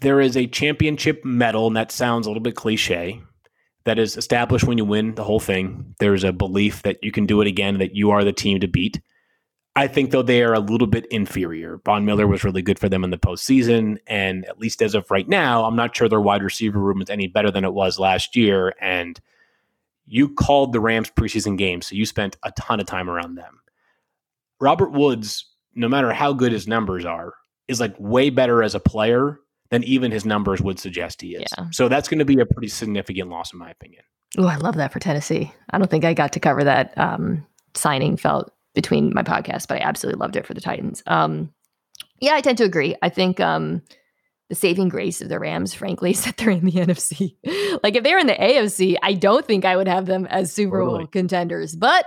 there 0.00 0.20
is 0.20 0.36
a 0.36 0.46
championship 0.46 1.24
medal, 1.24 1.66
and 1.66 1.76
that 1.76 1.92
sounds 1.92 2.26
a 2.26 2.30
little 2.30 2.42
bit 2.42 2.54
cliche, 2.54 3.20
that 3.84 3.98
is 3.98 4.16
established 4.16 4.66
when 4.66 4.78
you 4.78 4.84
win 4.84 5.14
the 5.14 5.24
whole 5.24 5.40
thing. 5.40 5.94
There's 5.98 6.24
a 6.24 6.32
belief 6.32 6.82
that 6.82 6.98
you 7.02 7.10
can 7.10 7.26
do 7.26 7.40
it 7.40 7.46
again, 7.46 7.78
that 7.78 7.94
you 7.94 8.10
are 8.10 8.24
the 8.24 8.32
team 8.32 8.60
to 8.60 8.68
beat. 8.68 9.00
I 9.74 9.86
think, 9.86 10.10
though, 10.10 10.22
they 10.22 10.42
are 10.42 10.54
a 10.54 10.60
little 10.60 10.88
bit 10.88 11.06
inferior. 11.06 11.80
Von 11.84 12.04
Miller 12.04 12.26
was 12.26 12.42
really 12.42 12.62
good 12.62 12.78
for 12.78 12.88
them 12.88 13.04
in 13.04 13.10
the 13.10 13.16
postseason. 13.16 13.98
And 14.08 14.44
at 14.46 14.58
least 14.58 14.82
as 14.82 14.94
of 14.94 15.10
right 15.10 15.28
now, 15.28 15.64
I'm 15.64 15.76
not 15.76 15.96
sure 15.96 16.08
their 16.08 16.20
wide 16.20 16.42
receiver 16.42 16.80
room 16.80 17.00
is 17.00 17.08
any 17.08 17.28
better 17.28 17.50
than 17.50 17.64
it 17.64 17.72
was 17.72 17.98
last 17.98 18.34
year. 18.34 18.74
And 18.80 19.20
you 20.04 20.30
called 20.34 20.72
the 20.72 20.80
Rams 20.80 21.10
preseason 21.10 21.56
games, 21.56 21.86
so 21.86 21.94
you 21.94 22.06
spent 22.06 22.36
a 22.42 22.50
ton 22.52 22.80
of 22.80 22.86
time 22.86 23.08
around 23.08 23.36
them. 23.36 23.60
Robert 24.60 24.90
Woods, 24.90 25.46
no 25.74 25.88
matter 25.88 26.12
how 26.12 26.32
good 26.32 26.50
his 26.50 26.66
numbers 26.66 27.04
are, 27.04 27.34
is 27.68 27.78
like 27.78 27.94
way 27.98 28.30
better 28.30 28.62
as 28.62 28.74
a 28.74 28.80
player 28.80 29.38
than 29.70 29.84
even 29.84 30.10
his 30.10 30.24
numbers 30.24 30.60
would 30.60 30.78
suggest 30.78 31.20
he 31.20 31.34
is. 31.34 31.44
Yeah. 31.56 31.66
So 31.70 31.88
that's 31.88 32.08
going 32.08 32.18
to 32.18 32.24
be 32.24 32.40
a 32.40 32.46
pretty 32.46 32.68
significant 32.68 33.28
loss, 33.28 33.52
in 33.52 33.58
my 33.58 33.70
opinion. 33.70 34.02
Oh, 34.36 34.46
I 34.46 34.56
love 34.56 34.76
that 34.76 34.92
for 34.92 34.98
Tennessee. 34.98 35.52
I 35.70 35.78
don't 35.78 35.90
think 35.90 36.04
I 36.04 36.14
got 36.14 36.32
to 36.34 36.40
cover 36.40 36.64
that 36.64 36.96
um, 36.96 37.46
signing 37.74 38.16
felt 38.16 38.52
between 38.74 39.12
my 39.14 39.22
podcast, 39.22 39.68
but 39.68 39.80
I 39.80 39.84
absolutely 39.84 40.20
loved 40.20 40.36
it 40.36 40.46
for 40.46 40.54
the 40.54 40.60
Titans. 40.60 41.02
Um, 41.06 41.52
yeah, 42.20 42.34
I 42.34 42.40
tend 42.40 42.58
to 42.58 42.64
agree. 42.64 42.96
I 43.00 43.08
think 43.08 43.40
um, 43.40 43.82
the 44.48 44.54
saving 44.54 44.88
grace 44.88 45.20
of 45.20 45.28
the 45.28 45.38
Rams, 45.38 45.74
frankly, 45.74 46.10
is 46.12 46.24
that 46.24 46.36
they're 46.36 46.50
in 46.50 46.64
the 46.64 46.72
NFC. 46.72 47.36
like 47.82 47.96
if 47.96 48.04
they're 48.04 48.18
in 48.18 48.26
the 48.26 48.34
AFC, 48.34 48.96
I 49.02 49.14
don't 49.14 49.46
think 49.46 49.64
I 49.64 49.76
would 49.76 49.88
have 49.88 50.06
them 50.06 50.26
as 50.26 50.52
Super 50.52 50.84
Bowl 50.84 51.06
contenders. 51.06 51.74
But 51.74 52.06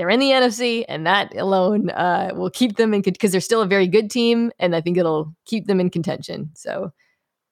they're 0.00 0.08
in 0.08 0.18
the 0.18 0.30
NFC, 0.30 0.86
and 0.88 1.06
that 1.06 1.36
alone 1.36 1.90
uh, 1.90 2.30
will 2.34 2.48
keep 2.48 2.78
them 2.78 2.94
in 2.94 3.02
because 3.02 3.32
they're 3.32 3.40
still 3.42 3.60
a 3.60 3.66
very 3.66 3.86
good 3.86 4.10
team, 4.10 4.50
and 4.58 4.74
I 4.74 4.80
think 4.80 4.96
it'll 4.96 5.34
keep 5.44 5.66
them 5.66 5.78
in 5.78 5.90
contention. 5.90 6.48
So, 6.54 6.90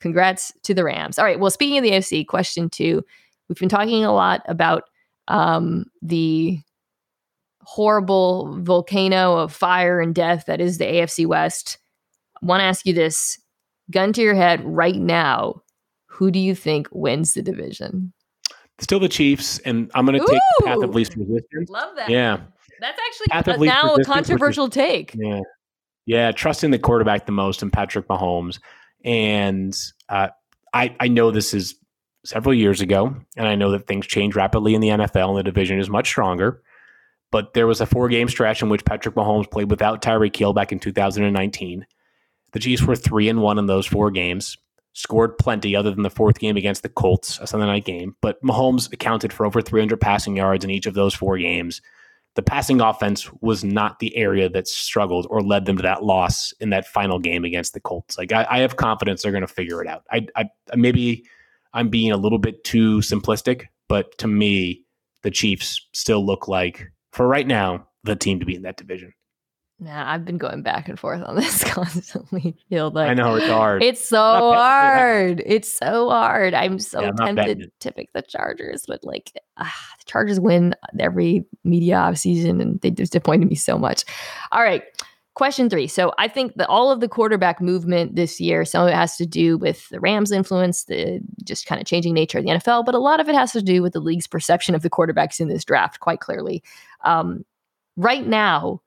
congrats 0.01 0.51
to 0.63 0.73
the 0.73 0.83
Rams. 0.83 1.19
All 1.19 1.27
right. 1.27 1.39
Well, 1.39 1.51
speaking 1.51 1.77
of 1.77 1.85
the 1.85 1.91
AFC, 1.91 2.27
question 2.27 2.71
two, 2.71 3.05
we've 3.51 3.59
been 3.59 3.69
talking 3.69 4.03
a 4.03 4.15
lot 4.15 4.41
about 4.49 4.85
um, 5.29 5.91
the 6.01 6.59
horrible 7.65 8.57
volcano 8.63 9.37
of 9.37 9.53
fire 9.53 10.01
and 10.01 10.15
death 10.15 10.47
that 10.47 10.59
is 10.59 10.79
the 10.79 10.87
AFC 10.87 11.27
West. 11.27 11.77
I 12.43 12.47
want 12.47 12.61
to 12.61 12.65
ask 12.65 12.87
you 12.87 12.95
this: 12.95 13.39
gun 13.91 14.15
to 14.15 14.23
your 14.23 14.35
head 14.35 14.65
right 14.65 14.97
now, 14.97 15.61
who 16.07 16.31
do 16.31 16.39
you 16.39 16.55
think 16.55 16.89
wins 16.93 17.35
the 17.35 17.43
division? 17.43 18.15
Still 18.81 19.01
the 19.01 19.09
Chiefs, 19.09 19.59
and 19.61 19.91
I'm 19.95 20.07
going 20.07 20.21
to 20.21 20.27
take 20.27 20.41
the 20.59 20.65
path 20.67 20.83
of 20.83 20.95
least 20.95 21.17
resistance. 21.17 21.69
Love 21.69 21.97
that. 21.97 22.09
Yeah, 22.09 22.41
that's 22.81 22.99
actually 23.09 23.67
now 23.67 23.95
a 23.95 24.05
controversial 24.05 24.69
take. 24.69 25.15
Yeah, 25.15 25.41
yeah, 26.07 26.33
trusting 26.33 26.71
the 26.71 26.79
quarterback 26.79 27.27
the 27.27 27.33
most 27.33 27.63
and 27.63 27.73
Patrick 27.73 28.07
Mahomes, 28.07 28.61
and 29.05 29.77
uh, 30.09 30.29
I 30.73 30.95
I 31.01 31.09
know 31.09 31.31
this 31.31 31.55
is 31.55 31.75
several 32.25 32.55
years 32.55 32.81
ago, 32.81 33.17
and 33.37 33.49
I 33.49 33.57
know 33.57 33.73
that 33.73 33.87
things 33.87 34.07
change 34.07 34.37
rapidly 34.37 34.75
in 34.75 34.81
the 34.81 34.89
NFL, 34.89 35.31
and 35.31 35.39
the 35.39 35.43
division 35.43 35.79
is 35.81 35.91
much 35.91 36.07
stronger. 36.07 36.63
But 37.31 37.55
there 37.55 37.67
was 37.67 37.81
a 37.81 37.87
four 37.87 38.09
game 38.09 38.29
stretch 38.29 38.63
in 38.63 38.69
which 38.69 38.85
Patrick 38.85 39.15
Mahomes 39.15 39.51
played 39.51 39.71
without 39.71 40.03
Tyreek 40.03 40.37
Hill 40.37 40.53
back 40.53 40.73
in 40.73 40.79
2019. 40.79 41.87
The 42.53 42.59
Chiefs 42.59 42.83
were 42.83 42.97
three 42.97 43.29
and 43.29 43.43
one 43.43 43.59
in 43.59 43.67
those 43.67 43.87
four 43.87 44.11
games 44.11 44.57
scored 44.99 45.39
plenty 45.39 45.77
other 45.77 45.93
than 45.93 46.03
the 46.03 46.11
fourth 46.11 46.41
game 46.41 46.57
against 46.57 46.83
the 46.83 46.89
Colts, 46.89 47.39
a 47.41 47.47
Sunday 47.47 47.67
night 47.67 47.85
game. 47.85 48.17
But 48.21 48.43
Mahomes 48.43 48.93
accounted 48.93 49.33
for 49.33 49.47
over 49.47 49.63
300 49.63 50.01
passing 50.01 50.37
yards 50.37 50.65
in 50.65 50.71
each 50.71 50.87
of 50.87 50.95
those 50.95 51.15
four 51.15 51.39
games. 51.39 51.81
The 52.35 52.43
passing 52.43 52.81
offense 52.81 53.31
was 53.41 53.63
not 53.63 54.01
the 54.01 54.17
area 54.17 54.49
that 54.49 54.67
struggled 54.67 55.29
or 55.31 55.41
led 55.41 55.67
them 55.67 55.77
to 55.77 55.83
that 55.85 56.03
loss 56.03 56.53
in 56.59 56.71
that 56.71 56.85
final 56.85 57.21
game 57.21 57.45
against 57.45 57.75
the 57.75 57.81
Colts. 57.81 58.19
Like 58.19 58.33
I, 58.33 58.45
I 58.51 58.59
have 58.59 58.75
confidence 58.75 59.23
they're 59.23 59.31
going 59.31 59.43
to 59.43 59.47
figure 59.47 59.81
it 59.81 59.87
out. 59.87 60.03
I, 60.11 60.27
I 60.35 60.51
maybe 60.75 61.25
I'm 61.75 61.91
being 61.91 62.11
a 62.11 62.17
little 62.17 62.39
bit 62.39 62.65
too 62.65 62.99
simplistic, 62.99 63.67
but 63.89 64.19
to 64.19 64.27
me, 64.27 64.83
the 65.23 65.31
Chiefs 65.31 65.87
still 65.93 66.27
look 66.27 66.49
like, 66.49 66.91
for 67.13 67.29
right 67.29 67.47
now, 67.47 67.87
the 68.03 68.17
team 68.17 68.41
to 68.41 68.47
be 68.47 68.57
in 68.57 68.63
that 68.63 68.77
division. 68.77 69.13
Yeah, 69.81 70.11
I've 70.11 70.25
been 70.25 70.39
going 70.39 70.63
back 70.63 70.89
and 70.89 70.99
forth 70.99 71.23
on 71.23 71.37
this 71.37 71.63
constantly. 71.73 72.57
Feel 72.69 72.91
like 72.91 73.11
I 73.11 73.15
know 73.15 73.37
it's 73.37 73.47
hard. 73.47 73.83
It's 73.83 74.05
so 74.05 74.19
hard. 74.53 75.41
It's 75.47 75.73
so 75.73 76.11
hard. 76.11 76.53
I'm 76.53 76.81
so 76.81 77.01
yeah, 77.01 77.11
I'm 77.21 77.37
tempted 77.37 77.71
to 77.79 77.93
pick 77.93 78.13
the 78.13 78.23
Chargers, 78.23 78.85
but 78.89 79.05
like 79.05 79.33
ah, 79.57 79.75
the 79.99 80.05
Chargers 80.05 80.41
win 80.41 80.75
every 80.99 81.45
media 81.63 81.97
off 81.97 82.19
season, 82.19 82.61
and 82.61 82.81
they 82.81 82.91
disappointed 82.91 83.49
me 83.49 83.55
so 83.55 83.79
much. 83.79 84.05
All 84.51 84.63
right, 84.63 84.83
question 85.35 85.71
three. 85.71 85.87
So 85.87 86.13
I 86.19 86.27
think 86.27 86.55
that 86.57 86.69
all 86.69 86.91
of 86.91 86.99
the 86.99 87.09
quarterback 87.09 87.61
movement 87.61 88.17
this 88.17 88.41
year, 88.41 88.65
some 88.65 88.83
of 88.83 88.89
it 88.89 88.97
has 88.97 89.17
to 89.19 89.27
do 89.27 89.57
with 89.59 89.89
the 89.91 90.01
Rams' 90.01 90.33
influence, 90.33 90.85
the 90.85 91.21
just 91.45 91.67
kind 91.67 91.81
of 91.81 91.87
changing 91.87 92.15
nature 92.15 92.39
of 92.39 92.45
the 92.45 92.51
NFL, 92.51 92.85
but 92.85 92.97
a 92.97 92.99
lot 92.99 93.21
of 93.21 93.29
it 93.29 93.37
has 93.37 93.53
to 93.53 93.63
do 93.63 93.81
with 93.81 93.93
the 93.93 94.01
league's 94.01 94.27
perception 94.27 94.75
of 94.75 94.83
the 94.83 94.91
quarterbacks 94.91 95.39
in 95.39 95.47
this 95.47 95.65
draft. 95.65 96.01
Quite 96.01 96.19
clearly, 96.19 96.65
um, 97.05 97.45
right 97.97 98.27
now 98.27 98.81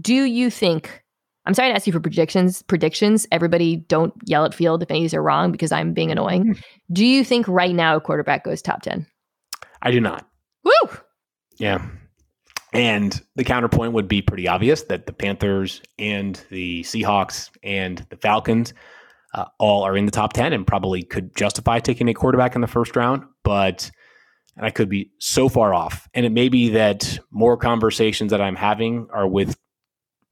do 0.00 0.14
you 0.14 0.50
think? 0.50 1.02
I'm 1.46 1.54
sorry 1.54 1.70
to 1.70 1.74
ask 1.74 1.86
you 1.86 1.92
for 1.92 2.00
predictions. 2.00 2.62
Predictions. 2.62 3.26
Everybody, 3.32 3.76
don't 3.76 4.12
yell 4.24 4.44
at 4.44 4.54
Field 4.54 4.82
if 4.82 4.90
any 4.90 5.00
of 5.00 5.04
these 5.04 5.14
are 5.14 5.22
wrong 5.22 5.50
because 5.50 5.72
I'm 5.72 5.94
being 5.94 6.10
annoying. 6.10 6.44
Mm-hmm. 6.44 6.60
Do 6.92 7.06
you 7.06 7.24
think 7.24 7.48
right 7.48 7.74
now 7.74 7.96
a 7.96 8.00
quarterback 8.00 8.44
goes 8.44 8.60
top 8.60 8.82
ten? 8.82 9.06
I 9.80 9.90
do 9.90 10.00
not. 10.00 10.28
Woo. 10.64 10.90
Yeah. 11.58 11.86
And 12.72 13.20
the 13.36 13.44
counterpoint 13.44 13.94
would 13.94 14.08
be 14.08 14.20
pretty 14.20 14.46
obvious 14.46 14.82
that 14.84 15.06
the 15.06 15.12
Panthers 15.12 15.80
and 15.98 16.42
the 16.50 16.82
Seahawks 16.82 17.50
and 17.62 18.04
the 18.10 18.16
Falcons 18.16 18.74
uh, 19.34 19.46
all 19.58 19.84
are 19.84 19.96
in 19.96 20.04
the 20.04 20.10
top 20.10 20.32
10 20.32 20.52
and 20.52 20.66
probably 20.66 21.02
could 21.02 21.34
justify 21.34 21.80
taking 21.80 22.08
a 22.08 22.14
quarterback 22.14 22.54
in 22.54 22.60
the 22.60 22.66
first 22.66 22.94
round. 22.94 23.24
But, 23.42 23.90
and 24.56 24.66
I 24.66 24.70
could 24.70 24.88
be 24.88 25.12
so 25.18 25.48
far 25.48 25.72
off. 25.72 26.08
And 26.12 26.26
it 26.26 26.32
may 26.32 26.48
be 26.48 26.70
that 26.70 27.18
more 27.30 27.56
conversations 27.56 28.30
that 28.30 28.40
I'm 28.40 28.56
having 28.56 29.08
are 29.12 29.26
with 29.26 29.56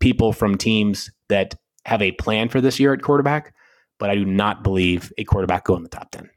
people 0.01 0.32
from 0.32 0.56
teams 0.56 1.10
that 1.28 1.55
have 1.85 2.02
a 2.02 2.12
plan 2.12 2.48
for 2.48 2.60
this 2.60 2.81
year 2.81 2.93
at 2.93 3.02
quarterback, 3.02 3.55
but 3.98 4.10
I 4.10 4.14
do 4.14 4.24
not 4.24 4.62
believe 4.62 5.12
a 5.18 5.24
quarterback 5.24 5.64
go 5.64 5.77
in 5.77 5.82
the 5.82 5.89
top 5.89 6.10
10. 6.10 6.28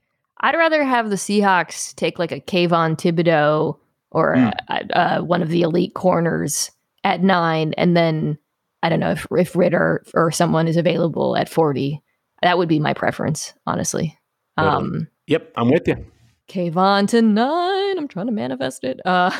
I'd 0.41 0.56
rather 0.56 0.84
have 0.84 1.10
the 1.10 1.15
Seahawks 1.15 1.94
take 1.95 2.18
like 2.18 2.31
a 2.31 2.40
Kayvon 2.40 2.95
Thibodeaux 2.95 3.77
or 4.11 4.36
mm. 4.36 4.53
a, 4.69 5.18
a, 5.18 5.23
one 5.23 5.41
of 5.41 5.49
the 5.49 5.61
elite 5.61 5.94
corners 5.94 6.72
at 7.03 7.22
nine, 7.22 7.73
and 7.73 7.95
then 7.95 8.38
I 8.81 8.90
don't 8.90 8.99
know 8.99 9.11
if 9.11 9.27
if 9.31 9.56
Ridder 9.56 10.03
or 10.14 10.31
someone 10.31 10.68
is 10.68 10.77
available 10.77 11.36
at 11.36 11.49
forty. 11.49 12.02
That 12.41 12.57
would 12.57 12.69
be 12.69 12.80
my 12.80 12.94
preference, 12.94 13.53
honestly. 13.68 14.18
Um, 14.56 15.07
yep, 15.27 15.52
I'm 15.56 15.69
with 15.69 15.88
you. 15.88 16.06
Kayvon 16.48 17.07
to 17.10 17.22
nine. 17.22 17.98
I'm 17.98 18.07
trying 18.07 18.27
to 18.27 18.31
manifest 18.31 18.84
it. 18.84 18.99
Uh, 19.06 19.31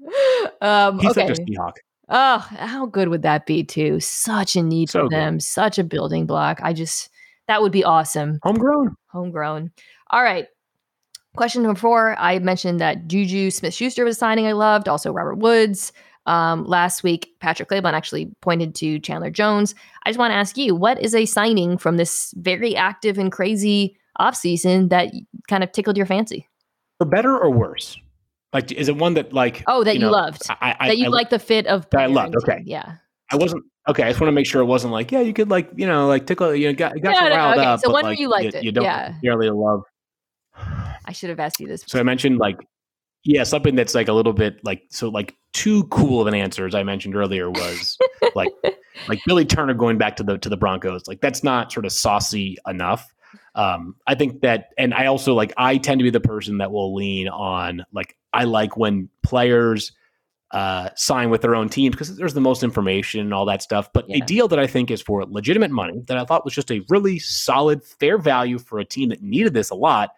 um, 0.60 0.98
He's 0.98 1.10
okay. 1.12 1.28
such 1.28 1.38
a 1.38 1.42
Seahawk. 1.42 1.72
Oh, 2.08 2.38
how 2.38 2.86
good 2.86 3.08
would 3.08 3.22
that 3.22 3.46
be 3.46 3.64
too? 3.64 3.98
Such 4.00 4.56
a 4.56 4.62
need 4.62 4.90
So 4.90 5.00
for 5.00 5.08
good. 5.08 5.12
them, 5.16 5.40
such 5.40 5.78
a 5.78 5.84
building 5.84 6.26
block. 6.26 6.60
I 6.62 6.72
just 6.72 7.10
that 7.48 7.62
would 7.62 7.72
be 7.72 7.84
awesome. 7.84 8.38
Homegrown. 8.42 8.94
Homegrown. 9.08 9.70
All 10.10 10.22
right. 10.22 10.46
Question 11.36 11.62
number 11.62 11.78
four. 11.78 12.16
I 12.18 12.38
mentioned 12.38 12.80
that 12.80 13.06
Juju 13.08 13.50
Smith 13.50 13.74
Schuster 13.74 14.04
was 14.04 14.16
a 14.16 14.18
signing 14.18 14.46
I 14.46 14.52
loved, 14.52 14.88
also 14.88 15.12
Robert 15.12 15.36
Woods. 15.36 15.92
Um, 16.26 16.64
last 16.64 17.02
week, 17.02 17.34
Patrick 17.40 17.68
Claybon 17.68 17.92
actually 17.92 18.30
pointed 18.40 18.74
to 18.76 18.98
Chandler 19.00 19.30
Jones. 19.30 19.74
I 20.04 20.10
just 20.10 20.18
want 20.18 20.30
to 20.30 20.36
ask 20.36 20.56
you, 20.56 20.74
what 20.74 21.02
is 21.02 21.14
a 21.14 21.26
signing 21.26 21.76
from 21.76 21.96
this 21.98 22.32
very 22.38 22.74
active 22.76 23.18
and 23.18 23.30
crazy 23.30 23.96
offseason 24.18 24.88
that 24.90 25.12
kind 25.48 25.62
of 25.62 25.72
tickled 25.72 25.96
your 25.98 26.06
fancy? 26.06 26.48
For 26.98 27.04
better 27.06 27.36
or 27.36 27.50
worse? 27.50 27.98
Like, 28.54 28.70
is 28.70 28.88
it 28.88 28.96
one 28.96 29.14
that 29.14 29.32
like? 29.32 29.64
Oh, 29.66 29.82
that 29.82 29.94
you, 29.94 30.00
know, 30.00 30.12
loved. 30.12 30.42
I, 30.48 30.76
I, 30.78 30.88
that 30.88 30.98
you 30.98 31.10
like 31.10 31.28
the 31.28 31.40
fit 31.40 31.66
of 31.66 31.90
that 31.90 32.00
I 32.00 32.06
loved, 32.06 32.36
okay. 32.36 32.62
Yeah. 32.64 32.94
I 33.32 33.36
wasn't 33.36 33.64
okay. 33.88 34.04
I 34.04 34.10
just 34.10 34.20
want 34.20 34.28
to 34.28 34.32
make 34.32 34.46
sure 34.46 34.62
it 34.62 34.66
wasn't 34.66 34.92
like, 34.92 35.10
yeah, 35.10 35.20
you 35.20 35.32
could 35.32 35.50
like, 35.50 35.70
you 35.74 35.86
know, 35.86 36.06
like 36.06 36.26
tickle, 36.26 36.54
you 36.54 36.68
know, 36.68 36.74
got, 36.74 36.94
got 37.00 37.14
Yeah, 37.14 37.24
you 37.24 37.30
no, 37.30 37.36
no, 37.36 37.42
riled 37.42 37.58
okay. 37.58 37.66
up. 37.66 37.80
So 37.80 37.88
but, 37.88 37.92
one 37.92 38.04
where 38.04 38.12
like, 38.12 38.20
you 38.20 38.28
liked 38.28 38.54
it, 38.54 38.62
You 38.62 38.70
don't 38.70 38.84
yeah. 38.84 39.08
necessarily 39.08 39.50
love. 39.50 39.82
I 41.04 41.12
should 41.12 41.30
have 41.30 41.40
asked 41.40 41.58
you 41.58 41.66
this. 41.66 41.82
So 41.86 41.98
I 41.98 42.04
mentioned 42.04 42.38
like, 42.38 42.56
yeah, 43.24 43.42
something 43.42 43.74
that's 43.74 43.94
like 43.94 44.06
a 44.06 44.12
little 44.12 44.32
bit 44.32 44.60
like 44.64 44.82
so 44.90 45.08
like 45.08 45.34
too 45.52 45.84
cool 45.84 46.20
of 46.20 46.26
an 46.28 46.34
answer 46.34 46.66
as 46.66 46.74
I 46.74 46.82
mentioned 46.82 47.16
earlier 47.16 47.50
was 47.50 47.98
like 48.34 48.50
like 49.08 49.18
Billy 49.26 49.46
Turner 49.46 49.74
going 49.74 49.98
back 49.98 50.14
to 50.16 50.22
the 50.22 50.38
to 50.38 50.48
the 50.48 50.56
Broncos. 50.56 51.08
Like 51.08 51.20
that's 51.20 51.42
not 51.42 51.72
sort 51.72 51.86
of 51.86 51.92
saucy 51.92 52.56
enough. 52.68 53.04
Um, 53.56 53.96
I 54.06 54.14
think 54.14 54.42
that, 54.42 54.70
and 54.78 54.92
I 54.94 55.06
also 55.06 55.34
like 55.34 55.52
I 55.56 55.76
tend 55.78 55.98
to 55.98 56.02
be 56.04 56.10
the 56.10 56.20
person 56.20 56.58
that 56.58 56.70
will 56.70 56.94
lean 56.94 57.28
on 57.28 57.84
like 57.92 58.16
I 58.34 58.44
like 58.44 58.76
when 58.76 59.08
players 59.22 59.92
uh, 60.50 60.90
sign 60.94 61.30
with 61.30 61.40
their 61.40 61.54
own 61.54 61.68
teams 61.68 61.94
because 61.94 62.16
there's 62.16 62.34
the 62.34 62.40
most 62.40 62.62
information 62.62 63.20
and 63.20 63.34
all 63.34 63.44
that 63.46 63.62
stuff. 63.62 63.92
But 63.92 64.04
a 64.10 64.20
deal 64.20 64.46
that 64.48 64.58
I 64.58 64.66
think 64.66 64.90
is 64.90 65.02
for 65.02 65.24
legitimate 65.24 65.70
money 65.70 66.02
that 66.06 66.16
I 66.16 66.24
thought 66.24 66.44
was 66.44 66.54
just 66.54 66.70
a 66.70 66.84
really 66.88 67.18
solid, 67.18 67.82
fair 67.82 68.18
value 68.18 68.58
for 68.58 68.78
a 68.78 68.84
team 68.84 69.08
that 69.08 69.22
needed 69.22 69.54
this 69.54 69.70
a 69.70 69.74
lot 69.74 70.10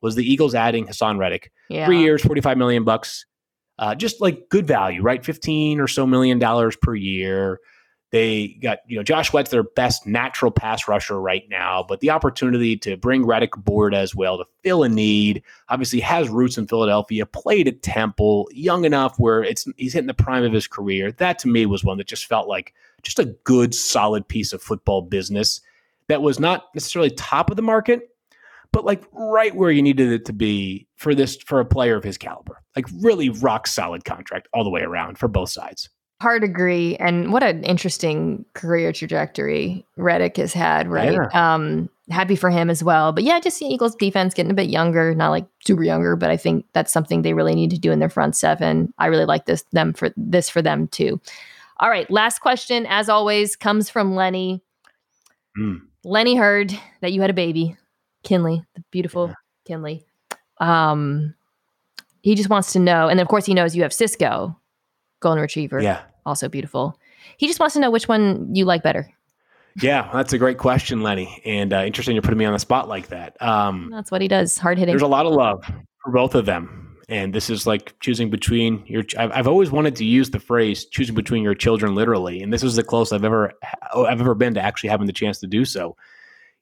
was 0.00 0.14
the 0.14 0.24
Eagles 0.24 0.54
adding 0.54 0.86
Haason 0.86 1.18
Reddick 1.18 1.52
yeah. 1.68 1.86
three 1.86 2.00
years, 2.00 2.22
45 2.22 2.56
million 2.58 2.84
bucks. 2.84 3.26
Uh, 3.78 3.94
just 3.94 4.20
like 4.20 4.48
good 4.48 4.66
value, 4.66 5.02
right? 5.02 5.24
15 5.24 5.80
or 5.80 5.88
so 5.88 6.06
million 6.06 6.38
dollars 6.38 6.76
per 6.76 6.94
year. 6.94 7.58
They 8.12 8.58
got, 8.62 8.80
you 8.86 8.98
know, 8.98 9.02
Josh 9.02 9.30
Sweat's 9.30 9.50
their 9.50 9.62
best 9.62 10.06
natural 10.06 10.50
pass 10.50 10.86
rusher 10.86 11.18
right 11.18 11.44
now, 11.48 11.82
but 11.88 12.00
the 12.00 12.10
opportunity 12.10 12.76
to 12.76 12.98
bring 12.98 13.24
Reddick 13.24 13.56
aboard 13.56 13.94
as 13.94 14.14
well 14.14 14.36
to 14.36 14.44
fill 14.62 14.82
a 14.82 14.88
need. 14.88 15.42
Obviously, 15.70 15.98
has 16.00 16.28
roots 16.28 16.58
in 16.58 16.66
Philadelphia, 16.66 17.24
played 17.24 17.68
at 17.68 17.82
Temple, 17.82 18.50
young 18.52 18.84
enough 18.84 19.18
where 19.18 19.42
it's 19.42 19.66
he's 19.78 19.94
hitting 19.94 20.08
the 20.08 20.14
prime 20.14 20.44
of 20.44 20.52
his 20.52 20.66
career. 20.66 21.10
That 21.12 21.38
to 21.40 21.48
me 21.48 21.64
was 21.64 21.84
one 21.84 21.96
that 21.96 22.06
just 22.06 22.26
felt 22.26 22.48
like 22.48 22.74
just 23.02 23.18
a 23.18 23.34
good, 23.44 23.74
solid 23.74 24.28
piece 24.28 24.52
of 24.52 24.62
football 24.62 25.00
business 25.00 25.62
that 26.08 26.20
was 26.20 26.38
not 26.38 26.66
necessarily 26.74 27.10
top 27.12 27.48
of 27.48 27.56
the 27.56 27.62
market, 27.62 28.10
but 28.72 28.84
like 28.84 29.04
right 29.12 29.54
where 29.54 29.70
you 29.70 29.80
needed 29.80 30.12
it 30.12 30.26
to 30.26 30.34
be 30.34 30.86
for 30.96 31.14
this 31.14 31.36
for 31.36 31.60
a 31.60 31.64
player 31.64 31.96
of 31.96 32.04
his 32.04 32.18
caliber. 32.18 32.60
Like 32.76 32.84
really 33.00 33.30
rock 33.30 33.66
solid 33.66 34.04
contract 34.04 34.48
all 34.52 34.64
the 34.64 34.70
way 34.70 34.82
around 34.82 35.16
for 35.16 35.28
both 35.28 35.48
sides. 35.48 35.88
Hard 36.22 36.44
agree. 36.44 36.94
And 36.96 37.32
what 37.32 37.42
an 37.42 37.64
interesting 37.64 38.44
career 38.54 38.92
trajectory 38.92 39.84
Reddick 39.96 40.36
has 40.36 40.52
had, 40.52 40.86
right? 40.86 41.18
Um, 41.34 41.90
happy 42.10 42.36
for 42.36 42.48
him 42.48 42.70
as 42.70 42.84
well. 42.84 43.10
But 43.10 43.24
yeah, 43.24 43.40
just 43.40 43.58
the 43.58 43.66
Eagles 43.66 43.96
defense 43.96 44.32
getting 44.32 44.52
a 44.52 44.54
bit 44.54 44.68
younger, 44.68 45.16
not 45.16 45.30
like 45.30 45.46
super 45.66 45.82
younger, 45.82 46.14
but 46.14 46.30
I 46.30 46.36
think 46.36 46.64
that's 46.74 46.92
something 46.92 47.22
they 47.22 47.34
really 47.34 47.56
need 47.56 47.70
to 47.70 47.78
do 47.78 47.90
in 47.90 47.98
their 47.98 48.08
front 48.08 48.36
seven. 48.36 48.94
I 48.98 49.06
really 49.06 49.24
like 49.24 49.46
this 49.46 49.64
them 49.72 49.94
for 49.94 50.10
this 50.16 50.48
for 50.48 50.62
them 50.62 50.86
too. 50.86 51.20
All 51.80 51.90
right, 51.90 52.08
last 52.08 52.38
question, 52.38 52.86
as 52.86 53.08
always, 53.08 53.56
comes 53.56 53.90
from 53.90 54.14
Lenny. 54.14 54.62
Mm. 55.58 55.80
Lenny 56.04 56.36
heard 56.36 56.72
that 57.00 57.12
you 57.12 57.20
had 57.20 57.30
a 57.30 57.34
baby, 57.34 57.76
Kinley, 58.22 58.62
the 58.76 58.84
beautiful 58.92 59.34
Kinley. 59.66 60.04
Um, 60.60 61.34
he 62.22 62.36
just 62.36 62.48
wants 62.48 62.74
to 62.74 62.78
know, 62.78 63.08
and 63.08 63.18
of 63.18 63.26
course 63.26 63.44
he 63.44 63.54
knows 63.54 63.74
you 63.74 63.82
have 63.82 63.92
Cisco, 63.92 64.56
golden 65.18 65.42
retriever 65.42 65.82
Yeah. 65.82 66.02
Also 66.26 66.48
beautiful. 66.48 66.98
He 67.36 67.46
just 67.46 67.60
wants 67.60 67.74
to 67.74 67.80
know 67.80 67.90
which 67.90 68.08
one 68.08 68.54
you 68.54 68.64
like 68.64 68.82
better. 68.82 69.08
Yeah, 69.80 70.10
that's 70.12 70.32
a 70.32 70.38
great 70.38 70.58
question, 70.58 71.02
Lenny. 71.02 71.40
And 71.44 71.72
uh, 71.72 71.84
interesting 71.84 72.14
you're 72.14 72.22
putting 72.22 72.38
me 72.38 72.44
on 72.44 72.52
the 72.52 72.58
spot 72.58 72.88
like 72.88 73.08
that. 73.08 73.40
Um, 73.40 73.88
That's 73.90 74.10
what 74.10 74.20
he 74.20 74.28
does. 74.28 74.58
Hard 74.58 74.78
hitting. 74.78 74.92
there's 74.92 75.00
a 75.02 75.06
lot 75.06 75.24
of 75.24 75.32
love 75.32 75.64
for 76.04 76.12
both 76.12 76.34
of 76.34 76.44
them. 76.44 76.96
And 77.08 77.34
this 77.34 77.48
is 77.50 77.66
like 77.66 77.98
choosing 78.00 78.30
between 78.30 78.84
your. 78.86 79.02
I've, 79.18 79.32
I've 79.32 79.48
always 79.48 79.70
wanted 79.70 79.96
to 79.96 80.04
use 80.04 80.30
the 80.30 80.38
phrase 80.40 80.84
choosing 80.86 81.14
between 81.14 81.42
your 81.42 81.54
children 81.54 81.94
literally, 81.94 82.42
and 82.42 82.52
this 82.52 82.62
is 82.62 82.76
the 82.76 82.82
closest 82.82 83.12
I've 83.12 83.24
ever 83.24 83.52
I've 83.94 84.20
ever 84.20 84.34
been 84.34 84.54
to 84.54 84.60
actually 84.62 84.90
having 84.90 85.06
the 85.06 85.12
chance 85.12 85.38
to 85.40 85.46
do 85.46 85.64
so. 85.64 85.96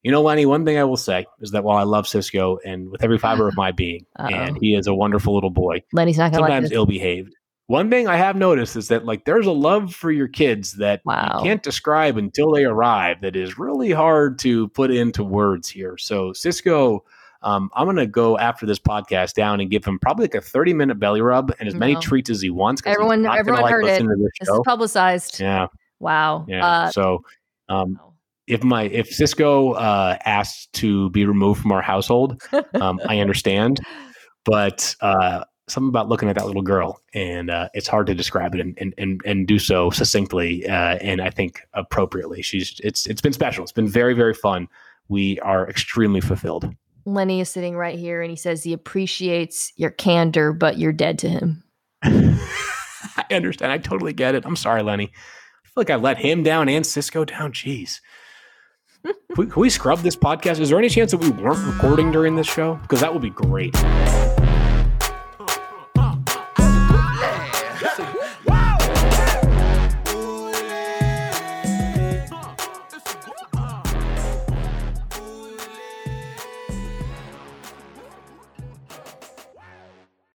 You 0.03 0.11
know, 0.11 0.23
Lenny, 0.23 0.47
one 0.47 0.65
thing 0.65 0.79
I 0.79 0.85
will 0.85 0.97
say 0.97 1.27
is 1.41 1.51
that 1.51 1.63
while 1.63 1.77
I 1.77 1.83
love 1.83 2.09
Cisco 2.09 2.59
and 2.65 2.91
with 2.91 3.05
every 3.05 3.19
fiber 3.19 3.47
of 3.49 3.55
my 3.57 3.71
being, 3.71 4.07
Uh-oh. 4.19 4.29
and 4.35 4.59
he 4.61 4.75
is 4.75 4.87
a 4.87 4.95
wonderful 4.95 5.35
little 5.35 5.51
boy, 5.51 5.83
Lenny's 5.93 6.19
not 6.19 6.33
gonna 6.33 6.43
like 6.43 6.49
sometimes 6.51 6.71
this. 6.71 6.77
ill 6.77 6.87
behaved. 6.87 7.35
One 7.71 7.89
thing 7.89 8.09
I 8.09 8.17
have 8.17 8.35
noticed 8.35 8.75
is 8.75 8.89
that 8.89 9.05
like 9.05 9.27
there's 9.27 9.47
a 9.47 9.53
love 9.53 9.95
for 9.95 10.11
your 10.11 10.27
kids 10.27 10.73
that 10.79 11.03
Wow. 11.05 11.37
you 11.39 11.45
can't 11.45 11.63
describe 11.63 12.17
until 12.17 12.51
they 12.51 12.65
arrive. 12.65 13.21
That 13.21 13.37
is 13.37 13.61
really 13.61 13.93
hard 13.93 14.41
to 14.41 14.67
put 14.71 14.91
into 14.91 15.23
words 15.23 15.69
here. 15.69 15.97
So 15.97 16.33
Cisco, 16.33 17.05
um, 17.43 17.71
I'm 17.77 17.87
gonna 17.87 18.09
go 18.09 18.37
after 18.37 18.67
this 18.67 18.81
podcast 18.81 19.35
down 19.35 19.61
and 19.61 19.71
give 19.71 19.85
him 19.85 20.01
probably 20.01 20.25
like 20.25 20.35
a 20.35 20.41
30 20.41 20.75
minute 20.75 20.99
belly 20.99 21.21
rub 21.21 21.53
and 21.61 21.69
as 21.69 21.77
many 21.77 21.95
treats 21.95 22.29
as 22.29 22.41
he 22.43 22.51
wants. 22.51 22.83
Everyone- 22.85 23.25
everyone 23.25 23.63
like 23.63 23.71
heard 23.71 23.85
it. 23.85 24.03
this 24.03 24.19
This 24.41 24.49
is 24.49 24.61
publicized. 24.65 25.39
yeah, 25.39 25.69
Wow. 26.01 26.47
yeah. 26.49 26.67
Uh, 26.67 26.91
so 26.91 27.23
um, 27.69 28.01
if 28.49 28.65
my 28.65 28.83
if 28.87 29.07
Cisco 29.11 29.75
uh, 29.75 30.17
asks 30.27 30.67
to 30.73 31.09
be 31.11 31.25
removed 31.25 31.63
from 31.63 31.71
our 31.71 31.83
household, 31.83 32.43
um, 32.81 32.99
I 33.09 33.21
understand, 33.25 33.79
but 34.45 34.93
uh, 35.01 35.45
something 35.71 35.89
about 35.89 36.09
looking 36.09 36.29
at 36.29 36.37
that 36.37 36.47
little 36.47 36.63
girl 36.63 37.01
and 37.15 37.51
uh, 37.51 37.69
it's 37.75 37.89
hard 37.89 38.07
to 38.07 38.15
describe 38.15 38.55
it 38.55 38.61
and 38.61 38.77
and, 38.79 38.95
and, 38.99 39.21
and 39.25 39.47
do 39.47 39.59
so 39.59 39.91
succinctly 39.91 40.67
uh, 40.67 40.97
and 41.01 41.21
I 41.21 41.31
think 41.31 41.61
appropriately. 41.75 42.43
She's 42.43 42.81
it's 42.83 43.07
it's 43.07 43.21
been 43.21 43.33
special. 43.33 43.63
It's 43.63 43.73
been 43.73 43.89
very 43.89 44.15
very 44.15 44.35
fun. 44.35 44.69
We 45.09 45.41
are 45.41 45.69
extremely 45.69 46.21
fulfilled. 46.21 46.73
Lenny 47.05 47.41
is 47.41 47.49
sitting 47.49 47.77
right 47.77 47.99
here, 47.99 48.23
and 48.23 48.31
he 48.31 48.37
says 48.37 48.63
he 48.63 48.73
appreciates 48.73 49.73
your 49.77 49.91
candor, 49.91 50.53
but 50.53 50.79
you're 50.79 50.93
dead 50.93 51.19
to 51.21 51.29
him. 51.29 51.63
I 52.03 53.25
understand. 53.33 53.73
I 53.73 53.79
totally 53.79 54.13
get 54.13 54.35
it. 54.35 54.45
I'm 54.45 54.57
sorry, 54.57 54.83
Lenny. 54.83 55.05
I 55.05 55.69
feel 55.69 55.73
like 55.77 55.91
I 55.91 55.97
let 55.97 56.19
him 56.19 56.43
down 56.43 56.69
and 56.69 56.87
Cisco 56.87 57.25
down. 57.25 57.53
Jeez. 57.53 58.01
can, 59.05 59.15
we, 59.37 59.47
can 59.47 59.61
we 59.61 59.71
scrub 59.71 60.01
this 60.01 60.17
podcast? 60.17 60.61
Is 60.61 60.69
there 60.69 60.79
any 60.79 60.89
chance 60.89 61.11
that 61.13 61.19
we 61.19 61.31
weren't 61.31 61.65
recording 61.67 62.13
during 62.13 62.37
this 62.37 62.47
show? 62.47 62.77
Because 62.83 63.01
that 63.01 63.13
would 63.13 63.23
be 63.23 63.31
great. 63.31 63.75